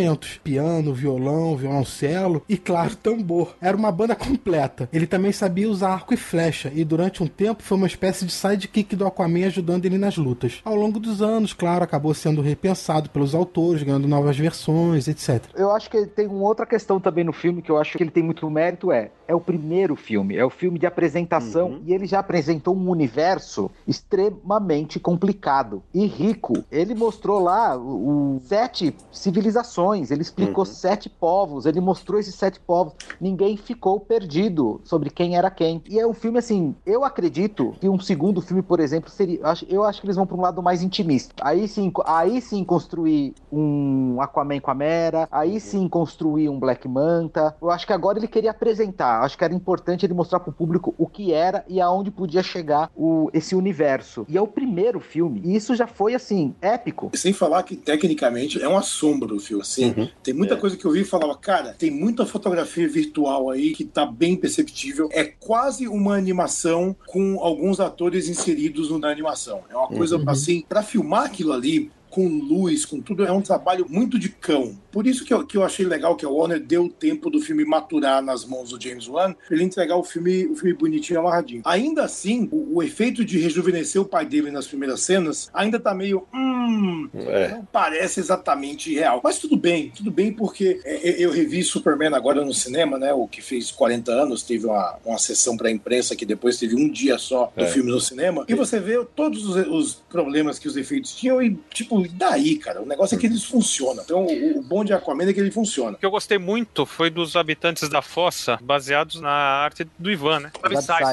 piano, 0.42 0.94
violão, 0.94 1.56
violoncelo 1.56 2.42
e, 2.48 2.56
claro, 2.56 2.96
tambor. 2.96 3.54
Era 3.60 3.76
uma 3.76 3.92
banda 3.92 4.14
completa. 4.14 4.88
Ele 4.92 5.06
também 5.06 5.32
sabia 5.32 5.68
usar 5.68 5.92
arco 5.92 6.14
e 6.14 6.16
flecha, 6.16 6.72
e 6.74 6.84
durante 6.84 7.22
um 7.22 7.26
tempo 7.26 7.62
foi 7.62 7.76
uma 7.76 7.86
espécie 7.86 8.24
de 8.24 8.32
sidekick 8.32 8.96
do 8.96 9.06
Aquaman 9.06 9.46
ajudando 9.46 9.84
ele 9.84 9.98
nas 9.98 10.16
lutas. 10.16 10.60
Ao 10.64 10.74
longo 10.74 10.98
dos 10.98 11.22
anos, 11.22 11.52
claro, 11.52 11.84
acabou 11.84 12.14
sendo 12.14 12.40
repensado 12.40 13.10
pelos 13.10 13.34
autores, 13.34 13.82
ganhando 13.82 14.08
novas 14.08 14.38
versões, 14.38 15.08
etc. 15.08 15.44
Eu 15.54 15.70
acho 15.70 15.90
que 15.90 16.06
tem 16.06 16.26
uma 16.26 16.46
outra 16.46 16.66
questão 16.66 17.00
também 17.00 17.24
no 17.24 17.32
filme 17.32 17.62
que 17.62 17.70
eu 17.70 17.78
acho 17.78 17.96
que 17.96 18.02
ele 18.02 18.10
tem 18.10 18.22
muito 18.22 18.48
mérito 18.50 18.92
é 18.92 19.10
é 19.32 19.34
o 19.34 19.40
primeiro 19.40 19.96
filme, 19.96 20.36
é 20.36 20.44
o 20.44 20.50
filme 20.50 20.78
de 20.78 20.86
apresentação 20.86 21.80
e 21.86 21.94
ele 21.94 22.06
já 22.06 22.18
apresentou 22.18 22.76
um 22.76 22.90
universo 22.90 23.70
extremamente 23.88 25.00
complicado 25.00 25.82
e 25.94 26.06
rico. 26.06 26.62
Ele 26.70 26.94
mostrou 26.94 27.40
lá 27.40 27.76
o, 27.76 28.36
o 28.36 28.40
sete 28.44 28.94
civilizações, 29.10 29.71
ele 30.10 30.22
explicou 30.22 30.64
sete 30.64 31.08
povos, 31.08 31.66
ele 31.66 31.80
mostrou 31.80 32.20
esses 32.20 32.34
sete 32.34 32.60
povos. 32.60 32.94
Ninguém 33.20 33.56
ficou 33.56 33.98
perdido 34.00 34.80
sobre 34.84 35.10
quem 35.10 35.36
era 35.36 35.50
quem. 35.50 35.82
E 35.88 35.98
é 35.98 36.06
um 36.06 36.12
filme 36.12 36.38
assim, 36.38 36.74
eu 36.84 37.04
acredito 37.04 37.74
que 37.80 37.88
um 37.88 37.98
segundo 37.98 38.40
filme, 38.40 38.62
por 38.62 38.80
exemplo, 38.80 39.10
seria, 39.10 39.38
eu 39.38 39.46
acho, 39.46 39.66
eu 39.68 39.84
acho 39.84 40.00
que 40.00 40.06
eles 40.06 40.16
vão 40.16 40.26
para 40.26 40.36
um 40.36 40.40
lado 40.40 40.62
mais 40.62 40.82
intimista. 40.82 41.34
Aí 41.40 41.66
sim, 41.66 41.92
aí 42.04 42.40
sim 42.40 42.64
construir 42.64 43.34
um 43.50 44.20
Aquaman 44.20 44.60
com 44.60 44.70
a 44.70 44.74
Mera, 44.74 45.28
aí 45.30 45.58
sim 45.60 45.88
construir 45.88 46.48
um 46.48 46.58
Black 46.58 46.86
Manta. 46.86 47.56
Eu 47.60 47.70
acho 47.70 47.86
que 47.86 47.92
agora 47.92 48.18
ele 48.18 48.28
queria 48.28 48.50
apresentar, 48.50 49.22
acho 49.22 49.36
que 49.38 49.44
era 49.44 49.54
importante 49.54 50.04
ele 50.04 50.14
mostrar 50.14 50.40
pro 50.40 50.52
público 50.52 50.94
o 50.98 51.06
que 51.06 51.32
era 51.32 51.64
e 51.68 51.80
aonde 51.80 52.10
podia 52.10 52.42
chegar 52.42 52.90
o, 52.96 53.30
esse 53.32 53.54
universo. 53.54 54.26
E 54.28 54.36
é 54.36 54.40
o 54.40 54.46
primeiro 54.46 55.00
filme, 55.00 55.40
e 55.44 55.56
isso 55.56 55.74
já 55.74 55.86
foi 55.86 56.14
assim, 56.14 56.54
épico. 56.60 57.10
Sem 57.14 57.32
falar 57.32 57.62
que 57.62 57.76
tecnicamente 57.76 58.62
é 58.62 58.68
um 58.68 58.76
assombro 58.76 59.36
o 59.36 59.40
filme. 59.40 59.61
Assim, 59.62 60.10
tem 60.22 60.34
muita 60.34 60.56
coisa 60.56 60.76
que 60.76 60.84
eu 60.84 60.90
vi 60.90 61.00
e 61.00 61.04
falava, 61.04 61.36
cara, 61.36 61.72
tem 61.72 61.90
muita 61.90 62.26
fotografia 62.26 62.86
virtual 62.88 63.50
aí 63.50 63.72
que 63.72 63.84
tá 63.84 64.04
bem 64.04 64.36
perceptível. 64.36 65.08
É 65.12 65.24
quase 65.24 65.88
uma 65.88 66.14
animação 66.16 66.94
com 67.06 67.40
alguns 67.40 67.80
atores 67.80 68.28
inseridos 68.28 68.90
na 69.00 69.08
animação. 69.08 69.62
É 69.70 69.76
uma 69.76 69.88
coisa 69.88 70.22
assim, 70.26 70.64
pra 70.68 70.82
filmar 70.82 71.24
aquilo 71.24 71.52
ali. 71.52 71.90
Com 72.12 72.28
luz, 72.28 72.84
com 72.84 73.00
tudo, 73.00 73.24
é 73.24 73.32
um 73.32 73.40
trabalho 73.40 73.86
muito 73.88 74.18
de 74.18 74.28
cão. 74.28 74.78
Por 74.90 75.06
isso 75.06 75.24
que 75.24 75.32
eu, 75.32 75.46
que 75.46 75.56
eu 75.56 75.64
achei 75.64 75.86
legal 75.86 76.14
que 76.14 76.26
a 76.26 76.28
Warner 76.28 76.60
deu 76.60 76.84
o 76.84 76.88
tempo 76.90 77.30
do 77.30 77.40
filme 77.40 77.64
maturar 77.64 78.20
nas 78.22 78.44
mãos 78.44 78.68
do 78.70 78.78
James 78.82 79.08
Wan, 79.08 79.32
pra 79.32 79.56
ele 79.56 79.64
entregar 79.64 79.96
o 79.96 80.04
filme, 80.04 80.46
o 80.46 80.54
filme 80.54 80.74
bonitinho 80.74 81.16
e 81.16 81.20
amarradinho. 81.20 81.62
Ainda 81.64 82.04
assim, 82.04 82.48
o, 82.52 82.76
o 82.76 82.82
efeito 82.82 83.24
de 83.24 83.38
rejuvenescer 83.38 84.00
o 84.00 84.04
pai 84.04 84.26
dele 84.26 84.50
nas 84.50 84.66
primeiras 84.66 85.00
cenas 85.00 85.50
ainda 85.54 85.80
tá 85.80 85.94
meio. 85.94 86.26
Hum, 86.34 87.08
É. 87.14 87.48
não 87.52 87.64
parece 87.64 88.20
exatamente 88.20 88.92
real. 88.94 89.20
Mas 89.24 89.38
tudo 89.38 89.56
bem, 89.56 89.90
tudo 89.96 90.10
bem, 90.10 90.32
porque 90.32 90.80
é, 90.84 91.08
é, 91.08 91.24
eu 91.24 91.30
revi 91.30 91.62
Superman 91.62 92.14
agora 92.14 92.44
no 92.44 92.52
cinema, 92.52 92.98
né? 92.98 93.14
O 93.14 93.26
que 93.26 93.40
fez 93.40 93.70
40 93.70 94.12
anos, 94.12 94.42
teve 94.42 94.66
uma, 94.66 94.96
uma 95.04 95.18
sessão 95.18 95.56
pra 95.56 95.70
imprensa 95.70 96.14
que 96.14 96.26
depois 96.26 96.58
teve 96.58 96.74
um 96.76 96.90
dia 96.90 97.16
só 97.16 97.50
do 97.56 97.64
É. 97.64 97.68
filme 97.68 97.90
no 97.90 98.00
cinema. 98.00 98.44
E 98.46 98.54
você 98.54 98.78
vê 98.78 99.02
todos 99.16 99.46
os, 99.46 99.66
os 99.68 99.94
problemas 100.10 100.58
que 100.58 100.68
os 100.68 100.76
efeitos 100.76 101.14
tinham 101.14 101.42
e, 101.42 101.56
tipo, 101.72 102.01
e 102.04 102.08
daí, 102.08 102.56
cara? 102.56 102.82
O 102.82 102.86
negócio 102.86 103.16
é 103.16 103.18
que 103.18 103.26
eles 103.26 103.44
funcionam. 103.44 104.02
Então, 104.02 104.26
o, 104.26 104.58
o 104.58 104.62
bom 104.62 104.84
de 104.84 104.92
Aquaman 104.92 105.28
é 105.28 105.32
que 105.32 105.40
ele 105.40 105.50
funciona. 105.50 105.96
O 105.96 106.00
que 106.00 106.06
eu 106.06 106.10
gostei 106.10 106.38
muito 106.38 106.86
foi 106.86 107.10
dos 107.10 107.36
habitantes 107.36 107.88
da 107.88 108.02
fossa, 108.02 108.58
baseados 108.62 109.20
na 109.20 109.30
arte 109.30 109.86
do 109.98 110.10
Ivan, 110.10 110.40
né? 110.40 110.52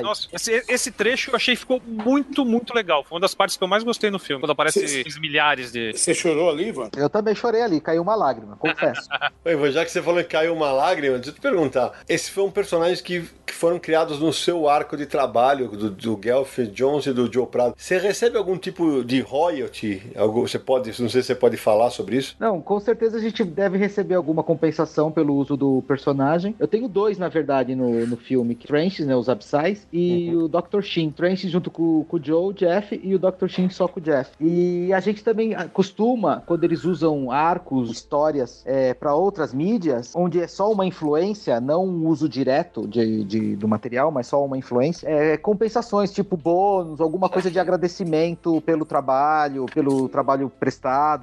Nossa, 0.01 0.27
esse, 0.31 0.63
esse 0.67 0.91
trecho 0.91 1.31
eu 1.31 1.35
achei 1.35 1.55
que 1.55 1.59
ficou 1.61 1.81
muito, 1.85 2.45
muito 2.45 2.73
legal. 2.73 3.03
Foi 3.03 3.15
uma 3.15 3.21
das 3.21 3.35
partes 3.35 3.57
que 3.57 3.63
eu 3.63 3.67
mais 3.67 3.83
gostei 3.83 4.09
no 4.09 4.19
filme. 4.19 4.41
Quando 4.41 4.51
aparece 4.51 4.83
esses 4.83 5.19
milhares 5.19 5.71
de. 5.71 5.93
Você 5.93 6.13
chorou 6.13 6.49
ali, 6.49 6.69
Ivan? 6.69 6.89
Eu 6.95 7.09
também 7.09 7.35
chorei 7.35 7.61
ali, 7.61 7.81
caiu 7.81 8.01
uma 8.01 8.15
lágrima, 8.15 8.55
confesso. 8.55 9.07
Oi, 9.45 9.53
Ivan, 9.53 9.71
já 9.71 9.85
que 9.85 9.91
você 9.91 10.01
falou 10.01 10.23
que 10.23 10.29
caiu 10.29 10.53
uma 10.53 10.71
lágrima, 10.71 11.15
deixa 11.15 11.31
eu 11.31 11.33
te 11.33 11.41
perguntar. 11.41 11.99
Esse 12.07 12.31
foi 12.31 12.43
um 12.43 12.51
personagem 12.51 13.03
que, 13.03 13.27
que 13.45 13.53
foram 13.53 13.79
criados 13.79 14.19
no 14.19 14.31
seu 14.31 14.69
arco 14.69 14.95
de 14.95 15.05
trabalho, 15.05 15.67
do, 15.69 15.89
do 15.89 16.19
Gelf 16.21 16.59
Jones 16.73 17.05
e 17.05 17.13
do 17.13 17.31
Joe 17.31 17.47
Prado. 17.47 17.73
Você 17.77 17.97
recebe 17.97 18.37
algum 18.37 18.57
tipo 18.57 19.03
de 19.03 19.21
royalty? 19.21 20.01
Algo, 20.15 20.47
você 20.47 20.59
pode, 20.59 20.78
não 20.88 21.09
sei 21.09 21.21
se 21.21 21.23
você 21.23 21.36
pode 21.36 21.57
falar 21.57 21.89
sobre 21.89 22.17
isso. 22.17 22.36
Não, 22.39 22.61
com 22.61 22.80
certeza 22.80 23.17
a 23.17 23.21
gente 23.21 23.43
deve 23.43 23.77
receber 23.77 24.15
alguma 24.15 24.43
compensação 24.43 25.11
pelo 25.11 25.36
uso 25.36 25.55
do 25.55 25.84
personagem. 25.88 26.55
Eu 26.59 26.67
tenho 26.67 26.88
dois, 26.88 27.17
na 27.17 27.27
verdade, 27.30 27.75
no, 27.75 28.05
no 28.07 28.17
filme: 28.17 28.55
Trenches, 28.55 29.05
né? 29.05 29.15
Os 29.15 29.30
Absais, 29.30 29.88
e 29.91 30.34
o 30.36 30.47
Dr. 30.47 30.82
Shin. 30.82 31.11
Trenches 31.11 31.51
junto 31.51 31.69
com, 31.71 32.03
com 32.07 32.17
o 32.17 32.23
Joe, 32.23 32.53
Jeff, 32.53 32.99
e 33.03 33.13
o 33.15 33.19
Dr. 33.19 33.47
Shin 33.47 33.69
só 33.69 33.88
com 33.88 33.99
o 33.99 34.03
Jeff. 34.03 34.32
E 34.39 34.91
a 34.93 34.99
gente 34.99 35.23
também 35.23 35.55
costuma, 35.73 36.41
quando 36.45 36.63
eles 36.63 36.84
usam 36.86 37.32
arcos, 37.32 37.91
histórias 37.91 38.63
é, 38.65 38.93
para 38.93 39.13
outras 39.15 39.53
mídias, 39.53 40.13
onde 40.15 40.39
é 40.39 40.47
só 40.47 40.71
uma 40.71 40.86
influência, 40.86 41.59
não 41.59 41.86
um 41.86 42.07
uso 42.07 42.27
direto 42.30 42.88
de, 42.88 43.23
de- 43.23 43.55
do 43.55 43.67
material, 43.67 44.11
mas 44.11 44.27
só 44.27 44.43
uma 44.43 44.57
influência, 44.57 45.07
é, 45.07 45.38
compensações, 45.38 46.11
tipo 46.11 46.38
bônus, 46.38 47.01
alguma 47.01 47.30
coisa 47.30 47.49
de 47.51 47.59
agradecimento 47.59 48.61
pelo 48.61 48.86
trabalho, 48.86 49.65
pelo 49.73 50.07
trabalho 50.09 50.49
prestado, 50.59 50.68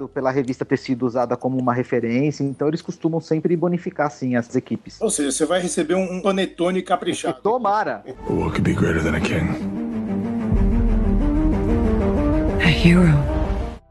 pela 0.07 0.31
revista 0.31 0.65
ter 0.65 0.77
sido 0.77 1.05
usada 1.05 1.37
como 1.37 1.57
uma 1.57 1.73
referência. 1.73 2.43
Então 2.43 2.67
eles 2.67 2.81
costumam 2.81 3.21
sempre 3.21 3.55
bonificar, 3.55 4.09
sim, 4.11 4.35
as 4.35 4.55
equipes. 4.55 4.99
Ou 5.01 5.09
seja, 5.09 5.31
você 5.31 5.45
vai 5.45 5.61
receber 5.61 5.95
um, 5.95 6.17
um 6.17 6.21
panetone 6.21 6.81
caprichado. 6.81 7.39
Tomara! 7.41 8.03
What 8.29 8.51
could 8.51 8.61
be 8.61 8.73
greater 8.73 9.01
than 9.01 9.15
a 9.15 9.21
king? 9.21 9.47
A 12.63 12.69
hero. 12.69 13.36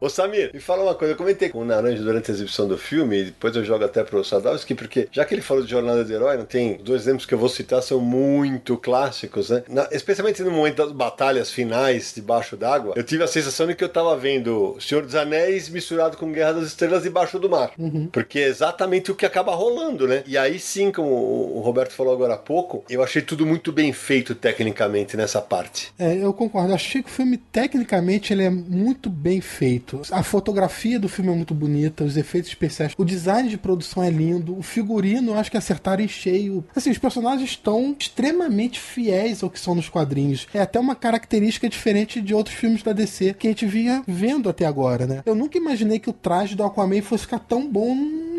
Ô 0.06 0.08
Samir, 0.08 0.50
me 0.54 0.60
fala 0.60 0.82
uma 0.84 0.94
coisa. 0.94 1.14
Eu 1.14 1.16
comentei 1.16 1.48
com 1.48 1.58
o 1.58 1.64
Naranja 1.64 2.00
durante 2.02 2.30
a 2.30 2.34
exibição 2.34 2.68
do 2.68 2.78
filme, 2.78 3.18
e 3.20 3.24
depois 3.24 3.56
eu 3.56 3.64
jogo 3.64 3.84
até 3.84 4.04
pro 4.04 4.22
Sadowski, 4.24 4.74
porque 4.74 5.08
já 5.10 5.24
que 5.24 5.34
ele 5.34 5.42
falou 5.42 5.64
de 5.64 5.70
Jornada 5.70 6.04
do 6.04 6.12
Herói, 6.12 6.36
não 6.36 6.44
tem 6.44 6.76
os 6.76 6.82
dois 6.82 7.02
exemplos 7.02 7.26
que 7.26 7.34
eu 7.34 7.38
vou 7.38 7.48
citar 7.48 7.82
são 7.82 8.00
muito 8.00 8.76
clássicos, 8.76 9.50
né? 9.50 9.64
Na- 9.68 9.88
especialmente 9.90 10.42
no 10.42 10.50
momento 10.52 10.76
das 10.76 10.92
batalhas 10.92 11.50
finais 11.50 12.12
debaixo 12.14 12.56
d'água, 12.56 12.94
eu 12.96 13.02
tive 13.02 13.24
a 13.24 13.26
sensação 13.26 13.66
de 13.66 13.74
que 13.74 13.82
eu 13.82 13.88
tava 13.88 14.16
vendo 14.16 14.76
Senhor 14.80 15.02
dos 15.04 15.14
Anéis 15.16 15.68
misturado 15.68 16.16
com 16.16 16.30
Guerra 16.30 16.52
das 16.54 16.68
Estrelas 16.68 17.02
debaixo 17.02 17.38
do 17.38 17.50
mar. 17.50 17.72
Porque 18.12 18.38
é 18.38 18.46
exatamente 18.46 19.10
o 19.10 19.14
que 19.16 19.26
acaba 19.26 19.54
rolando, 19.54 20.06
né? 20.06 20.22
E 20.26 20.38
aí 20.38 20.58
sim, 20.58 20.92
como 20.92 21.08
o 21.08 21.56
o 21.56 21.60
Roberto 21.60 21.92
falou 21.92 22.12
agora 22.12 22.34
há 22.34 22.38
pouco, 22.38 22.84
eu 22.88 23.02
achei 23.02 23.22
tudo 23.22 23.44
muito 23.46 23.72
bem 23.72 23.92
feito 23.92 24.34
tecnicamente 24.34 25.16
nessa 25.16 25.40
parte. 25.40 25.92
É, 25.98 26.14
eu 26.16 26.32
concordo. 26.32 26.72
Achei 26.74 27.02
que 27.02 27.08
o 27.08 27.12
filme, 27.12 27.36
tecnicamente, 27.38 28.32
ele 28.32 28.44
é 28.44 28.50
muito 28.50 29.08
bem 29.10 29.40
feito. 29.40 29.95
A 30.10 30.22
fotografia 30.22 30.98
do 30.98 31.08
filme 31.08 31.30
é 31.30 31.34
muito 31.34 31.54
bonita, 31.54 32.04
os 32.04 32.16
efeitos 32.16 32.50
especiais, 32.50 32.92
o 32.96 33.04
design 33.04 33.48
de 33.48 33.56
produção 33.56 34.02
é 34.02 34.10
lindo, 34.10 34.56
o 34.56 34.62
figurino, 34.62 35.32
eu 35.32 35.38
acho 35.38 35.50
que 35.50 35.56
acertaram 35.56 36.02
em 36.02 36.08
cheio. 36.08 36.64
Assim, 36.74 36.90
os 36.90 36.98
personagens 36.98 37.50
estão 37.50 37.94
extremamente 37.98 38.78
fiéis 38.80 39.42
ao 39.42 39.50
que 39.50 39.60
são 39.60 39.74
nos 39.74 39.88
quadrinhos. 39.88 40.46
É 40.52 40.60
até 40.60 40.78
uma 40.78 40.94
característica 40.94 41.68
diferente 41.68 42.20
de 42.20 42.34
outros 42.34 42.56
filmes 42.56 42.82
da 42.82 42.92
DC 42.92 43.34
que 43.34 43.46
a 43.46 43.50
gente 43.50 43.66
vinha 43.66 44.02
vendo 44.06 44.48
até 44.48 44.66
agora, 44.66 45.06
né? 45.06 45.22
Eu 45.24 45.34
nunca 45.34 45.58
imaginei 45.58 45.98
que 45.98 46.10
o 46.10 46.12
traje 46.12 46.54
do 46.54 46.64
Aquaman 46.64 47.02
fosse 47.02 47.24
ficar 47.24 47.38
tão 47.38 47.68
bom 47.68 47.94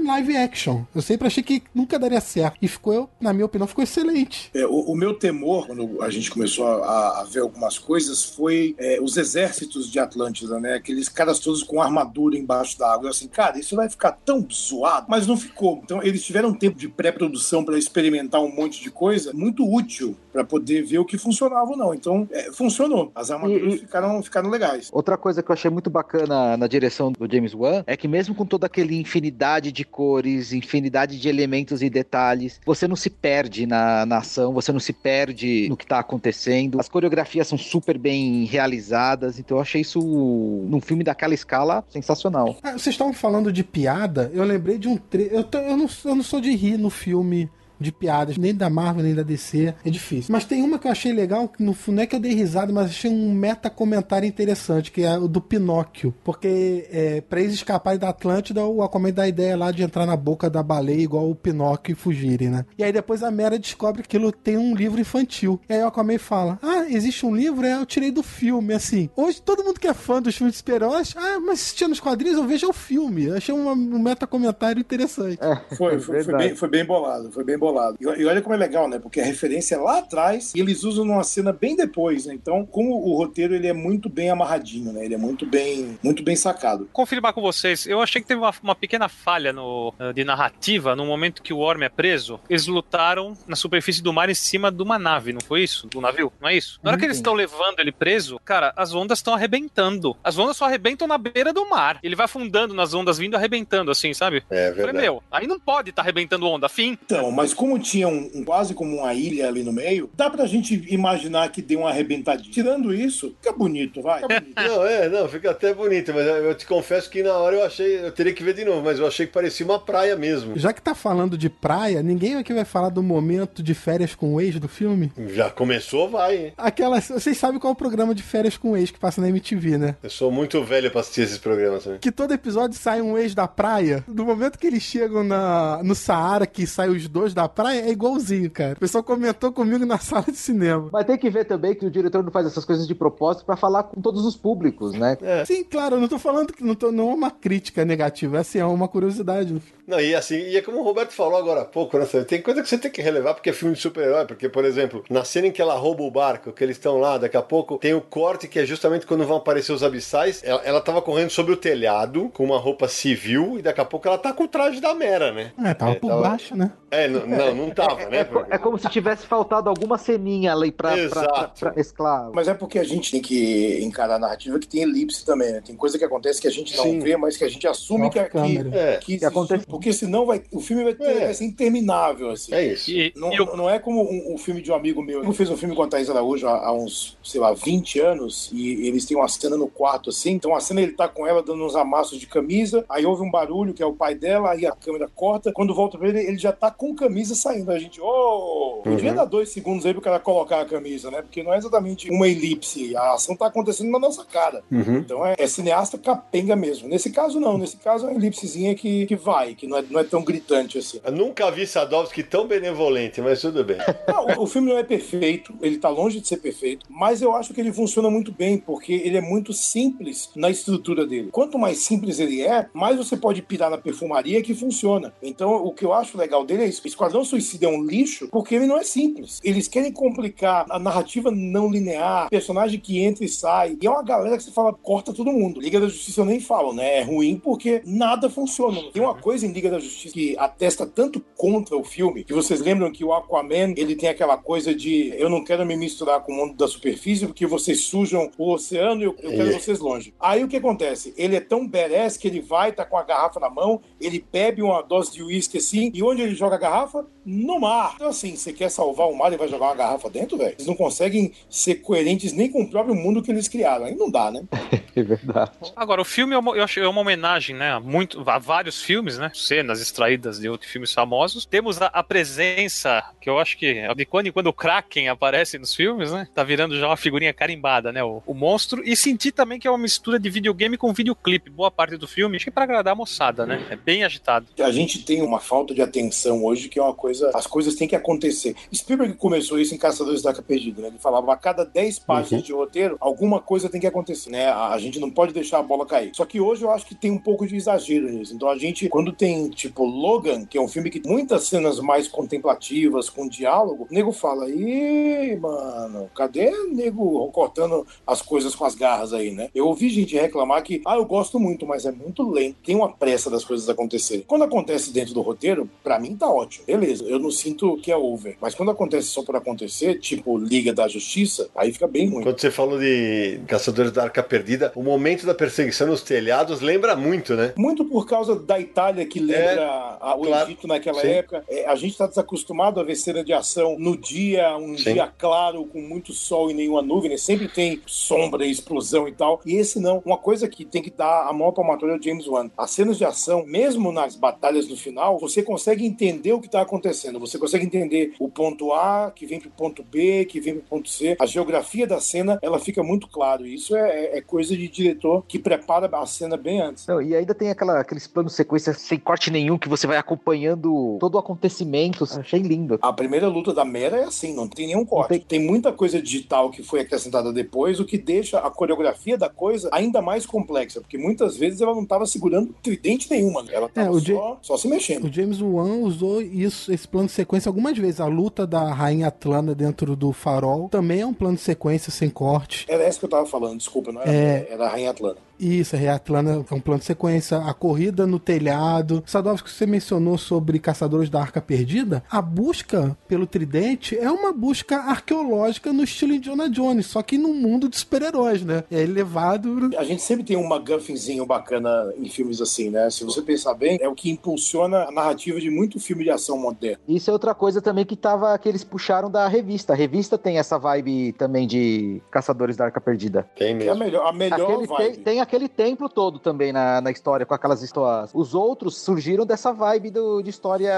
live 0.08 0.36
action. 0.38 0.84
Eu 0.96 1.02
sempre 1.02 1.28
achei 1.28 1.44
que 1.44 1.62
nunca 1.74 2.00
daria 2.00 2.20
certo. 2.22 2.58
E 2.62 2.68
ficou, 2.68 3.10
na 3.20 3.34
minha 3.34 3.46
opinião, 3.46 3.68
ficou 3.68 3.84
excelente. 3.84 4.50
É, 4.54 4.66
o, 4.66 4.92
o 4.92 4.96
meu 4.96 5.14
temor, 5.14 5.68
quando 5.68 6.02
a 6.02 6.10
gente 6.10 6.32
começou 6.32 6.66
a, 6.68 7.22
a 7.22 7.24
ver 7.24 7.42
algumas 7.42 7.78
coisas, 7.78 8.24
foi 8.24 8.76
é, 8.78 9.00
os 9.02 9.18
exércitos 9.18 9.92
de 9.92 10.00
Atlântida, 10.00 10.60
né? 10.60 10.74
Aqueles 10.76 11.10
caras 11.10 11.40
todos 11.40 11.64
com 11.64 11.82
armadura 11.82 12.38
embaixo 12.38 12.78
da 12.80 12.92
água. 12.94 13.08
Eu 13.08 13.12
assim, 13.12 13.28
cara, 13.28 13.60
isso 13.60 13.76
vai 13.76 13.90
ficar 13.90 14.12
tão 14.26 14.46
zoado, 14.52 15.08
mas 15.10 15.28
não 15.28 15.38
ficou. 15.38 15.82
Então, 15.84 16.02
eles 16.04 16.24
tiveram 16.24 16.50
um 16.50 16.54
tempo 16.54 16.78
de 16.78 16.88
pré-produção 16.88 17.64
para 17.64 17.78
experimentar 17.78 18.42
um 18.42 18.54
monte 18.54 18.82
de 18.82 18.90
coisa 18.92 19.32
muito 19.34 19.66
útil 19.70 20.16
para 20.32 20.44
poder 20.44 20.84
ver 20.84 21.00
o 21.00 21.06
que 21.06 21.18
funcionava 21.18 21.72
ou 21.72 21.78
não. 21.78 21.94
Então, 21.94 22.28
é, 22.32 22.52
funcionou. 22.52 23.12
As 23.16 23.32
armaduras 23.32 23.74
E- 23.74 23.76
e- 23.76 23.80
ficaram, 23.80 24.22
ficaram 24.24 24.50
legais. 24.50 24.90
Outra 24.92 25.18
coisa 25.18 25.42
que 25.44 25.50
eu 25.50 25.54
achei 25.54 25.70
muito 25.72 25.90
bacana 25.90 26.56
na 26.58 26.68
direção 26.68 27.12
do 27.12 27.32
James 27.32 27.54
Wan 27.54 27.84
é 27.88 27.98
que 27.98 28.08
mesmo 28.08 28.36
com 28.36 28.46
toda 28.46 28.66
aquela 28.68 28.94
infinidade 28.94 29.72
de 29.72 29.84
cores, 29.98 30.54
infinidade 30.54 31.20
de 31.20 31.28
elementos 31.28 31.82
e 31.82 31.90
detalhes, 31.90 32.62
você 32.64 32.88
não 32.88 32.96
se 32.96 33.10
perde 33.10 33.66
na, 33.66 34.06
na 34.06 34.20
ação, 34.20 34.54
você 34.54 34.72
não 34.72 34.80
se 34.80 34.94
perde 34.94 35.68
no 35.68 35.76
que 35.76 35.88
tá 35.88 35.98
acontecendo. 35.98 36.80
As 36.80 36.88
coreografias 36.88 37.48
são 37.48 37.58
super 37.58 37.98
bem 37.98 38.46
realizadas, 38.46 39.40
então 39.40 39.58
eu 39.58 39.62
achei 39.62 39.82
isso 39.82 40.00
num 40.00 40.80
filme 40.80 41.04
daquela 41.04 41.34
escala 41.34 41.84
sensacional. 41.90 42.58
Ah, 42.62 42.74
vocês 42.74 42.94
estavam 42.94 43.12
falando 43.12 43.52
de 43.52 43.64
piada, 43.64 44.30
eu 44.36 44.44
lembrei 44.44 44.78
de 44.78 44.88
um 44.88 44.98
tre... 44.98 45.30
eu, 45.32 45.44
eu, 45.52 45.76
não, 45.76 45.90
eu 46.06 46.16
não 46.16 46.24
sou 46.24 46.40
de 46.40 46.56
rir 46.56 46.78
no 46.78 46.92
filme 46.92 47.50
de 47.80 47.92
piadas, 47.92 48.38
nem 48.38 48.54
da 48.54 48.70
Marvel, 48.70 49.04
nem 49.04 49.14
da 49.16 49.24
DC, 49.24 49.74
é 49.86 49.90
difícil. 49.90 50.32
Mas 50.32 50.46
tem 50.46 50.64
uma 50.64 50.80
que 50.80 50.88
eu 50.88 50.92
achei 50.92 51.12
legal, 51.14 51.48
que 51.48 51.62
no 51.64 51.74
fundo 51.74 51.96
não 51.98 52.04
é 52.04 52.08
que 52.08 52.16
eu 52.16 52.20
dei 52.20 52.34
risada, 52.34 52.72
mas 52.74 52.88
achei 52.92 53.10
um 53.12 53.32
meta 53.32 53.70
comentário 53.70 54.28
interessante, 54.28 54.92
que 54.92 55.04
é 55.04 55.18
o 55.18 55.28
do 55.28 55.42
Pinóquio. 55.42 56.14
Porque 56.24 56.88
é, 56.92 57.22
pra 57.22 57.40
eles 57.42 57.54
escaparem 57.56 58.00
da 58.00 58.10
Atlântida, 58.10 58.64
o 58.66 58.82
Aquaman 58.84 59.12
dá 59.12 59.24
a 59.24 59.28
ideia 59.28 59.56
lá 59.58 59.72
de 59.72 59.84
entrar 59.84 60.06
na 60.06 60.16
boca 60.16 60.50
da 60.50 60.62
baleia 60.64 61.02
igual 61.02 61.30
o 61.30 61.36
Pinóquio 61.36 61.94
e 61.94 61.96
fugirem, 61.96 62.50
né? 62.50 62.66
E 62.78 62.84
aí 62.84 62.92
depois 62.92 63.24
a 63.24 63.32
Mera 63.32 63.58
descobre 63.60 64.02
que 64.04 64.08
aquilo 64.08 64.32
tem 64.32 64.58
um 64.58 64.76
livro 64.76 65.00
infantil. 65.00 65.60
E 65.70 65.74
aí 65.74 65.82
o 65.84 65.88
Aquaman 65.88 66.18
fala, 66.18 66.60
ah, 66.62 66.86
existe 66.90 67.26
um 67.26 67.36
livro? 67.36 67.66
É, 67.66 67.74
eu 67.74 67.86
tirei 67.86 68.12
do 68.12 68.24
filme, 68.24 68.74
assim. 68.74 69.10
Hoje 69.16 69.42
todo 69.42 69.64
mundo 69.64 69.80
que 69.80 69.88
é 69.88 69.94
fã 69.94 70.22
dos 70.22 70.36
filmes 70.36 70.54
de 70.54 70.58
super-heróis, 70.60 71.14
ah, 71.18 71.40
mas 71.40 71.60
se 71.60 71.76
tinha 71.76 71.88
nos 71.88 72.00
quadrinhos, 72.00 72.38
eu 72.38 72.46
vejo 72.48 72.68
o 72.70 72.74
filme. 72.74 73.26
Eu 73.26 73.36
achei 73.38 73.54
uma- 73.54 73.74
um 73.74 74.00
meta 74.00 74.26
comentário 74.28 74.80
interessante. 74.80 75.38
Foi, 75.78 76.00
foi, 76.00 76.00
foi, 76.00 76.16
Verdade. 76.24 76.44
bem, 76.48 76.56
foi 76.56 76.70
bem 76.70 76.86
bolado, 76.86 77.32
foi 77.32 77.44
bem 77.44 77.58
bolado. 77.58 77.67
E, 78.00 78.04
e 78.22 78.26
olha 78.26 78.42
como 78.42 78.56
é 78.56 78.58
legal, 78.58 78.88
né? 78.88 79.00
Porque 79.00 79.20
a 79.20 79.26
referência 79.26 79.76
é 79.76 79.78
lá 79.78 80.00
atrás 80.00 80.54
e 80.56 80.60
eles 80.60 80.84
usam 80.84 81.06
numa 81.06 81.24
cena 81.24 81.52
bem 81.52 81.76
depois, 81.76 82.26
né? 82.26 82.34
Então, 82.34 82.66
como 82.66 82.96
o 82.96 83.16
roteiro 83.18 83.56
ele 83.56 83.68
é 83.68 83.74
muito 83.74 84.10
bem 84.10 84.30
amarradinho, 84.30 84.92
né? 84.92 85.06
Ele 85.06 85.16
é 85.16 85.18
muito 85.18 85.46
bem, 85.46 85.98
muito 86.04 86.24
bem 86.24 86.36
sacado. 86.36 86.90
Confirmar 86.94 87.34
com 87.34 87.42
vocês, 87.42 87.86
eu 87.88 88.02
achei 88.02 88.22
que 88.22 88.28
teve 88.28 88.42
uma, 88.42 88.54
uma 88.64 88.76
pequena 88.76 89.08
falha 89.10 89.52
no, 89.54 89.94
eh, 90.00 90.14
de 90.14 90.24
narrativa 90.24 90.96
no 90.96 91.06
momento 91.06 91.42
que 91.42 91.54
o 91.54 91.60
Orm 91.60 91.84
é 91.84 91.90
preso. 91.90 92.40
Eles 92.50 92.68
lutaram 92.68 93.38
na 93.48 93.56
superfície 93.56 94.02
do 94.02 94.14
mar 94.14 94.30
em 94.30 94.34
cima 94.36 94.72
de 94.72 94.82
uma 94.82 94.98
nave, 95.00 95.34
não 95.34 95.42
foi 95.42 95.64
isso? 95.64 95.88
Do 95.88 96.02
navio, 96.02 96.32
não 96.42 96.50
é 96.50 96.56
isso? 96.56 96.80
Na 96.84 96.92
hora 96.92 97.00
que 97.00 97.06
eles 97.06 97.18
Sim. 97.18 97.22
estão 97.22 97.34
levando 97.34 97.80
ele 97.80 97.92
preso, 97.92 98.40
cara, 98.44 98.74
as 98.76 98.94
ondas 98.94 99.20
estão 99.20 99.34
arrebentando. 99.34 100.16
As 100.24 100.38
ondas 100.38 100.58
só 100.58 100.66
arrebentam 100.66 101.08
na 101.08 101.18
beira 101.18 101.52
do 101.54 101.68
mar. 101.70 102.00
Ele 102.04 102.16
vai 102.16 102.26
afundando 102.26 102.74
nas 102.74 102.94
ondas, 102.94 103.18
vindo 103.18 103.36
arrebentando, 103.36 103.92
assim, 103.92 104.14
sabe? 104.14 104.44
É 104.50 104.70
Eu 104.70 104.72
Falei, 104.72 104.86
verdade. 104.86 104.98
meu, 104.98 105.24
aí 105.32 105.48
não 105.48 105.60
pode 105.60 105.90
estar 105.90 106.02
arrebentando 106.02 106.48
onda, 106.48 106.70
fim. 106.70 106.98
Então, 107.06 107.32
mas 107.32 107.54
como 107.58 107.78
tinha 107.80 108.08
um, 108.08 108.30
um- 108.36 108.44
quase 108.46 108.74
como 108.74 108.96
uma 108.98 109.14
ilha 109.14 109.48
ali 109.48 109.64
no 109.64 109.74
meio, 109.74 110.10
dá 110.16 110.30
pra 110.30 110.46
gente 110.46 110.82
imaginar 110.90 111.50
que 111.52 111.62
deu 111.62 111.80
uma 111.80 111.90
arrebentadinha. 111.90 112.52
Tirando 112.52 112.94
isso, 112.94 113.36
fica 113.42 113.52
bonito, 113.52 114.02
vai. 114.02 114.22
Fica 114.22 114.40
bonito. 114.40 114.56
Não, 114.62 114.86
é, 114.86 115.10
não, 115.10 115.28
fica 115.28 115.52
até 115.52 115.74
bonito, 115.74 116.14
mas 116.14 116.26
eu 116.26 116.56
te 116.56 116.66
confesso 116.66 117.10
que 117.10 117.22
na 117.24 117.34
hora 117.34 117.56
eu 117.58 117.64
achei, 117.64 118.06
eu 118.06 118.12
teria 118.12 118.34
que 118.34 118.44
ver 118.44 118.54
de 118.54 118.64
novo, 118.64 118.84
mas 118.84 119.00
eu 119.00 119.08
achei 119.08 119.26
que 119.26 119.34
parecia 119.34 119.66
uma 119.66 119.80
praia 119.80 120.16
mesmo. 120.16 120.58
Já 120.58 120.72
que 120.72 120.82
tá 120.82 120.94
falando 120.96 121.38
de 121.38 121.50
praia, 121.50 122.02
ninguém 122.04 122.36
aqui 122.36 122.54
vai 122.54 122.66
falar 122.66 122.90
do 122.90 123.02
momento 123.04 123.62
de 123.64 123.74
férias 123.74 124.14
com 124.16 124.36
o 124.36 124.42
ex 124.42 124.60
do 124.60 124.68
filme? 124.68 125.12
Já 125.30 125.50
começou, 125.50 126.10
vai, 126.10 126.38
hein? 126.38 126.54
Aquela. 126.58 127.02
Vocês 127.02 127.38
sabem 127.38 127.60
qual 127.60 127.72
é 127.72 127.74
o 127.74 127.78
programa 127.78 128.14
de 128.14 128.24
férias 128.24 128.56
com 128.58 128.72
o 128.72 128.78
ex 128.78 128.92
que 128.92 129.00
passa 129.00 129.20
na 129.22 129.30
MTV, 129.30 129.78
né? 129.78 129.96
Eu 130.04 130.10
sou 130.10 130.32
muito 130.32 130.64
velho 130.64 130.92
pra 130.92 131.02
assistir 131.02 131.22
esses 131.22 131.38
programas 131.38 131.84
também. 131.84 132.00
Que 132.00 132.12
todo 132.12 132.34
episódio 132.34 132.78
sai 132.78 133.02
um 133.02 133.18
ex 133.18 133.34
da 133.34 133.48
praia. 133.48 134.04
Do 134.08 134.26
momento 134.26 134.58
que 134.60 134.68
eles 134.68 134.84
chegam 134.84 135.24
na, 135.24 135.82
no 135.84 135.96
Saara, 135.96 136.46
que 136.46 136.66
saem 136.68 136.92
os 136.92 137.08
dois 137.08 137.34
da 137.34 137.47
praia, 137.48 137.82
é 137.82 137.90
igualzinho, 137.90 138.50
cara. 138.52 138.74
O 138.74 138.80
pessoal 138.80 139.04
comentou 139.04 139.52
comigo 139.52 139.86
na 139.86 139.98
sala 140.00 140.26
de 140.28 140.36
cinema. 140.38 140.90
Mas 140.92 141.06
tem 141.06 141.18
que 141.18 141.30
ver 141.30 141.46
também 141.46 141.74
que 141.76 141.86
o 141.86 141.92
diretor 141.92 142.24
não 142.24 142.32
faz 142.32 142.46
essas 142.48 142.66
coisas 142.66 142.88
de 142.88 142.96
propósito 142.96 143.46
pra 143.46 143.56
falar 143.56 143.84
com 143.84 144.02
todos 144.02 144.26
os 144.26 144.36
públicos, 144.36 144.94
né? 144.94 145.18
Sim, 145.46 145.64
claro, 145.64 145.96
eu 145.96 146.02
não 146.02 146.08
tô 146.08 146.20
falando 146.20 146.54
que 146.54 146.64
não, 146.64 146.76
tô, 146.76 146.92
não 146.92 147.12
é 147.12 147.14
uma 147.14 147.32
crítica 147.32 147.84
negativa, 147.86 148.38
é 148.38 148.40
assim, 148.42 148.60
é 148.60 148.66
uma 148.66 148.88
curiosidade. 148.88 149.62
Não, 149.88 150.00
e 150.00 150.14
assim, 150.14 150.36
e 150.36 150.58
é 150.58 150.62
como 150.62 150.80
o 150.80 150.84
Roberto 150.84 151.12
falou 151.14 151.38
agora 151.38 151.62
há 151.62 151.66
pouco, 151.66 151.98
né? 151.98 152.06
Tem 152.28 152.42
coisa 152.42 152.62
que 152.62 152.68
você 152.70 152.78
tem 152.78 152.92
que 152.92 153.02
relevar 153.02 153.34
porque 153.34 153.50
é 153.50 153.54
filme 153.54 153.74
de 153.76 153.82
super-herói. 153.82 154.26
Porque, 154.26 154.50
por 154.50 154.66
exemplo, 154.66 155.04
na 155.10 155.24
cena 155.24 155.48
em 155.48 155.52
que 155.52 155.62
ela 155.62 155.76
rouba 155.76 156.04
o 156.04 156.12
barco, 156.12 156.52
que 156.52 156.64
eles 156.64 156.78
estão 156.78 156.98
lá, 156.98 157.18
daqui 157.18 157.38
a 157.38 157.42
pouco 157.42 157.78
tem 157.78 157.94
o 157.94 158.02
corte 158.02 158.48
que 158.48 158.60
é 158.60 158.66
justamente 158.66 159.06
quando 159.06 159.26
vão 159.26 159.38
aparecer 159.38 159.72
os 159.72 159.84
abissais. 159.84 160.42
Ela, 160.44 160.62
ela 160.66 160.82
tava 160.82 161.02
correndo 161.02 161.30
sobre 161.30 161.54
o 161.54 161.58
telhado 161.58 162.30
com 162.34 162.44
uma 162.44 162.58
roupa 162.58 162.88
civil 162.88 163.58
e 163.58 163.62
daqui 163.62 163.80
a 163.80 163.86
pouco 163.86 164.08
ela 164.08 164.18
tá 164.18 164.34
com 164.34 164.44
o 164.44 164.48
traje 164.48 164.82
da 164.82 164.94
Mera, 164.94 165.32
né? 165.32 165.52
É, 165.64 165.74
tava 165.74 165.92
É, 165.92 165.96
por 165.96 166.10
tava- 166.10 166.22
baixo, 166.22 166.56
né? 166.56 166.72
É, 166.92 167.08
no- 167.08 167.26
Não, 167.38 167.56
não 167.56 167.70
tava, 167.72 168.02
É, 168.02 168.10
né? 168.10 168.24
co- 168.26 168.46
é 168.50 168.58
como 168.58 168.78
se 168.78 168.90
tivesse 168.90 169.26
faltado 169.26 169.70
alguma 169.70 169.98
ceninha 169.98 170.54
ali 170.54 170.72
pra, 170.72 170.94
pra, 171.10 171.48
pra, 171.60 171.74
mesclar. 171.74 172.30
Mas 172.34 172.48
é 172.48 172.54
porque 172.54 172.80
a 172.80 172.84
gente 172.84 173.12
tem 173.12 173.22
que 173.22 173.80
encarar 173.84 174.16
a 174.16 174.20
narrativa 174.20 174.58
que 174.60 174.68
tem 174.68 174.82
elipse 174.82 175.26
também, 175.26 175.52
né? 175.52 175.62
Tem 175.66 175.76
coisa 175.76 175.98
que 175.98 176.04
acontece 176.06 176.42
que 176.42 176.48
a 176.48 176.52
gente 176.52 176.76
não 176.76 176.84
Sim. 176.86 177.00
vê, 177.00 177.16
mas 177.18 177.38
que 177.38 177.44
a 177.44 177.50
gente 177.50 177.68
assume 177.68 178.10
que, 178.10 178.14
que, 178.20 178.20
Off-câmera. 178.38 178.70
É, 178.76 178.98
que, 178.98 179.18
Que 179.20 179.26
acontece. 179.26 179.66
Porque 179.66 179.92
senão 179.94 180.26
vai, 180.26 180.42
o 180.52 180.60
filme 180.60 180.84
vai, 180.84 180.94
ter, 180.94 181.04
É. 181.06 181.26
vai 181.26 181.34
ser 181.34 181.46
interminável, 181.46 182.32
assim. 182.32 182.54
é 182.54 182.66
isso. 182.74 182.90
E, 182.92 183.14
Não, 183.16 183.32
e 183.34 183.40
o- 183.42 183.56
não 183.56 183.70
é 183.70 183.80
como 183.80 184.02
um, 184.04 184.34
um 184.34 184.38
filme 184.38 184.62
de 184.62 184.72
um 184.72 184.76
amigo 184.76 185.02
meu. 185.02 185.24
Eu 185.24 185.32
fiz 185.34 185.50
um 185.50 185.58
filme 185.58 185.76
com 185.76 185.84
a 185.84 185.88
Thaís 185.88 186.10
Araújo 186.10 186.48
há, 186.48 186.68
há 186.68 186.74
uns, 186.74 187.18
sei 187.24 187.40
lá, 187.40 187.54
20 187.54 188.00
anos, 188.00 188.50
e 188.54 188.88
eles 188.88 189.06
têm 189.06 189.18
uma 189.18 189.28
cena 189.28 189.58
no 189.58 189.68
quarto, 189.68 190.10
assim. 190.10 190.32
Então 190.32 190.56
a 190.56 190.60
cena 190.60 190.82
ele 190.82 190.94
tá 190.94 191.08
com 191.08 191.26
ela 191.28 191.44
dando 191.44 191.64
uns 191.66 191.76
amassos 191.76 192.20
de 192.20 192.26
camisa, 192.28 192.86
aí 192.90 193.06
houve 193.06 193.22
um 193.24 193.32
barulho, 193.32 193.74
que 193.74 193.84
é 193.84 193.86
o 193.86 193.94
pai 193.94 194.16
dela, 194.16 194.52
aí 194.52 194.66
a 194.66 194.72
câmera 194.72 195.08
corta. 195.14 195.52
Quando 195.52 195.74
volta 195.76 195.98
pra 195.98 196.08
ele, 196.10 196.20
ele 196.20 196.38
já 196.38 196.52
tá 196.52 196.72
com 196.72 196.96
camisa 196.96 197.27
saindo. 197.36 197.72
A 197.72 197.80
gente, 197.80 198.00
ô! 198.02 198.82
Podia 198.84 199.14
dar 199.14 199.26
dois 199.26 199.50
segundos 199.50 199.86
aí 199.86 199.94
pro 199.94 200.02
cara 200.02 200.20
colocar 200.20 200.62
a 200.62 200.66
camisa, 200.66 201.12
né? 201.12 201.22
Porque 201.22 201.44
não 201.44 201.54
é 201.54 201.58
exatamente 201.58 202.10
uma 202.10 202.28
elipse. 202.28 202.96
A 202.96 203.14
ação 203.14 203.36
tá 203.36 203.48
acontecendo 203.48 203.92
na 203.92 204.00
nossa 204.00 204.24
cara. 204.26 204.64
Uhum. 204.72 204.98
Então 204.98 205.26
é, 205.26 205.36
é 205.38 205.48
cineasta 205.48 205.98
capenga 205.98 206.56
mesmo. 206.56 206.88
Nesse 206.88 207.10
caso, 207.10 207.40
não. 207.40 207.58
Nesse 207.58 207.78
caso 207.78 208.06
é 208.06 208.10
uma 208.10 208.18
elipsezinha 208.18 208.76
que, 208.76 209.06
que 209.06 209.16
vai, 209.16 209.56
que 209.56 209.68
não 209.68 209.78
é, 209.78 209.84
não 209.90 210.00
é 210.00 210.04
tão 210.04 210.24
gritante 210.24 210.78
assim. 210.78 211.00
Eu 211.04 211.12
nunca 211.12 211.50
vi 211.52 211.66
Sadovski 211.66 212.24
tão 212.24 212.48
benevolente, 212.48 213.22
mas 213.22 213.42
tudo 213.42 213.64
bem. 213.64 213.78
Não, 214.08 214.26
o, 214.38 214.44
o 214.44 214.48
filme 214.48 214.70
não 214.70 214.78
é 214.78 214.84
perfeito, 214.84 215.54
ele 215.62 215.78
tá 215.78 215.90
longe 215.90 216.22
de 216.22 216.28
ser 216.28 216.38
perfeito, 216.38 216.86
mas 216.90 217.22
eu 217.22 217.36
acho 217.36 217.54
que 217.54 217.60
ele 217.60 217.74
funciona 217.74 218.10
muito 218.10 218.32
bem, 218.32 218.58
porque 218.58 218.94
ele 218.94 219.18
é 219.18 219.22
muito 219.22 219.52
simples 219.54 220.30
na 220.36 220.50
estrutura 220.50 221.06
dele. 221.06 221.30
Quanto 221.32 221.58
mais 221.58 221.80
simples 221.80 222.20
ele 222.20 222.42
é, 222.42 222.68
mais 222.74 222.98
você 222.98 223.18
pode 223.18 223.42
pirar 223.42 223.70
na 223.70 223.78
perfumaria 223.78 224.42
que 224.42 224.54
funciona. 224.54 225.14
Então, 225.22 225.56
o 225.56 225.74
que 225.74 225.86
eu 225.86 225.94
acho 225.94 226.18
legal 226.18 226.46
dele 226.46 226.64
é 226.64 226.68
isso. 226.68 226.82
Esquadrão 226.86 227.17
Suicida 227.26 227.66
é 227.66 227.70
um 227.70 227.84
lixo 227.84 228.28
porque 228.32 228.56
ele 228.56 228.66
não 228.68 228.78
é 228.78 228.84
simples. 228.84 229.40
Eles 229.44 229.68
querem 229.68 229.92
complicar 229.92 230.66
a 230.70 230.80
narrativa 230.80 231.32
não 231.32 231.70
linear, 231.70 232.30
personagem 232.30 232.80
que 232.80 233.00
entra 233.00 233.24
e 233.26 233.30
sai. 233.30 233.78
E 233.82 233.86
é 233.86 233.90
uma 233.90 234.04
galera 234.04 234.38
que 234.38 234.44
você 234.44 234.52
fala, 234.52 234.74
corta 234.74 235.14
todo 235.14 235.32
mundo. 235.32 235.60
Liga 235.60 235.80
da 235.80 235.88
Justiça 235.88 236.22
eu 236.22 236.26
nem 236.26 236.40
falo, 236.40 236.74
né? 236.74 236.98
É 237.00 237.02
ruim 237.04 237.38
porque 237.38 237.82
nada 237.86 238.30
funciona. 238.30 238.82
Tem 238.92 239.02
uma 239.02 239.16
coisa 239.16 239.46
em 239.46 239.52
Liga 239.52 239.70
da 239.70 239.80
Justiça 239.80 240.14
que 240.14 240.36
atesta 240.38 240.86
tanto 240.86 241.20
contra 241.36 241.76
o 241.76 241.84
filme, 241.84 242.24
que 242.24 242.34
vocês 242.34 242.60
lembram 242.62 242.92
que 242.92 243.04
o 243.04 243.14
Aquaman, 243.14 243.74
ele 243.76 243.96
tem 243.96 244.10
aquela 244.10 244.38
coisa 244.38 244.74
de 244.74 245.14
eu 245.18 245.30
não 245.30 245.44
quero 245.44 245.66
me 245.66 245.76
misturar 245.76 246.22
com 246.24 246.32
o 246.32 246.36
mundo 246.36 246.56
da 246.56 246.68
superfície 246.68 247.26
porque 247.28 247.46
vocês 247.46 247.82
sujam 247.82 248.30
o 248.38 248.52
oceano 248.52 249.02
e 249.02 249.06
eu, 249.06 249.16
eu 249.20 249.32
quero 249.32 249.50
É. 249.50 249.60
vocês 249.60 249.80
longe. 249.80 250.14
Aí 250.20 250.44
o 250.44 250.48
que 250.48 250.58
acontece? 250.58 251.14
Ele 251.18 251.36
é 251.36 251.40
tão 251.40 251.68
badass 251.68 252.18
que 252.18 252.28
ele 252.28 252.40
vai, 252.42 252.72
tá 252.72 252.86
com 252.86 252.98
a 252.98 253.04
garrafa 253.04 253.40
na 253.40 253.50
mão, 253.50 253.82
ele 254.00 254.24
bebe 254.32 254.62
uma 254.62 254.82
dose 254.82 255.12
de 255.12 255.24
uísque 255.24 255.58
assim, 255.58 255.92
e 255.94 256.02
onde 256.04 256.22
ele 256.22 256.36
joga 256.36 256.56
a 256.56 256.60
garrafa? 256.60 256.97
No 257.26 257.60
mar. 257.60 257.94
Então 257.96 258.08
assim, 258.08 258.36
você 258.36 258.54
quer 258.54 258.70
salvar 258.70 259.08
o 259.08 259.16
mar 259.16 259.34
e 259.34 259.38
vai 259.38 259.48
jogar 259.48 259.68
uma 259.68 259.76
garrafa 259.76 260.10
dentro, 260.10 260.38
velho? 260.38 260.54
Eles 260.54 260.66
não 260.66 260.76
conseguem 260.76 261.34
ser 261.50 261.76
coerentes 261.76 262.32
nem 262.32 262.50
com 262.50 262.62
o 262.62 262.70
próprio 262.70 262.96
mundo 262.96 263.22
que 263.22 263.32
eles 263.32 263.48
criaram. 263.48 263.86
Aí 263.86 263.96
não 263.96 264.10
dá, 264.10 264.32
né? 264.32 264.44
É 264.98 265.04
verdade. 265.04 265.52
Agora, 265.76 266.02
o 266.02 266.06
filme 266.06 266.34
é 266.34 266.40
uma, 266.40 266.58
eu 266.58 266.64
acho 266.64 266.80
é 266.80 266.88
uma 266.88 267.02
homenagem, 267.02 267.56
né? 267.56 267.74
A, 267.74 267.80
muito, 267.80 268.28
a 268.28 268.40
vários 268.40 268.82
filmes, 268.82 269.20
né? 269.20 269.30
Cenas 269.32 269.80
extraídas 269.80 270.40
de 270.40 270.50
outros 270.50 270.72
filmes 270.72 270.92
famosos. 270.92 271.46
Temos 271.46 271.80
a, 271.80 271.86
a 271.86 272.02
presença, 272.02 273.04
que 273.22 273.30
eu 273.30 273.38
acho 273.38 273.60
que 273.60 273.76
de 273.96 274.06
quando 274.06 274.26
em 274.26 274.32
quando 274.32 274.48
o 274.48 274.54
Kraken 274.54 275.08
aparece 275.10 275.60
nos 275.60 275.76
filmes, 275.76 276.12
né? 276.12 276.28
Tá 276.34 276.44
virando 276.44 276.76
já 276.80 276.88
uma 276.88 276.98
figurinha 276.98 277.32
carimbada, 277.32 277.92
né? 277.92 278.04
O, 278.04 278.24
o 278.26 278.34
monstro. 278.34 278.82
E 278.84 278.96
senti 278.96 279.32
também 279.32 279.60
que 279.60 279.68
é 279.68 279.72
uma 279.72 279.78
mistura 279.78 280.20
de 280.20 280.32
videogame 280.32 280.78
com 280.78 280.92
videoclipe. 280.92 281.52
Boa 281.52 281.70
parte 281.70 281.96
do 281.96 282.08
filme, 282.08 282.36
acho 282.36 282.46
que 282.46 282.50
é 282.50 282.52
pra 282.52 282.64
agradar 282.64 282.94
a 282.94 282.96
moçada, 282.96 283.46
né? 283.46 283.68
É 283.70 283.76
bem 283.76 284.04
agitado. 284.04 284.48
A 284.60 284.72
gente 284.72 285.04
tem 285.04 285.22
uma 285.22 285.40
falta 285.40 285.76
de 285.76 285.82
atenção 285.82 286.44
hoje 286.44 286.70
que 286.70 286.80
é 286.80 286.82
uma 286.82 286.87
coisa. 286.94 287.32
As 287.34 287.48
coisas 287.48 287.76
têm 287.76 287.88
que 287.88 287.96
acontecer. 287.96 288.56
Spielberg 288.74 289.14
começou 289.16 289.60
isso 289.60 289.74
em 289.74 289.78
Caçadores 289.78 290.22
da 290.22 290.30
Arca 290.30 290.42
Perdida, 290.42 290.82
né? 290.82 290.88
Ele 290.90 290.98
falava 290.98 291.32
a 291.34 291.38
cada 291.38 291.64
10 291.64 292.00
páginas 292.00 292.44
de 292.44 292.54
roteiro, 292.54 292.98
alguma 293.00 293.40
coisa 293.40 293.70
tem 293.70 293.82
que 293.82 293.88
acontecer, 293.88 294.30
né? 294.30 294.48
A, 294.48 294.78
gente 294.78 295.00
não 295.00 295.10
pode 295.10 295.34
deixar 295.34 295.60
a 295.60 295.64
bola 295.64 295.86
cair. 295.86 296.12
Só 296.14 296.26
que 296.26 296.40
hoje 296.40 296.64
eu 296.64 296.72
acho 296.72 296.86
que 296.86 296.96
tem 296.96 297.12
um 297.12 297.18
pouco 297.18 297.48
de 297.48 297.56
exagero 297.56 298.10
nisso. 298.10 298.34
Então 298.34 298.50
a 298.50 298.58
gente, 298.58 298.88
quando 298.90 299.12
tem, 299.12 299.50
tipo, 299.50 299.84
Logan, 299.84 300.46
que 300.46 300.58
é 300.58 300.62
um 300.62 300.68
filme 300.68 300.90
que 300.90 301.00
tem 301.00 301.12
muitas 301.12 301.46
cenas 301.46 301.80
mais 301.80 302.08
contemplativas, 302.08 303.10
com 303.10 303.28
diálogo, 303.28 303.88
o 303.90 303.94
nego 303.94 304.12
fala, 304.12 304.50
ih, 304.50 305.36
mano, 305.38 306.10
cadê 306.16 306.50
o 306.50 306.74
nego 306.74 307.28
cortando 307.32 307.86
as 308.06 308.22
coisas 308.22 308.56
com 308.56 308.66
as 308.66 308.76
garras 308.76 309.14
aí, 309.14 309.32
né? 309.32 309.50
Eu 309.54 309.68
ouvi 309.68 309.90
gente 309.90 310.16
reclamar 310.16 310.64
que, 310.64 310.82
ah, 310.86 310.96
eu 310.96 311.06
gosto 311.06 311.40
muito, 311.40 311.66
mas 311.66 311.86
é 311.86 311.92
muito 311.92 312.30
lento, 312.30 312.58
tem 312.64 312.76
uma 312.76 312.92
pressa 312.92 313.30
das 313.30 313.44
coisas 313.44 313.68
acontecerem. 313.70 314.24
Quando 314.28 314.44
acontece 314.44 314.92
dentro 314.92 315.14
do 315.14 315.22
roteiro, 315.22 315.70
pra 315.84 316.00
mim 316.00 316.16
tá 316.16 316.30
ótimo, 316.30 316.66
beleza, 316.78 317.04
eu 317.06 317.20
não 317.20 317.32
sinto 317.32 317.78
que 317.78 317.92
é 317.92 317.98
over. 317.98 318.38
Mas 318.42 318.56
quando 318.56 318.72
acontece 318.72 319.08
só 319.08 319.24
por 319.24 319.36
acontecer, 319.36 320.00
tipo 320.00 320.38
Liga 320.38 320.74
da 320.74 320.88
Justiça, 320.88 321.50
aí 321.56 321.72
fica 321.72 321.88
bem 321.88 322.10
ruim. 322.10 322.24
Quando 322.24 322.40
você 322.40 322.52
falou 322.52 322.80
de 322.80 323.40
Caçadores 323.48 323.92
da 323.92 324.04
Arca 324.04 324.24
Perdida, 324.24 324.72
o 324.76 324.84
momento 324.84 325.26
da 325.26 325.34
perseguição 325.34 325.88
nos 325.88 326.02
telhados 326.02 326.62
lembra 326.62 326.96
muito, 326.96 327.36
né? 327.36 327.54
Muito 327.58 327.86
por 327.86 328.06
causa 328.06 328.36
da 328.36 328.60
Itália, 328.60 329.06
que 329.06 329.20
lembra 329.20 329.68
a- 330.00 330.16
o 330.16 330.22
claro. 330.22 330.48
Egito 330.50 330.68
naquela 330.68 331.02
Sim. 331.02 331.08
época. 331.08 331.44
É, 331.50 331.66
a 331.66 331.76
gente 331.76 331.92
está 331.92 332.08
desacostumado 332.08 332.80
a 332.80 332.84
ver 332.84 332.96
cena 332.96 333.24
de 333.24 333.34
ação 333.34 333.78
no 333.80 333.98
dia, 333.98 334.56
um 334.58 334.78
Sim. 334.78 334.94
dia 334.94 335.08
claro, 335.18 335.66
com 335.66 335.82
muito 335.82 336.14
sol 336.14 336.50
e 336.52 336.54
nenhuma 336.54 336.82
nuvem, 336.82 337.10
né? 337.12 337.18
Sempre 337.18 337.48
tem 337.48 337.82
sombra 337.86 338.46
e 338.46 338.52
explosão 338.52 339.08
e 339.08 339.12
tal. 339.12 339.42
E 339.46 339.56
esse 339.56 339.80
não. 339.80 340.02
Uma 340.06 340.18
coisa 340.18 340.48
que 340.48 340.66
tem 340.66 340.82
que 340.82 340.90
dar 340.92 341.28
a 341.28 341.34
mão 341.34 341.52
palmatória 341.52 341.96
ao 341.96 342.02
James 342.02 342.28
Wan. 342.28 342.50
As 342.58 342.72
cenas 342.72 342.98
de 342.98 343.06
ação, 343.06 343.46
mesmo 343.46 343.92
nas 343.92 344.16
batalhas 344.16 344.68
no 344.68 344.76
final, 344.78 345.18
você 345.20 345.42
consegue 345.42 345.86
entender 345.86 346.34
o 346.34 346.40
que 346.40 346.48
está 346.48 346.62
acontecendo. 346.68 347.20
Você 347.20 347.38
consegue 347.38 347.66
entender 347.66 348.14
o 348.20 348.30
ponto 348.30 348.72
A, 348.74 349.12
que 349.16 349.26
vem 349.26 349.40
pro 349.40 349.50
ponto 349.50 349.84
B, 349.84 350.26
que 350.26 350.40
vem 350.40 350.56
pro 350.56 350.64
ponto 350.64 350.90
C. 350.90 351.16
A 351.20 351.26
geografia 351.26 351.88
da 351.88 352.00
cena, 352.00 352.38
ela 352.42 352.60
fica 352.60 352.84
muito 352.84 353.08
claro. 353.08 353.46
E 353.46 353.56
Isso 353.56 353.76
é, 353.76 353.90
é- 354.06 354.18
é 354.18 354.22
coisa 354.22 354.56
de 354.56 354.68
diretor 354.68 355.24
que 355.28 355.40
prepara 355.40 355.90
a 355.92 356.06
cena 356.06 356.38
bem 356.38 356.62
antes. 356.62 356.86
Não, 356.88 357.02
e 357.02 357.16
ainda 357.16 357.34
tem 357.34 357.50
aquela, 357.50 357.80
aqueles 357.80 358.06
planos 358.08 358.34
sequência 358.36 358.74
sem 358.74 359.00
corte 359.00 359.32
nenhum 359.32 359.58
que 359.58 359.68
você 359.70 359.88
vai 359.88 359.98
acompanhando 359.98 360.98
todo 361.00 361.16
o 361.16 361.18
acontecimento. 361.18 362.04
Achei 362.04 362.40
lindo. 362.40 362.78
A 362.82 362.94
primeira 362.94 363.28
luta 363.28 363.54
da 363.54 363.64
Mera 363.66 363.98
é 363.98 364.04
assim, 364.04 364.34
não 364.34 364.48
tem 364.48 364.68
nenhum 364.68 364.86
corte. 364.86 365.12
Não 365.14 365.20
Tem... 365.20 365.40
muita 365.40 365.72
coisa 365.72 366.02
digital 366.02 366.52
que 366.52 366.62
foi 366.64 366.82
acrescentada 366.82 367.32
depois, 367.32 367.80
o 367.80 367.86
que 367.86 367.98
deixa 367.98 368.40
a 368.40 368.50
coreografia 368.52 369.18
da 369.18 369.30
coisa 369.30 369.70
ainda 369.72 370.02
mais 370.02 370.26
complexa, 370.26 370.82
porque 370.82 370.98
muitas 370.98 371.38
vezes 371.38 371.62
ela 371.62 371.74
não 371.74 371.84
estava 371.84 372.06
segurando 372.06 372.54
tridente 372.62 373.10
nenhuma, 373.10 373.46
ela 373.52 373.68
estava 373.68 373.88
É, 373.88 373.90
o 373.90 374.00
só, 374.00 374.38
só 374.42 374.58
se 374.58 374.68
mexendo. 374.68 375.06
O 375.06 375.14
James 375.14 375.42
Wan 375.42 375.78
usou 375.78 376.22
isso, 376.22 376.57
esse 376.70 376.88
plano 376.88 377.08
de 377.08 377.14
sequência 377.14 377.50
algumas 377.50 377.78
vezes. 377.78 378.00
A 378.00 378.06
luta 378.06 378.46
da 378.48 378.74
Rainha 378.74 379.08
Atlanta 379.08 379.54
dentro 379.56 379.96
do 379.96 380.12
farol 380.14 380.70
também 380.70 381.02
é 381.02 381.06
um 381.06 381.14
plano 381.14 381.36
de 381.36 381.42
sequência 381.42 381.92
sem 381.92 382.10
corte. 382.10 382.66
Era 382.70 382.84
essa 382.84 383.00
que 383.00 383.06
eu 383.06 383.10
tava 383.10 383.26
falando, 383.26 383.58
desculpa, 383.58 383.92
não 383.92 384.02
era, 384.02 384.12
É. 384.12 384.48
era 384.52 384.66
a 384.66 384.70
Rainha 384.70 384.92
Atlanta. 384.92 385.27
Isso, 385.40 385.76
a 385.76 385.80
Rainha 385.80 385.96
Atlanta 385.96 386.46
é 386.50 386.54
um 386.56 386.60
plano 386.60 386.80
de 386.80 386.86
sequência. 386.86 387.38
A 387.38 387.54
corrida 387.54 388.06
no 388.08 388.20
telhado. 388.20 389.04
Sadovski, 389.06 389.50
você 389.50 389.66
mencionou 389.66 390.18
sobre 390.18 390.60
Caçadores 390.60 391.10
da 391.10 391.22
Arca 391.22 391.42
Perdida. 391.42 392.04
A 392.10 392.22
busca 392.22 392.98
pelo 393.08 393.28
tridente 393.28 393.98
é 393.98 394.10
uma 394.10 394.32
busca 394.34 394.78
arqueológica 394.78 395.72
no 395.72 395.84
estilo 395.84 396.14
Indiana 396.14 396.50
Jones, 396.50 396.88
só 396.88 397.02
que 397.02 397.18
num 397.18 397.34
mundo 397.34 397.70
de 397.70 397.78
super-heróis, 397.78 398.44
né? 398.44 398.64
É 398.72 398.86
levado 398.86 399.70
A 399.78 399.84
gente 399.84 400.02
sempre 400.02 400.24
tem 400.24 400.38
um 400.38 400.48
MacGuffinzinho 400.48 401.26
bacana 401.26 401.94
em 401.98 402.10
filmes 402.10 402.42
assim, 402.42 402.70
né? 402.70 402.90
Se 402.90 403.04
você 403.04 403.22
pensar 403.22 403.54
bem, 403.54 403.78
é 403.82 403.88
o 403.88 403.94
que 403.96 404.10
impulsiona 404.10 404.84
a 404.84 404.92
narrativa 404.92 405.40
de 405.40 405.50
muito 405.50 405.80
filme 405.80 406.04
de 406.04 406.10
ação 406.10 406.38
moderno. 406.38 406.78
Isso 406.88 407.10
é 407.10 407.14
outra 407.14 407.34
coisa 407.34 407.62
também 407.62 407.86
que 407.86 407.96
tava 407.96 408.38
que 408.38 408.48
eles 408.50 408.64
puxaram 408.64 409.10
da 409.10 409.28
revista. 409.28 409.74
A 409.74 409.76
revista 409.76 410.18
tem 410.18 410.38
essa 410.38 410.58
vibe 410.58 411.14
também 411.14 411.48
de 411.48 412.02
Caçadores 412.12 412.56
da 412.58 412.66
Arca 412.66 412.82
Perdida. 412.82 413.28
Tem 413.36 413.58
Que 413.58 413.64
é 413.66 413.70
a 413.70 413.76
mesmo. 413.76 413.84
melhor, 413.86 414.08
a 414.08 414.14
melhor 414.14 414.42
Aquele 414.52 414.68
vibe. 414.68 414.94
tem, 414.94 415.04
tem 415.04 415.22
aquele 415.28 415.48
templo 415.48 415.90
todo 415.90 416.20
também 416.20 416.52
na, 416.52 416.80
na 416.82 416.90
história, 416.92 417.26
com 417.26 417.34
aquelas 417.34 417.62
histórias. 417.62 418.10
Os 418.14 418.34
outros 418.34 418.78
surgiram 418.78 419.26
dessa 419.26 419.52
vibe 419.52 419.92
do- 419.92 420.22
de 420.22 420.30
história 420.30 420.74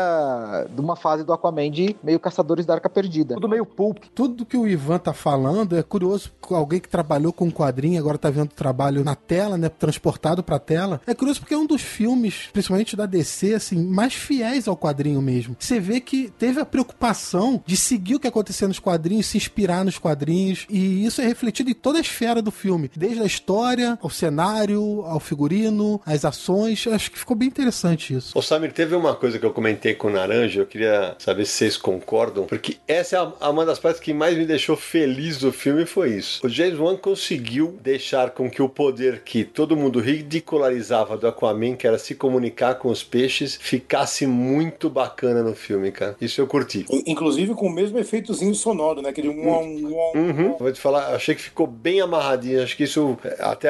de 0.74 0.82
uma 0.82 0.96
fase 0.96 1.24
do 1.24 1.32
Aquaman 1.34 1.70
de 1.72 1.96
meio 2.04 2.20
Caçadores 2.20 2.66
da 2.66 2.74
Arca 2.74 2.90
Perdida. 2.90 3.36
Tudo 3.36 3.48
meio 3.50 3.66
pulp. 3.66 3.98
Tudo 4.14 4.46
que 4.46 4.58
o 4.58 4.68
Ivan 4.68 4.98
tá 4.98 5.14
falando 5.14 5.78
é 5.78 5.84
curioso, 5.84 6.32
com 6.42 6.56
alguém 6.56 6.80
que 6.80 6.90
trabalhou 6.90 7.32
com 7.32 7.52
quadrinho, 7.52 8.00
agora 8.00 8.18
tá 8.18 8.30
vendo 8.30 8.48
o 8.52 8.56
trabalho 8.56 9.04
na 9.04 9.16
tela, 9.16 9.58
né, 9.58 9.70
transportado 9.70 10.44
pra 10.44 10.58
tela. 10.60 11.00
É 11.06 11.14
curioso 11.14 11.40
porque 11.40 11.54
é 11.54 11.58
um 11.58 11.66
dos 11.68 11.82
filmes, 11.82 12.50
principalmente 12.52 12.96
da 12.96 13.06
DC, 13.06 13.54
assim, 13.54 13.78
mais 13.86 14.14
fiéis 14.14 14.68
ao 14.68 14.76
quadrinho 14.76 15.22
mesmo. 15.22 15.56
Você 15.60 15.80
vê 15.80 16.00
que 16.02 16.30
teve 16.38 16.60
a 16.60 16.66
preocupação 16.66 17.62
de 17.66 17.78
seguir 17.78 18.16
o 18.16 18.20
que 18.20 18.28
acontecia 18.28 18.68
nos 18.68 18.80
quadrinhos, 18.80 19.28
se 19.28 19.38
inspirar 19.38 19.86
nos 19.86 19.98
quadrinhos, 19.98 20.66
e 20.70 21.06
isso 21.06 21.22
é 21.22 21.26
refletido 21.26 21.70
em 21.70 21.74
toda 21.74 21.98
a 21.98 22.02
esfera 22.02 22.42
do 22.42 22.52
filme, 22.52 22.90
desde 22.96 23.22
a 23.22 23.26
história, 23.26 23.98
ao 24.02 24.10
cenário, 24.10 24.39
cenário, 24.40 25.04
ao 25.06 25.20
figurino, 25.20 26.02
às 26.06 26.24
ações. 26.24 26.88
Acho 26.88 27.12
que 27.12 27.20
ficou 27.20 27.36
bem 27.36 27.50
interessante 27.50 28.16
isso. 28.16 28.38
Ô 28.38 28.42
Samir, 28.42 28.72
teve 28.72 28.96
uma 28.96 29.14
coisa 29.14 29.38
que 29.38 29.46
eu 29.46 29.52
comentei 29.52 29.94
com 29.94 30.08
o 30.08 30.12
Naranja, 30.12 30.62
eu 30.62 30.66
queria 30.66 31.16
saber 31.20 31.46
se 31.46 31.54
vocês 31.54 31.78
concordam, 31.78 32.46
porque 32.46 32.78
essa 32.88 33.18
é 33.18 33.20
a, 33.20 33.50
uma 33.50 33.66
das 33.66 33.80
partes 33.80 34.02
que 34.02 34.14
mais 34.14 34.38
me 34.38 34.46
deixou 34.46 34.78
feliz 34.78 35.38
do 35.38 35.52
filme 35.52 35.86
foi 35.86 36.12
isso. 36.12 36.46
O 36.46 36.50
James 36.50 36.80
Wan 36.80 36.96
conseguiu 36.96 37.78
deixar 37.82 38.32
com 38.32 38.50
que 38.50 38.62
o 38.62 38.70
poder 38.70 39.22
que 39.24 39.44
todo 39.44 39.76
mundo 39.76 40.00
ridicularizava 40.00 41.18
do 41.18 41.28
Aquaman, 41.28 41.76
que 41.76 41.86
era 41.86 41.98
se 41.98 42.16
comunicar 42.16 42.76
com 42.76 42.90
os 42.90 43.04
peixes, 43.04 43.58
ficasse 43.60 44.26
muito 44.26 44.90
bacana 44.90 45.44
no 45.44 45.54
filme, 45.54 45.92
cara. 45.92 46.16
Isso 46.22 46.40
eu 46.40 46.48
curti. 46.48 46.86
Inclusive 47.06 47.54
com 47.54 47.68
o 47.68 47.74
mesmo 47.74 48.00
efeitozinho 48.00 48.56
sonoro, 48.56 49.02
né? 49.02 49.10
Aquele 49.10 49.30
um, 49.30 49.50
um, 49.50 49.90
Uhum. 50.16 50.58
Vou 50.58 50.72
te 50.72 50.80
falar, 50.80 51.14
achei 51.14 51.36
que 51.36 51.42
ficou 51.42 51.68
bem 51.68 52.02
amarradinho. 52.02 52.64
Acho 52.64 52.76
que 52.78 52.84
isso, 52.84 53.18
até 53.40 53.70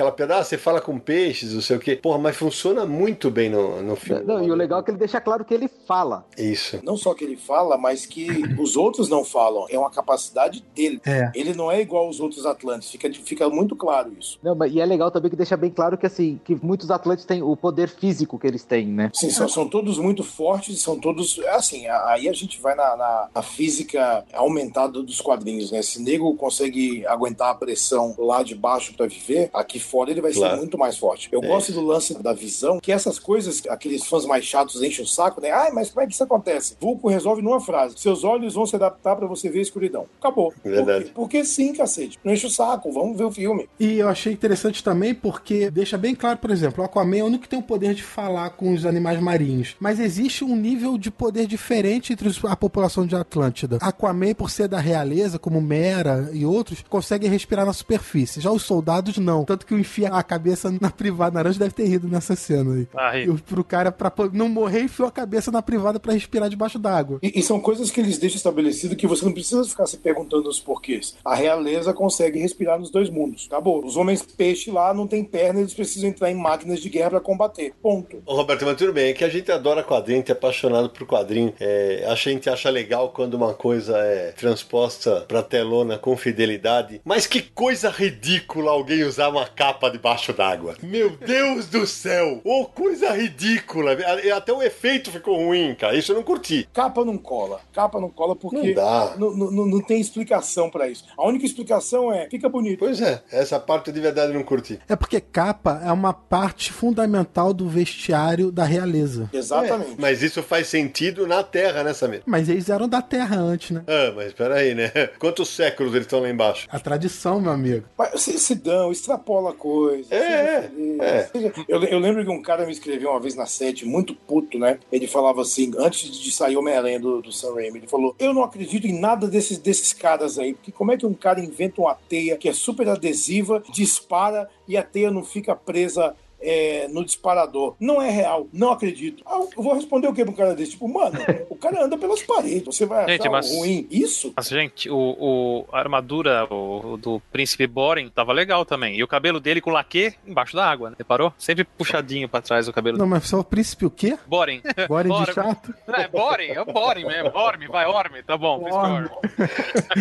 aquela 0.00 0.12
pedaço, 0.12 0.50
você 0.50 0.58
fala 0.58 0.80
com 0.80 0.98
peixes, 0.98 1.52
não 1.52 1.60
sei 1.60 1.76
o 1.76 1.80
quê. 1.80 1.96
Porra, 1.96 2.18
mas 2.18 2.36
funciona 2.36 2.86
muito 2.86 3.30
bem 3.30 3.50
no, 3.50 3.82
no 3.82 3.94
filme. 3.94 4.24
Não, 4.24 4.42
e 4.42 4.50
o 4.50 4.54
legal 4.54 4.80
é 4.80 4.82
que 4.82 4.90
ele 4.90 4.98
deixa 4.98 5.20
claro 5.20 5.44
que 5.44 5.52
ele 5.52 5.68
fala. 5.86 6.24
Isso. 6.38 6.80
Não 6.82 6.96
só 6.96 7.12
que 7.12 7.22
ele 7.22 7.36
fala, 7.36 7.76
mas 7.76 8.06
que 8.06 8.26
os 8.58 8.76
outros 8.76 9.08
não 9.08 9.24
falam. 9.24 9.66
É 9.68 9.78
uma 9.78 9.90
capacidade 9.90 10.64
dele. 10.74 11.00
É. 11.06 11.30
Ele 11.34 11.52
não 11.54 11.70
é 11.70 11.80
igual 11.80 12.06
aos 12.06 12.18
outros 12.18 12.46
Atlantes. 12.46 12.90
Fica, 12.90 13.12
fica 13.12 13.48
muito 13.50 13.76
claro 13.76 14.12
isso. 14.18 14.38
Não, 14.42 14.54
mas, 14.54 14.72
e 14.72 14.80
é 14.80 14.86
legal 14.86 15.10
também 15.10 15.30
que 15.30 15.36
deixa 15.36 15.56
bem 15.56 15.70
claro 15.70 15.98
que 15.98 16.06
assim, 16.06 16.40
que 16.44 16.54
muitos 16.62 16.90
Atlantes 16.90 17.24
têm 17.24 17.42
o 17.42 17.54
poder 17.54 17.88
físico 17.88 18.38
que 18.38 18.46
eles 18.46 18.64
têm, 18.64 18.86
né? 18.86 19.10
Sim, 19.14 19.30
são, 19.30 19.48
são 19.48 19.68
todos 19.68 19.98
muito 19.98 20.24
fortes, 20.24 20.80
são 20.80 20.98
todos. 20.98 21.38
Assim, 21.50 21.86
aí 21.86 22.28
a 22.28 22.32
gente 22.32 22.60
vai 22.60 22.74
na, 22.74 22.96
na, 22.96 23.28
na 23.34 23.42
física 23.42 24.24
aumentada 24.32 25.02
dos 25.02 25.20
quadrinhos, 25.20 25.70
né? 25.70 25.82
Se 25.82 26.02
nego 26.02 26.34
consegue 26.36 27.06
aguentar 27.06 27.50
a 27.50 27.54
pressão 27.54 28.14
lá 28.18 28.42
de 28.42 28.54
baixo 28.54 28.94
para 28.94 29.06
viver, 29.06 29.50
aqui 29.52 29.78
fora 29.90 30.10
ele 30.10 30.20
vai 30.20 30.32
Claro. 30.32 30.54
ser 30.54 30.60
muito 30.60 30.78
mais 30.78 30.96
forte. 30.96 31.28
Eu 31.32 31.42
É. 31.42 31.46
gosto 31.46 31.72
do 31.72 31.80
lance 31.80 32.14
da 32.22 32.32
visão, 32.32 32.78
que 32.80 32.92
essas 32.92 33.18
coisas, 33.18 33.62
aqueles 33.68 34.06
fãs 34.06 34.24
mais 34.24 34.44
chatos 34.44 34.82
enchem 34.82 35.04
o 35.04 35.08
saco, 35.08 35.40
né? 35.40 35.50
Ai, 35.50 35.70
mas 35.72 35.90
como 35.90 36.02
é 36.02 36.06
que 36.06 36.12
isso 36.14 36.22
acontece? 36.24 36.76
Vulco 36.80 37.08
resolve 37.08 37.42
numa 37.42 37.60
frase: 37.60 37.94
seus 37.98 38.24
olhos 38.24 38.54
vão 38.54 38.66
se 38.66 38.76
adaptar 38.76 39.16
para 39.16 39.26
você 39.26 39.48
ver 39.48 39.58
a 39.58 39.62
escuridão. 39.62 40.06
Acabou. 40.18 40.52
Verdade. 40.64 41.06
Por 41.06 41.28
quê? 41.28 41.38
Porque 41.40 41.44
sim, 41.44 41.72
cacete. 41.72 42.18
Não 42.24 42.32
enche 42.32 42.46
o 42.46 42.50
saco, 42.50 42.90
vamos 42.92 43.16
ver 43.16 43.24
o 43.24 43.30
filme. 43.30 43.68
E 43.78 43.98
eu 43.98 44.08
achei 44.08 44.32
interessante 44.32 44.82
também 44.82 45.14
porque 45.14 45.70
deixa 45.70 45.96
bem 45.96 46.14
claro, 46.14 46.38
por 46.38 46.50
exemplo, 46.50 46.82
o 46.82 46.84
Aquaman 46.86 47.16
é 47.18 47.22
o 47.22 47.26
único 47.26 47.42
que 47.44 47.48
tem 47.48 47.58
o 47.58 47.62
poder 47.62 47.94
de 47.94 48.02
falar 48.02 48.50
com 48.50 48.72
os 48.74 48.84
animais 48.84 49.20
marinhos. 49.20 49.76
Mas 49.80 49.98
existe 50.00 50.44
um 50.44 50.56
nível 50.56 50.98
de 50.98 51.10
poder 51.10 51.46
diferente 51.46 52.12
entre 52.12 52.28
a 52.48 52.56
população 52.56 53.06
de 53.06 53.14
Atlântida. 53.16 53.78
Aquaman, 53.80 54.34
por 54.34 54.50
ser 54.50 54.68
da 54.68 54.78
realeza, 54.80 55.38
como 55.38 55.60
Mera 55.60 56.30
e 56.32 56.44
outros, 56.44 56.84
consegue 56.88 57.26
respirar 57.28 57.64
na 57.64 57.72
superfície. 57.72 58.40
Já 58.40 58.50
os 58.50 58.62
soldados 58.62 59.16
não. 59.18 59.44
Tanto 59.44 59.64
que 59.66 59.74
o 59.74 59.78
enfia 59.80 60.08
a 60.08 60.22
cabeça 60.22 60.72
na 60.80 60.90
privada. 60.90 61.34
Naranja 61.34 61.58
deve 61.58 61.74
ter 61.74 61.84
rido 61.84 62.08
nessa 62.08 62.36
cena 62.36 62.74
aí. 62.74 62.88
Ah. 62.94 63.18
E 63.18 63.32
pro 63.42 63.64
cara, 63.64 63.90
pra 63.90 64.12
não 64.32 64.48
morrer, 64.48 64.82
enfiou 64.82 65.08
a 65.08 65.12
cabeça 65.12 65.50
na 65.50 65.62
privada 65.62 65.98
pra 65.98 66.12
respirar 66.12 66.48
debaixo 66.48 66.78
d'água. 66.78 67.18
E, 67.22 67.38
e 67.38 67.42
são 67.42 67.60
coisas 67.60 67.90
que 67.90 68.00
eles 68.00 68.18
deixam 68.18 68.36
estabelecido 68.36 68.96
que 68.96 69.06
você 69.06 69.24
não 69.24 69.32
precisa 69.32 69.64
ficar 69.64 69.86
se 69.86 69.96
perguntando 69.96 70.48
os 70.48 70.60
porquês. 70.60 71.16
A 71.24 71.34
realeza 71.34 71.92
consegue 71.92 72.38
respirar 72.38 72.78
nos 72.78 72.90
dois 72.90 73.10
mundos. 73.10 73.46
Acabou. 73.46 73.84
Os 73.84 73.96
homens 73.96 74.22
peixe 74.22 74.70
lá 74.70 74.92
não 74.94 75.06
têm 75.06 75.24
perna, 75.24 75.60
eles 75.60 75.74
precisam 75.74 76.08
entrar 76.08 76.30
em 76.30 76.34
máquinas 76.34 76.80
de 76.80 76.88
guerra 76.88 77.10
para 77.10 77.20
combater. 77.20 77.72
Ponto. 77.82 78.22
Ô 78.26 78.34
Roberto, 78.34 78.64
mas 78.64 78.76
tudo 78.76 78.92
bem, 78.92 79.10
é 79.10 79.12
que 79.12 79.24
a 79.24 79.28
gente 79.28 79.50
adora 79.50 79.82
quadrinho, 79.82 80.18
a 80.18 80.20
gente 80.20 80.30
é 80.30 80.32
apaixonado 80.32 80.90
por 80.90 81.06
quadrinho. 81.06 81.52
É, 81.60 82.04
a 82.08 82.14
gente 82.14 82.48
acha 82.48 82.70
legal 82.70 83.10
quando 83.10 83.34
uma 83.34 83.54
coisa 83.54 83.96
é 83.98 84.32
transposta 84.32 85.24
pra 85.26 85.42
telona 85.42 85.98
com 85.98 86.16
fidelidade. 86.16 87.00
Mas 87.04 87.26
que 87.26 87.42
coisa 87.42 87.90
ridícula 87.90 88.70
alguém 88.70 89.04
usar 89.04 89.28
uma 89.28 89.46
capa 89.46 89.69
debaixo 89.90 90.32
d'água. 90.32 90.76
Meu 90.82 91.10
Deus 91.10 91.66
do 91.66 91.86
céu! 91.86 92.40
Ô, 92.44 92.64
coisa 92.66 93.10
ridícula! 93.12 93.92
Até 94.36 94.52
o 94.52 94.62
efeito 94.62 95.10
ficou 95.10 95.36
ruim, 95.36 95.74
cara. 95.74 95.96
Isso 95.96 96.12
eu 96.12 96.16
não 96.16 96.22
curti. 96.22 96.68
Capa 96.72 97.04
não 97.04 97.16
cola. 97.18 97.60
Capa 97.72 98.00
não 98.00 98.10
cola 98.10 98.34
porque 98.36 98.56
Não 98.56 98.74
dá. 98.74 99.14
não, 99.18 99.30
não- 99.36 99.66
não 99.66 99.80
tem 99.80 100.00
explicação 100.00 100.68
para 100.70 100.88
isso. 100.88 101.04
A 101.16 101.26
única 101.26 101.44
explicação 101.46 102.12
é 102.12 102.28
fica 102.30 102.48
bonito. 102.48 102.78
Pois 102.80 103.00
é, 103.00 103.22
essa 103.30 103.58
parte 103.60 103.92
de 103.92 104.00
verdade 104.00 104.32
eu 104.32 104.34
não 104.38 104.44
curti. 104.44 104.78
É 104.88 104.96
porque 104.96 105.20
capa 105.20 105.80
é 105.84 105.92
uma 105.92 106.12
parte 106.12 106.72
fundamental 106.72 107.52
do 107.52 107.68
vestiário 107.68 108.50
da 108.50 108.64
realeza. 108.64 109.28
Exatamente. 109.32 109.92
É, 109.92 109.94
mas 109.98 110.22
isso 110.22 110.42
faz 110.42 110.68
sentido 110.68 111.26
na 111.26 111.42
Terra, 111.42 111.82
né, 111.82 111.92
Samir? 111.92 112.22
Mas 112.26 112.48
eles 112.48 112.68
eram 112.68 112.88
da 112.88 113.02
Terra 113.02 113.36
antes, 113.36 113.70
né? 113.70 113.82
Ah, 113.86 114.12
mas 114.14 114.32
peraí, 114.32 114.74
né? 114.74 114.90
Quantos 115.18 115.48
séculos 115.48 115.92
eles 115.94 116.06
estão 116.06 116.20
lá 116.20 116.28
embaixo? 116.30 116.66
A 116.70 116.78
tradição, 116.78 117.40
meu 117.40 117.52
amigo. 117.52 117.86
Mas 117.98 118.20
se, 118.22 118.38
se 118.38 118.54
dão, 118.54 118.90
extrapola 118.90 119.49
coisa. 119.52 120.14
É, 120.14 120.70
é. 121.00 121.30
Eu, 121.68 121.82
eu 121.84 121.98
lembro 121.98 122.24
que 122.24 122.30
um 122.30 122.42
cara 122.42 122.66
me 122.66 122.72
escreveu 122.72 123.10
uma 123.10 123.20
vez 123.20 123.34
na 123.34 123.46
sete, 123.46 123.86
muito 123.86 124.14
puto, 124.14 124.58
né? 124.58 124.78
Ele 124.90 125.06
falava 125.06 125.42
assim, 125.42 125.72
antes 125.78 126.10
de 126.10 126.32
sair 126.32 126.56
Homem-Aranha 126.56 127.00
do, 127.00 127.22
do 127.22 127.32
Sam 127.32 127.54
Raimi, 127.54 127.78
ele 127.78 127.86
falou: 127.86 128.14
Eu 128.18 128.32
não 128.34 128.42
acredito 128.42 128.86
em 128.86 128.98
nada 128.98 129.26
desses, 129.28 129.58
desses 129.58 129.92
caras 129.92 130.38
aí, 130.38 130.54
porque 130.54 130.72
como 130.72 130.92
é 130.92 130.96
que 130.96 131.06
um 131.06 131.14
cara 131.14 131.40
inventa 131.40 131.80
uma 131.80 131.94
teia 131.94 132.36
que 132.36 132.48
é 132.48 132.52
super 132.52 132.88
adesiva, 132.88 133.62
dispara 133.72 134.48
e 134.66 134.76
a 134.76 134.82
teia 134.82 135.10
não 135.10 135.24
fica 135.24 135.54
presa. 135.54 136.14
É, 136.40 136.88
no 136.88 137.04
disparador. 137.04 137.74
Não 137.80 138.00
é 138.00 138.10
real, 138.10 138.48
não 138.52 138.72
acredito. 138.72 139.22
Ah, 139.26 139.40
eu 139.56 139.62
vou 139.62 139.74
responder 139.74 140.08
o 140.08 140.12
que 140.14 140.22
pra 140.24 140.32
um 140.32 140.36
cara 140.36 140.54
desse? 140.54 140.72
Tipo, 140.72 140.88
mano, 140.88 141.18
o 141.48 141.56
cara 141.56 141.84
anda 141.84 141.96
pelas 141.98 142.22
paredes, 142.22 142.64
você 142.64 142.86
vai 142.86 143.06
Gente, 143.08 143.20
achar 143.22 143.30
mas- 143.30 143.50
ruim 143.50 143.86
isso? 143.90 144.32
Mas, 144.36 144.48
gente, 144.48 144.88
o, 144.90 144.96
o- 144.96 145.64
a 145.72 145.78
armadura 145.78 146.46
o, 146.50 146.92
o 146.92 146.96
do 146.96 147.20
príncipe 147.32 147.66
Boren 147.66 148.08
tava 148.08 148.32
legal 148.32 148.64
também. 148.64 148.96
E 148.96 149.02
o 149.02 149.08
cabelo 149.08 149.40
dele 149.40 149.60
com 149.60 149.70
laque 149.70 150.12
embaixo 150.26 150.56
da 150.56 150.64
água, 150.66 150.90
né? 150.90 150.96
Reparou? 150.98 151.32
Sempre 151.38 151.64
puxadinho 151.64 152.28
pra 152.28 152.40
trás 152.40 152.68
o 152.68 152.72
cabelo 152.72 152.98
Não, 152.98 153.06
mas 153.06 153.26
só 153.26 153.40
o 153.40 153.44
príncipe 153.44 153.84
o 153.86 153.90
quê? 153.90 154.16
Boren. 154.26 154.60
Boring 154.88 155.08
de 155.10 155.16
Boren. 155.18 155.32
chato? 155.34 155.74
Não, 155.86 155.94
é 156.00 156.08
Boren, 156.08 156.48
é 156.52 156.60
o 156.60 156.64
Boren 156.66 157.04
mesmo. 157.06 157.30
Orme, 157.34 157.66
vai, 157.68 157.86
Orme. 157.86 158.22
Tá 158.22 158.36
bom, 158.36 158.64
Orme. 158.70 159.08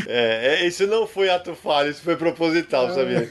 É, 0.08 0.62
é, 0.64 0.68
isso 0.68 0.86
não 0.88 1.08
foi 1.08 1.30
ato 1.30 1.56
falho, 1.56 1.90
isso 1.90 2.02
foi 2.02 2.16
proposital, 2.16 2.90
sabia? 2.94 3.30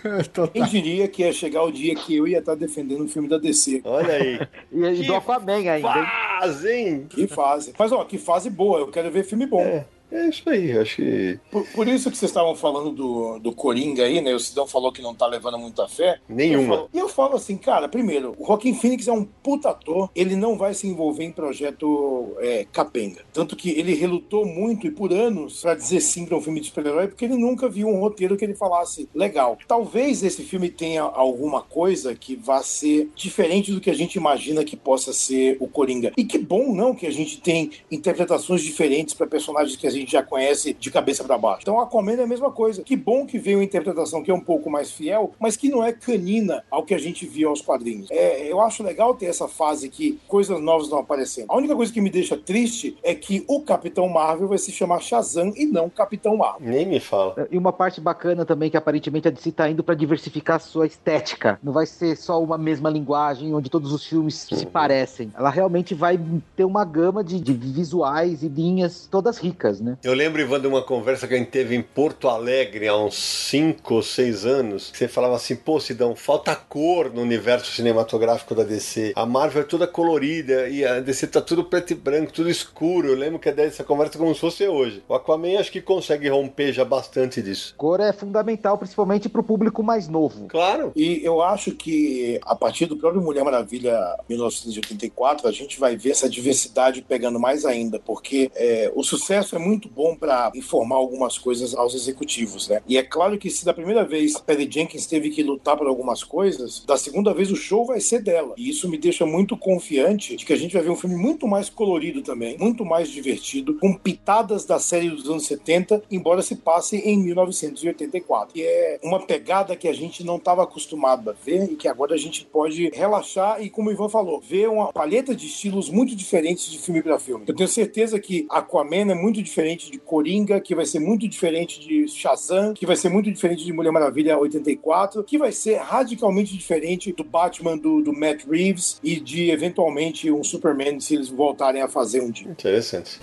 Quem 0.53 0.65
diria 0.65 1.09
que 1.09 1.23
ia 1.23 1.33
chegar 1.33 1.63
o 1.63 1.71
dia 1.71 1.95
que 1.95 2.15
eu 2.17 2.27
ia 2.27 2.39
estar 2.39 2.55
defendendo 2.55 2.98
o 3.05 3.09
filme 3.09 3.29
da 3.29 3.39
DC? 3.39 3.83
Olha 3.85 4.15
aí. 4.15 4.39
E, 4.71 5.03
e 5.03 5.07
do 5.07 5.15
Aquaman 5.15 5.57
ainda, 5.57 5.79
hein? 5.79 5.83
Fazem! 5.83 7.07
Que 7.07 7.27
fase. 7.27 7.73
Mas, 7.79 7.91
ó, 7.91 8.05
que 8.05 8.19
fase 8.19 8.51
boa. 8.51 8.81
Eu 8.81 8.89
quero 8.89 9.11
ver 9.11 9.25
filme 9.25 9.47
bom. 9.47 9.63
É. 9.63 9.87
É 10.11 10.29
isso 10.29 10.49
aí, 10.49 10.73
acho 10.79 10.97
que. 10.97 11.39
Por, 11.51 11.67
por 11.73 11.87
isso 11.89 12.11
que 12.11 12.17
vocês 12.17 12.31
estavam 12.31 12.55
falando 12.55 12.91
do, 12.91 13.39
do 13.39 13.53
Coringa 13.53 14.05
aí, 14.05 14.21
né? 14.21 14.35
O 14.35 14.41
Sidão 14.41 14.67
falou 14.67 14.91
que 14.91 15.03
não 15.03 15.15
tá 15.15 15.27
levando 15.27 15.59
muita 15.59 15.87
fé. 15.87 16.19
Nenhuma. 16.29 16.63
Eu 16.63 16.69
falo- 16.79 16.91
E 16.95 16.99
eu 16.99 17.09
falo 17.09 17.37
assim, 17.37 17.57
cara, 17.57 17.89
primeiro, 17.89 18.35
o 18.39 18.47
Joaquim 18.47 18.73
Phoenix 18.75 19.07
é 19.07 19.13
um 19.13 19.25
puta 19.25 19.69
ator, 19.71 20.09
ele 20.15 20.35
não 20.35 20.57
vai 20.57 20.73
se 20.73 20.87
envolver 20.87 21.25
em 21.25 21.33
projeto 21.33 22.35
é, 22.39 22.67
capenga. 22.73 23.23
Tanto 23.33 23.55
que 23.55 23.71
ele 23.71 23.95
relutou 23.95 24.47
muito 24.47 24.87
e 24.87 24.91
por 24.91 25.13
anos 25.13 25.61
pra 25.61 25.75
dizer 25.75 26.01
sim 26.01 26.25
pra 26.25 26.37
um 26.37 26.41
filme 26.41 26.61
de 26.61 26.69
super-herói, 26.69 27.09
porque 27.09 27.25
ele 27.27 27.37
nunca 27.37 27.69
viu 27.69 27.89
um 27.89 28.01
roteiro 28.01 28.37
que 28.37 28.45
ele 28.45 28.55
falasse 28.55 29.09
legal. 29.15 29.59
Talvez 29.69 30.23
esse 30.23 30.43
filme 30.43 30.71
tenha 30.71 31.03
alguma 31.03 31.61
coisa 31.61 32.15
que 32.15 32.35
vá 32.35 32.63
ser 32.63 33.11
diferente 33.15 33.73
do 33.73 33.81
que 33.81 33.91
a 33.91 33.95
gente 33.95 34.15
imagina 34.17 34.65
que 34.65 34.77
possa 34.77 35.13
ser 35.13 35.57
o 35.61 35.69
Coringa. 35.69 36.13
E 36.17 36.25
que 36.25 36.39
bom, 36.39 36.75
não, 36.75 36.95
que 36.95 37.07
a 37.07 37.11
gente 37.13 37.41
tem 37.41 37.71
interpretações 37.91 38.63
diferentes 38.63 39.13
pra 39.15 39.27
personagens 39.27 39.77
que 39.77 39.87
a 39.87 39.91
gente 39.91 39.98
já 40.07 40.23
conhece 40.23 40.75
de 40.75 40.91
cabeça 40.91 41.25
pra 41.25 41.39
baixo. 41.39 41.61
Então, 41.63 41.81
Aquaman 41.81 42.15
é 42.15 42.23
a 42.23 42.27
mesma 42.27 42.51
coisa. 42.51 42.83
Que 42.83 42.97
bom 42.97 43.27
que 43.27 43.39
veio 43.39 43.59
uma 43.59 43.65
interpretação 43.65 44.23
que 44.23 44.31
é 44.31 44.35
um 44.35 44.41
pouco 44.41 44.71
mais 44.71 44.91
fiel, 44.91 45.33
mas 45.39 45.57
que 45.57 45.69
não 45.69 45.85
é 45.85 45.93
canina 45.93 46.65
ao 46.71 46.83
que 46.83 46.95
a 46.95 46.99
gente 46.99 47.27
viu 47.27 47.49
aos 47.49 47.61
quadrinhos. 47.61 48.11
É, 48.11 48.51
eu 48.51 48.61
acho 48.61 48.83
legal 48.83 49.15
ter 49.15 49.27
essa 49.27 49.49
fase 49.49 49.89
que 49.89 50.19
coisas 50.27 50.61
novas 50.61 50.85
estão 50.85 50.99
aparecendo. 50.99 51.47
A 51.49 51.57
única 51.57 51.75
coisa 51.75 51.93
que 51.93 52.01
me 52.01 52.11
deixa 52.11 52.37
triste 52.37 52.97
é 53.03 53.15
que 53.15 53.45
o 53.49 53.61
Capitão 53.61 54.09
Marvel 54.09 54.49
vai 54.49 54.59
se 54.59 54.73
chamar 54.73 55.01
Shazam 55.01 55.53
e 55.57 55.67
não 55.67 55.89
Capitão 55.89 56.37
Marvel. 56.37 56.69
Nem 56.69 56.87
me 56.87 57.01
fala. 57.01 57.49
E 57.51 57.59
uma 57.59 57.73
parte 57.73 58.01
bacana 58.01 58.45
também 58.45 58.71
que 58.71 58.77
aparentemente 58.77 59.29
a 59.29 59.31
DC 59.31 59.53
tá 59.53 59.69
indo 59.69 59.83
pra 59.83 59.95
diversificar 59.95 60.57
a 60.57 60.61
sua 60.61 60.87
estética. 60.87 61.59
Não 61.63 61.73
vai 61.73 61.87
ser 61.87 62.17
só 62.17 62.43
uma 62.43 62.59
mesma 62.59 62.91
linguagem 62.91 63.55
onde 63.55 63.71
todos 63.71 63.93
os 63.93 64.05
filmes 64.05 64.35
se 64.35 64.67
parecem. 64.67 65.33
Ela 65.37 65.51
realmente 65.51 65.95
vai 65.95 66.19
ter 66.57 66.65
uma 66.65 66.85
gama 66.85 67.23
de, 67.23 67.41
de 67.41 67.53
visuais 67.53 68.43
e 68.43 68.49
linhas 68.49 69.09
todas 69.11 69.39
ricas, 69.39 69.81
né? 69.81 69.88
Eu 70.03 70.15
lembro, 70.15 70.41
Ivan, 70.41 70.61
de 70.61 70.67
uma 70.67 70.83
conversa 70.83 71.27
que 71.27 71.35
a 71.35 71.39
gente 71.39 71.51
teve 71.51 71.75
em 71.75 71.83
Porto 71.83 72.29
Alegre 72.29 72.89
há 72.89 72.97
uns 72.97 73.17
5 73.17 73.95
ou 73.95 74.03
6 74.03 74.47
anos. 74.47 74.91
que 74.91 74.99
Você 74.99 75.09
falava 75.09 75.37
assim, 75.37 75.57
pô, 75.57 75.79
Sidão, 75.81 76.15
falta 76.17 76.55
cor 76.55 77.13
no 77.13 77.23
universo 77.23 77.73
cinematográfico 77.73 78.55
da 78.55 78.65
DC. 78.65 79.13
A 79.15 79.27
Marvel 79.27 79.63
é 79.63 79.65
toda 79.65 79.87
colorida 79.87 80.69
e 80.69 80.85
a 80.85 81.01
DC 81.01 81.29
tá 81.29 81.41
tudo 81.41 81.65
preto 81.65 81.93
e 81.93 81.95
branco, 81.95 82.33
tudo 82.33 82.51
escuro. 82.51 83.09
Eu 83.09 83.17
lembro 83.17 83.39
que 83.39 83.49
é 83.49 83.53
dessa 83.53 83.85
conversa 83.85 84.19
como 84.19 84.35
se 84.35 84.41
fosse 84.41 84.67
hoje. 84.67 85.03
O 85.09 85.15
Aquaman 85.15 85.59
acho 85.59 85.71
que 85.71 85.81
consegue 85.81 86.29
romper 86.29 86.73
já 86.73 86.85
bastante 86.85 87.43
disso. 87.43 87.75
Cor 87.77 88.01
é 88.01 88.13
fundamental, 88.13 88.77
principalmente 88.79 89.29
pro 89.29 89.43
público 89.43 89.83
mais 89.83 90.09
novo. 90.09 90.47
Claro. 90.49 90.93
E 90.97 91.21
eu 91.25 91.43
acho 91.43 91.73
que 91.73 92.41
a 92.45 92.55
partir 92.55 92.87
do 92.87 92.97
próprio 92.97 93.23
Mulher 93.23 93.45
Maravilha 93.45 94.17
1984, 94.29 95.47
a 95.47 95.53
gente 95.53 95.79
vai 95.79 95.97
ver 95.97 96.11
essa 96.11 96.29
diversidade 96.29 97.03
pegando 97.03 97.39
mais 97.39 97.65
ainda, 97.65 97.99
porque 97.99 98.51
é, 98.55 98.91
o 98.95 99.03
sucesso 99.03 99.55
é 99.55 99.59
muito 99.59 99.78
muito 99.79 99.89
bom 99.89 100.17
para 100.17 100.51
informar 100.57 100.97
algumas 100.97 101.39
coisas 101.39 101.73
aos 101.73 101.95
executivos, 101.95 102.69
né? 102.69 102.83
E 102.89 102.99
é 102.99 103.03
claro 103.03 103.39
que 103.39 103.49
se 103.49 103.65
da 103.65 103.73
primeira 103.73 104.05
vez 104.05 104.35
a 104.35 104.41
Patty 104.41 104.69
Jenkins 104.69 105.07
teve 105.07 105.31
que 105.31 105.41
lutar 105.41 105.77
por 105.77 105.87
algumas 105.87 106.25
coisas, 106.25 106.83
da 106.85 106.97
segunda 106.97 107.33
vez 107.33 107.53
o 107.53 107.57
show 107.57 107.87
vai 107.87 108.01
ser 108.01 108.21
dela. 108.21 108.55
E 108.57 108.69
isso 108.69 108.89
me 108.89 108.99
deixa 108.99 109.25
muito 109.25 109.57
confiante 109.57 110.35
de 110.35 110.45
que 110.45 110.53
a 110.53 110.57
gente 110.57 110.73
vai 110.73 110.83
ver 110.83 110.91
um 110.91 110.97
filme 110.97 111.15
muito 111.15 111.47
mais 111.47 111.71
colorido 111.71 112.23
também, 112.23 112.59
muito 112.59 112.85
mais 112.85 113.09
divertido, 113.09 113.79
com 113.79 113.95
pitadas 113.95 114.65
da 114.65 114.81
série 114.81 115.11
dos 115.11 115.31
anos 115.31 115.47
70, 115.47 116.03
embora 116.11 116.43
se 116.43 116.57
passe 116.57 116.97
em 116.97 117.17
1984. 117.19 118.55
Que 118.55 118.65
é 118.65 118.99
uma 119.05 119.25
pegada 119.25 119.77
que 119.77 119.87
a 119.87 119.93
gente 119.93 120.25
não 120.25 120.37
estava 120.37 120.65
acostumado 120.65 121.31
a 121.31 121.33
ver 121.33 121.71
e 121.71 121.77
que 121.77 121.87
agora 121.87 122.15
a 122.15 122.19
gente 122.19 122.45
pode 122.45 122.91
relaxar 122.93 123.63
e, 123.63 123.71
como 123.71 123.91
o 123.91 123.93
Ivan 123.93 124.09
falou, 124.09 124.41
ver 124.41 124.69
uma 124.69 124.93
palheta 124.93 125.37
de 125.37 125.47
estilos 125.47 125.89
muito 125.89 126.17
diferentes 126.17 126.69
de 126.69 126.79
filme 126.79 127.01
para 127.01 127.21
filme. 127.21 127.45
Eu 127.47 127.55
tenho 127.55 127.69
certeza 127.69 128.19
que 128.19 128.47
Aquaman 128.51 129.13
é 129.13 129.15
muito 129.15 129.41
diferente 129.41 129.68
de 129.77 129.99
Coringa, 129.99 130.61
que 130.61 130.75
vai 130.75 130.87
ser 130.87 130.99
muito 130.99 131.29
diferente 131.29 131.81
de 131.81 132.09
Shazam, 132.09 132.75
que 132.75 132.87
vai 132.87 132.97
ser 132.97 133.09
muito 133.09 133.31
diferente 133.31 133.65
de 133.65 133.73
Mulher 133.73 133.91
Maravilha 133.91 134.39
84, 134.39 135.23
que 135.25 135.39
vai 135.39 135.53
ser 135.53 135.77
radicalmente 135.77 136.57
diferente 136.57 137.13
do 137.13 137.25
Batman 137.25 137.77
do, 137.77 138.03
do 138.03 138.13
Matt 138.13 138.45
Reeves 138.49 138.99
e 139.03 139.21
de 139.21 139.51
eventualmente 139.51 140.31
um 140.31 140.43
Superman 140.43 141.01
se 141.01 141.15
eles 141.15 141.29
voltarem 141.29 141.83
a 141.83 141.89
fazer 141.89 142.23
um 142.23 142.31
dia. 142.31 142.51
Interessante. 142.51 143.21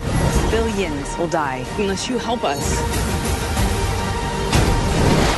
Billions 0.50 1.18
will 1.18 1.28
die 1.28 1.64
unless 1.78 2.08
you 2.08 2.18
help 2.18 2.44
us. 2.44 3.45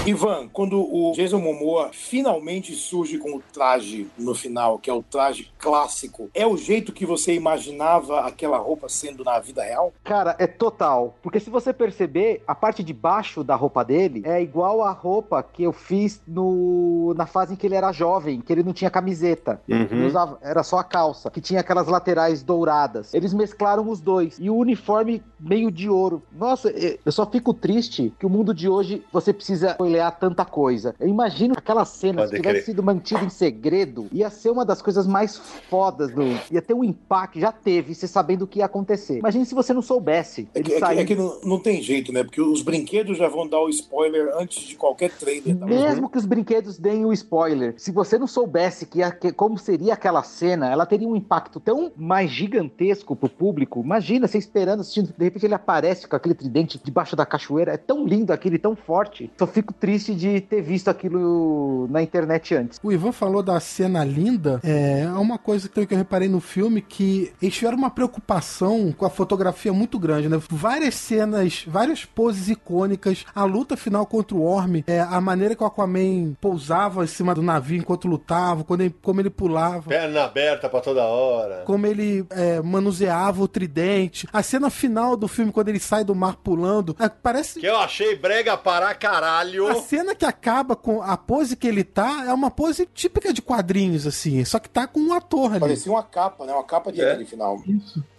Ivan, 0.09 0.49
quando 0.49 0.81
o 0.81 1.13
Jason 1.13 1.39
Momoa 1.39 1.91
finalmente 1.93 2.75
surge 2.75 3.19
com 3.19 3.37
o 3.37 3.43
traje 3.53 4.09
no 4.17 4.35
final, 4.35 4.79
que 4.79 4.89
é 4.89 4.93
o 4.93 5.03
traje 5.03 5.53
clássico, 5.59 6.31
é 6.33 6.47
o 6.47 6.57
jeito 6.57 6.95
que 6.95 7.05
você 7.05 7.35
imaginava 7.35 8.21
aquela 8.21 8.57
roupa 8.57 8.89
sendo 8.89 9.23
na 9.23 9.39
vida 9.39 9.63
real? 9.63 9.93
Cara, 10.03 10.35
é 10.39 10.47
total. 10.47 11.15
Porque 11.23 11.39
se 11.39 11.51
você 11.51 11.75
perceber, 11.75 12.43
a 12.47 12.55
parte 12.55 12.83
de 12.83 12.95
baixo 12.95 13.45
da 13.45 13.55
roupa 13.55 13.85
dele 13.85 14.23
é 14.25 14.41
igual 14.41 14.83
a 14.83 14.93
roupa 14.93 15.43
que 15.43 15.63
eu 15.63 15.75
fiz 15.75 16.23
no 16.27 17.13
na 17.15 17.27
fase 17.27 17.53
em 17.53 17.57
que 17.57 17.67
ele 17.67 17.75
era 17.75 17.93
jovem, 17.93 18.41
que 18.41 18.51
ele 18.53 18.63
não 18.63 18.73
tinha 18.73 18.91
camiseta. 18.91 19.61
Ele 19.69 20.07
usava, 20.07 20.39
era 20.41 20.63
só 20.63 20.79
a 20.79 20.85
calça, 20.85 21.31
que 21.31 21.41
tinha 21.41 21.61
aquelas 21.61 21.87
laterais 21.87 22.43
douradas. 22.43 23.13
Eles 23.13 23.35
mesclaram 23.35 23.89
os 23.89 24.01
dois. 24.01 24.39
E 24.41 24.49
o 24.49 24.57
uniforme 24.57 25.23
meio 25.39 25.71
de 25.71 25.91
ouro. 25.91 26.23
Nossa, 26.33 26.71
eu 26.71 27.13
só 27.13 27.27
fico 27.27 27.53
triste 27.53 28.13
que 28.19 28.25
o 28.25 28.31
mundo 28.31 28.55
de 28.55 28.69
hoje 28.69 29.05
você 29.13 29.33
precisa 29.33 29.77
olhar 29.99 30.11
tanta 30.13 30.45
coisa. 30.45 30.95
Eu 30.99 31.09
imagino 31.09 31.55
aquela 31.57 31.85
cena, 31.85 32.19
Pode 32.23 32.31
se 32.31 32.37
tivesse 32.37 32.55
crer. 32.55 32.65
sido 32.65 32.83
mantida 32.83 33.25
em 33.25 33.29
segredo, 33.29 34.07
ia 34.13 34.31
ser 34.31 34.51
uma 34.51 34.65
das 34.65 34.81
coisas 34.81 35.07
mais 35.07 35.37
fodas 35.37 36.11
do. 36.13 36.23
Ia 36.51 36.63
ter 36.63 36.75
um 36.75 36.85
impacto, 36.85 37.39
já 37.41 37.53
teve, 37.53 37.95
você 37.95 38.07
sabendo 38.07 38.43
o 38.43 38.47
que 38.47 38.61
ia 38.61 38.67
acontecer. 38.67 39.19
Imagine 39.19 39.45
se 39.45 39.55
você 39.55 39.73
não 39.73 39.83
soubesse. 39.83 40.49
É 40.55 40.59
Ele 40.59 40.65
que, 40.65 40.73
é 40.73 40.75
que- 40.75 40.81
saiu. 40.81 40.99
é 41.01 41.05
que 41.05 41.15
não, 41.15 41.41
não 41.45 41.59
tem 41.61 41.83
jeito, 41.83 42.13
né? 42.13 42.23
Porque 42.23 42.41
os 42.41 42.63
brinquedos 42.63 43.19
já 43.19 43.29
vão 43.29 43.47
dar 43.49 43.61
o 43.61 43.69
spoiler 43.69 44.31
antes 44.39 44.63
de 44.67 44.77
qualquer 44.77 45.11
trailer. 45.11 45.57
Tá? 45.57 45.67
Mesmo 45.67 46.09
que 46.09 46.19
os 46.19 46.25
brinquedos 46.27 46.79
deem 46.79 47.05
o 47.05 47.13
spoiler, 47.13 47.75
se 47.77 47.91
você 47.91 48.19
não 48.19 48.27
soubesse 48.27 48.87
que, 48.87 49.03
a- 49.03 49.11
que- 49.11 49.33
como 49.33 49.59
seria 49.59 49.95
aquela 49.95 50.23
cena, 50.23 50.71
ela 50.71 50.87
teria 50.87 51.09
um 51.09 51.17
impacto 51.17 51.59
tão 51.61 51.91
mais 51.97 52.31
gigantesco 52.31 53.17
pro 53.17 53.29
público. 53.29 53.81
Imagina 53.85 54.27
você 54.27 54.39
esperando, 54.39 54.81
assistindo, 54.81 55.13
de 55.17 55.25
repente 55.25 55.47
ele 55.47 55.55
aparece 55.55 56.07
com 56.07 56.17
aquele 56.17 56.35
tridente 56.35 56.81
debaixo 56.83 57.17
da 57.17 57.27
cachoeira. 57.27 57.73
É 57.73 57.77
tão 57.77 58.07
lindo 58.07 58.33
aquele, 58.33 58.59
tão 58.59 58.77
forte. 58.77 59.31
Só 59.39 59.47
fico 59.47 59.73
triste 59.73 59.88
de 59.97 60.41
ter 60.41 60.61
visto 60.63 60.89
aquilo 60.89 61.87
na 61.91 62.03
internet 62.03 62.55
antes. 62.55 62.79
O 62.83 62.93
Ivan 62.93 63.13
falou 63.13 63.43
da 63.43 63.59
cena 63.61 64.05
linda. 64.05 64.61
É 64.63 65.07
uma 65.17 65.39
coisa 65.39 65.69
que 65.69 65.81
eu 65.81 65.87
reparei 65.99 66.29
no 66.29 66.41
filme 66.41 66.81
que 66.83 67.33
eles 67.41 67.55
tiveram 67.55 67.79
uma 67.79 67.91
preocupação 67.91 68.93
com 68.97 69.05
a 69.07 69.11
fotografia 69.11 69.73
muito 69.73 69.99
grande, 69.99 70.29
né? 70.29 70.41
Várias 70.51 70.95
cenas, 70.95 71.65
várias 71.67 72.05
poses 72.05 72.49
icônicas, 72.49 73.25
a 73.35 73.45
luta 73.45 73.77
final 73.77 74.05
contra 74.07 74.37
o 74.37 74.43
Orm, 74.45 74.83
é, 74.87 75.01
a 75.01 75.21
maneira 75.21 75.55
que 75.55 75.63
o 75.63 75.67
Aquaman 75.67 76.35
pousava 76.41 77.05
em 77.05 77.07
cima 77.07 77.35
do 77.35 77.43
navio 77.43 77.79
enquanto 77.79 78.07
lutava, 78.09 78.65
quando 78.65 78.83
ele- 78.83 78.95
como 79.03 79.21
ele 79.21 79.31
pulava. 79.31 79.89
Perna 79.89 80.25
aberta 80.25 80.69
pra 80.69 80.81
toda 80.81 81.05
hora. 81.05 81.63
Como 81.65 81.87
ele 81.87 82.25
é, 82.31 82.61
manuseava 82.61 83.43
o 83.43 83.49
tridente. 83.49 84.27
A 84.33 84.43
cena 84.43 84.71
final 84.71 85.17
do 85.17 85.29
filme, 85.29 85.53
quando 85.53 85.69
ele 85.69 85.81
sai 85.81 86.05
do 86.05 86.15
mar 86.15 86.37
pulando. 86.37 86.95
é, 86.99 87.09
parece. 87.09 87.61
Que 87.61 87.67
eu 87.67 87.77
achei 87.79 88.17
brega 88.17 88.57
para 88.57 88.95
caralho. 88.95 89.69
A 89.69 89.78
cena 89.83 90.15
que 90.15 90.25
acaba 90.25 90.75
com 90.77 91.03
a 91.03 91.17
pose 91.17 91.57
que 91.57 91.67
ele 91.67 91.85
tá 91.85 92.25
é 92.27 92.33
uma 92.33 92.51
pose 92.51 92.87
típica 92.93 93.33
de 93.33 93.41
quadrinhos, 93.43 94.07
assim. 94.07 94.45
Só 94.45 94.59
que 94.59 94.69
tá 94.69 94.87
com 94.87 95.01
um 95.01 95.13
ator 95.13 95.51
ali. 95.53 95.61
Parecia 95.61 95.91
uma 95.93 96.03
capa, 96.03 96.45
né? 96.47 96.53
Uma 96.53 96.65
capa 96.65 96.93
de 96.93 97.01
É. 97.01 97.11
aquele 97.13 97.25
final. 97.25 97.63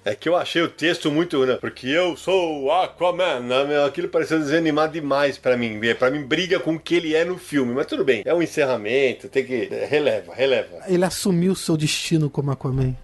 É 0.09 0.15
que 0.15 0.27
eu 0.27 0.35
achei 0.35 0.61
o 0.63 0.67
texto 0.67 1.11
muito, 1.11 1.45
né? 1.45 1.57
Porque 1.61 1.87
eu 1.87 2.17
sou 2.17 2.63
o 2.63 2.71
Aquaman. 2.71 3.41
né? 3.41 3.85
Aquilo 3.85 4.07
pareceu 4.07 4.39
desanimado 4.39 4.93
demais 4.93 5.37
pra 5.37 5.55
mim. 5.55 5.79
É, 5.85 5.93
Pra 5.93 6.09
mim, 6.09 6.23
briga 6.23 6.59
com 6.59 6.73
o 6.73 6.79
que 6.79 6.95
ele 6.95 7.13
é 7.15 7.23
no 7.23 7.37
filme. 7.37 7.73
Mas 7.75 7.85
tudo 7.85 8.03
bem. 8.03 8.23
É 8.25 8.33
um 8.33 8.41
encerramento. 8.41 9.29
Tem 9.29 9.45
que. 9.45 9.69
é, 9.71 9.85
releva, 9.85 10.33
releva. 10.33 10.79
Ele 10.87 11.05
assumiu 11.05 11.53
seu 11.53 11.77
destino 11.77 12.27
como 12.27 12.49
Aquaman. 12.51 12.95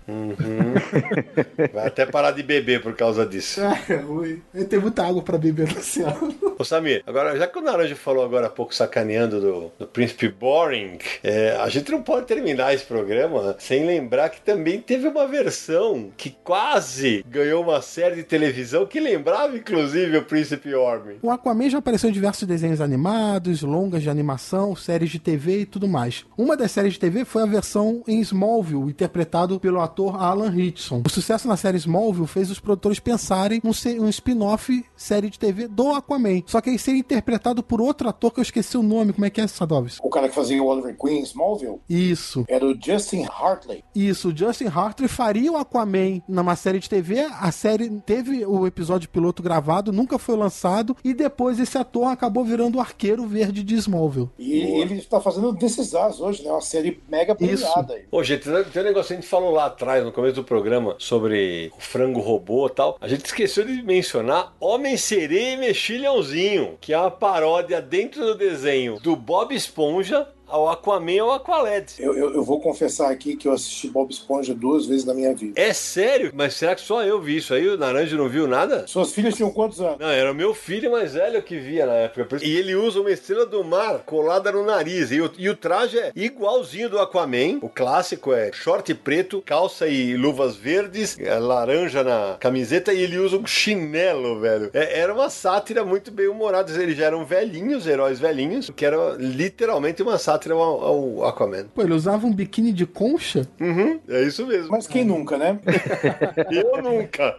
Vai 1.73 1.88
até 1.88 2.06
parar 2.07 2.32
de 2.32 2.41
beber 2.41 2.82
por 2.82 2.95
causa 2.95 3.26
disso. 3.26 3.61
É 3.61 3.95
ruim. 3.98 4.41
Ele 4.53 4.65
tem 4.65 4.80
muita 4.80 5.06
água 5.06 5.22
pra 5.22 5.38
beber 5.38 5.68
no 5.72 5.77
oceano. 5.80 6.36
Ô 6.57 6.64
Samir, 6.64 7.03
agora, 7.06 7.38
já 7.38 7.45
que 7.48 7.60
o 7.60 7.61
Naranja 7.61 7.95
falou 7.95 8.23
agora 8.23 8.48
há 8.48 8.49
pouco 8.49 8.73
sacaneando 8.73 9.40
do, 9.40 9.72
do 9.77 9.86
Príncipe 9.88 10.27
Boring, 10.30 10.98
é, 11.23 11.56
a 11.60 11.69
gente 11.69 11.91
não 11.91 12.02
pode 12.02 12.26
terminar 12.26 12.73
esse 12.73 12.86
programa 12.86 13.56
sem 13.60 13.86
lembrar 13.86 14.30
que 14.30 14.41
também 14.41 14.80
teve 14.80 15.07
uma 15.07 15.27
versão 15.27 16.10
que 16.18 16.36
quase 16.44 16.94
ganhou 17.27 17.63
uma 17.63 17.81
série 17.81 18.15
de 18.15 18.23
televisão 18.23 18.85
que 18.85 18.99
lembrava, 18.99 19.57
inclusive, 19.57 20.17
o 20.17 20.23
Príncipe 20.23 20.73
Orm. 20.73 21.17
O 21.22 21.31
Aquaman 21.31 21.69
já 21.69 21.77
apareceu 21.77 22.09
em 22.09 22.13
diversos 22.13 22.47
desenhos 22.47 22.81
animados, 22.81 23.61
longas 23.61 24.03
de 24.03 24.09
animação, 24.09 24.76
séries 24.76 25.09
de 25.09 25.19
TV 25.19 25.61
e 25.61 25.65
tudo 25.65 25.88
mais. 25.88 26.26
Uma 26.38 26.57
das 26.57 26.72
séries 26.72 26.93
de 26.93 26.99
TV 26.99 27.26
foi 27.26 27.43
a 27.43 27.45
versão 27.45 28.03
em 28.07 28.19
Smallville, 28.22 28.89
interpretado 28.89 29.59
pelo 29.59 29.80
ator 29.80 30.22
Alan 30.22 30.49
Ritchson. 30.49 31.01
O 31.05 31.09
sucesso 31.09 31.47
na 31.47 31.57
série 31.57 31.77
Smallville 31.77 32.27
fez 32.27 32.49
os 32.49 32.59
produtores 32.59 32.99
pensarem 32.99 33.61
num 33.63 33.72
um 34.03 34.09
spin-off 34.09 34.85
série 34.95 35.30
de 35.30 35.38
TV 35.38 35.67
do 35.67 35.93
Aquaman. 35.93 36.41
Só 36.45 36.61
que 36.61 36.69
ele 36.69 36.80
seria 36.80 36.99
interpretado 36.99 37.61
por 37.61 37.81
outro 37.81 38.09
ator 38.09 38.31
que 38.31 38.39
eu 38.39 38.43
esqueci 38.43 38.77
o 38.77 38.84
nome. 38.84 39.13
Como 39.13 39.26
é 39.26 39.30
que 39.30 39.41
é, 39.41 39.47
Sadovs? 39.47 39.99
O 40.03 40.09
cara 40.09 40.30
que 40.30 40.35
fazia 40.35 40.61
o 40.61 40.67
Oliver 40.67 40.95
Queen 40.97 41.19
em 41.19 41.23
Smallville 41.23 41.80
Isso. 41.89 42.45
era 42.47 42.65
o 42.65 42.76
Justin 42.80 43.26
Hartley. 43.26 43.84
Isso, 43.93 44.30
o 44.30 44.38
Justin 44.38 44.67
Hartley 44.67 45.07
faria 45.07 45.51
o 45.51 45.57
Aquaman 45.57 46.22
numa 46.27 46.55
série 46.55 46.74
de 46.80 46.89
TV. 46.89 47.22
A 47.22 47.52
série 47.52 47.89
teve 48.06 48.45
o 48.45 48.65
episódio 48.65 49.10
piloto 49.10 49.41
gravado, 49.41 49.91
nunca 49.91 50.18
foi 50.18 50.35
lançado. 50.35 50.95
E 51.03 51.14
depois 51.14 51.60
esse 51.60 51.77
ator 51.77 52.07
acabou 52.07 52.43
virando 52.43 52.77
o 52.77 52.81
arqueiro 52.81 53.26
verde 53.26 53.64
de 53.64 53.76
Smallville. 53.76 54.30
E 54.38 54.61
ele 54.81 54.95
está 54.95 55.19
fazendo 55.19 55.56
Us 55.65 56.19
hoje, 56.19 56.43
né? 56.43 56.52
Uma 56.52 56.61
série 56.61 57.02
mega 57.10 57.35
premiada 57.35 57.93
aí. 57.93 58.03
Ô, 58.11 58.23
gente, 58.23 58.43
tem 58.43 58.81
um 58.81 58.85
negócio 58.85 59.07
que 59.07 59.14
a 59.14 59.15
gente 59.18 59.27
falou 59.27 59.52
lá 59.52 59.65
atrás, 59.65 60.03
no 60.03 60.11
começo 60.11 60.35
do 60.35 60.43
programa, 60.43 60.95
sobre 60.97 61.72
o 61.77 61.81
frango 61.81 62.19
robô 62.19 62.68
e 62.68 62.72
tal. 62.72 62.97
A 62.99 63.07
gente 63.07 63.26
esqueceu 63.26 63.65
de 63.65 63.81
mencionar 63.84 64.53
Homem-Sereia 64.60 65.53
e 65.53 65.57
Mexilhãozinho, 65.57 66.77
que 66.80 66.93
é 66.93 66.97
uma 66.97 67.11
paródia 67.11 67.81
dentro 67.81 68.22
do 68.26 68.35
desenho 68.35 68.99
do 68.99 69.15
Bob 69.15 69.53
Esponja 69.53 70.27
ao 70.47 70.69
Aquaman 70.69 71.22
ao 71.22 71.31
Aqualed. 71.34 71.93
Eu, 71.99 72.13
eu, 72.15 72.34
eu 72.35 72.43
vou 72.43 72.59
confessar 72.61 73.11
aqui 73.11 73.35
que 73.35 73.47
eu 73.47 73.53
assisti 73.53 73.89
Bob 73.89 74.11
Esponja 74.11 74.53
duas 74.53 74.85
vezes 74.85 75.05
na 75.05 75.13
minha 75.13 75.34
vida. 75.34 75.59
É 75.59 75.73
sério? 75.73 76.31
Mas 76.34 76.53
será 76.55 76.76
que 76.76 76.81
só 76.81 77.03
eu 77.03 77.19
vi 77.22 77.38
isso 77.38 77.53
aí? 77.53 77.67
O 77.67 77.77
Naranja 77.77 78.15
não 78.15 78.30
viu 78.30 78.47
nada? 78.47 78.85
Suas 78.88 79.11
filhas 79.11 79.35
tinham 79.35 79.51
quantos 79.51 79.81
anos? 79.81 79.97
Não, 79.99 80.09
era 80.09 80.31
o 80.31 80.35
meu 80.35 80.53
filho 80.53 80.91
mais 80.91 81.13
velho 81.13 81.41
que 81.41 81.57
via 81.57 81.85
na 81.85 81.93
época. 81.93 82.38
E 82.43 82.55
ele 82.57 82.76
usa 82.76 82.99
uma 83.01 83.11
estrela 83.11 83.45
do 83.45 83.63
mar 83.63 83.99
colada 84.05 84.51
no 84.51 84.63
nariz. 84.63 85.11
E 85.11 85.22
o, 85.22 85.31
e 85.38 85.49
o 85.49 85.55
traje 85.55 85.97
é 85.97 86.11
igualzinho 86.15 86.89
do 86.89 86.99
Aquaman. 86.99 87.59
O 87.61 87.69
clássico 87.69 88.34
é 88.34 88.51
short 88.53 88.93
preto, 88.95 89.41
calça 89.45 89.88
e 89.88 90.15
luvas 90.15 90.55
verdes, 90.55 91.17
é, 91.19 91.38
laranja 91.39 92.03
na 92.03 92.38
camiseta 92.39 92.93
e 92.93 93.01
ele 93.01 93.17
usa 93.17 93.38
um 93.38 93.45
chinelo, 93.45 94.39
velho. 94.39 94.69
É- 94.73 94.99
era 94.99 95.13
uma 95.13 95.30
sátira 95.30 95.84
muito 95.84 96.11
bem 96.11 96.27
humorada. 96.27 96.72
Eles 96.81 96.97
já 96.97 97.05
eram 97.05 97.26
velhinhos, 97.26 97.88
heróis 97.88 98.19
velhinhos, 98.19 98.69
que 98.76 98.85
era 98.85 99.15
literalmente 99.17 100.01
uma 100.01 100.17
sátira 100.17 100.34
ao, 100.61 100.83
ao 100.83 101.25
Aquaman. 101.27 101.65
Pô, 101.73 101.81
ele 101.81 101.93
usava 101.93 102.25
um 102.25 102.33
biquíni 102.33 102.71
de 102.73 102.85
concha? 102.85 103.47
Uhum, 103.59 103.99
é 104.07 104.23
isso 104.23 104.45
mesmo. 104.45 104.71
Mas 104.71 104.87
quem 104.87 105.03
nunca, 105.05 105.37
né? 105.37 105.59
Eu 106.51 106.81
nunca. 106.81 107.35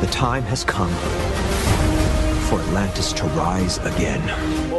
The 0.00 0.06
time 0.06 0.46
has 0.50 0.64
come 0.64 0.90
for 2.48 2.60
Atlantis 2.60 3.12
to 3.12 3.24
rise 3.26 3.78
again. 3.80 4.20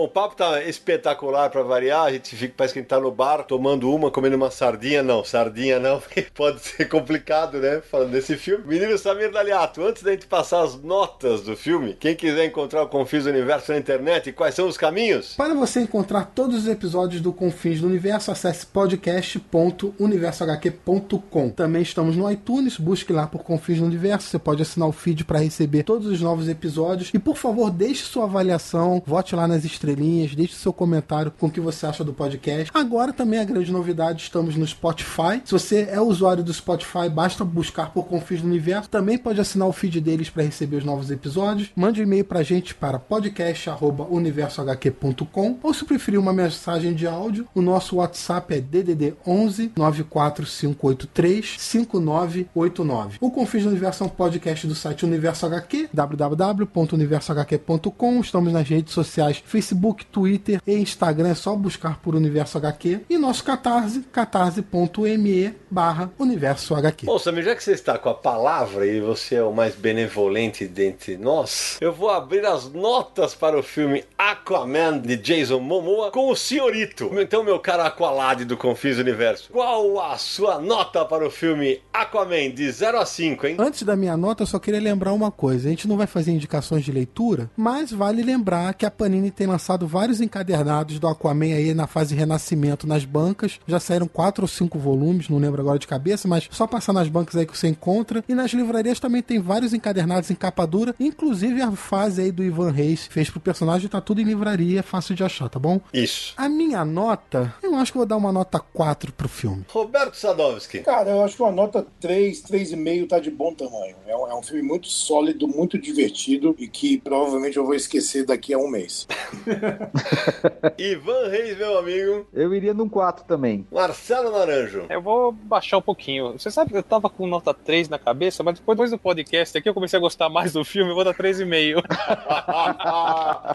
Bom, 0.01 0.05
o 0.05 0.09
papo 0.09 0.35
tá 0.35 0.63
espetacular 0.63 1.51
pra 1.51 1.61
variar. 1.61 2.05
A 2.05 2.11
gente 2.11 2.35
fica, 2.35 2.55
parece 2.57 2.73
que 2.73 2.79
a 2.79 2.81
gente 2.81 2.89
tá 2.89 2.99
no 2.99 3.11
bar 3.11 3.43
tomando 3.43 3.93
uma, 3.93 4.09
comendo 4.09 4.35
uma 4.35 4.49
sardinha. 4.49 5.03
Não, 5.03 5.23
sardinha 5.23 5.79
não, 5.79 6.01
pode 6.33 6.59
ser 6.61 6.89
complicado, 6.89 7.59
né? 7.59 7.81
Falando 7.81 8.09
desse 8.09 8.35
filme. 8.35 8.63
Menino 8.65 8.97
Samir 8.97 9.31
Daliato, 9.31 9.83
antes 9.83 10.01
da 10.01 10.09
gente 10.11 10.25
passar 10.25 10.63
as 10.63 10.81
notas 10.81 11.41
do 11.41 11.55
filme, 11.55 11.95
quem 11.99 12.15
quiser 12.15 12.45
encontrar 12.45 12.81
o 12.81 12.87
Confis 12.87 13.27
Universo 13.27 13.71
na 13.71 13.77
internet, 13.77 14.31
quais 14.31 14.55
são 14.55 14.67
os 14.67 14.75
caminhos? 14.75 15.35
Para 15.35 15.53
você 15.53 15.81
encontrar 15.81 16.31
todos 16.33 16.63
os 16.63 16.67
episódios 16.67 17.21
do 17.21 17.31
Confins 17.31 17.79
do 17.79 17.85
Universo, 17.85 18.31
acesse 18.31 18.65
podcast.universohq.com. 18.65 21.49
Também 21.49 21.83
estamos 21.83 22.17
no 22.17 22.31
iTunes, 22.31 22.77
busque 22.77 23.13
lá 23.13 23.27
por 23.27 23.43
Confins 23.43 23.77
do 23.77 23.85
Universo. 23.85 24.27
Você 24.27 24.39
pode 24.39 24.63
assinar 24.63 24.87
o 24.87 24.91
feed 24.91 25.25
para 25.25 25.37
receber 25.37 25.83
todos 25.83 26.07
os 26.07 26.19
novos 26.21 26.49
episódios. 26.49 27.11
E 27.13 27.19
por 27.19 27.37
favor, 27.37 27.69
deixe 27.69 28.03
sua 28.03 28.23
avaliação, 28.23 29.03
vote 29.05 29.35
lá 29.35 29.47
nas 29.47 29.63
estrelinhas, 29.91 30.34
deixe 30.35 30.55
seu 30.55 30.73
comentário 30.73 31.31
com 31.31 31.45
o 31.47 31.51
que 31.51 31.59
você 31.59 31.85
acha 31.85 32.03
do 32.03 32.13
podcast. 32.13 32.72
Agora 32.73 33.13
também 33.13 33.39
a 33.39 33.43
grande 33.43 33.72
novidade, 33.72 34.23
estamos 34.23 34.55
no 34.55 34.65
Spotify. 34.65 35.39
Se 35.43 35.51
você 35.51 35.88
é 35.89 35.99
usuário 35.99 36.43
do 36.43 36.53
Spotify, 36.53 37.09
basta 37.09 37.43
buscar 37.43 37.91
por 37.91 38.05
Confins 38.05 38.41
do 38.41 38.47
Universo. 38.47 38.88
Também 38.89 39.18
pode 39.18 39.41
assinar 39.41 39.68
o 39.68 39.73
feed 39.73 39.99
deles 40.01 40.30
para 40.30 40.43
receber 40.43 40.77
os 40.77 40.85
novos 40.85 41.11
episódios. 41.11 41.69
Mande 41.76 42.01
um 42.01 42.03
e-mail 42.03 42.26
pra 42.26 42.43
gente 42.43 42.73
para 42.73 42.97
podcast@universohq.com 42.99 45.59
ou 45.61 45.73
se 45.73 45.84
preferir 45.85 46.19
uma 46.19 46.34
mensagem 46.34 46.93
de 46.93 47.07
áudio, 47.07 47.47
o 47.53 47.61
nosso 47.61 47.97
WhatsApp 47.97 48.55
é 48.55 48.61
DDD 48.61 49.15
11 49.26 49.73
94583 49.76 51.55
5989. 51.57 53.18
O 53.19 53.31
Confins 53.31 53.63
do 53.63 53.69
Universo 53.69 54.03
é 54.03 54.07
um 54.07 54.09
podcast 54.09 54.68
do 54.68 54.76
site 54.76 55.05
Universo 55.05 55.45
HQ, 55.45 55.89
www.universohq.com. 55.93 58.22
Estamos 58.22 58.53
nas 58.53 58.68
redes 58.68 58.93
sociais 58.93 59.41
Facebook, 59.45 59.80
Twitter 60.11 60.61
e 60.65 60.75
Instagram, 60.75 61.29
é 61.29 61.35
só 61.35 61.55
buscar 61.55 61.99
por 61.99 62.15
Universo 62.15 62.57
HQ. 62.57 63.01
E 63.09 63.17
nosso 63.17 63.43
Catarse, 63.43 64.01
catarse.me 64.11 65.53
barra 65.69 66.11
Universo 66.19 66.75
HQ. 66.75 67.05
Bom, 67.05 67.17
Samir, 67.17 67.43
já 67.43 67.55
que 67.55 67.63
você 67.63 67.71
está 67.71 67.97
com 67.97 68.09
a 68.09 68.13
palavra 68.13 68.85
e 68.85 68.99
você 68.99 69.35
é 69.35 69.43
o 69.43 69.53
mais 69.53 69.75
benevolente 69.75 70.67
dentre 70.67 71.17
nós, 71.17 71.77
eu 71.81 71.93
vou 71.93 72.09
abrir 72.09 72.45
as 72.45 72.71
notas 72.71 73.33
para 73.33 73.57
o 73.57 73.63
filme 73.63 74.03
Aquaman 74.17 74.99
de 74.99 75.17
Jason 75.17 75.59
Momoa 75.59 76.11
com 76.11 76.29
o 76.29 76.35
senhorito. 76.35 77.09
Então, 77.19 77.43
meu 77.43 77.59
caro 77.59 77.83
Aqualad 77.83 78.43
do 78.43 78.57
Confis 78.57 78.97
Universo, 78.97 79.49
qual 79.51 79.99
a 80.01 80.17
sua 80.17 80.59
nota 80.59 81.05
para 81.05 81.25
o 81.25 81.31
filme 81.31 81.81
Aquaman 81.93 82.51
de 82.51 82.69
0 82.71 82.99
a 82.99 83.05
5, 83.05 83.47
hein? 83.47 83.55
Antes 83.59 83.83
da 83.83 83.95
minha 83.95 84.17
nota, 84.17 84.43
eu 84.43 84.47
só 84.47 84.59
queria 84.59 84.79
lembrar 84.79 85.13
uma 85.13 85.31
coisa. 85.31 85.67
A 85.67 85.71
gente 85.71 85.87
não 85.87 85.97
vai 85.97 86.07
fazer 86.07 86.31
indicações 86.31 86.83
de 86.83 86.91
leitura, 86.91 87.49
mas 87.55 87.91
vale 87.91 88.21
lembrar 88.21 88.73
que 88.73 88.85
a 88.85 88.91
Panini 88.91 89.31
tem 89.31 89.47
lançado 89.47 89.70
vários 89.77 90.22
encadernados 90.22 90.99
do 90.99 91.07
Aquaman 91.07 91.56
aí 91.56 91.73
na 91.73 91.88
fase 91.88 92.15
Renascimento 92.15 92.88
nas 92.88 93.06
bancas. 93.06 93.60
Já 93.68 93.80
saíram 93.80 94.07
quatro 94.07 94.43
ou 94.43 94.48
cinco 94.48 94.77
volumes, 94.80 95.30
não 95.30 95.38
lembro 95.38 95.61
agora 95.61 95.80
de 95.80 95.88
cabeça, 95.88 96.27
mas 96.27 96.48
só 96.52 96.68
passar 96.68 96.93
nas 96.93 97.07
bancas 97.07 97.35
aí 97.35 97.45
que 97.45 97.57
você 97.57 97.68
encontra. 97.68 98.23
E 98.27 98.34
nas 98.34 98.52
livrarias 98.52 98.99
também 98.99 99.22
tem 99.22 99.39
vários 99.39 99.73
encadernados 99.73 100.30
em 100.31 100.35
capa 100.35 100.65
dura, 100.65 100.95
inclusive 100.99 101.61
a 101.61 101.72
fase 101.72 102.22
aí 102.22 102.31
do 102.31 102.43
Ivan 102.43 102.72
Reis 102.72 103.07
fez 103.07 103.30
pro 103.30 103.39
personagem, 103.39 103.88
tá 103.88 104.02
tudo 104.02 104.22
em 104.22 104.26
livraria, 104.26 104.84
fácil 104.84 105.15
de 105.15 105.23
achar, 105.23 105.49
tá 105.49 105.60
bom? 105.60 105.80
Isso. 105.93 106.34
A 106.38 106.48
minha 106.49 106.84
nota, 106.85 107.53
eu 107.61 107.76
acho 107.76 107.91
que 107.91 107.98
vou 107.98 108.07
dar 108.07 108.18
uma 108.18 108.31
nota 108.31 108.60
4 108.60 109.14
pro 109.14 109.27
filme. 109.27 109.65
Roberto 109.69 110.15
Sadowski. 110.15 110.80
Cara, 110.80 111.10
eu 111.10 111.23
acho 111.23 111.35
que 111.35 111.41
uma 111.41 111.52
nota 111.52 111.85
3, 111.99 112.41
3,5 112.43 113.07
tá 113.07 113.19
de 113.19 113.31
bom 113.31 113.53
tamanho. 113.53 113.95
É 114.07 114.15
um, 114.15 114.27
é 114.27 114.35
um 114.35 114.41
filme 114.41 114.61
muito 114.61 114.88
sólido, 114.88 115.48
muito 115.48 115.77
divertido 115.77 116.56
e 116.57 116.68
que 116.68 116.98
provavelmente 116.98 117.57
eu 117.57 117.65
vou 117.65 117.76
esquecer 117.76 118.26
daqui 118.26 118.53
a 118.53 118.57
um 118.57 118.69
mês. 118.69 119.07
Ivan 120.77 121.27
Reis, 121.29 121.57
meu 121.57 121.77
amigo. 121.77 122.27
Eu 122.33 122.53
iria 122.53 122.73
num 122.73 122.89
4 122.89 123.25
também. 123.25 123.65
Marcelo 123.71 124.31
Naranjo. 124.31 124.85
Eu 124.89 125.01
vou 125.01 125.31
baixar 125.31 125.77
um 125.77 125.81
pouquinho. 125.81 126.33
Você 126.33 126.51
sabe 126.51 126.71
que 126.71 126.77
eu 126.77 126.83
tava 126.83 127.09
com 127.09 127.27
nota 127.27 127.53
3 127.53 127.89
na 127.89 127.99
cabeça, 127.99 128.43
mas 128.43 128.59
depois 128.59 128.91
do 128.91 128.97
podcast 128.97 129.57
aqui 129.57 129.69
eu 129.69 129.73
comecei 129.73 129.97
a 129.97 130.01
gostar 130.01 130.29
mais 130.29 130.53
do 130.53 130.63
filme, 130.63 130.91
eu 130.91 130.95
vou 130.95 131.03
dar 131.03 131.13
3,5. 131.13 131.83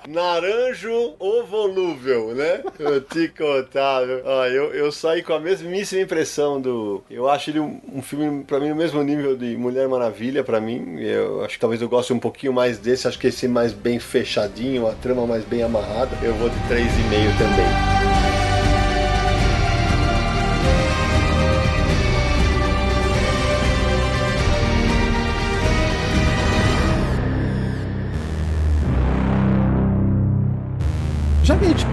Naranjo 0.08 1.14
ou 1.18 1.44
volúvel, 1.44 2.34
né? 2.34 2.62
Eu 2.78 3.00
te? 3.00 3.32
Ó, 4.24 4.46
eu, 4.46 4.72
eu 4.74 4.92
saí 4.92 5.22
com 5.22 5.32
a 5.32 5.40
mesmíssima 5.40 6.02
impressão 6.02 6.60
do. 6.60 7.02
Eu 7.10 7.28
acho 7.28 7.50
ele 7.50 7.60
um, 7.60 7.80
um 7.92 8.02
filme, 8.02 8.44
pra 8.44 8.60
mim, 8.60 8.68
no 8.68 8.76
mesmo 8.76 9.02
nível 9.02 9.36
de 9.36 9.56
Mulher 9.56 9.88
Maravilha, 9.88 10.44
pra 10.44 10.60
mim. 10.60 11.00
Eu 11.00 11.44
acho 11.44 11.54
que 11.54 11.60
talvez 11.60 11.82
eu 11.82 11.88
goste 11.88 12.12
um 12.12 12.18
pouquinho 12.18 12.52
mais 12.52 12.78
desse, 12.78 13.08
acho 13.08 13.18
que 13.18 13.26
esse 13.26 13.48
mais 13.48 13.72
bem 13.72 13.98
fechadinho, 13.98 14.86
a 14.86 14.92
trama 14.92 15.26
mais 15.26 15.44
bem 15.44 15.62
amarrada. 15.62 15.95
Eu 16.20 16.34
vou 16.34 16.50
de 16.50 16.56
3,5 16.68 17.38
também. 17.38 18.45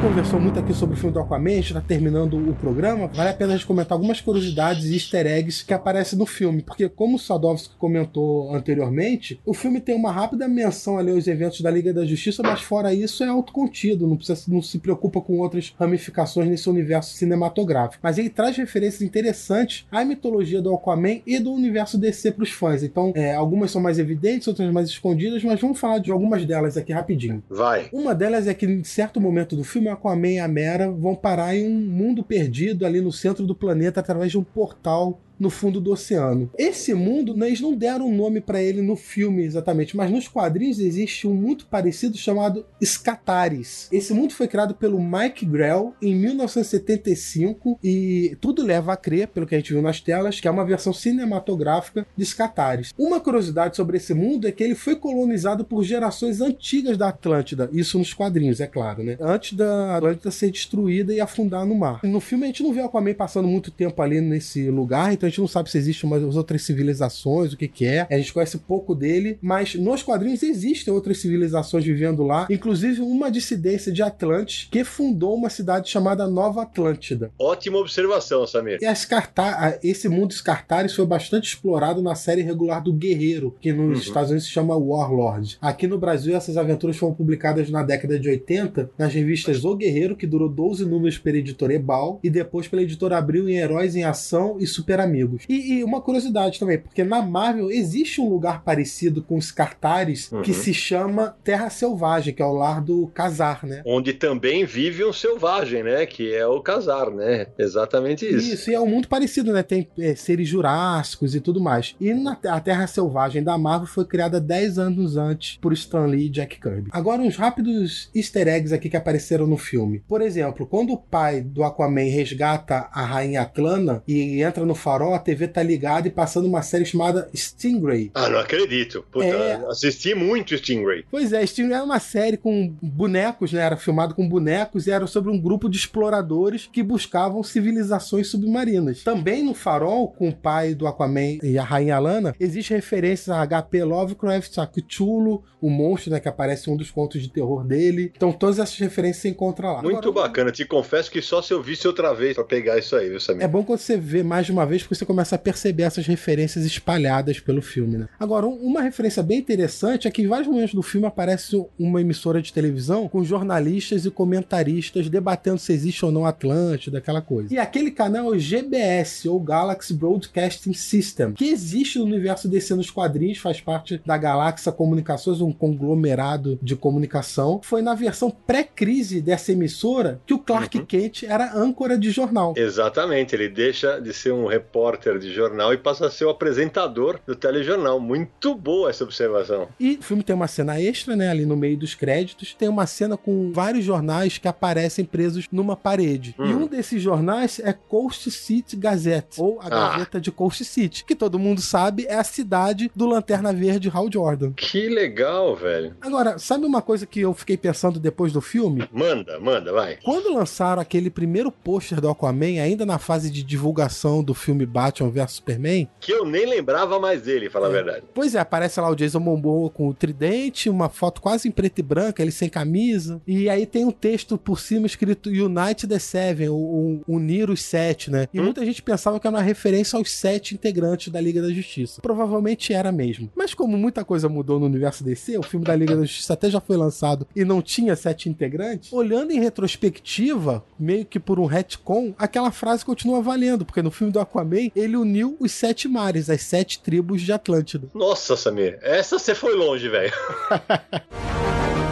Conversou 0.04 0.38
muito 0.38 0.60
aqui 0.60 0.74
sobre 0.74 0.96
o 0.96 0.98
filme 0.98 1.14
do 1.14 1.22
Aquaman, 1.22 1.52
a 1.52 1.56
gente 1.56 1.68
está 1.68 1.80
terminando 1.80 2.34
o 2.34 2.54
programa, 2.56 3.08
vale 3.08 3.30
a 3.30 3.34
pena 3.34 3.54
a 3.54 3.56
gente 3.56 3.66
comentar 3.66 3.94
algumas 3.94 4.20
curiosidades 4.20 4.84
e 4.84 4.96
easter 4.96 5.26
eggs 5.26 5.64
que 5.64 5.74
aparecem 5.74 6.20
no 6.20 6.26
filme. 6.26 6.62
Porque, 6.62 6.90
como 6.90 7.16
o 7.16 7.20
Sadovski 7.20 7.74
comentou 7.78 8.54
anteriormente, 8.54 9.40
o 9.46 9.54
filme 9.54 9.80
tem 9.80 9.96
uma 9.96 10.12
rápida 10.12 10.46
menção 10.46 10.98
ali 10.98 11.10
aos 11.10 11.26
eventos 11.26 11.62
da 11.62 11.72
Liga 11.72 11.94
da 11.94 12.06
Justiça, 12.06 12.44
mas 12.44 12.60
fora 12.60 12.94
isso 12.94 13.24
é 13.24 13.28
autocontido, 13.28 14.06
não, 14.06 14.18
precisa, 14.18 14.44
não 14.50 14.62
se 14.62 14.78
preocupa 14.78 15.22
com 15.22 15.40
outras 15.40 15.74
ramificações 15.80 16.50
nesse 16.50 16.70
universo 16.70 17.14
cinematográfico. 17.14 18.02
Mas 18.04 18.18
ele 18.18 18.30
traz 18.30 18.58
referências 18.58 19.02
interessantes 19.02 19.88
à 19.90 20.04
mitologia 20.04 20.62
do 20.62 20.76
Aquaman 20.76 21.22
e 21.26 21.40
do 21.40 21.54
universo 21.54 21.98
DC 21.98 22.34
para 22.34 22.44
os 22.44 22.52
fãs. 22.52 22.84
Então, 22.84 23.14
é, 23.16 23.34
algumas 23.34 23.72
são 23.72 23.82
mais 23.82 23.98
evidentes, 23.98 24.50
outras 24.50 24.70
mais 24.70 24.90
escondidas, 24.90 25.42
mas 25.46 25.62
vamos 25.62 25.80
falar 25.80 26.00
de 26.00 26.12
algumas 26.12 26.46
delas 26.46 26.76
aqui 26.76 26.92
rapidinho. 26.92 27.42
Vai. 27.50 27.88
Uma 27.94 28.14
delas 28.14 28.50
é 28.50 28.54
que, 28.54 28.66
em 28.66 28.84
certo 28.84 29.22
momento 29.22 29.56
do 29.56 29.64
filme, 29.64 29.93
Aquaman 29.94 30.34
e 30.34 30.40
a 30.40 30.48
Mera 30.48 30.92
vão 30.92 31.16
parar 31.16 31.56
em 31.56 31.68
um 31.68 31.80
mundo 31.80 32.24
perdido 32.24 32.86
ali 32.86 33.02
no 33.02 33.12
centro 33.12 33.46
do 33.46 33.56
planeta 33.56 34.00
através 34.00 34.32
de 34.32 34.38
um 34.38 34.44
portal 34.44 35.20
no 35.40 35.50
fundo 35.50 35.82
do 35.82 35.92
oceano. 35.92 36.50
Esse 36.58 36.94
mundo, 36.94 37.36
né, 37.36 37.48
eles 37.48 37.62
não 37.62 37.74
deram 37.76 38.08
um 38.08 38.16
nome 38.16 38.42
para 38.42 38.62
ele 38.62 38.82
no 38.82 38.96
filme 38.96 39.44
exatamente, 39.44 39.96
mas 39.96 40.12
nos 40.12 40.28
quadrinhos 40.28 40.80
existe 40.80 41.28
um 41.28 41.34
muito 41.34 41.66
parecido 41.66 42.18
chamado 42.18 42.66
Scataris. 42.84 43.88
Esse 43.92 44.14
mundo 44.14 44.34
foi 44.34 44.48
criado 44.48 44.76
pelo 44.76 45.02
Mike 45.02 45.46
Grell 45.46 45.94
em 46.02 46.16
1975 46.16 47.80
e 47.84 48.38
tudo 48.40 48.64
leva 48.64 48.94
a 48.94 48.98
crer, 48.98 49.28
pelo 49.28 49.46
que 49.46 49.56
a 49.56 49.58
gente 49.58 49.74
viu 49.74 49.82
nas 49.82 50.00
telas, 50.00 50.40
que 50.40 50.48
é 50.48 50.52
uma 50.52 50.66
versão 50.66 50.94
cinematográfica 50.94 52.06
de 52.16 52.26
Scataris. 52.26 52.94
Uma 52.98 53.20
curiosidade 53.20 53.76
sobre 53.76 53.98
esse 53.98 54.14
mundo 54.14 54.48
é 54.48 54.52
que 54.52 54.64
ele 54.64 54.76
foi 54.76 54.96
colonizado 54.96 55.66
por 55.66 55.84
gerações 55.84 56.42
antigas 56.42 56.98
da 56.98 57.10
Atlântida, 57.10 57.70
isso 57.74 57.98
nos 57.98 58.14
quadrinhos, 58.14 58.60
é 58.60 58.68
claro, 58.68 59.04
né? 59.04 59.18
Antes 59.20 59.54
da 59.54 59.98
Atlântida 59.98 60.32
ser 60.32 60.52
destruída 60.52 61.14
e 61.14 61.20
afundar 61.20 61.66
no 61.66 61.76
mar. 61.76 62.00
No 62.04 62.20
filme 62.20 62.46
a 62.46 62.48
gente 62.48 62.64
não 62.64 62.74
vê 62.74 62.82
o 62.82 62.86
Aquaman 62.86 63.14
passando 63.14 63.48
muito 63.48 63.72
tempo 63.72 64.02
ali 64.02 64.22
nesse 64.22 64.70
lugar, 64.70 65.14
então 65.24 65.28
a 65.28 65.30
gente 65.30 65.40
não 65.40 65.48
sabe 65.48 65.72
se 65.72 65.78
existem 65.78 66.10
umas 66.10 66.36
outras 66.36 66.64
civilizações, 66.64 67.54
o 67.54 67.58
que 67.58 67.68
que 67.68 67.86
é. 67.86 68.06
A 68.10 68.18
gente 68.18 68.34
conhece 68.34 68.58
pouco 68.58 68.94
dele, 68.94 69.38
mas 69.42 69.74
nos 69.76 70.04
quadrinhos 70.04 70.44
existem 70.44 70.94
outras 70.94 71.20
civilizações 71.20 71.86
vivendo 71.86 72.24
lá, 72.24 72.46
inclusive 72.50 73.02
uma 73.02 73.32
dissidência 73.32 73.92
de 73.92 74.02
Atlantes 74.02 74.68
que 74.70 74.84
fundou 74.84 75.36
uma 75.36 75.50
cidade 75.50 75.90
chamada 75.90 76.28
Nova 76.28 76.64
Atlântida. 76.64 77.32
Ótima 77.40 77.78
observação, 77.78 78.46
Samir. 78.46 78.80
E 78.82 78.86
as 78.86 79.06
carta 79.06 79.80
esse 79.82 80.10
mundo 80.10 80.34
Scartaris 80.34 80.94
foi 80.94 81.06
bastante 81.06 81.48
explorado 81.48 82.02
na 82.02 82.16
série 82.16 82.42
regular 82.42 82.84
do 82.84 82.92
Guerreiro, 82.92 83.56
que 83.62 83.72
nos 83.72 83.84
Uhum. 83.84 83.94
Estados 83.94 84.30
Unidos 84.32 84.48
se 84.48 84.52
chama 84.52 84.76
Warlord. 84.76 85.58
Aqui 85.62 85.88
no 85.88 85.98
Brasil, 85.98 86.36
essas 86.36 86.58
aventuras 86.58 86.98
foram 86.98 87.14
publicadas 87.14 87.70
na 87.70 87.84
década 87.84 88.20
de 88.20 88.28
80 88.28 88.90
nas 88.98 89.14
revistas 89.14 89.64
O 89.64 89.76
Guerreiro, 89.76 90.16
que 90.16 90.26
durou 90.26 90.50
12 90.50 90.86
números 90.86 91.18
pela 91.18 91.38
editora 91.38 91.74
Ebal, 91.76 92.20
e 92.24 92.30
depois 92.30 92.68
pela 92.68 92.82
editora 92.82 93.18
Abril 93.18 93.48
em 93.48 93.58
Heróis 93.58 93.96
em 93.96 94.04
Ação 94.04 94.58
e 94.60 94.66
Super 94.66 95.00
Amigos. 95.14 95.44
E, 95.48 95.74
e 95.76 95.84
uma 95.84 96.02
curiosidade 96.02 96.60
também, 96.60 96.80
porque 96.80 97.04
na 97.04 97.22
Marvel 97.22 97.70
existe 97.70 98.20
um 98.20 98.28
lugar 98.30 98.64
parecido 98.64 99.22
com 99.22 99.38
os 99.38 99.46
Scartaris 99.46 100.32
Uhum. 100.32 100.42
que 100.42 100.54
se 100.54 100.74
chama 100.74 101.36
Terra 101.44 101.70
Selvagem, 101.70 102.34
que 102.34 102.42
é 102.42 102.46
o 102.46 102.54
lar 102.54 102.82
do 102.82 103.08
Casar, 103.14 103.64
né? 103.66 103.82
Onde 103.86 104.14
também 104.14 104.66
vive 104.66 105.04
um 105.06 105.14
selvagem, 105.14 105.84
né? 105.84 106.06
Que 106.06 106.34
é 106.34 106.46
o 106.48 106.62
casar, 106.62 107.12
né? 107.12 107.48
Exatamente 107.58 108.26
isso. 108.26 108.54
Isso, 108.54 108.72
e 108.72 108.74
é 108.74 108.80
um 108.80 108.88
mundo 108.88 109.08
parecido, 109.08 109.52
né? 109.54 109.62
Tem 109.62 109.88
é, 110.00 110.16
seres 110.16 110.48
jurássicos 110.48 111.36
e 111.36 111.40
tudo 111.42 111.62
mais. 111.62 111.96
E 112.00 112.14
na, 112.14 112.38
a 112.48 112.60
Terra 112.60 112.88
Selvagem 112.88 113.44
da 113.44 113.58
Marvel 113.58 113.88
foi 113.88 114.06
criada 114.06 114.40
10 114.40 114.80
anos 114.80 115.18
antes 115.18 115.58
por 115.62 115.74
Stan 115.74 116.06
Lee 116.06 116.26
e 116.28 116.30
Jack 116.30 116.60
Kirby. 116.60 116.90
Agora, 116.92 117.22
uns 117.22 117.36
rápidos 117.36 118.10
easter 118.16 118.48
eggs 118.48 118.74
aqui 118.74 118.90
que 118.90 118.98
apareceram 118.98 119.46
no 119.46 119.58
filme. 119.58 120.04
Por 120.08 120.22
exemplo, 120.22 120.66
quando 120.66 120.94
o 120.94 120.98
pai 120.98 121.42
do 121.42 121.64
Aquaman 121.64 122.10
resgata 122.10 122.88
a 122.92 123.06
rainha 123.06 123.42
Atlana 123.42 124.02
e 124.08 124.42
entra 124.42 124.66
no 124.66 124.74
farol 124.76 125.03
farol, 125.04 125.14
a 125.14 125.20
TV 125.20 125.48
tá 125.48 125.62
ligada 125.62 126.08
e 126.08 126.12
passando 126.12 126.46
uma 126.46 126.62
série 126.62 126.86
chamada 126.86 127.30
Stingray. 127.36 128.12
Ah, 128.14 128.30
não 128.30 128.40
acredito. 128.40 129.06
Puta, 129.12 129.26
É. 129.26 129.56
assisti 129.70 130.16
muito 130.16 130.56
Stingray. 130.56 131.06
Pois 131.12 131.34
é, 131.34 131.46
Stingray 131.46 131.76
era 131.76 131.84
uma 131.84 132.00
série 132.00 132.38
com 132.38 132.74
bonecos, 132.82 133.52
né? 133.52 133.62
Era 133.62 133.78
filmado 133.78 134.16
com 134.16 134.28
bonecos 134.28 134.88
e 134.88 134.92
era 134.92 135.06
sobre 135.08 135.32
um 135.32 135.40
grupo 135.40 135.70
de 135.70 135.78
exploradores 135.78 136.70
que 136.72 136.82
buscavam 136.82 137.44
civilizações 137.44 138.28
submarinas. 138.28 139.04
Também 139.04 139.44
no 139.44 139.54
Farol, 139.54 140.08
com 140.10 140.30
o 140.30 140.36
pai 140.36 140.74
do 140.74 140.88
Aquaman 140.88 141.38
e 141.44 141.58
a 141.58 141.64
Rainha 141.64 142.00
Lana, 142.00 142.36
existe 142.40 142.74
referências 142.74 143.30
a 143.30 143.46
HP 143.46 143.84
Lovecraft, 143.84 144.58
a 144.60 144.68
Cthulhu, 144.68 145.44
o 145.62 145.70
monstro, 145.70 146.12
né? 146.12 146.20
Que 146.20 146.30
aparece 146.30 146.70
em 146.70 146.74
um 146.74 146.78
dos 146.78 146.92
contos 146.92 147.22
de 147.22 147.30
terror 147.30 147.66
dele. 147.66 148.12
Então 148.16 148.32
todas 148.32 148.60
essas 148.60 148.78
referências 148.78 149.22
você 149.22 149.30
encontra 149.30 149.72
lá. 149.72 149.82
Muito 149.82 150.10
Agora, 150.10 150.28
bacana. 150.28 150.52
Te 150.52 150.66
confesso 150.66 151.10
que 151.10 151.22
só 151.22 151.42
se 151.42 151.54
eu 151.54 151.62
visse 151.62 151.88
outra 151.88 152.14
vez 152.14 152.36
pra 152.36 152.44
pegar 152.44 152.78
isso 152.78 152.96
aí, 152.96 153.10
viu, 153.10 153.20
Samir? 153.20 153.44
É 153.44 153.48
bom 153.48 153.64
quando 153.64 153.80
você 153.80 153.98
vê 153.98 154.24
mais 154.24 154.46
de 154.46 154.52
uma 154.52 154.66
vez, 154.66 154.84
você 154.96 155.06
começa 155.06 155.36
a 155.36 155.40
perceber 155.40 155.84
essas 155.84 156.06
referências 156.06 156.66
espalhadas 156.66 157.40
pelo 157.40 157.62
filme, 157.62 157.98
né? 157.98 158.08
Agora, 158.20 158.46
um- 158.48 158.56
uma 158.56 158.82
referência 158.82 159.22
bem 159.24 159.40
interessante 159.40 160.08
é 160.08 160.12
que 160.12 160.22
em 160.22 160.28
vários 160.28 160.48
momentos 160.48 160.74
do 160.74 160.82
filme 160.82 161.08
aparece 161.08 161.56
uma 161.80 162.02
emissora 162.02 162.42
de 162.42 162.52
televisão 162.54 163.08
com 163.08 163.24
jornalistas 163.24 164.06
e 164.06 164.12
comentaristas 164.12 165.10
debatendo 165.10 165.58
se 165.60 165.74
existe 165.74 166.04
ou 166.06 166.12
não 166.12 166.26
Atlântida, 166.26 166.98
aquela 166.98 167.22
coisa. 167.22 167.54
E 167.54 167.58
aquele 167.58 167.92
canal 167.92 168.34
é 168.34 168.36
o 168.36 168.40
GBS, 168.40 169.28
ou 169.28 169.40
Galaxy 169.40 169.94
Broadcasting 169.94 170.74
System, 170.74 171.34
que 171.34 171.46
existe 171.50 172.00
no 172.00 172.06
universo 172.06 172.48
DC 172.48 172.76
nos 172.76 172.90
quadrinhos, 172.90 173.38
faz 173.38 173.60
parte 173.62 174.02
da 174.06 174.18
Galáxia 174.18 174.72
Comunicações, 174.72 175.42
um 175.42 175.52
conglomerado 175.52 176.58
de 176.62 176.76
comunicação. 176.76 177.60
Foi 177.64 177.82
na 177.82 177.94
versão 177.96 178.30
pré-crise 178.30 179.22
dessa 179.22 179.52
emissora 179.52 180.20
que 180.26 180.34
o 180.34 180.40
Clark 180.40 180.86
Kent 180.86 181.24
era 181.24 181.56
âncora 181.56 181.98
de 181.98 182.10
jornal. 182.12 182.54
Exatamente, 182.58 183.36
ele 183.36 183.50
deixa 183.50 184.00
de 184.00 184.14
ser 184.14 184.32
um 184.34 184.46
repórter 184.46 184.83
de 185.20 185.34
jornal 185.34 185.74
e 185.74 185.78
passa 185.78 186.08
a 186.08 186.12
ser 186.12 186.26
o 186.26 186.30
apresentador 186.30 187.20
do 187.26 187.36
telejornal. 187.36 188.00
Muito 188.00 188.54
boa 188.56 188.90
essa 188.90 189.04
observação. 189.04 189.68
E 189.80 189.98
o 190.00 190.04
filme 190.04 190.24
tem 190.24 190.36
uma 190.36 190.48
cena 190.48 190.80
extra, 190.82 191.16
né? 191.16 191.30
Ali 191.30 191.46
no 191.46 191.56
meio 191.56 191.78
dos 191.78 191.96
créditos. 191.96 192.54
Tem 192.54 192.68
uma 192.68 192.86
cena 192.86 193.18
com 193.18 193.52
vários 193.54 193.84
jornais 193.86 194.38
que 194.38 194.48
aparecem 194.48 195.06
presos 195.06 195.48
numa 195.52 195.76
parede. 195.76 196.36
E 196.38 196.54
um 196.54 196.68
desses 196.68 197.02
jornais 197.02 197.60
é 197.60 197.74
Coast 197.74 198.30
City 198.32 198.76
Gazette, 198.76 199.40
ou 199.42 199.60
a 199.62 199.66
Ah. 199.68 199.70
Gazeta 199.94 200.22
de 200.22 200.32
Coast 200.32 200.64
City, 200.66 201.04
que 201.06 201.16
todo 201.16 201.40
mundo 201.40 201.62
sabe 201.62 202.06
é 202.08 202.16
a 202.16 202.24
cidade 202.24 202.92
do 202.96 203.06
Lanterna 203.06 203.52
Verde 203.54 203.90
Hal 203.94 204.10
Jordan. 204.12 204.52
Que 204.56 204.88
legal, 204.90 205.56
velho. 205.56 205.96
Agora, 206.02 206.38
sabe 206.38 206.66
uma 206.66 206.82
coisa 206.82 207.06
que 207.06 207.20
eu 207.22 207.34
fiquei 207.34 207.58
pensando 207.58 208.00
depois 208.00 208.32
do 208.32 208.42
filme? 208.42 208.88
Manda, 208.92 209.40
manda, 209.40 209.72
vai. 209.72 209.98
Quando 210.04 210.34
lançaram 210.34 210.82
aquele 210.82 211.10
primeiro 211.10 211.52
pôster 211.52 212.00
do 212.02 212.10
Aquaman, 212.10 212.62
ainda 212.62 212.86
na 212.86 212.98
fase 213.00 213.30
de 213.30 213.44
divulgação 213.44 214.24
do 214.24 214.34
filme 214.34 214.66
Batman 214.74 215.10
vs 215.12 215.32
Superman, 215.34 215.88
Que 216.00 216.12
eu 216.12 216.26
nem 216.26 216.46
lembrava 216.46 217.00
mais 217.00 217.22
dele, 217.22 217.50
falar 217.50 217.68
a 217.68 217.72
verdade. 217.72 218.04
Pois 218.14 218.34
é, 218.34 218.40
aparece 218.40 218.80
lá 218.82 218.90
o 218.90 218.96
Jason 218.96 219.20
Momoa 219.20 219.70
com 219.70 219.88
o 219.88 219.94
tridente, 219.94 220.70
uma 220.70 220.90
foto 220.90 221.22
quase 221.22 221.48
em 221.48 221.52
preto 221.52 221.80
e 221.80 221.84
branco, 221.84 222.22
ele 222.22 222.32
sem 222.32 222.50
camisa. 222.50 223.22
E 223.28 223.50
aí 223.50 223.66
tem 223.66 223.86
um 223.86 223.92
texto 223.92 224.38
por 224.38 224.60
cima 224.60 224.88
escrito 224.88 225.30
Unite 225.30 225.88
the 225.88 226.00
Seven, 226.00 226.50
o, 226.50 227.02
unir 227.08 227.50
os 227.50 227.62
sete, 227.62 228.10
né? 228.10 228.28
E 228.34 228.42
muita 228.42 228.66
gente 228.66 228.82
pensava 228.82 229.20
que 229.20 229.28
era 229.28 229.36
uma 229.36 229.42
referência 229.42 229.98
aos 229.98 230.12
sete 230.12 230.56
integrantes 230.56 231.12
da 231.12 231.22
Liga 231.22 231.42
da 231.42 231.52
Justiça. 231.52 232.02
Provavelmente 232.02 232.74
era 232.74 232.92
mesmo. 232.92 233.30
Mas 233.36 233.54
como 233.54 233.78
muita 233.78 234.04
coisa 234.04 234.28
mudou 234.28 234.60
no 234.60 234.66
universo 234.66 235.04
DC, 235.04 235.38
o 235.38 235.44
filme 235.44 235.66
da 235.66 235.76
Liga 235.76 235.96
da 235.96 236.02
Justiça 236.02 236.34
até 236.34 236.50
já 236.50 236.60
foi 236.60 236.78
lançado 236.78 237.28
e 237.36 237.46
não 237.46 237.62
tinha 237.62 237.96
sete 237.96 238.30
integrantes, 238.30 238.92
olhando 238.92 239.32
em 239.32 239.40
retrospectiva, 239.40 240.64
meio 240.80 241.06
que 241.06 241.20
por 241.20 241.40
um 241.40 241.46
retcon, 241.46 242.14
aquela 242.18 242.52
frase 242.52 242.86
continua 242.86 243.22
valendo, 243.22 243.66
porque 243.66 243.82
no 243.82 243.92
filme 243.92 244.12
do 244.12 244.20
Aquaman, 244.20 244.63
ele 244.76 244.96
uniu 244.96 245.36
os 245.40 245.52
sete 245.52 245.88
mares, 245.88 246.30
as 246.30 246.42
sete 246.42 246.80
tribos 246.80 247.22
de 247.22 247.34
Atlântida. 247.34 247.88
Nossa, 247.94 248.36
Samir, 248.36 248.78
essa 248.82 249.18
você 249.18 249.34
foi 249.34 249.56
longe, 249.56 249.90
velho. 249.90 250.14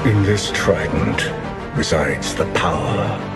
In 0.06 0.24
this 0.24 0.50
trident 0.52 1.22
resides 1.76 2.34
the 2.34 2.46
power 2.60 3.31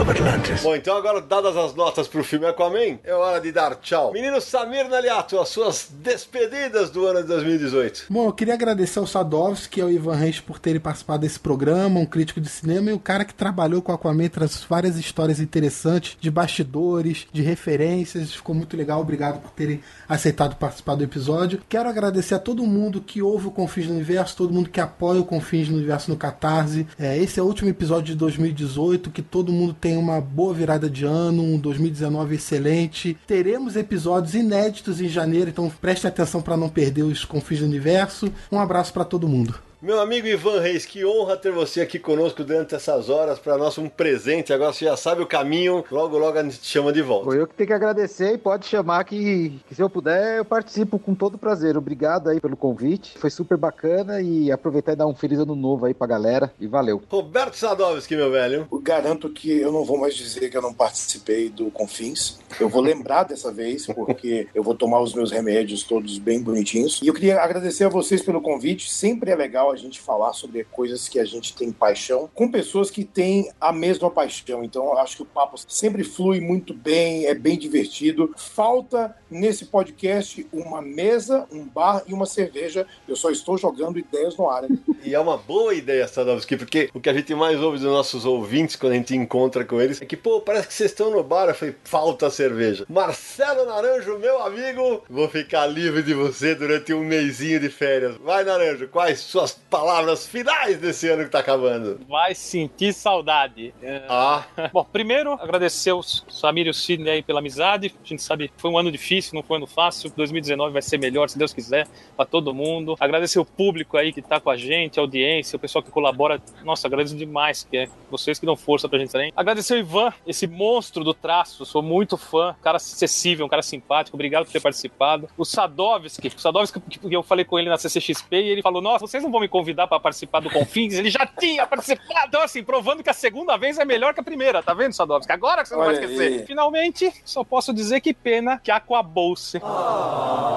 of 0.00 0.10
Atlantis. 0.10 0.62
Bom, 0.62 0.74
então 0.74 0.96
agora, 0.96 1.20
dadas 1.20 1.54
as 1.56 1.74
notas 1.74 2.08
pro 2.08 2.24
filme 2.24 2.46
Aquaman, 2.46 2.98
é 3.04 3.12
hora 3.12 3.38
de 3.38 3.52
dar 3.52 3.74
tchau. 3.76 4.12
Menino 4.12 4.40
Samir 4.40 4.88
Naliato, 4.88 5.38
as 5.38 5.50
suas 5.50 5.90
despedidas 5.90 6.88
do 6.88 7.06
ano 7.06 7.20
de 7.20 7.28
2018. 7.28 8.06
Bom, 8.08 8.26
eu 8.26 8.32
queria 8.32 8.54
agradecer 8.54 8.98
ao 8.98 9.06
Sadovski 9.06 9.80
e 9.80 9.82
ao 9.82 9.90
Ivan 9.90 10.14
Reis 10.14 10.40
por 10.40 10.58
terem 10.58 10.80
participado 10.80 11.20
desse 11.20 11.38
programa, 11.38 12.00
um 12.00 12.06
crítico 12.06 12.40
de 12.40 12.48
cinema 12.48 12.90
e 12.90 12.94
o 12.94 12.98
cara 12.98 13.26
que 13.26 13.34
trabalhou 13.34 13.82
com 13.82 13.92
o 13.92 13.94
Aquaman, 13.94 14.28
traz 14.28 14.64
várias 14.66 14.96
histórias 14.96 15.38
interessantes 15.38 16.16
de 16.18 16.30
bastidores, 16.30 17.26
de 17.30 17.42
referências, 17.42 18.32
ficou 18.32 18.54
muito 18.54 18.76
legal, 18.76 19.00
obrigado 19.02 19.40
por 19.40 19.50
terem 19.50 19.82
aceitado 20.08 20.56
participar 20.56 20.94
do 20.94 21.04
episódio. 21.04 21.60
Quero 21.68 21.88
agradecer 21.88 22.34
a 22.34 22.38
todo 22.38 22.64
mundo 22.64 23.02
que 23.02 23.20
ouve 23.20 23.48
o 23.48 23.50
Confins 23.50 23.88
do 23.88 23.92
Universo, 23.92 24.36
todo 24.36 24.54
mundo 24.54 24.70
que 24.70 24.80
apoia 24.80 25.20
o 25.20 25.24
Confins 25.24 25.68
do 25.68 25.74
Universo 25.74 26.10
no 26.10 26.16
Catarse. 26.16 26.86
É, 26.98 27.18
esse 27.18 27.38
é 27.38 27.42
o 27.42 27.46
último 27.46 27.68
episódio 27.68 28.14
de 28.14 28.16
2018, 28.16 29.10
que 29.10 29.20
todo 29.20 29.52
mundo 29.52 29.74
tem 29.74 29.89
uma 29.96 30.20
boa 30.20 30.52
virada 30.52 30.88
de 30.88 31.04
ano, 31.04 31.42
um 31.42 31.58
2019 31.58 32.34
excelente. 32.34 33.16
Teremos 33.26 33.76
episódios 33.76 34.34
inéditos 34.34 35.00
em 35.00 35.08
janeiro, 35.08 35.50
então 35.50 35.70
preste 35.80 36.06
atenção 36.06 36.42
para 36.42 36.56
não 36.56 36.68
perder 36.68 37.02
os 37.02 37.24
Confins 37.24 37.60
do 37.60 37.66
Universo. 37.66 38.32
Um 38.50 38.58
abraço 38.58 38.92
para 38.92 39.04
todo 39.04 39.28
mundo. 39.28 39.69
Meu 39.82 39.98
amigo 39.98 40.26
Ivan 40.26 40.60
Reis, 40.60 40.84
que 40.84 41.06
honra 41.06 41.38
ter 41.38 41.50
você 41.50 41.80
aqui 41.80 41.98
conosco 41.98 42.44
durante 42.44 42.74
essas 42.74 43.08
horas 43.08 43.38
para 43.38 43.56
nós 43.56 43.78
um 43.78 43.88
presente. 43.88 44.52
Agora 44.52 44.74
você 44.74 44.84
já 44.84 44.94
sabe 44.94 45.22
o 45.22 45.26
caminho, 45.26 45.82
logo 45.90 46.18
logo 46.18 46.36
a 46.36 46.42
gente 46.42 46.58
te 46.58 46.66
chama 46.66 46.92
de 46.92 47.00
volta. 47.00 47.24
Foi 47.24 47.40
eu 47.40 47.46
que 47.46 47.54
tenho 47.54 47.68
que 47.68 47.72
agradecer 47.72 48.34
e 48.34 48.36
pode 48.36 48.66
chamar 48.66 49.04
que, 49.04 49.58
que 49.66 49.74
se 49.74 49.82
eu 49.82 49.88
puder 49.88 50.36
eu 50.36 50.44
participo 50.44 50.98
com 50.98 51.14
todo 51.14 51.38
prazer. 51.38 51.78
Obrigado 51.78 52.28
aí 52.28 52.38
pelo 52.38 52.58
convite, 52.58 53.16
foi 53.18 53.30
super 53.30 53.56
bacana 53.56 54.20
e 54.20 54.52
aproveitar 54.52 54.92
e 54.92 54.96
dar 54.96 55.06
um 55.06 55.14
feliz 55.14 55.38
ano 55.38 55.56
novo 55.56 55.86
aí 55.86 55.94
pra 55.94 56.06
galera 56.06 56.52
e 56.60 56.66
valeu. 56.66 57.02
Roberto 57.08 57.54
Sadovski, 57.54 58.14
meu 58.14 58.30
velho. 58.30 58.68
Eu 58.70 58.80
garanto 58.80 59.30
que 59.30 59.60
eu 59.60 59.72
não 59.72 59.82
vou 59.82 59.96
mais 59.96 60.14
dizer 60.14 60.50
que 60.50 60.58
eu 60.58 60.62
não 60.62 60.74
participei 60.74 61.48
do 61.48 61.70
Confins. 61.70 62.38
Eu 62.60 62.68
vou 62.68 62.82
lembrar 62.82 63.22
dessa 63.22 63.50
vez, 63.50 63.86
porque 63.86 64.46
eu 64.54 64.62
vou 64.62 64.74
tomar 64.74 65.00
os 65.00 65.14
meus 65.14 65.30
remédios 65.30 65.84
todos 65.84 66.18
bem 66.18 66.42
bonitinhos. 66.42 67.00
E 67.02 67.06
eu 67.06 67.14
queria 67.14 67.40
agradecer 67.40 67.84
a 67.84 67.88
vocês 67.88 68.20
pelo 68.20 68.42
convite. 68.42 68.92
Sempre 68.92 69.30
é 69.30 69.34
legal 69.34 69.69
a 69.70 69.76
gente 69.76 70.00
falar 70.00 70.32
sobre 70.32 70.64
coisas 70.64 71.08
que 71.08 71.18
a 71.18 71.24
gente 71.24 71.54
tem 71.54 71.72
paixão 71.72 72.28
com 72.34 72.50
pessoas 72.50 72.90
que 72.90 73.04
têm 73.04 73.50
a 73.60 73.72
mesma 73.72 74.10
paixão. 74.10 74.64
Então 74.64 74.96
acho 74.98 75.16
que 75.16 75.22
o 75.22 75.26
papo 75.26 75.56
sempre 75.68 76.04
flui 76.04 76.40
muito 76.40 76.74
bem, 76.74 77.26
é 77.26 77.34
bem 77.34 77.58
divertido. 77.58 78.32
Falta 78.36 79.16
nesse 79.30 79.66
podcast 79.66 80.46
uma 80.52 80.82
mesa, 80.82 81.46
um 81.50 81.64
bar 81.64 82.02
e 82.06 82.12
uma 82.12 82.26
cerveja. 82.26 82.86
Eu 83.08 83.16
só 83.16 83.30
estou 83.30 83.56
jogando 83.56 83.98
ideias 83.98 84.36
no 84.36 84.48
ar. 84.48 84.64
E 85.02 85.14
é 85.14 85.18
uma 85.18 85.38
boa 85.38 85.74
ideia, 85.74 86.06
Sadovski, 86.06 86.58
porque 86.58 86.90
o 86.92 87.00
que 87.00 87.08
a 87.08 87.14
gente 87.14 87.34
mais 87.34 87.58
ouve 87.58 87.78
dos 87.78 87.86
nossos 87.86 88.26
ouvintes 88.26 88.76
quando 88.76 88.92
a 88.92 88.96
gente 88.96 89.16
encontra 89.16 89.64
com 89.64 89.80
eles 89.80 90.02
é 90.02 90.04
que, 90.04 90.16
pô, 90.16 90.42
parece 90.42 90.68
que 90.68 90.74
vocês 90.74 90.90
estão 90.90 91.10
no 91.10 91.22
bar. 91.22 91.48
Eu 91.48 91.54
falei, 91.54 91.74
falta 91.84 92.28
cerveja. 92.28 92.84
Marcelo 92.86 93.64
Naranjo, 93.64 94.18
meu 94.18 94.42
amigo, 94.42 95.02
vou 95.08 95.26
ficar 95.26 95.66
livre 95.66 96.02
de 96.02 96.12
você 96.12 96.54
durante 96.54 96.92
um 96.92 97.02
mêsinho 97.02 97.58
de 97.58 97.70
férias. 97.70 98.16
Vai, 98.18 98.44
Naranjo, 98.44 98.88
quais 98.88 99.20
suas 99.20 99.59
palavras 99.68 100.26
finais 100.26 100.78
desse 100.78 101.08
ano 101.08 101.24
que 101.24 101.30
tá 101.30 101.38
acabando? 101.40 102.00
Vai 102.08 102.34
sentir 102.34 102.92
saudade. 102.92 103.72
É, 103.82 104.02
Ah, 104.08 104.44
Bom, 104.72 104.84
primeiro, 104.84 105.32
agradecer 105.34 105.92
o 105.92 106.02
Samir 106.02 106.66
e 106.66 106.70
o 106.70 106.74
Sidney 106.74 107.10
aí 107.12 107.22
pela 107.22 107.38
amizade. 107.40 107.94
A 108.04 108.06
gente 108.06 108.22
sabe 108.22 108.48
que 108.48 108.54
foi 108.56 108.70
um 108.70 108.78
ano 108.78 108.90
difícil, 108.90 109.34
não 109.34 109.42
foi 109.42 109.56
um 109.56 109.58
ano 109.58 109.66
fácil. 109.66 110.10
2019 110.16 110.72
vai 110.72 110.82
ser 110.82 110.98
melhor, 110.98 111.28
se 111.28 111.38
Deus 111.38 111.52
quiser, 111.52 111.86
pra 112.16 112.24
todo 112.24 112.54
mundo. 112.54 112.96
Agradecer 112.98 113.38
o 113.38 113.44
público 113.44 113.96
aí 113.96 114.12
que 114.12 114.22
tá 114.22 114.40
com 114.40 114.50
a 114.50 114.56
gente, 114.56 114.98
a 114.98 115.02
audiência, 115.02 115.56
o 115.56 115.60
pessoal 115.60 115.82
que 115.82 115.90
colabora. 115.90 116.40
Nossa, 116.64 116.86
agradeço 116.86 117.16
demais, 117.16 117.66
que 117.68 117.76
é 117.76 117.88
vocês 118.10 118.38
que 118.38 118.46
dão 118.46 118.56
força 118.56 118.88
pra 118.88 118.98
gente 118.98 119.12
também. 119.12 119.32
Agradecer 119.36 119.74
o 119.74 119.78
Ivan, 119.78 120.12
esse 120.26 120.46
monstro 120.46 121.04
do 121.04 121.14
traço, 121.14 121.64
sou 121.64 121.82
muito 121.82 122.16
fã, 122.16 122.54
cara 122.62 122.76
acessível, 122.76 123.46
um 123.46 123.48
cara 123.48 123.62
simpático. 123.62 124.16
Obrigado 124.16 124.44
por 124.46 124.52
ter 124.52 124.60
participado. 124.60 125.28
O 125.36 125.44
Sadovski, 125.44 126.28
o 126.28 126.38
Sadovski, 126.40 126.80
que 126.80 127.14
eu 127.14 127.22
falei 127.22 127.44
com 127.44 127.58
ele 127.58 127.68
na 127.68 127.78
CCXP 127.78 128.36
e 128.36 128.48
ele 128.48 128.62
falou: 128.62 128.80
Nossa, 128.82 129.06
vocês 129.06 129.22
não 129.22 129.30
vão 129.30 129.40
me 129.40 129.48
convidar 129.50 129.86
pra 129.86 130.00
participar 130.00 130.40
do 130.40 130.48
Confins? 130.48 130.94
Ele 130.94 131.10
já 131.10 131.26
tinha 131.26 131.66
participado, 131.66 132.28
então, 132.28 132.40
assim, 132.42 132.62
provando 132.62 133.02
que 133.02 133.10
a 133.10 133.14
segunda 133.14 133.56
vez 133.58 133.78
é 133.78 133.84
melhor 133.84 134.14
que 134.14 134.20
a 134.20 134.22
primeira, 134.22 134.62
tá 134.62 134.72
vendo, 134.72 134.94
Sadovski? 134.94 135.30
Agora 135.32 135.62
que 135.62 135.68
você 135.68 135.74
não 135.74 135.84
vai 135.84 135.94
Olha 135.96 136.04
esquecer. 136.04 136.32
aí. 136.40 136.46
Finalmente, 136.46 137.12
só 137.24 137.42
posso 137.44 137.74
dizer 137.74 138.00
que 138.00 138.14
pena 138.14 138.58
que 138.62 138.70
Aquabolse. 138.70 139.60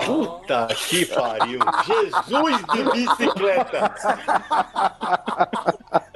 puta 0.06 0.68
que 0.88 1.06
pariu. 1.08 1.60
Jesus 1.86 2.64
de 2.74 2.84
bicicleta. 2.92 3.94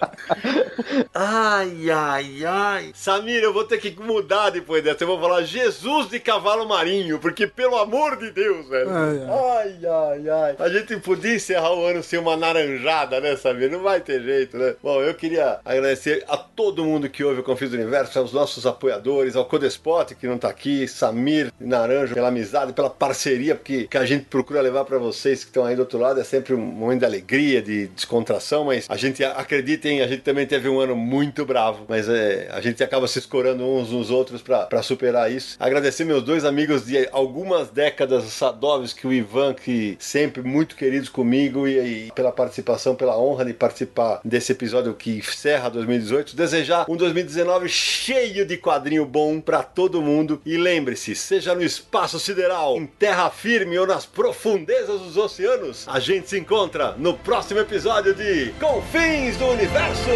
Ai, 1.14 1.90
ai, 1.92 2.46
ai. 2.46 2.92
Samir, 2.94 3.42
eu 3.44 3.54
vou 3.54 3.64
ter 3.64 3.78
que 3.80 3.92
mudar 4.02 4.50
depois 4.50 4.84
dessa. 4.84 5.04
Eu 5.04 5.08
vou 5.08 5.20
falar 5.20 5.44
Jesus 5.44 6.10
de 6.10 6.20
cavalo 6.20 6.68
marinho, 6.68 7.20
porque 7.20 7.48
pelo 7.48 7.78
amor 7.78 8.18
de 8.18 8.32
Deus, 8.32 8.68
velho. 8.68 8.90
Ai, 8.90 9.18
Ai, 9.28 9.78
ai, 9.86 10.30
ai. 10.30 10.56
A 10.60 10.70
gente 10.70 10.98
podia 10.98 11.36
encerrar 11.36 11.74
o 11.74 11.86
ano 11.86 12.04
sem 12.04 12.20
uma 12.20 12.36
naranjada, 12.38 13.20
né, 13.20 13.36
Samir? 13.36 13.70
Não 13.72 13.82
vai 13.82 14.00
ter 14.02 14.22
jeito, 14.22 14.58
né? 14.58 14.76
Bom, 14.82 15.02
eu 15.02 15.14
queria 15.14 15.60
agradecer 15.66 16.24
a 16.28 16.38
todo 16.38 16.84
mundo 16.86 17.10
que 17.10 17.24
ouve 17.24 17.42
o 17.42 17.44
Confis 17.44 17.70
do 17.72 17.76
Universo, 17.76 18.20
aos 18.20 18.34
nossos 18.34 18.66
apoiadores, 18.66 19.36
ao 19.36 19.46
Codespot, 19.46 20.16
que 20.16 20.28
não 20.28 20.38
tá 20.38 20.50
aqui, 20.50 20.88
Samir 20.88 21.52
Naranjo, 21.60 22.14
pela 22.14 22.28
amizade, 22.30 22.74
pela 22.74 22.90
parceria 22.90 23.56
que, 23.56 23.88
que 23.88 23.98
a 23.98 24.06
gente 24.06 24.26
procura 24.26 24.62
levar 24.62 24.86
pra 24.86 24.98
vocês 24.98 25.44
que 25.44 25.50
estão 25.50 25.66
aí 25.66 25.76
do 25.76 25.80
outro 25.80 26.00
lado. 26.00 26.20
É 26.20 26.24
sempre 26.24 26.54
um 26.54 26.58
momento 26.58 27.00
de 27.00 27.06
alegria, 27.06 27.62
de 27.62 27.88
descontração, 27.88 28.66
mas 28.66 28.86
a 28.90 28.96
gente 28.98 29.24
acreditem, 29.24 30.02
a 30.02 30.08
gente 30.08 30.17
também 30.22 30.46
teve 30.46 30.70
um 30.70 30.80
ano 30.80 30.96
muito 30.96 31.46
bravo, 31.46 31.86
mas 31.88 32.08
é, 32.10 32.50
a 32.52 32.62
gente 32.62 32.84
acaba 32.84 33.08
se 33.08 33.20
escorando 33.20 33.64
uns 33.64 33.92
nos 33.92 34.10
outros 34.10 34.42
pra 34.42 34.82
superar 34.82 35.32
isso. 35.32 35.58
Agradecer 35.60 36.06
meus 36.06 36.24
dois 36.24 36.46
amigos 36.46 36.86
de 36.86 37.08
algumas 37.12 37.70
décadas, 37.70 38.26
Sadovski 38.26 39.06
e 39.06 39.10
o 39.10 39.14
Ivan, 39.14 39.54
que 39.54 39.98
sempre 40.00 40.42
muito 40.42 40.76
queridos 40.76 41.10
comigo 41.10 41.68
e, 41.68 42.08
e 42.08 42.12
pela 42.12 42.32
participação, 42.32 42.96
pela 42.96 43.18
honra 43.18 43.46
de 43.46 43.54
participar 43.54 44.20
desse 44.24 44.52
episódio 44.52 44.94
que 44.94 45.18
encerra 45.18 45.70
2018. 45.70 46.36
Desejar 46.36 46.86
um 46.90 46.96
2019 46.96 47.68
cheio 47.70 48.46
de 48.46 48.58
quadrinho 48.58 49.06
bom 49.06 49.40
pra 49.40 49.64
todo 49.64 50.02
mundo 50.02 50.42
e 50.46 50.58
lembre-se, 50.58 51.16
seja 51.16 51.56
no 51.56 51.64
espaço 51.64 52.20
sideral, 52.20 52.78
em 52.78 52.86
terra 52.86 53.30
firme 53.30 53.78
ou 53.78 53.88
nas 53.88 54.06
profundezas 54.06 55.02
dos 55.02 55.18
oceanos, 55.18 55.86
a 55.88 56.00
gente 56.00 56.30
se 56.30 56.38
encontra 56.38 56.96
no 56.98 57.14
próximo 57.14 57.60
episódio 57.60 58.14
de 58.14 58.54
Confins 58.60 59.38
do 59.38 59.46
Universo. 59.48 60.07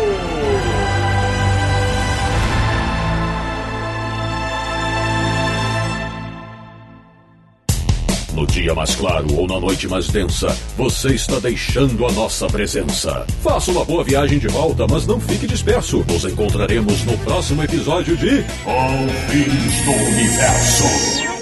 No 8.34 8.48
dia 8.48 8.74
mais 8.74 8.96
claro 8.96 9.28
ou 9.36 9.48
na 9.48 9.60
noite 9.60 9.88
mais 9.88 10.08
densa, 10.08 10.48
você 10.78 11.10
está 11.10 11.40
deixando 11.40 12.06
a 12.06 12.12
nossa 12.14 12.48
presença. 12.48 13.26
Faça 13.44 13.72
uma 13.72 13.84
boa 13.84 14.04
viagem 14.04 14.40
de 14.40 14.48
volta, 14.48 14.88
mas 14.88 15.06
não 15.06 15.20
fique 15.20 15.46
disperso. 15.46 16.06
Nos 16.08 16.24
encontraremos 16.26 17.04
no 17.04 17.18
próximo 17.20 17.64
episódio 17.64 18.16
de 18.18 18.44
Confins 18.64 19.82
do 19.86 19.92
Universo. 19.92 21.41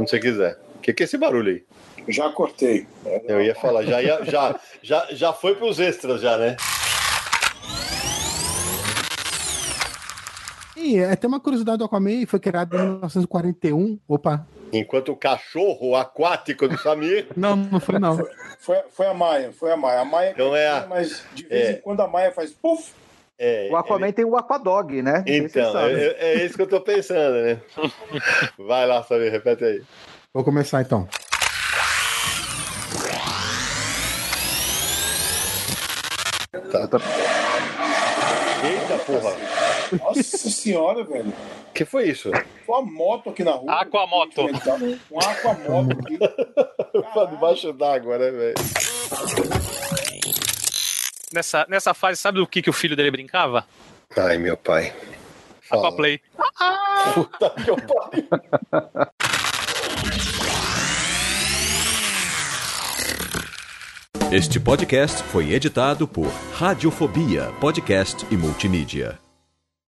Quando 0.00 0.08
você 0.08 0.18
quiser. 0.18 0.58
O 0.76 0.78
que, 0.78 0.94
que 0.94 1.02
é 1.02 1.04
esse 1.04 1.18
barulho 1.18 1.50
aí? 1.52 1.62
Já 2.08 2.30
cortei. 2.30 2.86
Eu 3.28 3.42
ia 3.42 3.54
falar, 3.54 3.82
já, 3.82 4.02
ia, 4.02 4.24
já, 4.24 4.58
já, 4.82 5.06
já 5.10 5.30
foi 5.34 5.54
pros 5.54 5.78
extras, 5.78 6.22
já, 6.22 6.38
né? 6.38 6.56
E 10.74 11.04
até 11.04 11.26
uma 11.26 11.38
curiosidade 11.38 11.76
do 11.76 11.84
Aquaman, 11.84 12.24
foi 12.26 12.40
criado 12.40 12.74
em 12.74 12.80
1941. 12.80 13.98
Opa. 14.08 14.46
Enquanto 14.72 15.12
o 15.12 15.16
cachorro 15.16 15.94
aquático 15.94 16.66
do 16.66 16.78
Samir. 16.78 17.26
Não, 17.36 17.56
não 17.56 17.78
foi 17.78 17.98
não. 17.98 18.16
Foi, 18.58 18.78
foi 18.90 19.06
a 19.06 19.12
Maia, 19.12 19.52
foi 19.52 19.70
a 19.70 19.76
Maia. 19.76 20.00
A 20.00 20.04
Maia 20.06 20.30
Então 20.30 20.56
é 20.56 20.66
a- 20.66 20.86
mas 20.88 21.22
de 21.34 21.44
vez 21.44 21.68
é. 21.68 21.72
em 21.72 21.80
quando 21.82 22.00
a 22.00 22.08
Maia 22.08 22.32
faz 22.32 22.52
puf. 22.52 22.92
É, 23.42 23.68
O 23.70 23.76
Aquaman 23.76 24.12
tem 24.12 24.26
o 24.26 24.36
Aquadog, 24.36 25.00
né? 25.00 25.24
Então, 25.26 25.78
é, 25.78 26.14
é 26.18 26.44
isso 26.44 26.56
que 26.56 26.62
eu 26.62 26.66
tô 26.66 26.78
pensando, 26.82 27.40
né? 27.40 27.58
Vai 28.58 28.86
lá, 28.86 29.02
Samir, 29.02 29.32
repete 29.32 29.64
aí. 29.64 29.82
Vou 30.34 30.44
começar 30.44 30.82
então. 30.82 31.08
Eita 38.62 38.98
porra! 39.06 39.34
Nossa 40.04 40.50
senhora, 40.50 41.02
velho. 41.04 41.30
O 41.30 41.72
que 41.72 41.86
foi 41.86 42.08
isso? 42.10 42.30
Foi 42.66 42.76
uma 42.78 42.92
moto 42.92 43.30
aqui 43.30 43.42
na 43.42 43.52
rua. 43.52 43.72
Aquamoto. 43.80 44.42
Um 45.10 45.18
aquamoto 45.18 45.98
aqui. 45.98 46.18
Pra 47.14 47.24
debaixo 47.24 47.72
d'água, 47.72 48.18
né, 48.18 48.30
velho? 48.30 48.54
Nessa, 51.32 51.64
nessa 51.68 51.94
fase, 51.94 52.20
sabe 52.20 52.38
do 52.38 52.46
que, 52.46 52.60
que 52.60 52.70
o 52.70 52.72
filho 52.72 52.96
dele 52.96 53.10
brincava? 53.10 53.64
Ai, 54.16 54.36
meu 54.36 54.56
pai. 54.56 54.92
Fala. 55.62 55.86
Aquaplay. 55.86 56.20
Puta 57.14 57.50
que 57.50 57.70
eu 57.70 57.76
pariu. 57.76 58.28
Este 64.32 64.58
podcast 64.58 65.22
foi 65.24 65.52
editado 65.52 66.06
por 66.08 66.26
Radiofobia, 66.54 67.52
podcast 67.60 68.26
e 68.30 68.36
multimídia. 68.36 69.18